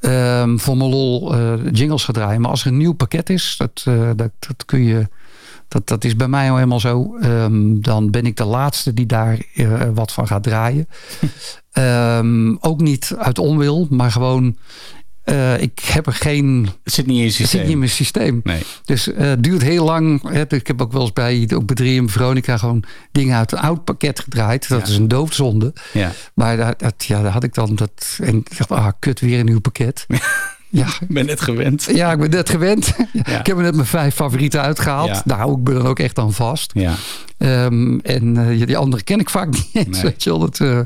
ehm, 0.00 0.56
voor 0.56 0.76
mijn 0.76 0.90
lol 0.90 1.34
eh, 1.34 1.54
jingles 1.72 2.04
gedraaid. 2.04 2.38
Maar 2.38 2.50
als 2.50 2.60
er 2.60 2.66
een 2.66 2.76
nieuw 2.76 2.92
pakket 2.92 3.30
is, 3.30 3.54
dat, 3.58 3.82
eh, 3.84 4.10
dat, 4.16 4.30
dat 4.38 4.64
kun 4.64 4.82
je... 4.82 5.08
Dat, 5.72 5.88
dat 5.88 6.04
is 6.04 6.16
bij 6.16 6.28
mij 6.28 6.48
al 6.50 6.54
helemaal 6.56 6.80
zo. 6.80 7.16
Ehm, 7.20 7.80
dan 7.80 8.10
ben 8.10 8.26
ik 8.26 8.36
de 8.36 8.44
laatste 8.44 8.94
die 8.94 9.06
daar 9.06 9.38
eh, 9.54 9.88
wat 9.94 10.12
van 10.12 10.26
gaat 10.26 10.42
draaien. 10.42 10.88
Ehm, 11.72 12.54
ook 12.60 12.80
niet 12.80 13.14
uit 13.18 13.38
onwil, 13.38 13.86
maar 13.90 14.10
gewoon... 14.10 14.56
eh, 15.22 15.60
ik 15.60 15.78
heb 15.78 16.06
er 16.06 16.12
geen... 16.12 16.68
Het 16.84 16.92
zit 16.92 17.06
niet 17.06 17.18
in 17.18 17.24
Het 17.24 17.32
zit 17.32 17.40
systeem. 17.46 17.62
niet 17.62 17.70
in 17.72 17.78
mijn 17.78 17.90
systeem. 17.90 18.40
Nee. 18.44 18.62
Dus 18.84 19.12
eh, 19.12 19.26
het 19.26 19.42
duurt 19.42 19.62
heel 19.62 19.84
lang. 19.84 20.28
Hè. 20.28 20.44
Ik 20.48 20.66
heb 20.66 20.82
ook 20.82 20.92
wel 20.92 21.00
eens 21.00 21.12
bij, 21.12 21.48
ook 21.54 21.66
bij 21.66 21.76
3 21.76 22.00
en 22.00 22.08
Veronica 22.08 22.56
gewoon 22.56 22.84
dingen 23.12 23.36
uit 23.36 23.52
een 23.52 23.58
oud 23.58 23.84
pakket 23.84 24.20
gedraaid. 24.20 24.68
Dat 24.68 24.88
is 24.88 24.96
een 24.96 25.08
doofzonde. 25.08 25.72
Ja. 25.92 26.12
Maar 26.34 26.56
dat, 26.56 26.78
dat, 26.78 27.04
ja, 27.04 27.22
daar 27.22 27.32
had 27.32 27.44
ik 27.44 27.54
dan 27.54 27.74
dat. 27.74 28.18
En 28.22 28.36
ik 28.36 28.58
dacht, 28.58 28.70
ah, 28.70 28.88
kut, 28.98 29.20
weer 29.20 29.38
een 29.38 29.44
nieuw 29.46 29.60
pakket. 29.60 30.06
Ja, 30.74 30.86
Ik 31.00 31.08
ben 31.08 31.26
net 31.26 31.40
gewend. 31.40 31.88
ja, 31.94 32.12
ik 32.12 32.18
ben 32.18 32.30
net 32.30 32.50
gewend. 32.50 32.94
Ik 33.12 33.46
heb 33.46 33.56
er 33.56 33.62
net 33.62 33.74
mijn 33.74 33.86
vijf 33.86 34.14
favorieten 34.14 34.60
uitgehaald. 34.62 35.08
Ja. 35.08 35.22
Daar 35.24 35.38
hou 35.38 35.60
ik 35.60 35.68
me 35.68 35.74
dan 35.74 35.86
ook 35.86 35.98
echt 35.98 36.18
aan 36.18 36.32
vast. 36.32 36.70
Ja. 36.74 36.94
Ehm, 37.38 37.98
en 37.98 38.36
eh, 38.36 38.66
die 38.66 38.76
andere 38.76 39.02
ken 39.02 39.20
ik 39.20 39.30
vaak 39.30 39.50
niet 39.56 39.68
eens. 39.72 39.88
Nee. 39.88 40.02
Weet 40.02 40.22
je 40.22 40.30
wel, 40.30 40.38
dat, 40.38 40.60
eh, 40.60 40.80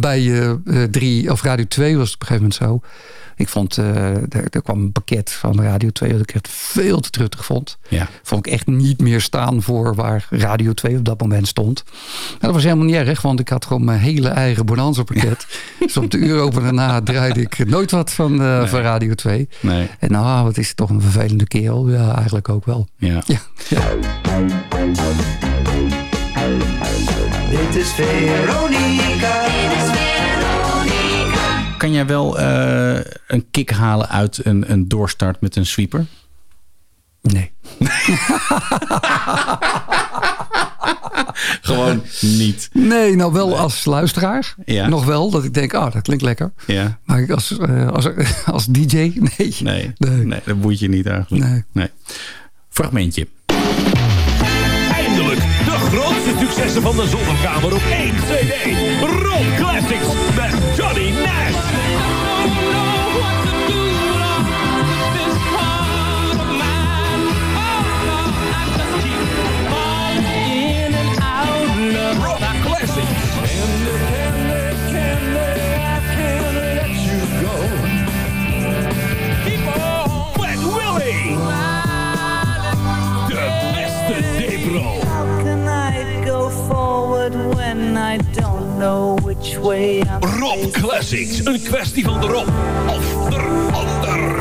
bij 0.00 0.40
eh, 0.64 0.82
drie 0.82 1.30
of 1.32 1.42
Radio 1.42 1.64
2 1.68 1.96
was 1.96 2.06
het 2.10 2.14
op 2.14 2.20
een 2.20 2.26
gegeven 2.26 2.50
moment 2.60 2.82
zo. 2.84 2.88
Ik 3.36 3.48
vond, 3.48 3.78
eh, 3.78 4.14
er, 4.14 4.46
er 4.50 4.62
kwam 4.62 4.80
een 4.80 4.92
pakket 4.92 5.32
van 5.32 5.62
Radio 5.62 5.90
2 5.90 6.12
dat 6.12 6.20
ik 6.20 6.30
het 6.30 6.48
veel 6.48 7.00
te 7.00 7.10
truttig 7.10 7.44
vond. 7.44 7.78
Ja. 7.88 8.08
Vond 8.22 8.46
ik 8.46 8.52
echt 8.52 8.66
niet 8.66 9.00
meer 9.00 9.20
staan 9.20 9.62
voor 9.62 9.94
waar 9.94 10.26
Radio 10.30 10.72
2 10.72 10.96
op 10.96 11.04
dat 11.04 11.20
moment 11.20 11.48
stond. 11.48 11.84
Nou, 12.28 12.38
dat 12.40 12.52
was 12.52 12.62
helemaal 12.62 12.84
niet 12.84 12.94
erg, 12.94 13.22
want 13.22 13.40
ik 13.40 13.48
had 13.48 13.64
gewoon 13.64 13.84
mijn 13.84 13.98
hele 13.98 14.28
eigen 14.28 14.66
Bonanza 14.66 15.02
pakket. 15.02 15.46
dus 15.78 15.96
op 15.96 16.10
de 16.10 16.18
uur 16.18 16.40
open 16.40 16.62
daarna 16.62 17.00
draaide 17.02 17.40
ik 17.40 17.68
nooit 17.68 17.90
wat 17.90 18.12
van, 18.12 18.42
eh, 18.42 18.66
van 18.66 18.80
Radio 18.80 19.14
2. 19.14 19.48
Nee. 19.60 19.88
En 19.98 20.10
nou, 20.10 20.44
wat 20.44 20.56
is 20.58 20.68
het 20.68 20.76
toch 20.76 20.90
een 20.90 21.00
vervelende 21.00 21.46
kerel? 21.46 21.90
Ja, 21.90 22.14
eigenlijk 22.14 22.48
ook 22.48 22.64
wel. 22.64 22.88
Ja. 22.96 23.22
Ja, 23.26 23.40
ja. 23.68 23.80
Dit 27.50 27.76
is 27.76 27.88
Veronica. 27.88 29.44
Kan 31.78 31.92
jij 31.92 32.06
wel 32.06 32.38
eh, 32.38 33.12
een 33.26 33.46
kick 33.50 33.70
halen 33.70 34.08
uit 34.08 34.44
een, 34.44 34.70
een 34.72 34.88
doorstart 34.88 35.40
met 35.40 35.56
een 35.56 35.66
sweeper? 35.66 36.06
Nee. 37.22 37.52
Gewoon 41.60 42.02
niet. 42.20 42.68
Nee, 42.72 43.16
nou 43.16 43.32
wel 43.32 43.58
als 43.58 43.84
luisteraar. 43.84 44.54
Ja. 44.64 44.88
Nog 44.88 45.04
wel, 45.04 45.30
dat 45.30 45.44
ik 45.44 45.54
denk, 45.54 45.74
ah, 45.74 45.92
dat 45.92 46.02
klinkt 46.02 46.22
lekker. 46.22 46.52
Ja. 46.66 46.98
Maar 47.04 47.20
ik 47.20 47.30
als, 47.30 47.58
eh, 47.58 47.88
als, 47.88 48.08
als 48.44 48.66
DJ, 48.66 48.96
nee. 49.36 49.56
Nee. 49.60 49.94
Nee. 50.24 50.40
dat 50.44 50.60
boeit 50.60 50.78
je 50.78 50.88
niet 50.88 51.06
eigenlijk. 51.06 51.64
Nee. 51.72 51.90
Fragmentje. 52.68 53.28
Successen 56.56 56.82
van 56.82 56.96
de 56.96 57.06
zolderkamer 57.06 57.74
op 57.74 57.82
één 57.92 58.14
CD. 58.14 58.54
Rock 59.00 59.56
Classics 59.56 60.06
met 60.36 60.76
Johnny 60.76 61.10
Nash. 61.10 61.85
When 87.76 87.96
I 87.96 88.16
don't 88.32 88.78
know 88.78 89.16
which 89.22 89.56
way 89.58 90.02
I'm 90.02 90.20
Rob 90.20 90.72
Classics. 90.72 91.44
Een 91.44 91.62
kwestie 91.62 92.04
van 92.04 92.20
de 92.20 92.26
Rob 92.26 92.48
of 92.88 93.28
de 93.28 93.70
ander. 93.72 94.40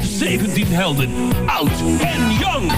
17 0.00 0.66
helden, 0.66 1.10
oud 1.46 1.80
en 2.00 2.32
jong. 2.38 2.72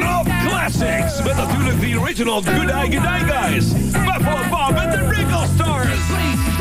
Rob 0.00 0.28
Classics. 0.46 1.22
Met 1.22 1.36
natuurlijk 1.36 1.80
de 1.80 1.98
original 2.00 2.42
Good 2.42 2.70
Eye 2.70 2.96
Good 2.96 3.06
Eye 3.06 3.24
Guys. 3.24 3.72
Buffalo 3.92 4.48
Bob 4.50 4.76
en 4.76 4.90
de 4.90 5.06
Wrinkle 5.06 5.46
Stars. 5.54 6.57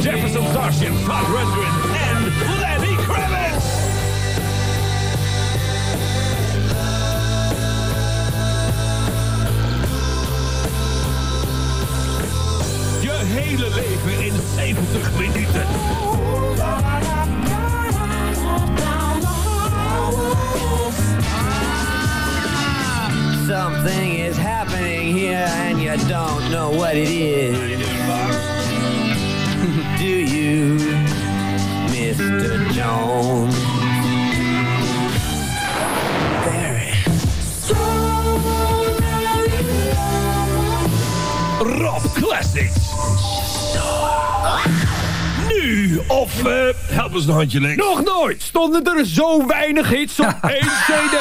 Jefferson 0.00 0.46
Starship, 0.52 0.92
Todd 1.04 1.26
Rundgren 1.26 1.67
hele 13.28 13.68
leven 13.70 14.24
in 14.24 14.34
70 14.56 15.18
minuten. 15.18 15.66
Something 23.46 24.14
is 24.14 24.36
happening 24.36 25.16
here 25.16 25.46
and 25.48 25.80
you 25.80 25.96
don't 26.08 26.50
know 26.50 26.70
what 26.70 26.96
it 26.96 27.08
is. 27.08 27.58
Do 29.98 30.04
you, 30.04 30.76
Mr. 31.90 32.70
Jones? 32.72 33.54
Rob 41.60 42.02
Classics. 42.14 42.87
Of 46.06 46.44
eh, 46.44 46.52
help 46.80 47.14
eens 47.14 47.26
een 47.26 47.32
handje 47.32 47.60
Lex. 47.60 47.76
Nog 47.76 48.04
nooit 48.04 48.42
stonden 48.42 48.84
er 48.84 49.06
zo 49.06 49.46
weinig 49.46 49.88
hits 49.88 50.20
op 50.20 50.26
één 50.42 50.66
cd. 50.66 51.16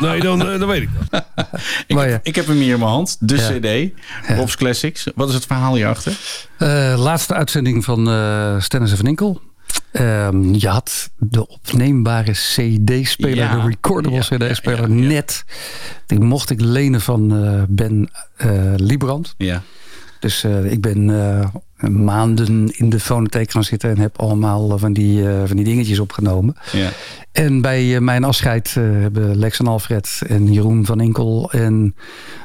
Nee, 0.00 0.20
dan, 0.20 0.48
eh, 0.48 0.58
dan 0.58 0.68
weet 0.68 0.82
ik 0.82 0.88
dat. 1.10 1.24
Ik, 1.86 1.96
heb, 1.98 2.26
ik 2.26 2.34
heb 2.34 2.46
hem 2.46 2.56
hier 2.56 2.72
in 2.72 2.78
mijn 2.78 2.90
hand. 2.90 3.16
De 3.20 3.36
Ja. 3.36 3.50
CD. 3.88 3.92
Rob's 4.38 4.56
Classics. 4.56 5.06
Wat 5.14 5.28
is 5.28 5.34
het 5.34 5.46
verhaal 5.46 5.74
hierachter? 5.74 6.18
Eh, 6.58 6.94
laatste 6.98 7.34
uitzending 7.34 7.84
van 7.84 8.08
eh 8.10 8.60
Stennis 8.60 8.90
en 8.90 8.96
Van 8.96 9.06
Inkel. 9.06 9.40
Ehm, 9.92 10.52
je 10.54 10.68
had 10.68 11.10
de 11.18 11.48
opneembare 11.48 12.32
CD-speler, 12.32 13.36
Ja. 13.36 13.54
de 13.60 13.68
recordable 13.68 14.24
Ja, 14.28 14.36
CD-speler, 14.48 14.90
net. 14.90 15.44
Die 16.06 16.20
mocht 16.20 16.50
ik 16.50 16.60
lenen 16.60 17.00
van 17.00 17.44
eh, 17.44 17.62
Ben 17.68 18.10
eh 18.36 18.50
Liebrand. 18.76 19.34
Ja. 19.38 19.62
Dus 20.20 20.44
eh, 20.44 20.72
ik 20.72 20.80
ben 20.80 21.10
eh, 21.40 21.48
maanden 21.80 22.68
in 22.76 22.90
de 22.90 23.00
fonotheek 23.00 23.50
gaan 23.50 23.64
zitten 23.64 23.90
en 23.90 23.98
heb 23.98 24.20
allemaal 24.20 24.72
eh, 24.72 24.78
van 24.78 24.92
die, 24.92 25.28
eh, 25.28 25.42
van 25.46 25.56
die 25.56 25.64
dingetjes 25.64 25.98
opgenomen. 25.98 26.56
Ja. 26.72 26.90
En 27.32 27.60
bij 27.60 27.94
eh, 27.94 28.00
mijn 28.00 28.24
afscheid 28.24 28.74
hebben 28.74 29.38
Lex 29.38 29.58
en 29.58 29.66
Alfred 29.66 30.20
en 30.26 30.52
Jeroen 30.52 30.86
van 30.86 31.00
Inkel 31.00 31.50
en 31.52 31.94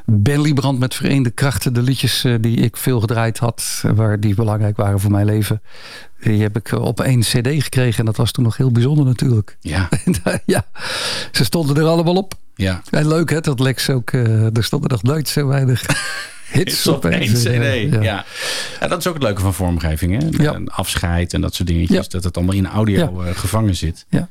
Ben 0.06 0.42
Liebrand 0.42 0.80
met 0.80 0.96
Verenigde 0.96 1.30
Krachten 1.30 1.74
de 1.74 1.82
liedjes 1.82 2.26
die 2.42 2.58
ik 2.58 2.78
veel 2.78 3.00
gedraaid 3.00 3.38
had, 3.38 3.84
waar 3.96 4.20
die 4.20 4.36
belangrijk 4.36 4.78
waren 4.78 5.00
voor 5.00 5.12
mijn 5.12 5.26
leven. 5.26 5.62
Die 6.22 6.42
heb 6.42 6.58
ik 6.58 6.72
op 6.72 7.00
één 7.00 7.20
cd 7.20 7.64
gekregen 7.64 8.00
en 8.00 8.06
dat 8.06 8.18
was 8.18 8.32
toen 8.32 8.44
nog 8.44 8.58
heel 8.58 8.72
bijzonder 8.72 9.06
natuurlijk. 9.06 9.58
Ja. 9.62 9.90
ja, 10.46 10.66
ze 11.32 11.44
stonden 11.44 11.76
er 11.76 11.86
allemaal 11.86 12.16
op. 12.16 12.34
Ja. 12.56 12.82
En 12.90 13.08
leuk 13.08 13.30
hè, 13.30 13.42
dat 13.42 13.60
Lex 13.60 13.90
ook, 13.90 14.12
er 14.12 14.64
stonden 14.64 14.90
nog 14.90 15.04
nooit 15.04 15.28
zo 15.28 15.48
weinig 15.48 15.86
hits 16.52 16.88
op 16.88 17.06
één 17.06 17.34
CD. 17.34 17.94
Ja. 17.94 18.02
Ja. 18.02 18.26
Ja. 18.80 18.88
dat 18.88 19.00
is 19.00 19.08
ook 19.08 19.14
het 19.14 19.24
leuke 19.24 19.42
van 19.42 19.54
vormgeving. 19.54 20.22
Hè? 20.22 20.48
Een 20.48 20.70
afscheid 20.70 21.34
en 21.34 21.42
dat 21.42 21.56
soort 21.56 21.68
dingetjes. 21.68 22.10
Dat 22.10 22.24
het 22.24 22.38
allemaal 22.38 22.56
in 22.56 22.68
audio 22.68 23.22
eh, 23.22 23.36
gevangen 23.36 23.76
zit. 23.76 24.06
Ja. 24.10 24.30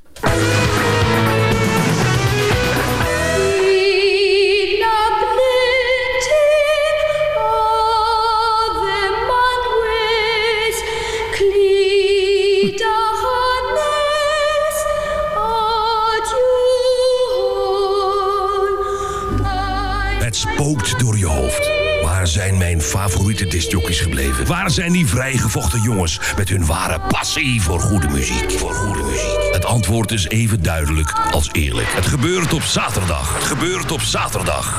Zijn 22.31 22.57
mijn 22.57 22.81
favoriete 22.81 23.47
discjockeys 23.47 24.01
gebleven? 24.01 24.47
Waar 24.47 24.71
zijn 24.71 24.93
die 24.93 25.07
vrijgevochten 25.07 25.81
jongens 25.81 26.21
met 26.37 26.49
hun 26.49 26.67
ware 26.67 27.01
passie 27.01 27.63
voor 27.63 27.81
goede 27.81 28.09
muziek? 28.09 28.51
Voor 28.51 28.75
goede 28.75 29.03
muziek. 29.03 29.53
Het 29.53 29.65
antwoord 29.65 30.11
is 30.11 30.29
even 30.29 30.63
duidelijk 30.63 31.13
als 31.31 31.49
eerlijk. 31.53 31.89
Het 31.93 32.07
gebeurt 32.07 32.53
op 32.53 32.63
zaterdag. 32.63 33.35
Het 33.35 33.45
gebeurt 33.45 33.91
op 33.91 34.01
zaterdag. 34.01 34.79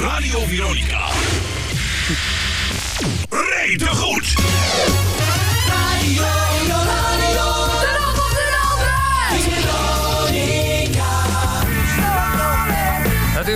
Radio 0.00 0.44
Veronica. 0.46 1.06
Rete 3.30 3.86
goed. 3.86 4.34
Radio, 5.68 6.22
radio. 6.84 7.17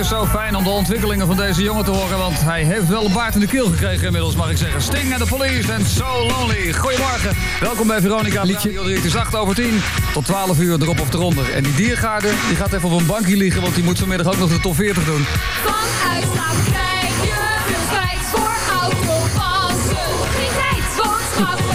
Is 0.03 0.09
zo 0.09 0.25
fijn 0.25 0.55
om 0.55 0.63
de 0.63 0.69
ontwikkelingen 0.69 1.27
van 1.27 1.35
deze 1.35 1.63
jongen 1.63 1.85
te 1.85 1.91
horen, 1.91 2.17
want 2.17 2.41
hij 2.41 2.63
heeft 2.63 2.87
wel 2.87 3.05
een 3.05 3.13
baard 3.13 3.33
in 3.33 3.39
de 3.39 3.47
keel 3.47 3.69
gekregen 3.69 4.05
inmiddels, 4.05 4.35
mag 4.35 4.49
ik 4.49 4.57
zeggen. 4.57 4.81
Sting 4.81 5.13
en 5.13 5.19
de 5.19 5.25
Police 5.25 5.71
en 5.71 5.85
So 5.85 6.25
Lonely. 6.27 6.73
Goedemorgen, 6.73 7.35
welkom 7.59 7.87
bij 7.87 8.01
Veronica. 8.01 8.43
Liedje. 8.43 8.93
Het 8.93 9.03
is 9.03 9.15
8 9.15 9.35
over 9.35 9.55
10 9.55 9.81
tot 10.13 10.25
12 10.25 10.59
uur 10.59 10.81
erop 10.81 10.99
of 10.99 11.13
eronder. 11.13 11.53
En 11.53 11.63
die 11.63 11.75
diergaarde 11.75 12.29
die 12.47 12.55
gaat 12.55 12.73
even 12.73 12.89
op 12.89 12.99
een 12.99 13.05
bankje 13.05 13.37
liggen, 13.37 13.61
want 13.61 13.75
die 13.75 13.83
moet 13.83 13.99
vanmiddag 13.99 14.27
ook 14.27 14.37
nog 14.37 14.49
de 14.49 14.59
top 14.59 14.75
40 14.75 15.05
doen. 15.05 15.25
Van 15.63 16.11
uitslapen 16.11 16.63
krijg 16.63 17.23
je 17.23 17.33
veel 17.65 17.97
tijd 17.97 18.19
voor 18.31 18.55
autopassen. 18.81 20.07
Geen 20.35 20.53
tijd, 20.55 20.83
boodschappen 20.97 21.72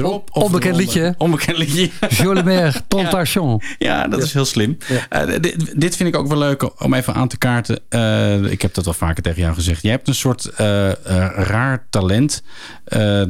Drop 0.00 0.28
of 0.32 0.42
Onbekend 0.42 0.64
eronder. 0.78 0.94
liedje. 0.94 1.14
Onbekend 1.18 1.56
liedje. 1.58 1.90
Jolimer, 2.08 2.80
Tentation. 2.88 3.62
Ja, 3.78 4.08
dat 4.08 4.22
is 4.22 4.32
heel 4.32 4.44
slim. 4.44 4.76
Eh, 5.08 5.26
dit, 5.40 5.80
dit 5.80 5.96
vind 5.96 6.08
ik 6.08 6.16
ook 6.16 6.28
wel 6.28 6.38
leuk 6.38 6.82
om 6.82 6.94
even 6.94 7.14
aan 7.14 7.28
te 7.28 7.38
kaarten. 7.38 7.80
Eh, 7.88 8.42
ik 8.42 8.62
heb 8.62 8.74
dat 8.74 8.86
al 8.86 8.92
vaker 8.92 9.22
tegen 9.22 9.42
jou 9.42 9.54
gezegd. 9.54 9.82
Je 9.82 9.88
hebt 9.88 10.08
een 10.08 10.14
soort 10.14 10.46
eh, 10.46 10.90
eh, 10.90 10.96
raar 11.34 11.86
talent. 11.90 12.42
Eh, 12.84 13.22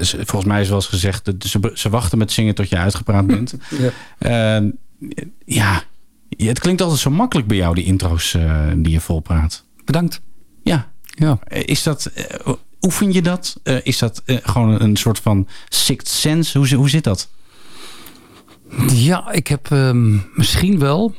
volgens 0.00 0.44
mij 0.44 0.60
is 0.60 0.68
wel 0.68 0.76
eens 0.76 0.86
gezegd... 0.86 1.24
dat 1.24 1.34
ze, 1.38 1.70
ze 1.74 1.88
wachten 1.88 2.18
met 2.18 2.32
zingen 2.32 2.54
tot 2.54 2.68
je 2.68 2.76
uitgepraat 2.76 3.26
bent. 3.26 3.54
Ja. 5.44 5.82
Ja, 6.28 6.46
het 6.46 6.58
klinkt 6.58 6.80
altijd 6.82 7.00
zo 7.00 7.10
makkelijk 7.10 7.48
bij 7.48 7.56
jou, 7.56 7.74
die 7.74 7.84
intro's 7.84 8.34
eh, 8.34 8.66
die 8.76 8.92
je 8.92 9.00
volpraat. 9.00 9.64
Bedankt. 9.84 10.20
Ja. 10.62 10.90
ja. 11.04 11.38
Is 11.48 11.82
dat... 11.82 12.10
oefen 12.86 13.12
je 13.12 13.22
dat? 13.22 13.56
Eh, 13.62 13.76
is 13.82 13.98
dat 13.98 14.22
eh, 14.24 14.36
gewoon 14.42 14.80
een 14.80 14.96
soort 14.96 15.18
van 15.18 15.48
sixth 15.68 16.08
sense? 16.08 16.58
Hoe, 16.58 16.74
hoe 16.74 16.88
zit 16.90 17.04
dat? 17.04 17.28
Ja, 18.92 19.32
ik 19.32 19.46
heb 19.46 19.70
ehm, 19.70 20.16
misschien 20.34 20.78
wel 20.78 21.14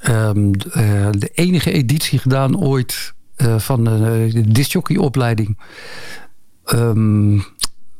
ehm, 0.00 0.50
d- 0.52 0.64
eh, 0.66 1.06
de 1.10 1.30
enige 1.34 1.72
editie 1.72 2.18
gedaan 2.18 2.58
ooit 2.58 3.12
van 3.56 3.84
de, 3.84 4.28
de 4.32 4.48
discjockeyopleiding. 4.52 5.58
Ehm 6.64 7.38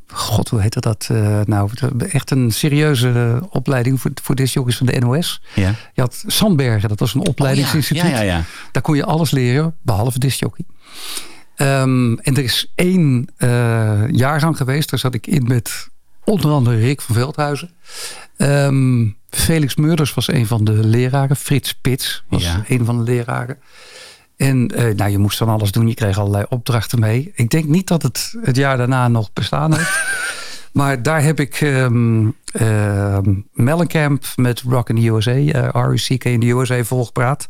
God, 0.06 0.48
hoe 0.48 0.60
heette 0.60 0.80
dat? 0.80 1.08
nou, 1.44 1.70
echt 2.08 2.30
een 2.30 2.50
serieuze 2.52 3.40
opleiding 3.50 4.00
voor, 4.00 4.10
voor 4.22 4.34
discjockeys 4.34 4.76
van 4.76 4.86
de 4.86 4.98
NOS. 4.98 5.42
Ja. 5.54 5.74
Je 5.94 6.00
had 6.00 6.24
Sandbergen, 6.26 6.88
dat 6.88 6.98
was 7.00 7.14
een 7.14 7.26
opleidingsinstituut. 7.28 8.02
Ja, 8.02 8.08
ja, 8.08 8.20
ja. 8.20 8.42
Daar 8.72 8.82
kon 8.82 8.96
je 8.96 9.04
alles 9.04 9.30
leren, 9.30 9.74
behalve 9.82 10.18
discjockey. 10.18 10.64
Ehm, 11.56 12.12
en 12.14 12.36
er 12.36 12.42
is 12.44 12.72
één 12.74 13.26
eh, 13.36 14.02
jaargang 14.10 14.56
geweest. 14.56 14.90
Daar 14.90 14.98
zat 14.98 15.14
ik 15.14 15.26
in 15.26 15.44
met 15.46 15.88
onder 16.24 16.50
andere 16.50 16.76
Rick 16.76 17.00
van 17.00 17.14
Veldhuizen. 17.14 17.70
Ehm, 18.36 19.06
Felix 19.30 19.74
Meurders 19.74 20.14
was 20.14 20.28
een 20.28 20.46
van 20.46 20.64
de 20.64 20.72
leraren. 20.72 21.36
Frits 21.36 21.72
Pits 21.74 22.24
was 22.28 22.42
Ja. 22.42 22.64
een 22.68 22.84
van 22.84 22.96
de 23.04 23.10
leraren. 23.12 23.58
En 24.36 24.68
eh, 24.68 24.94
nou, 24.94 25.10
je 25.10 25.18
moest 25.18 25.38
van 25.38 25.48
alles 25.48 25.72
doen. 25.72 25.88
Je 25.88 25.94
kreeg 25.94 26.18
allerlei 26.18 26.44
opdrachten 26.48 26.98
mee. 26.98 27.32
Ik 27.34 27.50
denk 27.50 27.64
niet 27.64 27.86
dat 27.86 28.02
het 28.02 28.34
het 28.42 28.56
jaar 28.56 28.76
daarna 28.76 29.08
nog 29.08 29.32
bestaan 29.32 29.74
heeft. 29.76 30.02
maar 30.74 31.02
daar 31.02 31.22
heb 31.22 31.40
ik 31.40 31.60
ehm, 31.60 32.30
Mellencamp 33.52 34.24
met 34.36 34.60
Rock 34.60 34.88
in 34.88 34.96
the 34.96 35.08
USA, 35.08 35.30
eh 35.30 35.68
RUCK 35.72 36.24
in 36.24 36.40
the 36.40 36.46
USA 36.46 36.84
volgepraat. 36.84 37.46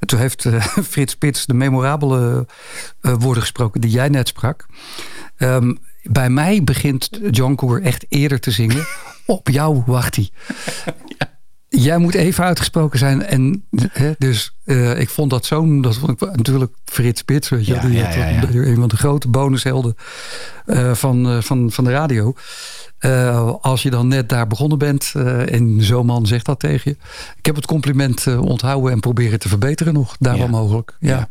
En 0.00 0.06
toen 0.06 0.18
heeft 0.18 0.44
eh, 0.44 0.66
Frits 0.90 1.16
Pits 1.16 1.46
de 1.46 1.54
memorabele 1.54 2.46
eh, 3.00 3.14
woorden 3.18 3.42
gesproken 3.42 3.80
die 3.80 3.90
jij 3.90 4.08
net 4.08 4.28
sprak. 4.28 4.66
Ehm, 5.36 5.74
bij 6.02 6.30
mij 6.30 6.64
begint 6.64 7.10
John 7.30 7.54
Coer 7.54 7.82
echt 7.82 8.06
eerder 8.08 8.40
te 8.40 8.50
zingen. 8.50 8.86
Op 9.26 9.48
jou 9.48 9.82
wacht 9.86 10.16
hij. 10.16 10.30
Jij 11.68 11.98
moet 11.98 12.14
even 12.14 12.44
uitgesproken 12.44 12.98
zijn. 12.98 13.22
En, 13.22 13.64
hè, 13.92 14.12
dus 14.18 14.56
eh, 14.70 15.00
ik 15.00 15.08
vond 15.08 15.30
dat 15.30 15.46
zo'n... 15.46 15.80
Dat 15.80 15.96
vond 15.96 16.22
ik 16.22 16.36
natuurlijk 16.36 16.72
Frits 16.84 17.22
Pits. 17.22 17.48
Weet 17.48 17.66
je, 17.66 17.74
Ja, 17.74 17.80
die 17.80 17.92
ja, 17.92 18.14
ja. 18.14 18.42
Een 18.52 18.76
van 18.76 18.88
de 18.88 18.96
grote 18.96 19.28
bonushelden 19.28 19.96
eh, 20.66 20.94
van, 20.94 21.28
eh, 21.28 21.40
van, 21.40 21.70
van 21.70 21.84
de 21.84 21.90
radio. 21.90 22.34
Als 23.60 23.82
je 23.82 23.90
dan 23.90 24.08
net 24.08 24.28
daar 24.28 24.46
begonnen 24.46 24.78
bent 24.78 25.12
en 25.46 25.76
zo'n 25.82 26.06
man 26.06 26.26
zegt 26.26 26.46
dat 26.46 26.58
tegen 26.58 26.90
je. 26.90 26.96
Ik 27.36 27.46
heb 27.46 27.54
het 27.54 27.66
compliment 27.66 28.26
onthouden 28.36 28.92
en 28.92 29.00
proberen 29.00 29.38
te 29.38 29.48
verbeteren 29.48 29.92
nog. 29.92 30.16
Daar 30.18 30.38
wel 30.38 30.48
mogelijk. 30.48 30.96
Ja. 30.98 31.28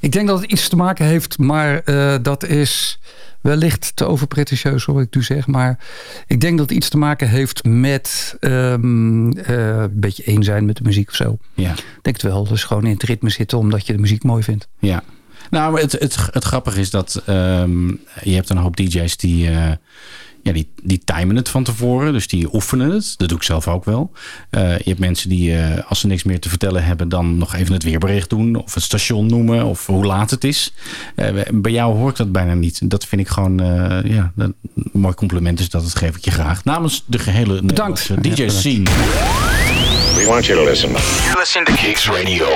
Ik 0.00 0.12
denk 0.12 0.28
dat 0.28 0.40
het 0.40 0.50
iets 0.50 0.68
te 0.68 0.76
maken 0.76 1.06
heeft, 1.06 1.38
maar 1.38 1.82
dat 2.22 2.44
is 2.44 2.98
wellicht 3.46 3.96
te 3.96 4.04
overpretentieus 4.04 4.84
hoor 4.84 5.00
ik 5.00 5.14
nu 5.14 5.22
zeg. 5.22 5.46
Maar 5.46 5.78
ik 6.26 6.40
denk 6.40 6.58
dat 6.58 6.68
het 6.68 6.78
iets 6.78 6.88
te 6.88 6.98
maken 6.98 7.28
heeft 7.28 7.64
met 7.64 8.36
ehm, 8.40 9.30
eh, 9.30 9.78
een 9.78 10.00
beetje 10.00 10.24
één 10.24 10.42
zijn 10.42 10.64
met 10.64 10.76
de 10.76 10.82
muziek 10.82 11.08
of 11.08 11.14
zo. 11.14 11.38
Ja. 11.54 11.70
Ik 11.70 11.98
denk 12.02 12.16
het 12.16 12.22
wel. 12.22 12.44
Dus 12.44 12.64
gewoon 12.64 12.75
in 12.84 12.90
het 12.90 13.02
ritme 13.02 13.30
zitten 13.30 13.58
omdat 13.58 13.86
je 13.86 13.92
de 13.92 13.98
muziek 13.98 14.22
mooi 14.22 14.42
vindt. 14.42 14.68
Ja. 14.78 15.02
Nou, 15.50 15.80
het, 15.80 15.92
het, 15.92 16.16
het 16.30 16.44
grappige 16.44 16.80
is 16.80 16.90
dat 16.90 17.22
ehm, 17.26 17.88
je 18.22 18.34
hebt 18.34 18.50
een 18.50 18.56
hoop 18.56 18.76
DJ's 18.76 19.16
die, 19.16 19.48
eh, 19.48 19.70
ja, 20.42 20.52
die, 20.52 20.68
die 20.82 21.02
timen 21.04 21.36
het 21.36 21.48
van 21.48 21.64
tevoren. 21.64 22.12
Dus 22.12 22.28
die 22.28 22.54
oefenen 22.54 22.90
het. 22.90 23.14
Dat 23.16 23.28
doe 23.28 23.38
ik 23.38 23.44
zelf 23.44 23.68
ook 23.68 23.84
wel. 23.84 24.12
Eh, 24.50 24.78
je 24.78 24.84
hebt 24.84 24.98
mensen 24.98 25.28
die, 25.28 25.56
eh, 25.56 25.84
als 25.88 26.00
ze 26.00 26.06
niks 26.06 26.22
meer 26.22 26.40
te 26.40 26.48
vertellen 26.48 26.84
hebben, 26.84 27.08
dan 27.08 27.38
nog 27.38 27.54
even 27.54 27.72
het 27.72 27.82
weerbericht 27.82 28.30
doen. 28.30 28.54
Of 28.54 28.74
het 28.74 28.82
station 28.82 29.26
noemen. 29.26 29.64
Of 29.64 29.86
hoe 29.86 30.06
laat 30.06 30.30
het 30.30 30.44
is. 30.44 30.72
Bij 31.52 31.72
jou 31.72 31.96
hoor 31.96 32.10
ik 32.10 32.16
dat 32.16 32.32
bijna 32.32 32.54
niet. 32.54 32.90
Dat 32.90 33.06
vind 33.06 33.20
ik 33.20 33.28
gewoon 33.28 33.56
ja, 34.04 34.32
een 34.36 34.54
mooi 34.92 35.14
compliment. 35.14 35.58
Dus 35.58 35.68
dat 35.68 35.82
het 35.82 35.96
geef 35.96 36.16
ik 36.16 36.24
je 36.24 36.30
graag. 36.30 36.64
Namens 36.64 37.04
de 37.06 37.18
gehele 37.18 37.62
Bedankt. 37.62 38.08
Nederlandse 38.08 38.44
DJ 38.44 38.58
scene. 38.58 39.65
We 40.16 40.26
want 40.26 40.46
you 40.46 40.58
to 40.58 40.64
listen. 40.64 40.90
You 40.90 41.38
listen 41.38 41.64
to 41.64 41.72
Kicks 41.72 42.08
Radio. 42.08 42.46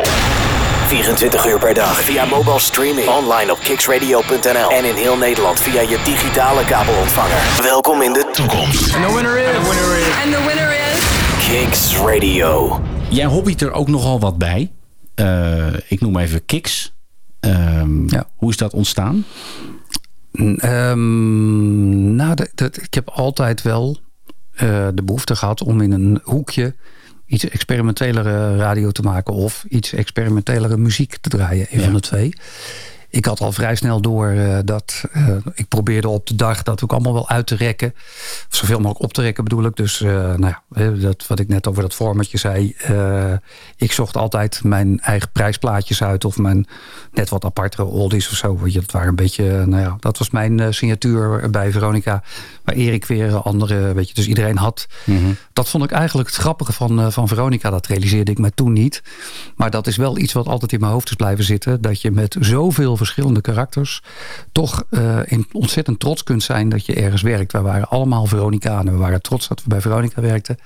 24 0.89 1.47
uur 1.47 1.59
per 1.59 1.74
dag 1.74 2.01
via 2.05 2.24
mobile 2.24 2.59
streaming. 2.59 3.09
Online 3.09 3.53
op 3.53 3.59
kicksradio.nl. 3.59 4.70
En 4.70 4.85
in 4.85 4.95
heel 4.95 5.16
Nederland 5.16 5.61
via 5.61 5.81
je 5.81 6.01
digitale 6.05 6.65
kabelontvanger. 6.65 7.62
Welkom 7.62 8.03
in 8.03 8.12
de 8.12 8.31
toekomst. 8.32 8.95
En 8.95 9.01
de 9.01 9.12
winner 9.15 9.39
is... 9.39 9.47
En 10.24 10.31
de 10.31 10.45
winner 10.47 10.70
is... 10.95 11.05
Kicks 11.49 11.97
Radio. 11.97 12.81
Jij 13.09 13.24
hobbyt 13.24 13.62
er 13.62 13.73
ook 13.73 13.89
nogal 13.89 14.20
wat 14.20 14.39
bij. 14.39 14.70
Eh, 15.15 15.66
ik 15.89 16.01
noem 16.01 16.16
even 16.19 16.45
Kiks. 16.47 16.95
Ehm, 17.41 18.09
Hoe 18.37 18.51
is 18.51 18.57
dat 18.57 18.73
ontstaan? 18.73 19.24
Ehm, 20.57 22.15
nou, 22.16 22.35
dat, 22.35 22.49
dat- 22.55 22.77
ik 22.77 22.95
heb 22.95 23.09
altijd 23.11 23.62
wel 23.62 23.99
eh, 24.55 24.89
de 24.95 25.03
behoefte 25.03 25.37
gehad 25.37 25.62
om 25.62 25.81
in 25.81 25.93
een 25.93 26.20
hoekje 26.23 26.74
iets 27.31 27.48
experimentelere 27.48 28.57
radio 28.57 28.90
te 28.90 29.02
maken 29.02 29.35
of 29.35 29.65
iets 29.69 29.93
experimentelere 29.93 30.77
muziek 30.77 31.16
te 31.20 31.28
draaien. 31.28 31.66
Een 31.70 31.81
van 31.81 31.93
de 31.93 32.01
twee. 32.01 32.32
Ik 33.11 33.24
had 33.24 33.40
al 33.40 33.52
vrij 33.52 33.74
snel 33.74 34.01
door 34.01 34.28
eh, 34.28 34.59
dat 34.65 35.05
eh, 35.12 35.36
ik 35.55 35.69
probeerde 35.69 36.09
op 36.09 36.27
de 36.27 36.35
dag 36.35 36.62
dat 36.62 36.85
ook 36.85 36.93
allemaal 36.93 37.12
wel 37.12 37.28
uit 37.28 37.47
te 37.47 37.57
rekken. 37.57 37.93
Of 38.51 38.57
zoveel 38.57 38.78
mogelijk 38.78 39.02
op 39.02 39.12
te 39.12 39.23
rekken 39.23 39.44
bedoel 39.44 39.65
ik. 39.65 39.77
Dus 39.77 40.01
eh, 40.01 40.11
nou 40.12 40.47
ja, 40.47 40.62
dat, 41.01 41.26
wat 41.26 41.38
ik 41.38 41.48
net 41.48 41.66
over 41.66 41.82
dat 41.82 41.94
formatje 41.94 42.38
zei. 42.38 42.74
eh, 42.78 43.32
ik 43.76 43.92
zocht 43.92 44.16
altijd 44.16 44.64
mijn 44.64 45.01
eigen 45.01 45.30
prijsplaatjes 45.32 46.02
uit. 46.02 46.24
Of 46.24 46.38
mijn 46.38 46.66
net 47.12 47.28
wat 47.28 47.44
apartere 47.44 47.84
oldies 47.84 48.30
of 48.30 48.36
zo. 48.36 48.59
Weet 48.59 48.72
je, 48.72 48.80
dat 48.80 48.90
waren 48.90 49.09
een 49.09 49.14
beetje, 49.14 49.59
eh, 49.59 49.64
nou 49.64 49.82
ja, 49.82 49.97
dat 50.01 50.18
was 50.18 50.30
mijn 50.30 50.60
eh, 50.60 50.66
signatuur 50.70 51.51
bij 51.51 51.72
Veronica. 51.72 52.22
Waar 52.64 52.74
Erik 52.74 53.05
weer 53.05 53.26
een 53.26 53.42
andere, 53.42 53.92
weet 53.92 54.09
je, 54.09 54.14
dus 54.14 54.26
iedereen 54.26 54.56
had. 54.56 54.86
Dat 55.52 55.68
vond 55.68 55.84
ik 55.84 55.90
eigenlijk 55.90 56.28
het 56.28 56.38
grappige 56.38 56.72
van, 56.72 57.12
van 57.12 57.28
Veronica. 57.28 57.70
Dat 57.70 57.86
realiseerde 57.86 58.30
ik 58.30 58.38
me 58.38 58.51
toen 58.55 58.72
niet. 58.72 59.02
Maar 59.56 59.70
dat 59.70 59.86
is 59.86 59.97
wel 59.97 60.18
iets 60.18 60.32
wat 60.32 60.47
altijd 60.47 60.72
in 60.72 60.80
mijn 60.80 60.92
hoofd 60.92 61.09
is 61.09 61.14
blijven 61.14 61.44
zitten. 61.44 61.80
Dat 61.80 62.01
je 62.01 62.10
met 62.10 62.36
zoveel 62.40 62.97
verschillende 62.97 63.40
karakters 63.40 64.02
toch 64.52 64.84
in 65.24 65.47
ontzettend 65.52 66.01
trots 66.01 66.22
kunt 66.22 66.42
zijn 66.42 66.68
dat 66.68 66.86
je 66.86 66.94
ergens 66.94 67.22
werkt. 67.22 67.52
Wij 67.52 67.62
waren 67.62 67.88
allemaal 67.88 68.26
Veronicanen. 68.26 68.92
We 68.92 68.98
waren 68.98 69.22
trots 69.22 69.48
dat 69.48 69.62
we 69.62 69.68
bij 69.68 69.80
Veronica 69.80 70.20
werkten. 70.20 70.59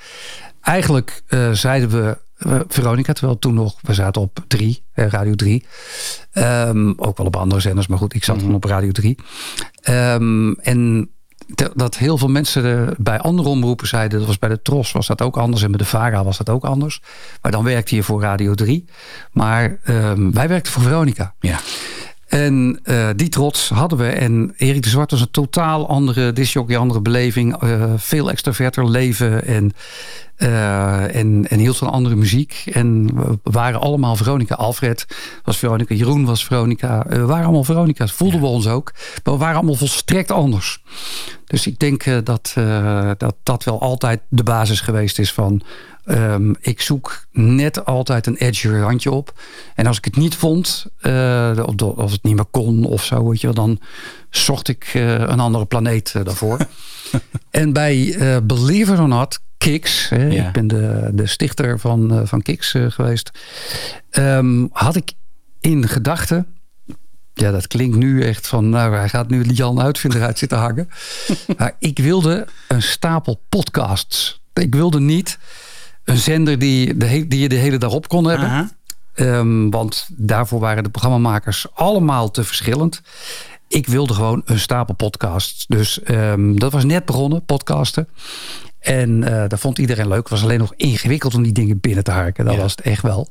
Eigenlijk 0.60 1.22
eh, 1.26 1.50
zeiden 1.50 1.88
we 1.88 2.18
eh, 2.38 2.60
Veronica, 2.68 3.12
terwijl 3.12 3.38
toen 3.38 3.54
nog, 3.54 3.74
we 3.80 3.94
zaten 3.94 4.22
op 4.22 4.38
3, 4.46 4.82
Radio 4.94 5.34
3. 5.34 5.66
Ehm, 6.32 6.92
ook 6.96 7.16
wel 7.16 7.26
op 7.26 7.36
andere 7.36 7.60
zenders, 7.60 7.86
maar 7.86 7.98
goed, 7.98 8.14
ik 8.14 8.24
zat 8.24 8.40
dan 8.40 8.54
op 8.54 8.64
Radio 8.64 8.90
3. 8.90 9.18
Ehm, 9.82 10.52
en 10.52 11.10
te- 11.54 11.72
dat 11.74 11.96
heel 11.96 12.18
veel 12.18 12.28
mensen 12.28 12.88
eh, 12.88 12.94
bij 12.98 13.18
andere 13.18 13.48
omroepen 13.48 13.86
zeiden... 13.86 14.18
dat 14.18 14.26
was 14.26 14.38
bij 14.38 14.48
de 14.48 14.62
Tros 14.62 14.92
was 14.92 15.06
dat 15.06 15.22
ook 15.22 15.36
anders 15.36 15.62
en 15.62 15.70
bij 15.70 15.78
de 15.78 15.84
VARA 15.84 16.24
was 16.24 16.36
dat 16.38 16.48
ook 16.48 16.64
anders. 16.64 17.00
Maar 17.42 17.52
dan 17.52 17.64
werkte 17.64 17.94
je 17.94 18.02
voor 18.02 18.20
Radio 18.20 18.54
3. 18.54 18.84
Maar 19.32 19.78
ehm, 19.84 20.30
wij 20.30 20.48
werkten 20.48 20.72
voor 20.72 20.82
Veronica. 20.82 21.34
Ja. 21.40 21.58
En 22.28 22.80
eh, 22.82 23.08
die 23.16 23.28
trots 23.28 23.68
hadden 23.68 23.98
we. 23.98 24.06
En 24.06 24.54
Erik 24.56 24.82
de 24.82 24.88
Zwart 24.88 25.10
was 25.10 25.20
een 25.20 25.30
totaal 25.30 25.88
andere 25.88 26.32
disjockey, 26.32 26.76
andere 26.76 27.00
beleving. 27.00 27.56
eh, 27.56 27.92
veel 27.96 28.30
extraverter 28.30 28.90
leven 28.90 29.44
en, 29.44 29.72
eh, 30.36 31.14
en, 31.14 31.48
en 31.48 31.58
hield 31.58 31.76
van 31.76 31.90
andere 31.90 32.14
muziek. 32.14 32.62
En 32.72 33.14
we 33.14 33.38
waren 33.42 33.80
allemaal 33.80 34.16
Veronica. 34.16 34.54
Alfred 34.54 35.06
was 35.44 35.56
Veronica, 35.58 35.94
Jeroen 35.94 36.24
was 36.24 36.44
Veronica. 36.44 37.06
Eh, 37.06 37.18
we 37.18 37.24
waren 37.24 37.44
allemaal 37.44 37.64
Veronica's, 37.64 38.12
voelden 38.12 38.40
we 38.40 38.46
ons 38.46 38.66
ook. 38.66 38.92
Maar 39.24 39.34
we 39.34 39.40
waren 39.40 39.56
allemaal 39.56 39.74
volstrekt 39.74 40.30
anders. 40.30 40.82
Dus 41.46 41.66
ik 41.66 41.78
denk 41.78 42.02
eh, 42.02 42.18
dat, 42.24 42.54
dat 43.18 43.34
dat 43.42 43.64
wel 43.64 43.80
altijd 43.80 44.20
de 44.28 44.42
basis 44.42 44.80
geweest 44.80 45.18
is 45.18 45.32
van... 45.32 45.62
ehm, 46.04 46.52
ik 46.60 46.80
zoek 46.80 47.26
net 47.32 47.84
altijd 47.84 48.26
een 48.26 48.36
edgier 48.36 48.82
handje 48.82 49.10
op. 49.10 49.32
En 49.74 49.86
als 49.86 49.96
ik 49.96 50.04
het 50.04 50.16
niet 50.16 50.34
vond, 50.34 50.86
of, 51.64 51.82
of 51.82 52.10
het 52.10 52.22
niet 52.22 52.34
meer 52.34 52.44
kon 52.50 52.84
of 52.84 53.04
zo, 53.04 53.28
weet 53.28 53.40
je, 53.40 53.52
dan 53.52 53.80
zocht 54.30 54.68
ik 54.68 54.90
een 54.94 55.40
andere 55.40 55.66
planeet 55.66 56.12
daarvoor. 56.24 56.66
en 57.50 57.72
bij 57.72 58.14
eh, 58.14 58.36
Believe 58.42 58.92
It 58.92 58.98
or 58.98 59.08
Not, 59.08 59.40
Kicks, 59.70 60.08
hè, 60.08 60.26
Ja. 60.26 60.46
ik 60.46 60.52
ben 60.52 60.66
de, 60.66 61.10
de 61.12 61.26
stichter 61.26 61.78
van, 61.78 62.12
eh, 62.12 62.20
van 62.24 62.42
Kicks 62.42 62.74
eh, 62.74 62.90
geweest, 62.90 63.30
ehm, 64.10 64.66
had 64.70 64.96
ik 64.96 65.12
in 65.60 65.88
gedachten 65.88 66.46
ja, 67.34 67.50
dat 67.50 67.66
klinkt 67.66 67.96
nu 67.96 68.22
echt 68.22 68.46
van, 68.46 68.68
nou, 68.68 68.94
hij 68.94 69.08
gaat 69.08 69.28
nu 69.28 69.42
Jan 69.42 69.80
Uitvinder 69.80 70.22
uit 70.22 70.38
zitten 70.38 70.58
hangen. 70.58 70.88
maar 71.58 71.76
ik 71.78 71.98
wilde 71.98 72.46
een 72.68 72.82
stapel 72.82 73.40
podcasts. 73.48 74.42
Ik 74.52 74.74
wilde 74.74 75.00
niet 75.00 75.38
een 76.04 76.16
zender 76.16 76.58
die, 76.58 76.96
de 76.96 77.28
die 77.28 77.40
je 77.40 77.48
de 77.48 77.54
hele 77.54 77.78
dag 77.78 77.92
op 77.92 78.08
kon 78.08 78.24
hebben. 78.24 78.70
Ehm, 79.14 79.70
want 79.70 80.08
daarvoor 80.10 80.60
waren 80.60 80.82
de 80.82 80.90
programmamakers 80.90 81.66
allemaal 81.74 82.30
te 82.30 82.44
verschillend. 82.44 83.02
Ik 83.68 83.86
wilde 83.86 84.14
gewoon 84.14 84.42
een 84.44 84.60
stapel 84.60 84.94
podcasts. 84.94 85.64
Dus 85.68 86.02
ehm, 86.02 86.56
dat 86.56 86.72
was 86.72 86.84
net 86.84 87.04
begonnen, 87.04 87.44
podcasten. 87.44 88.08
En 88.84 89.24
eh, 89.24 89.48
dat 89.48 89.60
vond 89.60 89.78
iedereen 89.78 90.08
leuk. 90.08 90.18
Het 90.18 90.28
was 90.28 90.42
alleen 90.42 90.58
nog 90.58 90.72
ingewikkeld 90.76 91.34
om 91.34 91.42
die 91.42 91.52
dingen 91.52 91.80
binnen 91.80 92.04
te 92.04 92.10
harken. 92.10 92.44
Dat 92.44 92.56
was 92.56 92.70
het 92.70 92.80
echt 92.80 93.02
wel. 93.02 93.28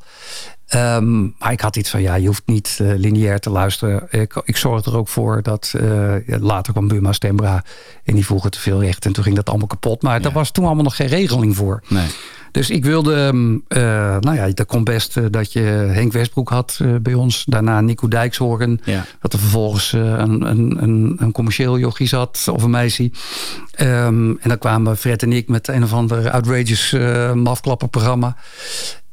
Ehm, 0.68 1.22
maar 1.22 1.52
ik 1.52 1.62
had 1.62 1.76
iets 1.76 1.90
van, 1.90 2.02
ja, 2.02 2.16
je 2.16 2.28
hoeft 2.28 2.42
niet 2.46 2.78
eh, 2.82 2.88
lineair 2.96 3.40
te 3.40 3.50
luisteren. 3.50 4.08
Ik, 4.10 4.42
ik 4.46 4.58
zorgde 4.58 4.92
er 4.92 4.98
ook 4.98 5.08
voor 5.08 5.42
dat... 5.42 5.74
eh, 5.78 6.28
ja, 6.28 6.40
later 6.40 6.74
kwam 6.74 6.88
Buma 6.88 7.12
Stembra 7.12 7.64
en 8.04 8.16
die 8.16 8.26
vroegen 8.26 8.52
te 8.52 8.60
veel 8.60 8.82
recht. 8.84 9.06
En 9.06 9.14
toen 9.14 9.24
ging 9.24 9.36
dat 9.36 9.50
allemaal 9.50 9.68
kapot. 9.68 10.02
Maar 10.02 10.22
daar 10.22 10.32
was 10.32 10.52
toen 10.52 10.66
allemaal 10.66 10.84
nog 10.84 10.96
geen 10.96 11.08
regeling 11.08 11.56
voor. 11.56 11.84
Nee. 11.88 12.08
Dus 12.54 12.70
ik 12.70 12.86
wilde, 12.86 13.16
ehm, 13.16 13.58
eh, 13.68 14.18
nou 14.20 14.36
ja, 14.36 14.48
dat 14.48 14.66
kon 14.66 14.84
best 14.84 15.18
eh, 15.18 15.24
dat 15.30 15.54
je 15.54 15.60
Henk 15.60 16.12
Westbroek 16.12 16.50
had 16.50 16.80
eh, 16.82 16.96
bij 17.02 17.14
ons. 17.14 17.44
Daarna 17.46 17.82
Nico 17.82 18.08
Dijkshoorn. 18.08 18.82
Ja. 18.84 19.06
Dat 19.22 19.34
er 19.34 19.40
vervolgens 19.40 19.92
een, 19.92 20.50
een, 20.50 20.84
een, 20.84 21.16
een 21.20 21.32
commercieel 21.32 21.80
jochie 21.80 22.08
zat 22.08 22.48
of 22.52 22.64
een 22.64 22.70
meisje. 22.70 23.12
Ehm, 23.72 24.30
en 24.30 24.50
dan 24.50 24.58
kwamen 24.58 24.98
Fred 24.98 25.24
en 25.24 25.34
ik 25.34 25.48
met 25.48 25.68
een 25.68 25.84
of 25.84 25.94
ander 25.94 26.30
outrageous 26.30 26.92
mafklapperprogramma. 27.34 28.36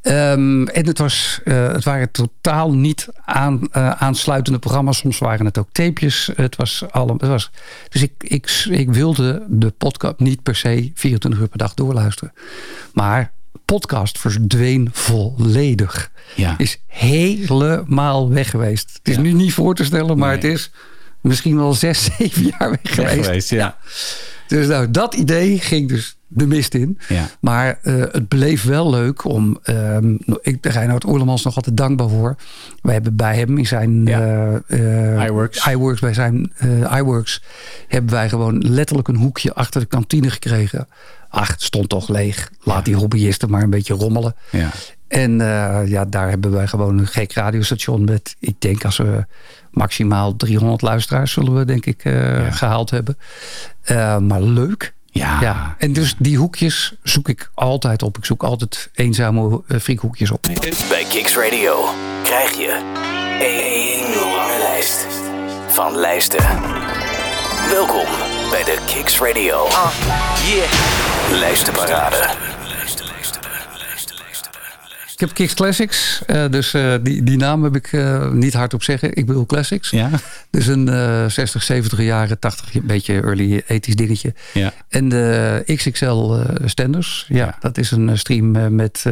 Um, 0.03 0.67
en 0.67 0.85
het, 0.85 0.97
was, 0.97 1.39
uh, 1.43 1.71
het 1.71 1.83
waren 1.83 2.11
totaal 2.11 2.73
niet 2.73 3.07
aan, 3.25 3.59
uh, 3.77 3.91
aansluitende 3.91 4.59
programma's. 4.59 4.97
Soms 4.97 5.17
waren 5.17 5.45
het 5.45 5.57
ook 5.57 5.67
tapejes. 5.71 6.29
Het 6.35 6.55
was 6.55 6.83
allemaal, 6.91 7.17
het 7.17 7.27
was, 7.29 7.51
dus 7.89 8.01
ik, 8.01 8.11
ik, 8.17 8.65
ik 8.69 8.93
wilde 8.93 9.45
de 9.49 9.69
podcast 9.69 10.19
niet 10.19 10.43
per 10.43 10.55
se 10.55 10.91
24 10.93 11.41
uur 11.41 11.47
per 11.47 11.57
dag 11.57 11.73
doorluisteren. 11.73 12.33
Maar 12.93 13.31
podcast 13.65 14.19
verdween 14.19 14.89
volledig. 14.91 16.11
Ja. 16.35 16.57
Is 16.57 16.81
helemaal 16.87 18.29
weg 18.29 18.49
geweest. 18.49 18.93
Het 18.93 19.07
is 19.07 19.15
ja. 19.15 19.21
nu 19.21 19.31
niet 19.31 19.53
voor 19.53 19.75
te 19.75 19.83
stellen, 19.83 20.17
maar 20.17 20.37
nee. 20.37 20.51
het 20.51 20.59
is 20.59 20.71
misschien 21.21 21.57
wel 21.57 21.73
zes, 21.73 22.03
zeven 22.17 22.43
jaar 22.43 22.69
weg 22.69 22.79
geweest. 22.83 23.15
Weg 23.15 23.25
geweest 23.25 23.49
ja. 23.49 23.77
Dus 24.51 24.67
nou, 24.67 24.91
dat 24.91 25.13
idee 25.13 25.59
ging 25.59 25.89
dus 25.89 26.17
de 26.27 26.47
mist 26.47 26.73
in. 26.73 26.99
Ja. 27.07 27.29
Maar 27.39 27.79
uh, 27.83 28.03
het 28.11 28.27
bleef 28.27 28.63
wel 28.63 28.89
leuk 28.89 29.23
om... 29.23 29.59
Um, 29.69 30.19
ik, 30.41 30.65
Reinhard 30.65 31.05
Oerlemans 31.05 31.43
nog 31.43 31.55
altijd 31.55 31.77
dankbaar 31.77 32.09
voor. 32.09 32.35
Wij 32.81 32.93
hebben 32.93 33.15
bij 33.15 33.37
hem 33.37 33.57
in 33.57 33.67
zijn... 33.67 34.05
Ja. 34.05 34.61
Uh, 34.67 35.25
iWorks. 35.25 35.67
iWorks. 35.67 35.99
Bij 35.99 36.13
zijn 36.13 36.51
uh, 36.63 36.95
iWorks 36.97 37.43
hebben 37.87 38.11
wij 38.11 38.29
gewoon 38.29 38.57
letterlijk 38.57 39.07
een 39.07 39.15
hoekje 39.15 39.53
achter 39.53 39.81
de 39.81 39.87
kantine 39.87 40.29
gekregen. 40.29 40.87
Ach, 41.29 41.47
het 41.47 41.61
stond 41.61 41.89
toch 41.89 42.09
leeg. 42.09 42.51
Laat 42.63 42.77
ja. 42.77 42.83
die 42.83 42.95
hobbyisten 42.95 43.49
maar 43.49 43.63
een 43.63 43.69
beetje 43.69 43.93
rommelen. 43.93 44.35
Ja. 44.49 44.69
En 45.07 45.37
ja, 45.87 46.05
daar 46.05 46.29
hebben 46.29 46.51
wij 46.51 46.67
gewoon 46.67 46.97
een 46.97 47.07
gek 47.07 47.33
radiostation 47.33 48.03
met... 48.03 48.35
Ik 48.39 48.55
denk 48.59 48.85
als 48.85 48.97
we 48.97 49.25
maximaal 49.71 50.35
300 50.35 50.81
luisteraars 50.81 51.31
zullen 51.31 51.55
we 51.55 51.65
denk 51.65 51.85
ik 51.85 52.03
ja. 52.03 52.51
gehaald 52.51 52.89
hebben. 52.89 53.17
maar 54.27 54.41
leuk. 54.41 54.93
Ja. 55.11 55.37
ja. 55.41 55.75
En 55.77 55.93
dus 55.93 56.15
die 56.17 56.37
hoekjes 56.37 56.93
zoek 57.03 57.29
ik 57.29 57.51
altijd 57.53 58.03
op. 58.03 58.17
Ik 58.17 58.25
zoek 58.25 58.43
altijd 58.43 58.89
eenzame 58.93 59.61
uh, 59.67 59.79
friekhoekjes 59.79 60.31
op. 60.31 60.41
Bij 60.89 61.05
Kicks 61.09 61.35
Radio 61.35 61.85
krijg 62.23 62.51
je 62.51 62.99
één 63.39 64.15
lange 64.31 64.57
lijst 64.57 65.05
van 65.67 65.95
lijsten. 65.95 66.43
Welkom 67.69 68.05
bij 68.51 68.63
de 68.63 68.77
Kicks 68.85 69.19
Radio. 69.19 69.65
Uh, 69.65 69.91
yeah. 70.45 71.39
Lijstenparade. 71.39 72.59
Ik 75.21 75.27
heb 75.27 75.35
Kicks 75.35 75.53
Classics, 75.53 76.21
uh, 76.27 76.45
dus 76.49 76.73
uh, 76.73 76.93
die, 77.01 77.23
die 77.23 77.37
naam 77.37 77.63
heb 77.63 77.75
ik 77.75 77.91
uh, 77.91 78.31
niet 78.31 78.53
hardop 78.53 78.83
zeggen. 78.83 79.15
Ik 79.15 79.25
bedoel 79.25 79.45
Classics. 79.45 79.89
Ja. 79.89 80.09
Dus 80.49 80.67
een 80.67 80.87
60, 81.31 81.63
70 81.63 82.01
jaren, 82.01 82.39
80, 82.39 82.75
een 82.75 82.85
beetje 82.85 83.13
early 83.13 83.61
80s 83.61 83.93
dingetje. 83.93 84.33
Ja. 84.53 84.73
En 84.89 85.09
de 85.09 85.63
XXL 85.65 86.35
Standers, 86.65 87.25
ja, 87.27 87.35
ja, 87.37 87.57
dat 87.59 87.77
is 87.77 87.91
een 87.91 88.17
stream 88.17 88.75
met 88.75 89.03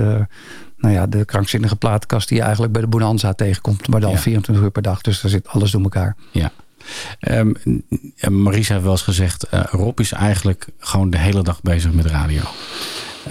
nou 0.77 0.93
ja, 0.93 1.07
de 1.07 1.25
krankzinnige 1.25 1.75
plaatkast 1.75 2.27
die 2.27 2.37
je 2.37 2.43
eigenlijk 2.43 2.73
bij 2.73 2.81
de 2.81 2.87
Bonanza 2.87 3.33
tegenkomt. 3.33 3.87
Maar 3.87 3.99
dan 3.99 4.11
ja. 4.11 4.17
24 4.17 4.63
uur 4.63 4.71
per 4.71 4.81
dag, 4.81 5.01
dus 5.01 5.21
daar 5.21 5.31
zit 5.31 5.47
alles 5.47 5.71
door 5.71 5.81
elkaar. 5.81 6.15
Ja. 6.31 6.51
Um, 7.19 7.55
Maries 8.29 8.67
heeft 8.69 8.81
wel 8.81 8.91
eens 8.91 9.01
gezegd, 9.01 9.47
Rob 9.51 9.99
is 9.99 10.11
eigenlijk 10.11 10.67
gewoon 10.79 11.09
de 11.09 11.17
hele 11.17 11.43
dag 11.43 11.61
bezig 11.61 11.91
met 11.91 12.05
radio. 12.05 12.41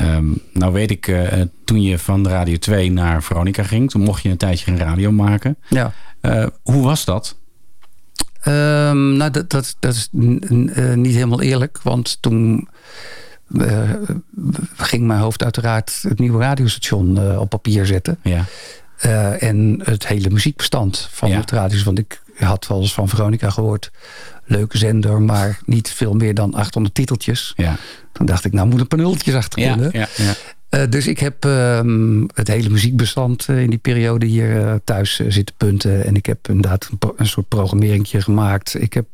Um, 0.00 0.42
nou 0.52 0.72
weet 0.72 0.90
ik, 0.90 1.06
uh, 1.06 1.32
toen 1.64 1.82
je 1.82 1.98
van 1.98 2.28
Radio 2.28 2.56
2 2.56 2.92
naar 2.92 3.22
Veronica 3.22 3.62
ging... 3.62 3.90
toen 3.90 4.02
mocht 4.02 4.22
je 4.22 4.28
een 4.28 4.36
tijdje 4.36 4.64
geen 4.64 4.78
radio 4.78 5.12
maken. 5.12 5.56
Ja. 5.68 5.92
Uh, 6.22 6.46
hoe 6.62 6.82
was 6.82 7.04
dat? 7.04 7.36
Um, 8.46 9.16
nou, 9.16 9.30
dat, 9.30 9.50
dat, 9.50 9.76
dat 9.78 9.94
is 9.94 10.08
niet 10.12 11.14
helemaal 11.14 11.42
eerlijk. 11.42 11.82
Want 11.82 12.22
toen 12.22 12.68
ging 14.76 15.06
mijn 15.06 15.20
hoofd 15.20 15.42
uiteraard 15.42 15.98
het 16.02 16.18
nieuwe 16.18 16.42
radiostation 16.42 17.38
op 17.38 17.48
papier 17.48 17.86
zetten. 17.86 18.18
Ja. 18.22 18.44
en 19.38 19.80
het 19.84 20.06
hele 20.06 20.30
muziekbestand 20.30 21.08
van 21.10 21.28
ja. 21.28 21.40
het 21.40 21.50
radio. 21.50 21.84
Want 21.84 21.98
ik 21.98 22.22
had 22.34 22.66
wel 22.66 22.80
eens 22.80 22.94
van 22.94 23.08
Veronica 23.08 23.50
gehoord 23.50 23.90
leuke 24.48 24.78
zender, 24.78 25.22
maar 25.22 25.58
niet 25.64 25.90
veel 25.90 26.14
meer 26.14 26.34
dan 26.34 26.54
800 26.54 26.94
titeltjes. 26.94 27.52
Ja. 27.56 27.76
Dan 28.18 28.26
dacht 28.26 28.44
ik, 28.44 28.52
nou 28.52 28.68
moet 28.68 28.80
een 28.80 28.88
paar 28.88 28.98
nulletjes 28.98 29.34
achter 29.34 29.62
kunnen. 29.62 29.90
Ja, 29.92 30.08
ja, 30.16 30.34
uh, 30.70 30.90
dus 30.90 31.06
ik 31.06 31.18
heb 31.18 31.44
um, 31.44 32.26
het 32.34 32.48
hele 32.48 32.68
muziekbestand 32.68 33.46
uh, 33.50 33.62
in 33.62 33.70
die 33.70 33.78
periode 33.78 34.26
hier 34.26 34.56
uh, 34.56 34.74
thuis 34.84 35.20
zitten 35.28 35.54
punten. 35.56 36.04
En 36.04 36.16
ik 36.16 36.26
heb 36.26 36.48
inderdaad 36.48 36.88
een, 36.90 37.10
een 37.16 37.26
soort 37.26 37.48
programmeringje 37.48 38.20
gemaakt. 38.20 38.80
Ik 38.80 38.92
heb 38.92 39.06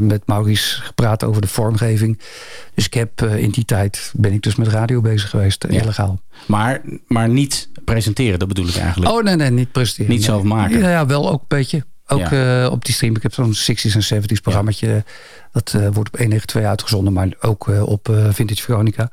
met 0.00 0.22
Maurice 0.26 0.82
gepraat 0.82 1.24
over 1.24 1.40
de 1.40 1.48
vormgeving. 1.48 2.20
Dus 2.74 2.86
ik 2.86 2.94
heb 2.94 3.22
in 3.22 3.50
die 3.50 3.64
tijd 3.64 4.12
ben 4.16 4.32
ik 4.32 4.42
dus 4.42 4.56
met 4.56 4.68
radio 4.68 5.00
bezig 5.00 5.30
geweest, 5.30 5.64
illegaal. 5.64 6.20
Maar, 6.46 6.80
maar 7.06 7.28
niet 7.28 7.68
presenteren, 7.84 8.38
dat 8.38 8.48
bedoel 8.48 8.68
ik 8.68 8.76
eigenlijk. 8.76 9.12
Oh 9.12 9.22
nee, 9.22 9.36
nee, 9.36 9.50
niet 9.50 9.72
presenteren. 9.72 10.10
Niet 10.12 10.24
zelf 10.24 10.42
maken. 10.42 10.78
Ja, 10.78 10.90
ja 10.90 11.06
wel 11.06 11.30
ook 11.30 11.40
een 11.40 11.46
beetje. 11.48 11.84
Ook 12.10 12.28
ja. 12.28 12.64
uh, 12.64 12.70
op 12.70 12.84
die 12.84 12.94
stream. 12.94 13.16
Ik 13.16 13.22
heb 13.22 13.34
zo'n 13.34 13.54
60s 13.54 14.08
en 14.08 14.22
70s 14.22 14.42
programmaatje. 14.42 14.88
Ja. 14.88 15.02
Dat 15.52 15.72
uh, 15.76 15.80
wordt 15.80 16.08
op 16.08 16.18
192 16.18 16.62
uitgezonden. 16.62 17.12
Maar 17.12 17.28
ook 17.40 17.68
uh, 17.68 17.82
op 17.82 18.08
Vintage 18.30 18.62
Veronica. 18.62 19.10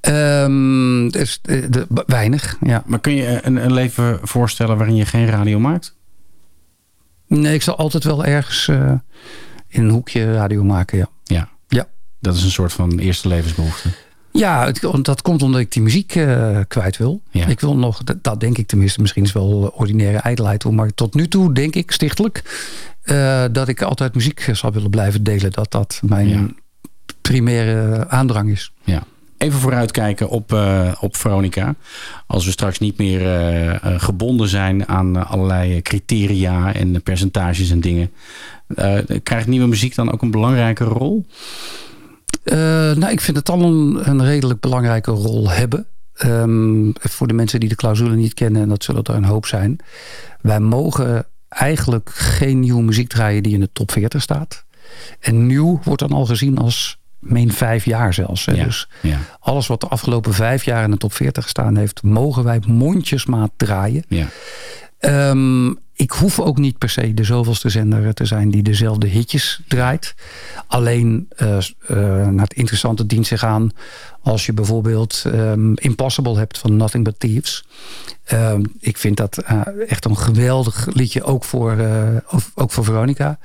Um, 0.00 1.10
dus 1.10 1.38
de, 1.42 1.70
de, 1.70 1.86
weinig, 2.06 2.56
ja. 2.60 2.82
Maar 2.86 3.00
kun 3.00 3.14
je 3.14 3.40
een, 3.42 3.56
een, 3.56 3.72
leven 3.72 4.18
voorstellen 4.22 4.76
waarin 4.76 4.96
je 4.96 5.06
geen 5.06 5.26
radio 5.26 5.58
maakt? 5.58 5.96
Nee, 7.26 7.54
ik 7.54 7.62
zal 7.62 7.76
altijd 7.76 8.04
wel 8.04 8.24
ergens 8.24 8.68
in 9.68 9.82
een 9.82 9.90
hoekje 9.90 10.32
radio 10.32 10.64
maken, 10.64 10.98
ja. 10.98 11.08
Ja. 11.24 11.48
ja. 11.68 11.86
Dat 12.20 12.34
is 12.34 12.42
een 12.42 12.50
soort 12.50 12.72
van 12.72 12.98
eerste 12.98 13.28
levensbehoefte. 13.28 13.88
Ja, 14.38 14.64
het, 14.66 15.04
dat 15.04 15.22
komt 15.22 15.42
omdat 15.42 15.60
ik 15.60 15.72
die 15.72 15.82
muziek 15.82 16.14
uh, 16.14 16.58
kwijt 16.68 16.96
wil. 16.96 17.20
Ja. 17.30 17.46
Ik 17.46 17.60
wil 17.60 17.76
nog, 17.76 18.04
dat, 18.04 18.16
dat, 18.22 18.40
denk 18.40 18.58
ik 18.58 18.66
tenminste, 18.66 19.00
misschien 19.00 19.24
is 19.24 19.32
wel 19.32 19.72
ordinaire 19.74 20.18
ijdelheid 20.18 20.62
hoor. 20.62 20.74
Maar 20.74 20.94
tot 20.94 21.14
nu 21.14 21.28
toe 21.28 21.52
denk 21.52 21.74
ik 21.74 21.90
stichtelijk 21.90 22.42
uh, 23.04 23.44
dat 23.52 23.68
ik 23.68 23.82
altijd 23.82 24.14
muziek 24.14 24.48
zou 24.52 24.72
willen 24.72 24.90
blijven 24.90 25.22
delen. 25.24 25.52
Dat 25.52 25.70
dat 25.70 26.00
mijn 26.04 26.28
ja. 26.28 26.46
primaire 27.20 28.08
aandrang 28.08 28.50
is. 28.50 28.72
Ja. 28.84 29.02
Even 29.38 29.58
vooruitkijken 29.60 30.28
op, 30.28 30.52
eh, 30.52 30.92
op 31.00 31.16
Veronica. 31.16 31.74
Als 32.26 32.44
we 32.44 32.50
straks 32.50 32.78
niet 32.78 32.98
meer 32.98 33.20
eh, 33.20 33.74
eh, 33.74 34.00
gebonden 34.00 34.48
zijn 34.48 34.88
aan 34.88 35.16
eh, 35.16 35.30
allerlei 35.30 35.82
criteria 35.82 36.74
en 36.74 37.02
percentages 37.02 37.70
en 37.70 37.80
dingen. 37.80 38.10
eh, 38.74 38.98
krijgt 39.22 39.46
nieuwe 39.46 39.66
muziek 39.66 39.94
dan 39.94 40.12
ook 40.12 40.22
een 40.22 40.30
belangrijke 40.30 40.84
rol? 40.84 41.26
Eh, 42.44 42.56
nou, 42.92 43.08
ik 43.12 43.20
vind 43.20 43.36
het 43.36 43.48
al 43.48 43.62
een, 43.62 44.08
een 44.08 44.24
redelijk 44.24 44.60
belangrijke 44.60 45.10
rol 45.10 45.50
hebben. 45.50 45.86
Ehm, 46.14 46.90
voor 46.92 47.26
de 47.26 47.34
mensen 47.34 47.60
die 47.60 47.68
de 47.68 47.74
clausule 47.74 48.14
niet 48.16 48.34
kennen, 48.34 48.62
en 48.62 48.68
dat 48.68 48.84
zullen 48.84 49.02
er 49.02 49.14
een 49.14 49.24
hoop 49.24 49.46
zijn. 49.46 49.78
Wij 50.40 50.60
mogen 50.60 51.26
eigenlijk 51.48 52.10
geen 52.14 52.60
nieuwe 52.60 52.82
muziek 52.82 53.08
draaien 53.08 53.42
die 53.42 53.54
in 53.54 53.60
de 53.60 53.70
top 53.72 53.92
40 53.92 54.22
staat. 54.22 54.64
En 55.20 55.46
nieuw 55.46 55.80
wordt 55.84 56.00
dan 56.00 56.12
al 56.12 56.26
gezien 56.26 56.58
als 56.58 56.98
meen 57.18 57.52
vijf 57.52 57.84
jaar 57.84 58.14
zelfs. 58.14 58.44
Hè? 58.44 58.52
Ja, 58.52 58.64
Dus 58.64 58.88
ja. 59.02 59.18
alles 59.40 59.66
wat 59.66 59.80
de 59.80 59.88
afgelopen 59.88 60.34
vijf 60.34 60.64
jaar 60.64 60.84
in 60.84 60.90
de 60.90 60.96
top 60.96 61.12
40 61.12 61.42
gestaan 61.42 61.76
heeft, 61.76 62.02
mogen 62.02 62.44
wij 62.44 62.60
mondjesmaat 62.66 63.50
draaien. 63.56 64.04
Ja. 64.08 64.26
Ehm, 64.98 65.72
ik 65.94 66.10
hoef 66.10 66.40
ook 66.40 66.58
niet 66.58 66.78
per 66.78 66.88
se 66.88 67.14
de 67.14 67.24
zoveelste 67.24 67.68
zender 67.68 68.14
te 68.14 68.24
zijn 68.24 68.50
die 68.50 68.62
dezelfde 68.62 69.06
hitjes 69.06 69.60
draait. 69.68 70.14
Alleen 70.66 71.26
eh, 71.36 71.56
eh, 71.56 71.64
naar 72.28 72.44
het 72.44 72.54
interessante 72.54 73.06
dient 73.06 73.26
zich 73.26 73.44
aan 73.44 73.70
als 74.22 74.46
je 74.46 74.52
bijvoorbeeld 74.52 75.24
ehm, 75.32 75.72
Impossible 75.74 76.36
hebt 76.38 76.58
van 76.58 76.76
Nothing 76.76 77.04
But 77.04 77.20
Thieves. 77.20 77.64
Ehm, 78.24 78.64
ik 78.80 78.96
vind 78.96 79.16
dat 79.16 79.38
eh, 79.38 79.60
echt 79.88 80.04
een 80.04 80.16
geweldig 80.16 80.86
liedje, 80.92 81.22
ook 81.22 81.44
voor, 81.44 81.76
ook- 82.30 82.50
ook 82.54 82.70
voor 82.72 82.84
Veronica. 82.84 83.38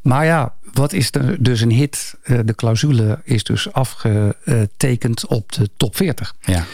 Maar 0.00 0.24
ja, 0.24 0.54
wat 0.72 0.92
is 0.92 1.12
er 1.14 1.42
dus 1.42 1.60
een 1.60 1.70
hit? 1.70 2.14
De 2.44 2.54
clausule 2.54 3.20
is 3.24 3.44
dus 3.44 3.72
afgetekend 3.72 5.26
op 5.26 5.52
de 5.52 5.70
top 5.76 5.96
40. 5.96 6.34
Ja. 6.40 6.64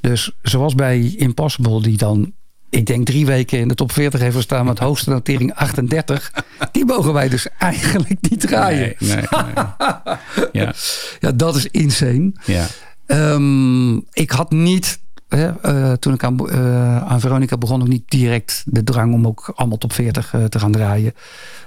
Dus 0.00 0.30
zoals 0.42 0.74
bij 0.74 1.14
Impossible, 1.16 1.82
die 1.82 1.96
dan, 1.96 2.32
ik 2.74 2.86
denk 2.86 3.06
drie 3.06 3.26
weken 3.26 3.58
in 3.58 3.68
de 3.68 3.74
top 3.74 3.92
40 3.92 4.20
heeft 4.20 4.36
gestaan 4.36 4.64
met 4.64 4.78
hoogste 4.78 5.10
notering 5.10 5.54
38. 5.54 6.32
Die 6.72 6.84
mogen 6.84 7.12
wij 7.12 7.28
dus 7.28 7.46
eigenlijk 7.58 8.30
niet 8.30 8.40
draaien. 8.40 8.94
Nee, 8.98 9.10
nee, 9.10 9.24
nee. 9.54 10.52
Ja. 10.52 10.74
Ja, 11.20 11.32
dat 11.32 11.56
is 11.56 11.66
insane. 11.66 12.32
Ja. 12.44 12.66
Ehm, 13.06 13.96
ik 13.96 14.30
had 14.30 14.50
niet, 14.50 14.98
hè, 15.28 15.48
eh, 15.60 15.92
toen 15.92 16.14
ik 16.14 16.24
aan, 16.24 16.48
eh, 16.48 16.96
aan 16.96 17.20
Veronica 17.20 17.56
begon, 17.56 17.82
ook 17.82 17.88
niet 17.88 18.10
direct 18.10 18.62
de 18.66 18.84
drang 18.84 19.14
om 19.14 19.26
ook 19.26 19.52
allemaal 19.54 19.78
top 19.78 19.92
40 19.92 20.34
eh, 20.34 20.44
te 20.44 20.58
gaan 20.58 20.72
draaien. 20.72 21.14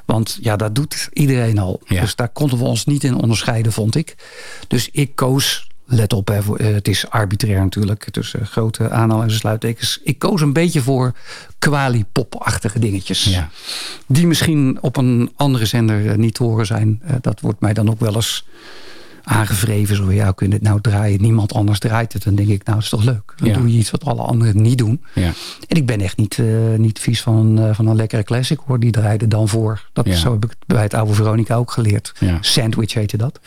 Want 0.06 0.38
ja, 0.42 0.56
dat 0.56 0.76
doet 0.76 1.10
iedereen 1.14 1.58
al. 1.58 1.82
Dus 1.88 2.16
daar 2.16 2.30
konden 2.30 2.58
we 2.58 2.64
ons 2.64 2.86
niet 2.86 3.04
in 3.04 3.16
onderscheiden, 3.16 3.72
vond 3.72 3.96
ik. 3.96 4.16
Dus 4.68 4.90
ik 4.92 5.16
koos, 5.16 5.67
let 5.90 6.14
op, 6.14 6.28
hè, 6.28 6.44
voor- 6.44 6.58
eh, 6.58 6.74
het 6.74 6.88
is 6.88 7.10
arbitrair 7.10 7.60
natuurlijk, 7.60 8.08
tussen 8.12 8.46
grote 8.46 8.84
aanhalingstekens 8.90 9.34
en 9.34 9.40
sluittekens. 9.40 10.00
Ik 10.04 10.20
koos 10.20 10.42
een 10.42 10.54
beetje 10.54 10.82
voor 10.82 11.14
quali-pop-achtige 11.60 12.80
dingetjes. 12.80 13.24
Die 14.08 14.28
misschien 14.28 14.78
op 14.82 14.98
een 14.98 15.32
andere 15.36 15.66
zender 15.66 16.10
eh, 16.10 16.16
niet 16.18 16.34
te 16.34 16.44
horen 16.44 16.66
zijn. 16.66 17.02
Eh, 17.04 17.16
dat 17.22 17.40
wordt 17.42 17.60
mij 17.62 17.74
dan 17.74 17.90
ook 17.90 18.00
wel 18.00 18.16
eens 18.16 18.46
aangevreven. 19.24 19.96
Zo, 19.96 20.12
ja, 20.12 20.32
kun 20.32 20.46
je 20.46 20.52
dit 20.54 20.62
nou 20.62 20.82
draaien? 20.82 21.22
Niemand 21.22 21.54
anders 21.54 21.80
draait 21.80 22.14
het. 22.14 22.24
Dan 22.24 22.36
denk 22.36 22.48
ik, 22.50 22.64
nou, 22.66 22.78
is 22.80 22.90
toch 22.90 23.04
leuk. 23.04 23.34
Dan 23.38 23.48
Ja. 23.48 23.54
doe 23.58 23.72
je 23.72 23.78
iets 23.78 23.92
wat 23.92 24.06
alle 24.06 24.22
anderen 24.22 24.62
niet 24.62 24.78
doen. 24.78 25.02
Ja. 25.14 25.32
En 25.68 25.78
ik 25.78 25.86
ben 25.86 26.02
echt 26.02 26.18
niet, 26.18 26.40
eh, 26.40 26.46
niet 26.78 27.00
vies 27.00 27.22
van, 27.22 27.36
een, 27.36 27.58
eh, 27.70 27.76
van 27.76 27.88
een 27.88 27.96
lekkere 27.96 28.24
classic 28.24 28.60
hoor. 28.66 28.80
Die 28.80 28.92
draaide 28.92 29.28
dan 29.28 29.48
voor. 29.48 29.82
Dat, 29.94 30.06
Ja. 30.06 30.16
Zo 30.16 30.32
heb 30.32 30.46
ik 30.46 30.52
bij 30.68 30.82
het 30.84 30.94
oude 30.94 31.14
Veronica 31.14 31.56
ook 31.56 31.72
geleerd. 31.72 32.14
Ja. 32.20 32.38
Sandwich 32.42 32.94
heette 32.94 33.18
dat. 33.18 33.40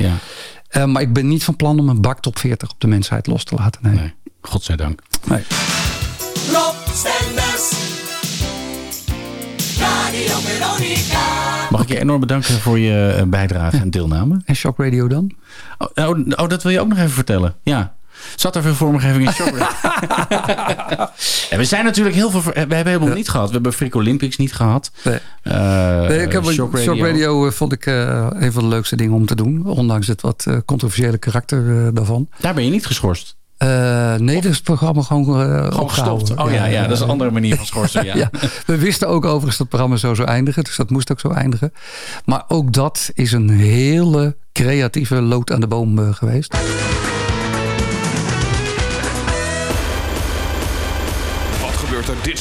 Eh, 0.71 0.85
maar 0.85 1.03
ik 1.03 1.13
ben 1.13 1.29
niet 1.29 1.45
van 1.45 1.57
plan 1.57 1.79
om 1.79 1.89
een 1.89 2.01
bak 2.01 2.21
top 2.21 2.39
40 2.39 2.71
op 2.71 2.81
de 2.81 2.87
mensheid 2.87 3.27
los 3.27 3.45
te 3.45 3.55
laten. 3.55 3.81
Nee. 3.83 3.95
Nee. 3.95 4.15
Godzijdank. 4.41 5.03
Nee. 5.27 5.43
Rob 6.53 6.75
Stenders. 6.93 7.73
Radio 9.79 10.39
Veronica. 10.39 11.69
Mag 11.71 11.83
ik 11.83 11.89
je 11.89 11.99
enorm 11.99 12.21
bedanken 12.21 12.61
voor 12.61 12.79
je 12.79 13.15
eh, 13.19 13.27
bijdrage 13.27 13.77
en 13.77 13.91
deelname. 13.91 14.41
En 14.45 14.55
Shock 14.57 14.79
Radio 14.79 15.09
dan? 15.09 15.31
Oh, 15.79 16.09
oh, 16.09 16.19
oh, 16.37 16.49
dat 16.49 16.63
wil 16.63 16.73
je 16.73 16.81
ook 16.81 16.89
nog 16.89 16.99
even 16.99 17.11
vertellen. 17.11 17.55
Ja. 17.63 17.95
Zat 18.37 18.57
er 18.57 18.63
veel 18.63 18.75
vormgeving 18.75 19.27
in 19.27 19.33
Shock 19.33 19.57
Radio? 19.59 21.07
en 21.51 21.59
we 21.59 21.65
zijn 21.65 21.85
natuurlijk 21.85 22.17
heel 22.17 22.31
veel... 22.31 22.43
We 22.43 22.59
hebben 22.59 22.87
helemaal 22.87 23.15
niet 23.15 23.29
gehad. 23.29 23.47
We 23.47 23.53
hebben 23.55 23.73
Freak 23.73 23.95
Olympics 23.95 24.37
niet 24.37 24.53
gehad. 24.53 24.91
Nee. 25.05 25.19
Eh, 25.43 25.99
Nee, 26.09 26.23
ik 26.23 26.33
heb 26.33 26.45
Shock 26.45 26.75
Radio. 26.75 26.95
Shock 26.95 27.07
Radio 27.07 27.47
eh, 27.47 27.53
vond 27.53 27.73
ik 27.73 27.87
eh, 27.87 28.27
een 28.31 28.53
van 28.53 28.63
de 28.63 28.69
leukste 28.69 28.97
dingen 28.97 29.15
om 29.15 29.27
te 29.27 29.35
doen. 29.35 29.67
Ondanks 29.67 30.07
het 30.07 30.21
wat 30.21 30.45
eh, 30.49 30.57
controversiële 30.65 31.19
karakter 31.19 31.69
eh, 31.87 31.89
daarvan. 31.95 32.29
Daar 32.41 32.55
ben 32.55 32.65
je 32.65 32.71
niet 32.71 32.87
geschorst. 32.87 33.39
Eh, 33.57 34.15
nee, 34.15 34.35
dat 34.35 34.45
is 34.45 34.55
het 34.55 34.63
programma 34.65 35.03
gewoon, 35.03 35.23
eh 35.41 35.47
Gewoon 35.65 35.81
opgehouden. 35.81 36.27
gestopt. 36.27 36.49
Oh 36.49 36.53
ja, 36.55 36.65
ja, 36.67 36.83
dat 36.83 36.91
is 36.97 37.01
een 37.01 37.09
andere 37.09 37.31
manier 37.31 37.57
van 37.57 37.67
schorsen. 37.67 38.05
Ja. 38.05 38.17
ja. 38.23 38.31
We 38.67 38.79
wisten 38.79 39.09
ook 39.09 39.25
overigens 39.25 39.51
dat 39.51 39.59
het 39.59 39.69
programma 39.69 39.97
zo 39.97 40.15
zou 40.15 40.29
eindigen. 40.29 40.65
Dus 40.65 40.77
dat 40.77 40.91
moest 40.91 41.11
ook 41.13 41.21
zo 41.21 41.29
eindigen. 41.31 41.73
Maar 42.25 42.45
ook 42.49 42.73
dat 42.73 43.11
is 43.15 43.33
een 43.33 43.51
hele 43.51 44.37
creatieve 44.53 45.21
lood 45.21 45.53
aan 45.53 45.61
de 45.61 45.67
boom 45.67 46.13
geweest. 46.15 46.55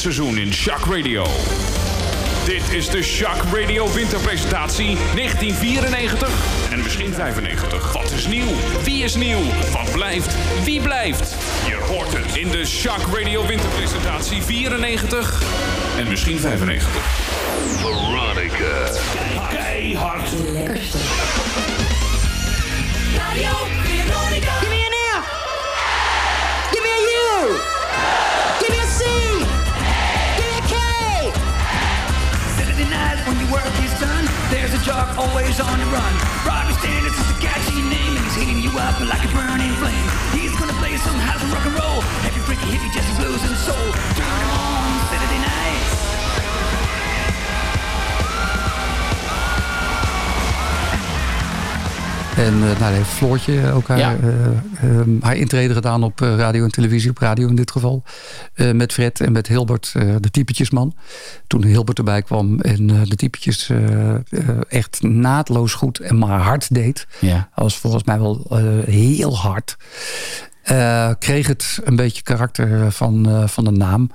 Dit 0.02 0.12
seizoen 0.14 0.38
in 0.38 0.52
Shock 0.52 0.86
Radio? 0.94 1.26
Dit 2.44 2.72
is 2.72 2.88
de 2.88 3.02
Shock 3.02 3.42
Radio 3.54 3.92
winterpresentatie 3.92 4.96
1994 5.14 6.28
en 6.70 6.82
misschien 6.82 7.14
95. 7.14 7.92
Wat 7.92 8.10
is 8.12 8.26
nieuw? 8.26 8.46
Wie 8.84 9.04
is 9.04 9.14
nieuw? 9.14 9.40
Wat 9.72 9.92
blijft? 9.92 10.36
Wie 10.64 10.80
blijft? 10.80 11.34
Je 11.66 11.74
hoort 11.74 12.12
het 12.12 12.36
in 12.36 12.50
de 12.50 12.66
Shock 12.66 13.00
Radio 13.18 13.46
winterpresentatie 13.46 14.42
94 14.42 15.42
en 15.98 16.08
misschien 16.08 16.38
95. 16.38 16.88
Veronica. 17.76 18.90
Keihard. 19.48 20.30
Lekkerste. 20.52 20.98
Radio 23.16 23.79
there's 34.90 35.16
always 35.16 35.60
on 35.60 35.78
the 35.78 35.86
run. 35.86 36.14
Robbie 36.46 36.74
Standards 36.74 37.14
is 37.14 37.30
a 37.30 37.40
catchy 37.40 37.82
name, 37.82 38.16
and 38.16 38.24
he's 38.24 38.34
heating 38.34 38.58
you 38.58 38.70
up 38.78 38.98
like 39.00 39.22
a 39.24 39.30
burning 39.34 39.72
flame. 39.78 40.08
He's 40.32 40.54
gonna 40.58 40.74
play 40.74 40.96
some 40.96 41.14
house 41.14 41.42
and 41.42 41.52
rock 41.52 41.66
and 41.66 41.74
roll, 41.74 42.00
heavy 42.26 42.40
freaky 42.40 42.66
hippie 42.74 42.90
jazzy 42.90 43.16
blues 43.18 43.42
and 43.44 43.56
soul. 43.56 43.92
Turn 44.16 44.50
on 44.50 44.59
En 52.40 52.54
uh, 52.54 52.60
nou, 52.60 52.78
daar 52.78 52.92
heeft 52.92 53.08
Floortje 53.08 53.72
ook 53.72 53.88
haar, 53.88 53.98
Ja. 53.98 54.16
uh, 54.82 54.98
um, 54.98 55.18
haar 55.22 55.36
intrede 55.36 55.74
gedaan 55.74 56.02
op 56.02 56.20
radio 56.20 56.64
en 56.64 56.70
televisie. 56.70 57.10
Op 57.10 57.18
radio 57.18 57.48
in 57.48 57.54
dit 57.54 57.70
geval. 57.70 58.02
Uh, 58.54 58.72
met 58.72 58.92
Fred 58.92 59.20
en 59.20 59.32
met 59.32 59.46
Hilbert, 59.46 59.92
de 59.92 60.30
typetjesman. 60.30 60.94
Toen 61.46 61.64
Hilbert 61.64 61.98
erbij 61.98 62.22
kwam 62.22 62.60
en 62.60 62.86
de 62.86 63.16
typetjes 63.16 63.70
echt 64.68 65.02
naadloos 65.02 65.72
goed 65.74 65.98
en 65.98 66.18
maar 66.18 66.40
hard 66.40 66.74
deed. 66.74 67.06
Ja. 67.18 67.34
Dat 67.54 67.64
was 67.64 67.76
volgens 67.76 68.04
mij 68.04 68.18
wel 68.18 68.46
heel 68.86 69.36
hard. 69.36 69.76
kreeg 71.18 71.46
het 71.46 71.80
een 71.84 71.96
beetje 71.96 72.22
karakter 72.22 72.92
van, 72.92 73.44
van 73.48 73.64
de 73.64 73.70
naam. 73.70 74.10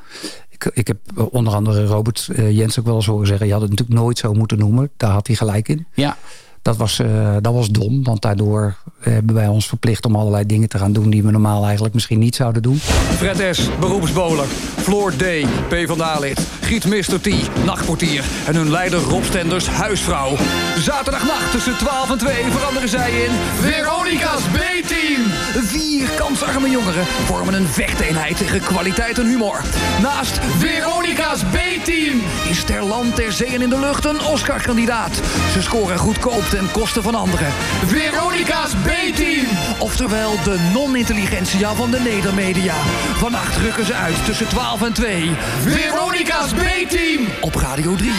Ik, 0.50 0.72
ik 0.74 0.88
heb 0.88 0.98
onder 1.32 1.54
andere 1.54 1.86
Robert 1.86 2.30
Jens 2.50 2.80
ook 2.80 2.86
wel 2.86 2.96
eens 2.96 3.06
horen 3.06 3.28
zeggen... 3.28 3.46
je 3.48 3.54
had 3.54 3.62
het 3.62 3.70
natuurlijk 3.70 4.00
nooit 4.00 4.18
zo 4.18 4.34
moeten 4.34 4.58
noemen. 4.58 4.90
Daar 4.98 5.12
had 5.12 5.28
hij 5.28 5.36
gelijk 5.36 5.68
in. 5.68 5.86
Ja. 5.94 6.18
Dat 6.66 6.78
was, 6.78 7.00
uh, 7.00 7.36
dat 7.42 7.54
was 7.54 7.70
dom, 7.70 8.04
want 8.04 8.22
daardoor 8.22 8.76
hebben 9.00 9.36
wij 9.36 9.48
ons 9.48 9.68
verplicht 9.68 10.06
om 10.06 10.16
allerlei 10.16 10.46
dingen 10.46 10.70
te 10.70 10.78
gaan 10.78 10.94
doen 10.94 11.10
die 11.10 11.24
we 11.24 11.32
normaal 11.32 11.64
eigenlijk 11.64 11.94
misschien 11.94 12.20
niet 12.20 12.36
zouden 12.36 12.62
doen. 12.62 12.78
Fred 13.18 13.56
S., 13.56 13.70
beroepsboler. 13.80 14.46
Floor 14.76 15.12
D., 15.16 15.24
P 15.68 15.76
van 15.88 16.20
lid 16.20 16.40
Giet 16.62 16.86
Mr. 16.86 17.22
T., 17.22 17.30
nachtportier. 17.66 18.24
En 18.48 18.56
hun 18.56 18.72
leider 18.72 19.00
Rob 19.00 19.24
Stenders, 19.24 19.68
huisvrouw. 19.68 20.36
Zaterdagnacht 20.78 21.52
tussen 21.52 21.78
12 21.78 22.10
en 22.10 22.18
2 22.18 22.44
veranderen 22.52 22.90
zij 22.90 23.12
in... 23.12 23.32
Veronica's 23.60 24.42
B-team! 24.42 25.22
Vier 25.66 26.10
kansarme 26.10 26.70
jongeren 26.70 27.06
vormen 27.06 27.54
een 27.54 27.68
vechteenheid 27.68 28.38
tegen 28.38 28.62
kwaliteit 28.62 29.20
en 29.20 29.28
humor. 29.28 29.62
Naast 30.02 30.40
Veronica's 30.58 31.44
B-team 31.44 32.22
is 32.50 32.64
ter 32.64 32.84
land, 32.84 33.16
ter 33.16 33.32
zee 33.32 33.54
en 33.54 33.62
in 33.62 33.70
de 33.70 33.80
lucht 33.80 34.06
een 34.06 34.22
Oscar-kandidaat. 34.22 35.22
Ze 35.52 35.62
scoren 35.62 35.98
goedkoop 35.98 36.44
ten 36.56 36.72
koste 36.72 37.02
van 37.02 37.16
anderen. 37.16 37.48
Veronica's 37.86 38.74
B-team! 38.76 39.46
Oftewel 39.80 40.32
de 40.44 40.70
non-intelligentia 40.74 41.74
van 41.74 41.92
de 41.92 42.00
Nedermedia. 42.00 42.74
Vannacht 43.14 43.58
rukken 43.58 43.86
ze 43.86 43.94
uit 43.94 44.26
tussen 44.26 44.48
12 44.48 44.82
en 44.82 44.94
2. 44.94 45.32
Veronica's 45.60 46.54
B-team! 46.54 47.28
Op 47.42 47.56
Radio 47.56 47.96
3. 47.96 48.12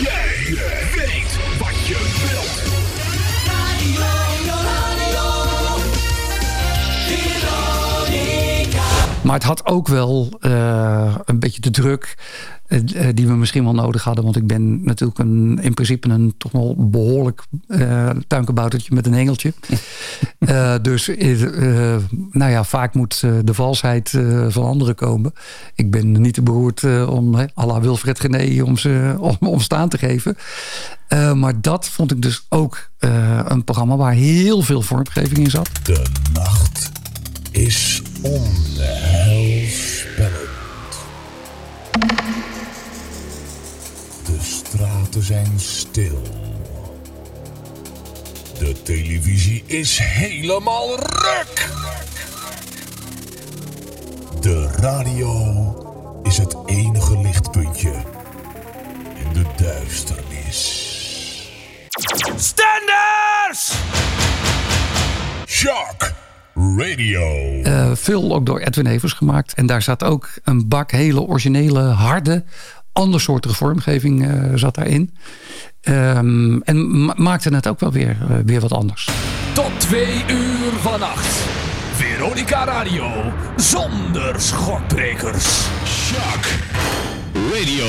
Jij 0.00 0.56
weet 0.94 1.58
wat 1.58 1.86
je 1.86 2.28
wilt. 2.28 2.60
Maar 9.22 9.34
het 9.34 9.44
had 9.44 9.66
ook 9.66 9.88
wel 9.88 10.28
eh, 10.40 11.14
een 11.24 11.38
beetje 11.38 11.60
de 11.60 11.70
druk 11.70 12.16
die 13.14 13.26
we 13.26 13.34
misschien 13.34 13.64
wel 13.64 13.74
nodig 13.74 14.04
hadden. 14.04 14.24
Want 14.24 14.36
ik 14.36 14.46
ben 14.46 14.84
natuurlijk 14.84 15.18
een, 15.18 15.58
in 15.62 15.74
principe 15.74 16.08
een 16.08 16.34
toch 16.38 16.52
wel 16.52 16.74
behoorlijk 16.78 17.42
uh, 17.68 18.10
tuinkeboutertje 18.26 18.94
met 18.94 19.06
een 19.06 19.14
engeltje. 19.14 19.52
Uh, 20.38 20.74
dus 20.82 21.08
uh, 21.08 21.96
nou 22.30 22.50
ja, 22.50 22.64
vaak 22.64 22.94
moet 22.94 23.20
de 23.20 23.54
valsheid 23.54 24.10
van 24.48 24.64
anderen 24.64 24.94
komen. 24.94 25.32
Ik 25.74 25.90
ben 25.90 26.20
niet 26.20 26.34
te 26.34 26.42
beroerd 26.42 27.06
om 27.06 27.34
à 27.34 27.66
la 27.66 27.80
Wilfred 27.80 28.20
Gené 28.20 28.62
om 28.62 28.76
ze 28.76 29.14
om, 29.18 29.36
om 29.40 29.60
staan 29.60 29.88
te 29.88 29.98
geven. 29.98 30.36
maar 31.34 31.60
dat 31.60 31.88
vond 31.88 32.12
ik 32.12 32.22
dus 32.22 32.46
ook 32.48 32.90
een 33.44 33.64
programma 33.64 33.96
waar 33.96 34.12
heel 34.12 34.62
veel 34.62 34.82
vormgeving 34.82 35.38
in 35.38 35.50
zat. 35.50 35.70
De 35.82 36.02
nacht 36.32 36.90
is 37.50 38.02
onheilspellend. 38.22 39.59
Straten 45.10 45.22
zijn 45.22 45.60
stil. 45.60 46.22
De 48.58 48.82
televisie 48.82 49.64
is 49.66 49.98
helemaal 49.98 50.96
ruk. 50.98 51.68
De 54.40 54.68
radio 54.76 56.20
is 56.22 56.36
het 56.36 56.56
enige 56.66 57.18
lichtpuntje 57.18 57.92
in 59.14 59.32
de 59.32 59.44
duisternis. 59.56 60.88
Stenders! 62.36 63.72
Shock 65.46 66.12
Radio. 66.54 67.60
Uh, 67.62 67.90
veel 67.94 68.34
ook 68.34 68.46
door 68.46 68.58
Edwin 68.58 68.86
Evers 68.86 69.12
gemaakt. 69.12 69.54
En 69.54 69.66
daar 69.66 69.82
zat 69.82 70.04
ook 70.04 70.30
een 70.44 70.68
bak 70.68 70.90
hele 70.90 71.20
originele, 71.20 71.80
harde, 71.80 72.44
andersoortige 72.92 73.54
vormgeving 73.54 74.26
uh, 74.26 74.52
zat 74.54 74.74
daarin. 74.74 75.14
Um, 75.82 76.62
en 76.62 77.04
ma 77.04 77.14
maakte 77.16 77.54
het 77.54 77.68
ook 77.68 77.80
wel 77.80 77.92
weer, 77.92 78.16
uh, 78.30 78.36
weer 78.44 78.60
wat 78.60 78.72
anders. 78.72 79.08
Tot 79.52 79.70
twee 79.80 80.24
uur 80.28 80.72
vannacht. 80.80 81.26
Veronica 81.92 82.64
Radio. 82.64 83.32
Zonder 83.56 84.40
schokbrekers. 84.40 85.66
Shock 85.84 86.46
Radio. 87.52 87.84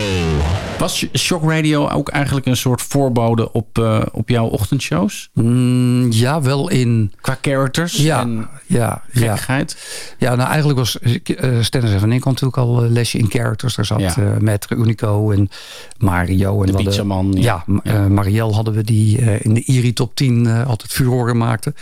Was 0.77 1.05
Shock 1.13 1.43
Radio 1.43 1.88
ook 1.88 2.09
eigenlijk 2.09 2.45
een 2.45 2.57
soort 2.57 2.81
voorbode 2.81 3.51
op, 3.51 3.77
uh, 3.77 4.01
op 4.11 4.29
jouw 4.29 4.45
ochtendshows? 4.45 5.29
Mm, 5.33 6.11
ja, 6.11 6.41
wel 6.41 6.69
in... 6.69 7.13
Qua 7.21 7.38
characters 7.41 7.97
ja, 7.97 8.19
en 8.19 8.49
ja, 8.65 9.01
gekkigheid? 9.11 9.77
Ja. 10.17 10.29
ja, 10.29 10.35
nou 10.35 10.49
eigenlijk 10.49 10.79
was 10.79 10.97
uh, 11.01 11.61
Stennis 11.61 11.91
en 11.91 12.19
kon 12.19 12.31
natuurlijk 12.31 12.57
al 12.57 12.81
lesje 12.81 13.17
in 13.17 13.29
characters. 13.29 13.75
Daar 13.75 13.85
zat 13.85 13.99
ja. 13.99 14.15
uh, 14.17 14.38
Maître 14.38 14.77
Unico 14.77 15.31
en 15.31 15.49
Mario. 15.97 16.63
En 16.63 16.71
de 16.71 16.83
Pizzaman. 16.83 17.31
Ja, 17.31 17.63
ja, 17.67 17.81
ja. 17.83 18.07
Marielle 18.07 18.53
hadden 18.53 18.73
we 18.73 18.83
die 18.83 19.17
in 19.17 19.53
de 19.53 19.63
IRI 19.63 19.93
top 19.93 20.15
10 20.15 20.47
altijd 20.47 20.91
furoren 20.91 21.38
maakte. 21.38 21.73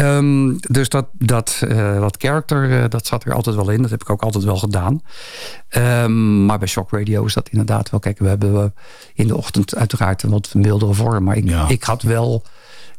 Um, 0.00 0.58
dus 0.60 0.88
dat, 0.88 1.06
dat, 1.12 1.62
dat 2.00 2.16
character, 2.18 2.88
dat 2.88 3.06
zat 3.06 3.24
er 3.24 3.34
altijd 3.34 3.56
wel 3.56 3.70
in. 3.70 3.82
Dat 3.82 3.90
heb 3.90 4.00
ik 4.00 4.10
ook 4.10 4.22
altijd 4.22 4.44
wel 4.44 4.56
gedaan. 4.56 5.02
Um, 5.76 6.44
maar 6.44 6.58
bij 6.58 6.68
Shock 6.68 6.92
Radio 6.94 7.24
is 7.24 7.34
dat 7.34 7.48
inderdaad 7.48 7.90
wel. 7.90 8.00
Kijk, 8.00 8.18
we 8.18 8.28
hebben 8.28 8.74
in 9.14 9.26
de 9.26 9.36
ochtend 9.36 9.74
uiteraard 9.74 10.22
een 10.22 10.30
wat 10.30 10.54
mildere 10.54 10.94
vorm. 10.94 11.24
Maar 11.24 11.36
ik, 11.36 11.48
ja. 11.48 11.68
ik 11.68 11.82
had 11.82 12.02
wel 12.02 12.42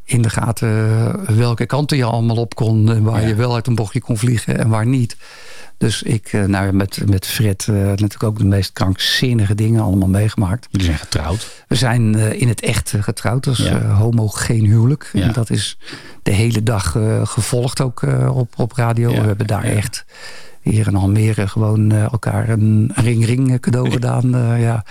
in 0.03 0.21
de 0.21 0.29
gaten 0.29 1.35
welke 1.37 1.65
kanten 1.65 1.97
je 1.97 2.03
allemaal 2.03 2.35
op 2.35 2.55
kon. 2.55 3.03
Waar 3.03 3.21
ja. 3.21 3.27
je 3.27 3.35
wel 3.35 3.53
uit 3.53 3.67
een 3.67 3.75
bochtje 3.75 4.01
kon 4.01 4.17
vliegen 4.17 4.57
en 4.57 4.69
waar 4.69 4.85
niet. 4.85 5.17
Dus 5.77 6.03
ik, 6.03 6.31
nou, 6.31 6.73
met, 6.73 7.09
met 7.09 7.27
Fred 7.27 7.67
uh, 7.69 7.75
natuurlijk 7.75 8.23
ook 8.23 8.37
de 8.37 8.45
meest 8.45 8.73
krankzinnige 8.73 9.55
dingen 9.55 9.81
allemaal 9.81 10.07
meegemaakt. 10.07 10.67
Jullie 10.69 10.85
zijn 10.85 10.99
getrouwd? 10.99 11.63
We 11.67 11.75
zijn 11.75 12.15
uh, 12.15 12.41
in 12.41 12.47
het 12.47 12.61
echt 12.61 12.93
getrouwd. 12.99 13.43
Dus 13.43 13.57
ja. 13.57 13.81
uh, 13.81 13.97
homogeen 13.97 14.65
huwelijk. 14.65 15.09
Ja. 15.13 15.21
En 15.21 15.33
dat 15.33 15.49
is 15.49 15.77
de 16.23 16.31
hele 16.31 16.63
dag 16.63 16.97
gevolgd 17.23 17.81
ook 17.81 18.01
op, 18.29 18.53
op 18.57 18.71
radio. 18.71 19.09
We 19.09 19.27
hebben 19.27 19.47
daar 19.47 19.63
echt 19.63 20.05
hier 20.69 20.87
in 20.87 20.95
Almere 20.95 21.47
gewoon 21.47 21.93
uh, 21.93 22.01
elkaar 22.03 22.49
een 22.49 22.91
ring-ring 22.95 23.59
cadeau 23.59 23.91
gedaan. 23.91 24.35
Uh, 24.35 24.61
ja. 24.61 24.85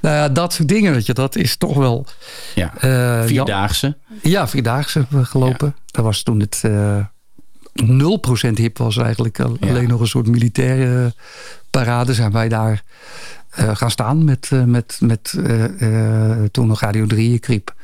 Nou 0.00 0.14
ja, 0.14 0.28
dat 0.28 0.52
soort 0.52 0.68
dingen, 0.68 0.92
weet 0.92 1.06
je, 1.06 1.12
dat 1.12 1.36
is 1.36 1.56
toch 1.56 1.76
wel... 1.76 2.06
Ja, 2.54 2.72
uh, 2.84 3.26
vierdaagse. 3.26 3.96
Ja, 4.22 4.48
vierdaagse 4.48 5.06
gelopen. 5.10 5.74
Ja. 5.76 5.82
Dat 5.86 6.04
was 6.04 6.22
toen 6.22 6.40
het 6.40 6.62
0% 7.82 8.52
hip 8.54 8.78
was 8.78 8.96
eigenlijk. 8.96 9.40
Alleen 9.40 9.82
ja. 9.82 9.88
nog 9.88 10.00
een 10.00 10.06
soort 10.06 10.26
militaire 10.26 11.14
parade 11.70 12.14
zijn 12.14 12.32
wij 12.32 12.48
daar 12.48 12.82
gaan 13.50 13.90
staan 13.90 14.24
met, 14.24 14.50
met, 14.66 14.98
met 15.00 15.34
toen 16.50 16.66
nog 16.66 16.80
Radio 16.80 17.06
3 17.06 17.38
kriep 17.38 17.74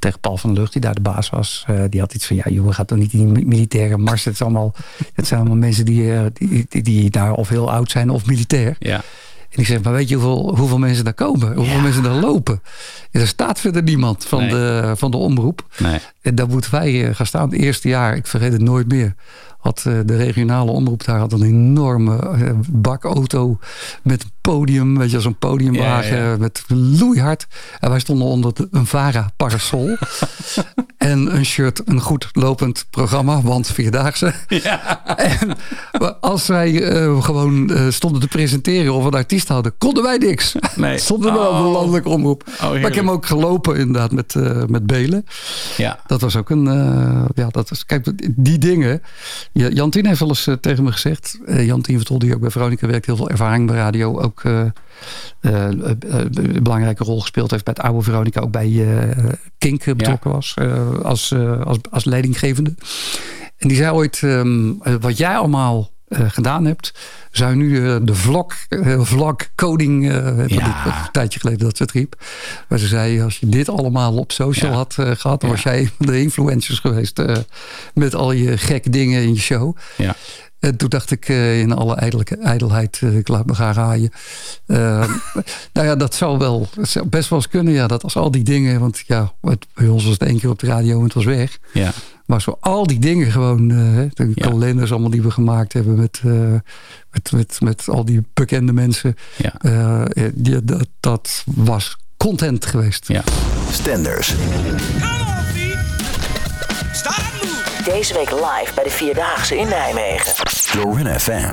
tegen 0.00 0.20
Paul 0.20 0.36
van 0.36 0.50
der 0.50 0.58
Lucht, 0.58 0.72
die 0.72 0.82
daar 0.82 0.94
de 0.94 1.00
baas 1.00 1.30
was. 1.30 1.64
Uh, 1.70 1.82
die 1.88 2.00
had 2.00 2.14
iets 2.14 2.26
van, 2.26 2.36
ja 2.36 2.44
joh, 2.48 2.74
gaat 2.74 2.88
toch 2.88 2.98
niet 2.98 3.12
in 3.12 3.34
die 3.34 3.46
militaire 3.46 3.96
mars. 3.96 4.24
Het, 4.24 4.34
is 4.34 4.42
allemaal, 4.42 4.74
het 5.14 5.26
zijn 5.26 5.40
allemaal 5.40 5.58
mensen 5.58 5.84
die, 5.84 6.02
uh, 6.02 6.20
die, 6.32 6.66
die, 6.68 6.82
die 6.82 7.10
daar 7.10 7.32
of 7.32 7.48
heel 7.48 7.70
oud 7.70 7.90
zijn 7.90 8.10
of 8.10 8.26
militair. 8.26 8.76
Ja. 8.78 9.02
En 9.50 9.58
ik 9.58 9.66
zeg, 9.66 9.82
maar 9.82 9.92
weet 9.92 10.08
je 10.08 10.14
hoeveel, 10.14 10.56
hoeveel 10.56 10.78
mensen 10.78 11.04
daar 11.04 11.14
komen? 11.14 11.54
Hoeveel 11.54 11.76
ja. 11.76 11.82
mensen 11.82 12.02
daar 12.02 12.14
lopen? 12.14 12.62
En 13.10 13.20
er 13.20 13.26
staat 13.26 13.60
verder 13.60 13.82
niemand 13.82 14.24
van, 14.24 14.40
nee. 14.40 14.50
de, 14.50 14.92
van 14.96 15.10
de 15.10 15.16
omroep. 15.16 15.66
Nee. 15.78 15.98
En 16.22 16.34
daar 16.34 16.48
moeten 16.48 16.70
wij 16.70 17.14
gaan 17.14 17.26
staan. 17.26 17.50
Het 17.50 17.60
eerste 17.60 17.88
jaar, 17.88 18.16
ik 18.16 18.26
vergeet 18.26 18.52
het 18.52 18.62
nooit 18.62 18.88
meer 18.88 19.14
had 19.58 19.80
de 19.82 20.16
regionale 20.16 20.70
omroep 20.70 21.04
daar 21.04 21.18
had 21.18 21.32
een 21.32 21.42
enorme 21.42 22.18
bakauto 22.70 23.58
met 24.02 24.26
podium, 24.50 24.98
weet 24.98 25.10
je, 25.10 25.20
zo'n 25.20 25.38
podiumwagen 25.38 26.16
ja, 26.16 26.30
ja. 26.30 26.36
met 26.36 26.64
loeihard. 26.68 27.46
En 27.80 27.90
wij 27.90 27.98
stonden 27.98 28.26
onder 28.26 28.52
een 28.70 28.86
Vara 28.86 29.30
parasol 29.36 29.96
en 30.98 31.34
een 31.36 31.44
shirt, 31.44 31.82
een 31.84 32.00
goed 32.00 32.28
lopend 32.32 32.86
programma, 32.90 33.42
want 33.42 33.66
vierdaagse. 33.66 34.32
Ja. 34.62 35.06
En 35.16 35.56
als 36.20 36.46
wij 36.46 36.70
uh, 36.72 37.22
gewoon 37.22 37.70
uh, 37.70 37.90
stonden 37.90 38.20
te 38.20 38.28
presenteren 38.28 38.94
of 38.94 39.04
een 39.04 39.14
artiest 39.14 39.48
hadden, 39.48 39.72
konden 39.78 40.02
wij 40.02 40.18
niks. 40.18 40.54
Nee. 40.76 40.98
stonden 41.08 41.32
we 41.32 41.38
oh. 41.38 41.58
op 41.58 41.64
de 41.64 41.70
landelijke 41.70 42.08
omroep. 42.08 42.44
Oh, 42.46 42.60
maar 42.60 42.76
ik 42.76 42.82
heb 42.82 42.94
hem 42.94 43.10
ook 43.10 43.26
gelopen 43.26 43.76
inderdaad 43.76 44.12
met, 44.12 44.34
uh, 44.34 44.64
met 44.66 44.86
Belen. 44.86 45.24
Ja. 45.76 46.00
Dat 46.06 46.20
was 46.20 46.36
ook 46.36 46.50
een, 46.50 46.64
ja, 47.34 47.48
dat 47.48 47.70
is, 47.70 47.86
kijk, 47.86 48.12
die 48.36 48.58
dingen. 48.58 49.02
Jantien 49.52 50.06
heeft 50.06 50.20
wel 50.20 50.28
eens 50.28 50.48
tegen 50.60 50.84
me 50.84 50.92
gezegd. 50.92 51.38
Jantien 51.46 51.96
Vertol, 51.96 52.18
die 52.18 52.34
ook 52.34 52.40
bij 52.40 52.50
Veronica 52.50 52.86
werkt, 52.86 53.06
heel 53.06 53.16
veel 53.16 53.30
ervaring 53.30 53.66
bij 53.66 53.76
radio. 53.76 54.20
Ook 54.20 54.39
een 55.40 56.62
belangrijke 56.62 57.04
rol 57.04 57.20
gespeeld 57.20 57.50
heeft 57.50 57.64
bij 57.64 57.74
het 57.76 57.86
oude 57.86 58.02
Veronica. 58.02 58.40
Ook 58.40 58.50
bij 58.50 58.86
Kink 59.58 59.84
betrokken 59.84 60.30
ja. 60.30 60.36
was 60.36 60.56
als, 61.02 61.34
als, 61.64 61.78
als 61.90 62.04
leidinggevende. 62.04 62.74
En 63.56 63.68
die 63.68 63.76
zei 63.76 63.90
ooit, 63.90 64.22
um, 64.22 64.78
wat 65.00 65.16
jij 65.16 65.36
allemaal 65.36 65.90
gedaan 66.12 66.64
hebt, 66.64 66.94
zou 67.30 67.54
nu 67.54 67.68
uh, 67.68 67.96
de 68.02 68.14
vlog, 68.14 68.54
uh, 68.68 69.00
vlog 69.00 69.36
coding 69.54 70.04
ja. 70.46 70.86
een 70.86 71.10
tijdje 71.12 71.40
geleden 71.40 71.66
dat 71.66 71.76
ze 71.76 71.82
het 71.82 71.92
riep. 71.92 72.14
Maar 72.68 72.78
ze 72.78 72.86
zei, 72.86 73.22
als 73.22 73.38
je 73.38 73.48
dit 73.48 73.68
allemaal 73.68 74.16
op 74.16 74.32
social 74.32 74.70
ja. 74.70 74.76
had 74.76 74.94
gehad, 74.94 75.40
dan 75.40 75.50
ja. 75.50 75.54
was 75.54 75.62
jij 75.62 75.90
de 75.98 76.20
influencers 76.20 76.78
geweest 76.78 77.22
met 77.94 78.14
al 78.14 78.32
je 78.32 78.58
gekke 78.58 78.90
dingen 78.90 79.22
in 79.22 79.34
je 79.34 79.40
show. 79.40 79.76
Ja. 79.96 80.14
En 80.60 80.76
toen 80.76 80.88
dacht 80.88 81.10
ik 81.10 81.28
in 81.28 81.72
alle 81.72 81.94
ijdelheid, 82.42 83.00
ik 83.00 83.28
laat 83.28 83.46
me 83.46 83.54
gaan 83.54 83.74
raaien. 83.74 84.10
nou 85.72 85.86
ja, 85.86 85.96
dat 85.96 86.14
zou 86.14 86.38
wel 86.38 86.68
dat 86.74 86.88
zou 86.88 87.06
best 87.06 87.28
wel 87.28 87.38
eens 87.38 87.48
kunnen. 87.48 87.72
Ja, 87.72 87.86
dat 87.86 88.02
als 88.02 88.16
al 88.16 88.30
die 88.30 88.42
dingen, 88.42 88.80
want 88.80 89.02
ja, 89.06 89.32
het, 89.40 89.66
bij 89.74 89.88
ons 89.88 90.04
was 90.04 90.12
het 90.12 90.22
één 90.22 90.38
keer 90.38 90.50
op 90.50 90.58
de 90.58 90.66
radio 90.66 90.98
en 90.98 91.04
het 91.04 91.14
was 91.14 91.24
weg. 91.24 91.58
Ja. 91.72 91.92
Maar 92.30 92.40
zo 92.40 92.56
al 92.60 92.86
die 92.86 92.98
dingen 92.98 93.32
gewoon, 93.32 93.70
uh, 93.70 94.10
de 94.14 94.32
ja. 94.34 94.48
kalenders 94.48 94.90
allemaal 94.90 95.10
die 95.10 95.22
we 95.22 95.30
gemaakt 95.30 95.72
hebben 95.72 95.94
met, 95.94 96.20
uh, 96.24 96.54
met, 97.10 97.32
met, 97.32 97.60
met 97.60 97.88
al 97.88 98.04
die 98.04 98.22
bekende 98.34 98.72
mensen. 98.72 99.14
Ja. 99.36 99.54
Uh, 99.62 100.04
die, 100.34 100.64
dat, 100.64 100.86
dat 101.00 101.44
was 101.46 101.96
content 102.16 102.66
geweest. 102.66 103.08
Ja. 103.08 103.22
Stenders. 103.70 104.34
Deze 107.84 108.14
week 108.14 108.30
live 108.30 108.74
bij 108.74 108.84
de 108.84 108.90
Vierdaagse 108.90 109.58
in 109.58 109.68
Nijmegen. 109.68 110.32
Jorin 110.72 111.20
FM. 111.20 111.52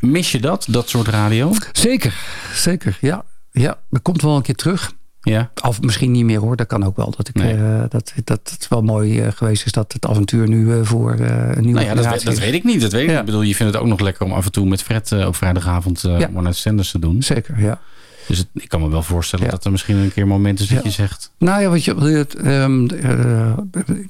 Mis 0.00 0.32
je 0.32 0.40
dat, 0.40 0.66
dat 0.70 0.88
soort 0.88 1.08
radio? 1.08 1.52
Zeker, 1.72 2.14
zeker. 2.54 2.98
Ja, 3.00 3.24
ja 3.50 3.78
dat 3.90 4.02
komt 4.02 4.22
wel 4.22 4.36
een 4.36 4.42
keer 4.42 4.54
terug. 4.54 4.92
Ja. 5.20 5.50
Of 5.62 5.80
misschien 5.80 6.10
niet 6.10 6.24
meer 6.24 6.38
hoor, 6.38 6.56
dat 6.56 6.66
kan 6.66 6.84
ook 6.84 6.96
wel. 6.96 7.10
Dat, 7.16 7.28
ik, 7.28 7.34
nee. 7.34 7.56
uh, 7.56 7.82
dat, 7.88 8.12
dat 8.24 8.50
het 8.50 8.66
wel 8.68 8.82
mooi 8.82 9.24
uh, 9.24 9.32
geweest 9.34 9.66
is 9.66 9.72
dat 9.72 9.92
het 9.92 10.06
avontuur 10.06 10.48
nu 10.48 10.66
uh, 10.66 10.84
voor 10.84 11.10
een 11.10 11.62
nieuwe 11.62 11.80
nou 11.80 11.86
ja, 11.86 11.94
dat, 11.94 12.06
weet, 12.06 12.24
dat 12.24 12.38
weet 12.38 12.54
ik 12.54 12.64
niet. 12.64 12.80
Dat 12.80 12.92
weet 12.92 13.02
ik, 13.02 13.10
ja. 13.10 13.18
ik 13.18 13.24
bedoel, 13.24 13.42
je 13.42 13.54
vindt 13.54 13.72
het 13.72 13.82
ook 13.82 13.88
nog 13.88 14.00
lekker 14.00 14.24
om 14.24 14.32
af 14.32 14.44
en 14.44 14.52
toe 14.52 14.66
met 14.66 14.82
Fred 14.82 15.12
op 15.12 15.36
vrijdagavond 15.36 16.00
ja. 16.00 16.28
one 16.28 16.42
night 16.42 16.56
standers 16.56 16.90
te 16.90 16.98
doen. 16.98 17.22
Zeker, 17.22 17.60
ja. 17.60 17.80
Dus 18.26 18.38
het, 18.38 18.48
ik 18.54 18.68
kan 18.68 18.80
me 18.80 18.88
wel 18.88 19.02
voorstellen 19.02 19.44
ja. 19.44 19.50
dat 19.50 19.64
er 19.64 19.70
misschien 19.70 19.96
een 19.96 20.12
keer 20.12 20.22
een 20.22 20.28
moment 20.28 20.60
is 20.60 20.68
dat 20.68 20.84
je 20.84 20.90
zegt... 20.90 21.32
Nou 21.38 21.62
ja, 21.62 21.68
wat 21.68 21.84
je, 21.84 22.26
um, 22.44 22.88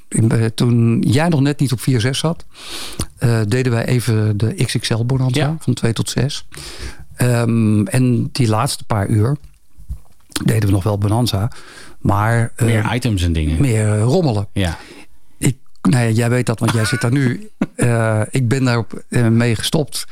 uh, 0.09 0.45
toen 0.55 1.01
jij 1.07 1.29
nog 1.29 1.41
net 1.41 1.61
niet 1.61 1.73
op 1.73 1.81
4-6 1.81 2.11
zat... 2.11 2.45
eh, 3.19 3.41
deden 3.49 3.73
wij 3.73 3.85
even 3.87 4.37
de 4.37 4.55
XXL 4.55 5.05
Bonanza 5.05 5.57
van 5.59 5.75
2 5.75 5.93
tot 5.93 6.11
6. 6.11 6.47
Ehm, 7.17 7.87
en 7.87 8.29
die 8.33 8.49
laatste 8.49 8.85
paar 8.85 9.09
uur 9.09 9.37
deden 10.45 10.67
we 10.67 10.75
nog 10.75 10.83
wel 10.83 10.99
Bonanza. 10.99 11.51
Maar, 11.99 12.53
eh, 12.57 12.67
Meer 12.67 12.95
items 12.95 13.23
en 13.23 13.33
dingen. 13.33 13.61
Meer 13.61 13.93
eh, 13.93 14.03
rommelen. 14.03 14.49
Ja. 14.53 14.79
Ik, 15.39 15.57
nou 15.83 16.05
ja, 16.05 16.11
jij 16.11 16.31
weet 16.31 16.47
dat, 16.47 16.59
want 16.59 16.73
jij 16.73 16.85
zit 16.85 17.01
daar 17.01 17.13
nu. 17.13 17.41
Eh, 17.77 18.21
ik 18.31 18.49
ben 18.49 18.65
daar 18.65 18.85
eh, 19.09 19.29
mee 19.29 19.57
gestopt 19.57 20.07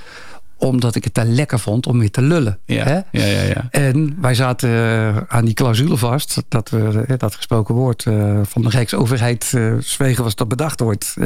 omdat 0.60 0.94
ik 0.94 1.04
het 1.04 1.14
daar 1.14 1.26
lekker 1.26 1.58
vond 1.58 1.86
om 1.86 1.98
weer 1.98 2.10
te 2.10 2.22
lullen. 2.22 2.58
Ja, 2.64 2.84
hè? 2.84 2.94
ja, 2.94 3.24
ja, 3.24 3.42
ja. 3.42 3.68
En 3.70 4.16
wij 4.20 4.34
zaten 4.34 4.70
eh, 4.70 5.16
aan 5.28 5.44
die 5.44 5.54
clausule 5.54 5.96
vast. 5.96 6.42
Dat 6.48 6.70
we 6.70 7.04
eh, 7.08 7.18
dat 7.18 7.34
gesproken 7.34 7.74
woord 7.74 8.06
eh, 8.06 8.40
van 8.42 8.62
de 8.62 8.68
Rijksoverheid 8.68 9.54
zwegen 9.78 10.24
was 10.24 10.34
dat 10.34 10.48
bedacht 10.48 10.80
wordt. 10.80 11.16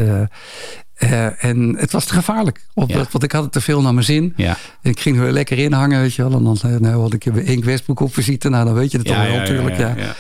En 1.39 1.77
het 1.79 1.93
was 1.93 2.05
te 2.05 2.15
gevaarlijk. 2.15 2.61
Want 2.75 3.23
ik 3.23 3.33
had 3.33 3.43
het 3.43 3.53
te 3.53 3.61
veel 3.61 3.83
naar 3.83 3.95
mijn 3.95 4.07
zin. 4.07 4.33
Ja. 4.37 4.57
En 4.83 4.91
ik 4.91 5.01
ging 5.01 5.19
er 5.19 5.33
lekker 5.33 5.59
in 5.59 5.73
hangen, 5.73 6.01
weet 6.01 6.15
je 6.15 6.23
wel. 6.23 6.33
En 6.33 6.45
dan 6.45 6.59
nou, 6.81 7.01
had 7.01 7.13
ik 7.13 7.25
weer 7.25 7.47
Henk 7.47 7.65
Westbroek 7.65 8.01
op 8.01 8.15
visite. 8.15 8.49
Nou, 8.49 8.65
dan 8.65 8.75
weet 8.75 8.91
je 8.91 8.99
het 8.99 9.09
Ja, 9.09 9.15
toch 9.15 9.27
wel 9.27 9.37
natuurlijk. 9.37 9.77
Ja. 9.77 10.15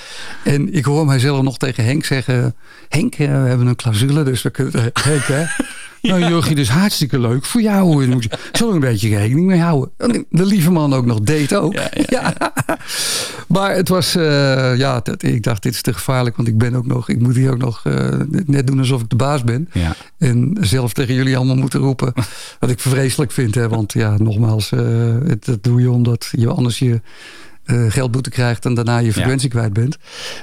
En 0.44 0.74
ik 0.74 0.84
hoor 0.84 1.06
mijzelf 1.06 1.42
nog 1.42 1.58
tegen 1.58 1.84
Henk 1.84 2.04
zeggen... 2.04 2.54
Henk, 2.88 3.16
we 3.16 3.24
hebben 3.24 3.66
een 3.66 3.76
clausule, 3.76 4.22
dus 4.22 4.42
we 4.42 4.50
kunnen... 4.50 4.90
Henk, 4.92 5.24
hè? 5.24 5.44
Nou, 6.08 6.24
Jurgie, 6.28 6.54
dus 6.54 6.68
hartstikke 6.68 7.18
leuk 7.18 7.44
voor 7.44 7.60
jou. 7.60 8.04
En 8.04 8.10
moet 8.10 8.22
je 8.22 8.30
zo 8.52 8.70
een 8.70 8.80
beetje 8.80 9.16
rekening 9.16 9.46
mee 9.46 9.60
houden. 9.60 9.90
En 9.96 10.26
de 10.30 10.46
lieve 10.46 10.70
man 10.70 10.94
ook 10.94 11.06
nog 11.06 11.20
deed 11.20 11.54
ook. 11.54 11.74
Ja, 12.06 12.34
Maar 13.48 13.74
het 13.74 13.88
was, 13.88 14.14
eh, 14.14 14.76
ja, 14.76 15.00
dat, 15.00 15.22
ik 15.22 15.42
dacht, 15.42 15.62
dit 15.62 15.74
is 15.74 15.82
te 15.82 15.92
gevaarlijk. 15.92 16.36
Want 16.36 16.48
ik 16.48 16.58
ben 16.58 16.74
ook 16.74 16.86
nog, 16.86 17.08
ik 17.08 17.20
moet 17.20 17.36
hier 17.36 17.50
ook 17.50 17.58
nog 17.58 17.80
eh, 17.84 18.08
net 18.46 18.66
doen 18.66 18.78
alsof 18.78 19.02
ik 19.02 19.10
de 19.10 19.16
baas 19.16 19.44
ben. 19.44 19.68
En 20.18 20.56
zelf 20.60 20.92
tegen 20.92 21.14
jullie 21.14 21.36
allemaal 21.36 21.56
moeten 21.56 21.80
roepen. 21.80 22.12
Wat 22.60 22.70
ik 22.70 22.80
vreselijk 22.80 23.32
vind. 23.32 23.54
Hè? 23.54 23.68
Want 23.68 23.92
ja, 23.92 24.14
nogmaals, 24.18 24.72
eh, 24.72 24.80
het, 25.26 25.44
dat 25.44 25.62
doe 25.62 25.80
je 25.80 25.90
omdat 25.90 26.28
je 26.32 26.48
anders 26.48 26.78
je 26.78 27.00
eh, 27.64 27.84
geldboete 27.88 28.30
krijgt 28.30 28.64
en 28.64 28.74
daarna 28.74 28.98
je 28.98 29.12
frequentie 29.12 29.48
kwijt 29.48 29.72
bent. 29.72 29.96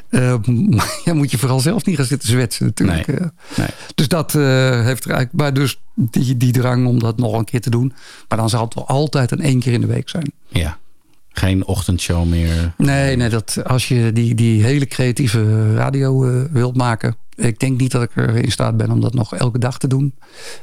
Eh, 0.10 0.36
maar 0.76 1.00
ja, 1.06 1.14
moet 1.14 1.32
je 1.32 1.38
vooral 1.38 1.60
zelf 1.60 1.86
niet 1.86 1.96
gaan 1.96 2.06
zitten 2.06 2.30
zwetsen 2.30 2.66
natuurlijk. 2.66 3.08
Nee. 3.08 3.18
eh. 3.18 3.26
Nee. 3.58 3.68
Dus 3.96 4.08
dat 4.08 4.36
eh, 4.36 4.42
heeft 4.84 5.04
er 5.04 5.12
eigenlijk, 5.12 5.32
maar 5.34 5.54
dus 5.54 5.80
die, 5.96 6.38
die 6.38 6.52
drang 6.52 6.88
om 6.88 7.00
dat 7.00 7.18
nog 7.18 7.34
een 7.38 7.46
keer 7.46 7.62
te 7.62 7.70
doen. 7.70 7.94
Maar 8.28 8.38
dan 8.38 8.50
zal 8.50 8.64
het 8.64 8.74
wel 8.74 8.88
altijd 8.88 9.32
een 9.32 9.42
één 9.42 9.60
keer 9.60 9.74
in 9.74 9.82
de 9.82 9.88
week 9.88 10.10
zijn. 10.10 10.32
Ja. 10.48 10.78
Geen 11.34 11.66
ochtendshow 11.66 12.26
meer. 12.26 12.74
Nee, 12.78 13.16
nee 13.16 13.30
dat, 13.30 13.58
als 13.64 13.88
je 13.88 14.12
die, 14.14 14.36
die 14.36 14.64
hele 14.64 14.86
creatieve 14.86 15.74
radio 15.76 16.28
eh, 16.30 16.42
wilt 16.52 16.76
maken. 16.78 17.16
Ik 17.36 17.60
denk 17.60 17.80
niet 17.80 17.92
dat 17.92 18.02
ik 18.04 18.10
er 18.16 18.36
in 18.36 18.52
staat 18.52 18.78
ben 18.78 18.92
om 18.92 19.02
dat 19.02 19.14
nog 19.14 19.36
elke 19.36 19.60
dag 19.60 19.78
te 19.78 19.88
doen. 19.88 20.14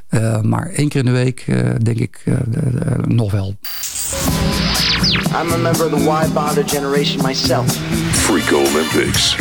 Eh, 0.08 0.40
maar 0.40 0.66
één 0.70 0.88
keer 0.88 1.00
in 1.00 1.06
de 1.06 1.12
week 1.12 1.44
eh, 1.46 1.70
denk 1.82 1.98
ik 1.98 2.22
eh, 2.24 2.34
eh, 2.34 2.40
eh, 2.92 2.98
nog 3.04 3.30
wel. 3.32 3.54
I'm 5.32 5.52
a 5.52 5.58
member 5.58 5.84
of 5.84 5.90
the 5.90 6.04
Y 6.06 6.28
bonder 6.34 6.62
generation 6.64 7.22
myself. 7.22 7.66
Freak 8.26 8.52
Olympics. 8.52 9.34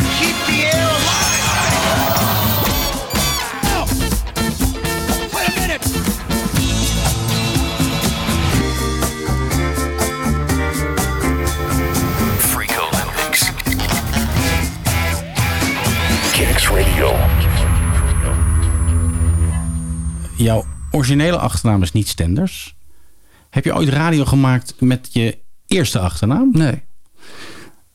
Freak 12.38 12.78
Olympics. 12.78 13.50
Kicks 16.32 16.68
Radio. 16.68 17.16
Jouw 20.36 20.64
originele 20.90 21.38
achternaam 21.38 21.82
is 21.82 21.92
niet 21.92 22.08
Stenders. 22.08 22.76
Heb 23.50 23.64
je 23.64 23.74
ooit 23.74 23.88
radio 23.88 24.24
gemaakt 24.24 24.74
met 24.78 25.08
je 25.12 25.38
eerste 25.68 25.98
achternaam? 25.98 26.48
Nee. 26.52 26.82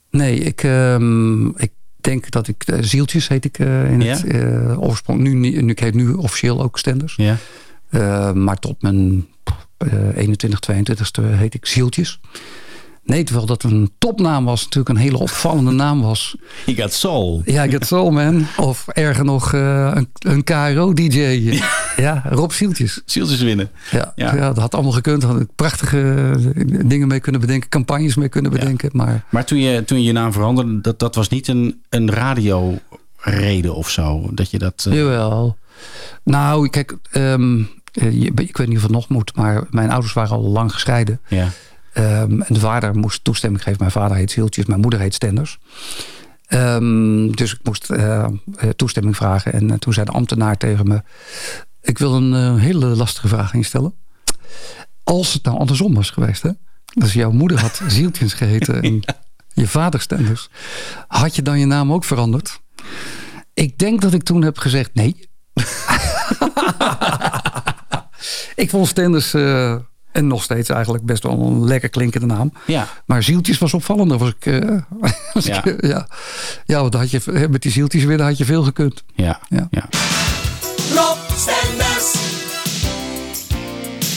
Nee, 0.10 0.40
ik, 0.40 0.64
ehm, 0.64 1.48
ik 1.48 1.72
denk 2.02 2.32
dat 2.32 2.48
ik... 2.48 2.64
eh, 2.66 2.78
Zieltjes 2.82 3.28
heet 3.28 3.46
ik 3.46 3.60
eh, 3.60 3.92
in 3.92 4.02
het 4.02 4.24
eh, 4.26 4.82
oorsprong. 4.82 5.20
Nu, 5.20 5.34
nu, 5.34 5.70
ik 5.70 5.80
heet 5.80 5.94
nu 5.94 6.14
officieel 6.14 6.62
ook 6.62 6.78
Stenders. 6.80 7.16
Ja. 7.16 7.38
Eh, 7.90 8.32
maar 8.32 8.60
tot 8.60 8.82
mijn 8.82 9.28
eh 9.78 10.18
21, 10.18 10.60
22ste 10.72 11.24
heet 11.24 11.54
ik 11.54 11.66
Zieltjes. 11.66 12.20
Nee, 13.06 13.24
terwijl 13.24 13.46
dat 13.46 13.64
een 13.64 13.92
topnaam 13.98 14.46
was. 14.46 14.64
Natuurlijk 14.64 14.90
een 14.96 15.02
hele 15.02 15.18
opvallende 15.18 15.72
naam 15.72 16.02
was. 16.02 16.36
You 16.66 16.78
got 16.78 16.94
soul. 16.94 17.42
Ja, 17.46 17.68
Get 17.68 17.86
Soul 17.86 18.12
Man. 18.12 18.46
Of 18.58 18.88
erger 18.88 19.26
nog 19.26 19.54
eh, 19.54 19.92
een, 19.94 20.10
een 20.20 20.44
KRO-DJ. 20.44 21.60
Ja, 21.96 22.24
Rob 22.30 22.52
Zieltjes. 22.52 23.02
Zieltjes 23.06 23.42
winnen. 23.42 23.70
Ja, 23.92 24.14
Ja. 24.16 24.36
ja. 24.36 24.48
dat 24.48 24.58
had 24.58 24.74
allemaal 24.74 24.92
gekund. 24.92 25.24
Had 25.24 25.40
ik 25.40 25.48
prachtige 25.56 26.32
eh, 26.56 26.64
dingen 26.86 27.08
mee 27.08 27.20
kunnen 27.20 27.42
bedenken. 27.42 27.70
Campagnes 27.70 28.16
mee 28.16 28.30
kunnen 28.30 28.52
bedenken. 28.52 28.90
Maar 28.94 29.24
Maar 29.30 29.46
toen 29.46 29.60
je 29.60 29.84
toen 29.86 30.04
je, 30.04 30.12
naam 30.12 30.34
veranderde, 30.34 30.82
dat, 30.82 31.00
dat 31.00 31.16
was 31.16 31.30
niet 31.30 31.48
een, 31.48 31.82
een 31.90 32.12
radioreden 32.12 33.76
of 33.76 33.90
zo? 33.90 34.30
Dat 34.32 34.52
je 34.52 34.58
dat... 34.60 34.86
eh, 34.90 34.96
Jawel. 34.96 35.58
Nou, 36.24 36.70
kijk, 36.70 36.98
ehm, 37.12 37.62
eh, 37.92 38.22
je- 38.22 38.32
ik 38.36 38.58
weet 38.58 38.68
niet 38.68 38.78
of 38.78 38.84
het 38.84 38.92
nog 38.92 39.10
moet, 39.10 39.36
maar 39.36 39.64
mijn 39.70 39.92
ouders 39.92 40.14
waren 40.14 40.36
al 40.36 40.42
lang 40.44 40.74
gescheiden. 40.74 41.20
Ja. 41.28 41.48
Ehm, 41.94 42.42
en 42.42 42.54
de 42.54 42.60
vader 42.60 42.96
moest 42.96 43.24
toestemming 43.24 43.64
geven. 43.64 43.80
Mijn 43.80 43.92
vader 43.92 44.18
heet 44.18 44.32
Zieltjes, 44.32 44.66
mijn 44.66 44.80
moeder 44.80 45.00
heet 45.00 45.14
Stenders. 45.14 45.60
Ehm, 46.46 47.32
dus 47.32 47.54
ik 47.54 47.60
moest 47.64 47.90
eh, 47.90 48.24
eh, 48.24 48.30
toestemming 48.76 49.16
vragen. 49.16 49.54
En 49.54 49.72
eh, 49.72 49.78
toen 49.78 49.94
zei 49.94 50.06
de 50.06 50.12
ambtenaar 50.12 50.58
tegen 50.58 50.88
me... 50.88 51.02
Ik 51.82 51.98
wil 51.98 52.14
een 52.14 52.58
hele 52.58 52.86
lastige 52.86 53.28
vraag 53.28 53.54
aan 53.54 53.60
je 53.60 53.66
stellen. 53.66 53.94
Als 55.04 55.34
het 55.34 55.44
nou 55.44 55.58
andersom 55.58 55.94
was 55.94 56.10
geweest, 56.10 56.42
hè? 56.42 56.50
Dus 56.94 57.14
jouw 57.14 57.32
moeder 57.32 57.60
had 57.60 57.82
Zieltjes 57.88 58.34
geheten 58.34 58.82
en 58.82 59.04
je 59.54 59.68
vader 59.68 60.02
Stenders. 60.02 60.50
Had 61.08 61.36
je 61.36 61.42
dan 61.42 61.60
je 61.60 61.66
naam 61.66 61.94
ook 61.94 62.04
veranderd? 62.04 62.62
Ik 63.54 63.80
denk 63.80 64.02
dat 64.02 64.14
ik 64.14 64.24
toen 64.24 64.44
heb 64.44 64.58
gezegd 64.58 64.94
nee. 64.94 65.30
ik 68.64 68.70
vond 68.70 68.88
Stenders... 68.88 69.34
en 70.14 70.28
nog 70.28 70.44
steeds 70.44 70.70
eigenlijk 70.70 71.04
best 71.06 71.24
wel 71.24 71.40
een 71.40 71.64
lekker 71.66 71.90
klinkende 71.90 72.26
naam. 72.28 72.54
Ja. 72.66 72.88
Maar 73.06 73.24
zieltjes 73.24 73.58
was 73.58 73.74
opvallender. 73.74 74.18
Was 74.18 74.30
ik, 74.40 74.46
eh, 74.46 74.70
was 75.34 75.46
Ja. 75.46 75.64
ik, 75.66 75.66
eh, 75.66 75.90
ja. 75.90 76.08
ja, 76.66 76.82
want 76.82 76.94
had 76.94 77.12
je, 77.12 77.48
met 77.50 77.62
die 77.62 77.72
zieltjes 77.72 78.04
winnen 78.04 78.26
had 78.26 78.38
je 78.38 78.46
veel 78.46 78.64
gekund. 78.64 79.04
Ja. 79.16 79.40
Ja. 79.50 79.68
Rob 80.96 81.18
Stenders. 81.36 82.22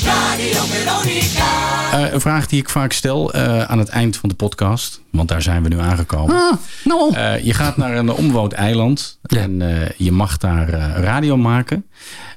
Radio 0.04 0.62
Veronica. 0.64 1.54
Eh, 1.92 2.12
een 2.12 2.20
vraag 2.20 2.46
die 2.46 2.60
ik 2.60 2.68
vaak 2.68 2.92
stel 2.92 3.32
eh, 3.32 3.62
aan 3.62 3.78
het 3.78 3.88
eind 3.88 4.16
van 4.16 4.28
de 4.28 4.34
podcast. 4.34 5.00
Want 5.10 5.28
daar 5.28 5.42
zijn 5.42 5.62
we 5.62 5.68
nu 5.68 5.78
aangekomen. 5.80 6.34
Ah, 6.36 6.52
nou. 6.84 7.14
Eh, 7.14 7.44
je 7.44 7.54
gaat 7.54 7.76
naar 7.76 7.96
een 7.96 8.10
onbewoond 8.12 8.52
eiland. 8.52 9.18
En 9.22 9.62
eh, 9.82 9.88
je 9.96 10.12
mag 10.12 10.36
daar 10.36 10.68
eh, 10.68 11.02
radio 11.02 11.36
maken. 11.36 11.84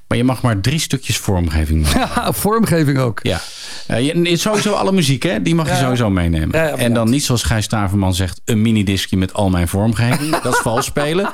Maar 0.10 0.18
je 0.18 0.24
mag 0.24 0.42
maar 0.42 0.60
drie 0.62 0.80
stukjes 0.80 1.18
vormgeving 1.18 1.94
maken. 1.94 2.34
Vormgeving 2.44 2.98
ook. 2.98 3.20
Ja. 3.24 3.42
Je, 3.88 4.38
sowieso 4.38 4.74
alle 4.74 4.92
muziek, 4.92 5.24
hè? 5.24 5.42
die 5.42 5.56
mag 5.56 5.70
je 5.70 5.76
sowieso 5.76 6.10
meenemen. 6.10 6.50
Ja, 6.52 6.68
ja, 6.68 6.76
en 6.76 6.94
dan 6.94 7.10
niet 7.10 7.24
zoals 7.24 7.44
Gijs 7.44 7.66
Staverman 7.66 8.14
zegt... 8.14 8.42
een 8.46 8.62
minidiscje 8.62 9.18
met 9.18 9.34
al 9.34 9.50
mijn 9.50 9.68
vormgeving. 9.68 10.42
Dat 10.42 10.54
is 10.54 10.60
vals 10.60 10.86
spelen. 10.86 11.32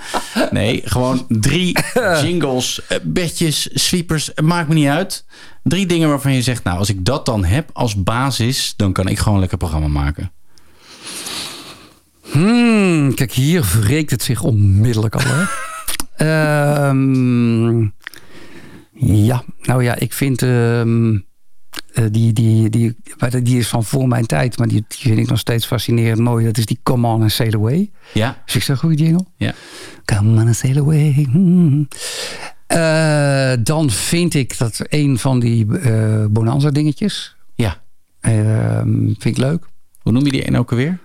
Nee, 0.51 0.81
gewoon 0.85 1.25
drie 1.27 1.77
jingles, 2.23 2.81
eh, 2.87 2.97
bedjes, 3.03 3.69
sweepers. 3.73 4.27
Het 4.35 4.45
maakt 4.45 4.67
me 4.67 4.73
niet 4.73 4.87
uit. 4.87 5.25
Drie 5.63 5.85
dingen 5.85 6.09
waarvan 6.09 6.33
je 6.33 6.41
zegt... 6.41 6.63
nou, 6.63 6.77
als 6.77 6.89
ik 6.89 7.05
dat 7.05 7.25
dan 7.25 7.45
heb 7.45 7.69
als 7.73 8.03
basis... 8.03 8.73
dan 8.77 8.93
kan 8.93 9.07
ik 9.07 9.19
gewoon 9.19 9.39
lekker 9.39 9.57
programma 9.57 9.87
maken. 9.87 10.31
Hmm, 12.31 13.13
kijk, 13.13 13.31
hier 13.31 13.65
wreekt 13.81 14.11
het 14.11 14.23
zich 14.23 14.41
onmiddellijk 14.41 15.15
al. 15.15 15.21
Hè? 15.23 15.43
Ehm, 16.15 17.87
ja, 18.95 19.43
nou 19.61 19.83
ja, 19.83 19.95
ik 19.95 20.13
vind... 20.13 20.41
eh, 21.95 22.03
die, 22.11 22.33
die, 22.33 22.69
die, 22.69 22.95
die 23.43 23.57
is 23.57 23.67
van 23.67 23.83
voor 23.83 24.07
mijn 24.07 24.25
tijd, 24.25 24.57
maar 24.57 24.67
die, 24.67 24.85
die 24.87 24.97
vind 24.97 25.17
ik 25.19 25.29
nog 25.29 25.39
steeds 25.39 25.65
fascinerend 25.65 26.19
mooi. 26.19 26.45
Dat 26.45 26.57
is 26.57 26.65
die 26.65 26.79
Come 26.83 27.07
On 27.07 27.21
and 27.21 27.31
Sail 27.31 27.53
Away. 27.53 27.91
Ja. 28.13 28.41
Is 28.45 28.55
ik 28.55 28.63
zo'n 28.63 28.77
goede 28.77 28.95
jingle? 28.95 29.25
Ja. 29.37 29.53
Come 30.05 30.41
on 30.41 30.47
and 30.47 30.55
sail 30.55 30.77
away. 30.77 31.27
Hmm. 31.31 31.87
Eh, 32.67 33.53
dan 33.59 33.89
vind 33.89 34.33
ik 34.33 34.57
dat 34.57 34.79
een 34.89 35.17
van 35.17 35.39
die 35.39 35.77
eh, 35.79 36.25
Bonanza 36.29 36.69
dingetjes. 36.71 37.35
Ja. 37.55 37.81
Ehm, 38.19 39.03
vind 39.03 39.25
ik 39.25 39.37
leuk. 39.37 39.65
Hoe 40.01 40.11
noem 40.11 40.25
je 40.25 40.31
die 40.31 40.47
een 40.47 40.57
ook 40.57 40.71
alweer? 40.71 40.99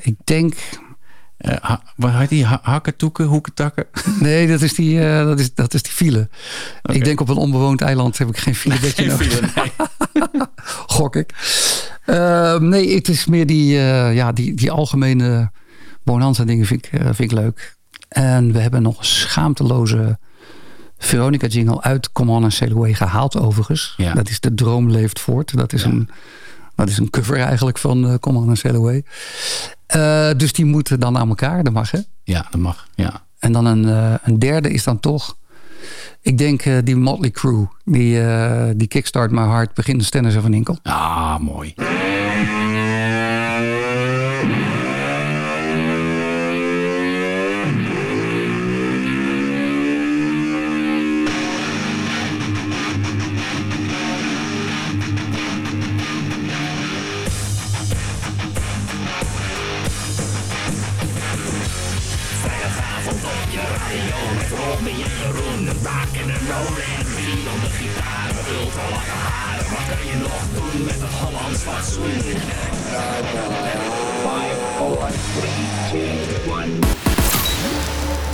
Ik 0.00 0.16
denk... 0.24 0.54
Eh, 1.40 1.56
ha, 1.60 1.82
waar 1.96 2.18
heet 2.18 2.28
die? 2.28 2.44
Ha, 2.44 2.58
hakken, 2.62 2.96
toeken, 2.96 3.24
hoeken, 3.24 3.54
takken? 3.54 3.86
Nee, 4.20 4.48
dat 4.48 4.60
is 4.60 4.74
die, 4.74 5.08
eh, 5.08 5.24
dat 5.24 5.40
is, 5.40 5.54
dat 5.54 5.74
is 5.74 5.82
die 5.82 5.92
file. 5.92 6.28
Ik 6.82 7.04
denk 7.04 7.20
op 7.20 7.28
een 7.28 7.36
onbewoond 7.36 7.80
eiland 7.80 8.18
heb 8.18 8.28
ik 8.28 8.36
geen 8.36 8.54
filebedje 8.54 9.06
nodig. 9.06 9.54
Gok 10.96 11.16
ik. 11.16 11.34
Eh, 12.04 12.58
nee, 12.58 12.94
het 12.94 13.08
is 13.08 13.26
meer 13.26 13.46
die, 13.46 13.76
eh, 13.78 14.14
ja, 14.14 14.32
die, 14.32 14.54
die 14.54 14.70
algemene 14.70 15.50
bonanza 16.04 16.44
dingen 16.44 16.66
vind 16.66 16.86
ik, 16.86 17.00
vind 17.02 17.32
ik 17.32 17.32
leuk. 17.32 17.76
En 18.08 18.52
we 18.52 18.58
hebben 18.58 18.82
nog 18.82 18.98
een 18.98 19.04
schaamteloze 19.04 20.18
Veronica 20.98 21.46
jingle 21.46 21.82
uit 21.82 22.12
Come 22.12 22.30
On 22.30 22.42
and 22.42 22.52
Sail 22.52 22.70
Away 22.70 22.94
gehaald 22.94 23.36
overigens. 23.36 23.94
Ja. 23.96 24.14
Dat 24.14 24.28
is 24.28 24.40
De 24.40 24.54
Droom 24.54 24.90
Leeft 24.90 25.20
Voort. 25.20 25.56
Dat 25.56 25.72
is, 25.72 25.84
een, 25.84 26.08
dat 26.74 26.88
is 26.88 26.98
een 26.98 27.10
cover 27.10 27.36
eigenlijk 27.36 27.78
van 27.78 28.08
eh, 28.08 28.14
Come 28.14 28.38
On 28.38 28.56
Eh, 29.90 30.30
dus 30.36 30.52
die 30.52 30.64
moeten 30.64 31.00
dan 31.00 31.18
aan 31.18 31.28
elkaar. 31.28 31.64
Dat 31.64 31.72
mag 31.72 31.90
hè? 31.90 31.98
Ja, 32.24 32.46
dat 32.50 32.60
mag. 32.60 32.88
Ja. 32.94 33.22
En 33.38 33.52
dan 33.52 33.66
een, 33.66 33.88
eh, 33.88 34.14
een 34.22 34.38
derde 34.38 34.70
is 34.70 34.84
dan 34.84 35.00
toch... 35.00 35.38
Ik 36.22 36.38
denk 36.38 36.62
eh, 36.62 36.76
die 36.84 36.96
Motley 36.96 37.30
Crew. 37.30 37.64
Die, 37.84 38.20
die 38.76 38.88
Kickstart 38.88 39.30
My 39.30 39.42
Heart 39.42 39.74
begint 39.74 40.04
Stennis 40.04 40.34
van 40.34 40.54
Inkel. 40.54 40.78
Ah, 40.82 41.38
mooi. 41.38 41.74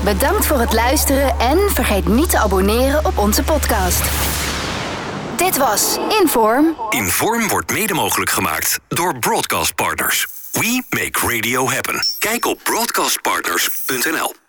Bedankt 0.05 0.47
voor 0.47 0.59
het 0.59 0.72
luisteren 0.72 1.38
en 1.38 1.59
vergeet 1.70 2.09
niet 2.09 2.30
te 2.30 2.38
abonneren 2.38 3.05
op 3.05 3.18
onze 3.18 3.43
podcast. 3.43 4.02
Dit 5.36 5.56
was 5.56 5.98
Inform. 6.20 6.76
Inform 6.90 7.48
wordt 7.48 7.72
mede 7.72 7.94
mogelijk 7.94 8.30
gemaakt 8.30 8.78
door 8.88 9.18
Broadcast 9.18 9.74
Partners. 9.74 10.26
We 10.52 10.82
make 10.88 11.34
radio 11.34 11.68
happen. 11.68 12.05
Kijk 12.18 12.47
op 12.47 12.59
broadcastpartners.nl. 12.62 14.45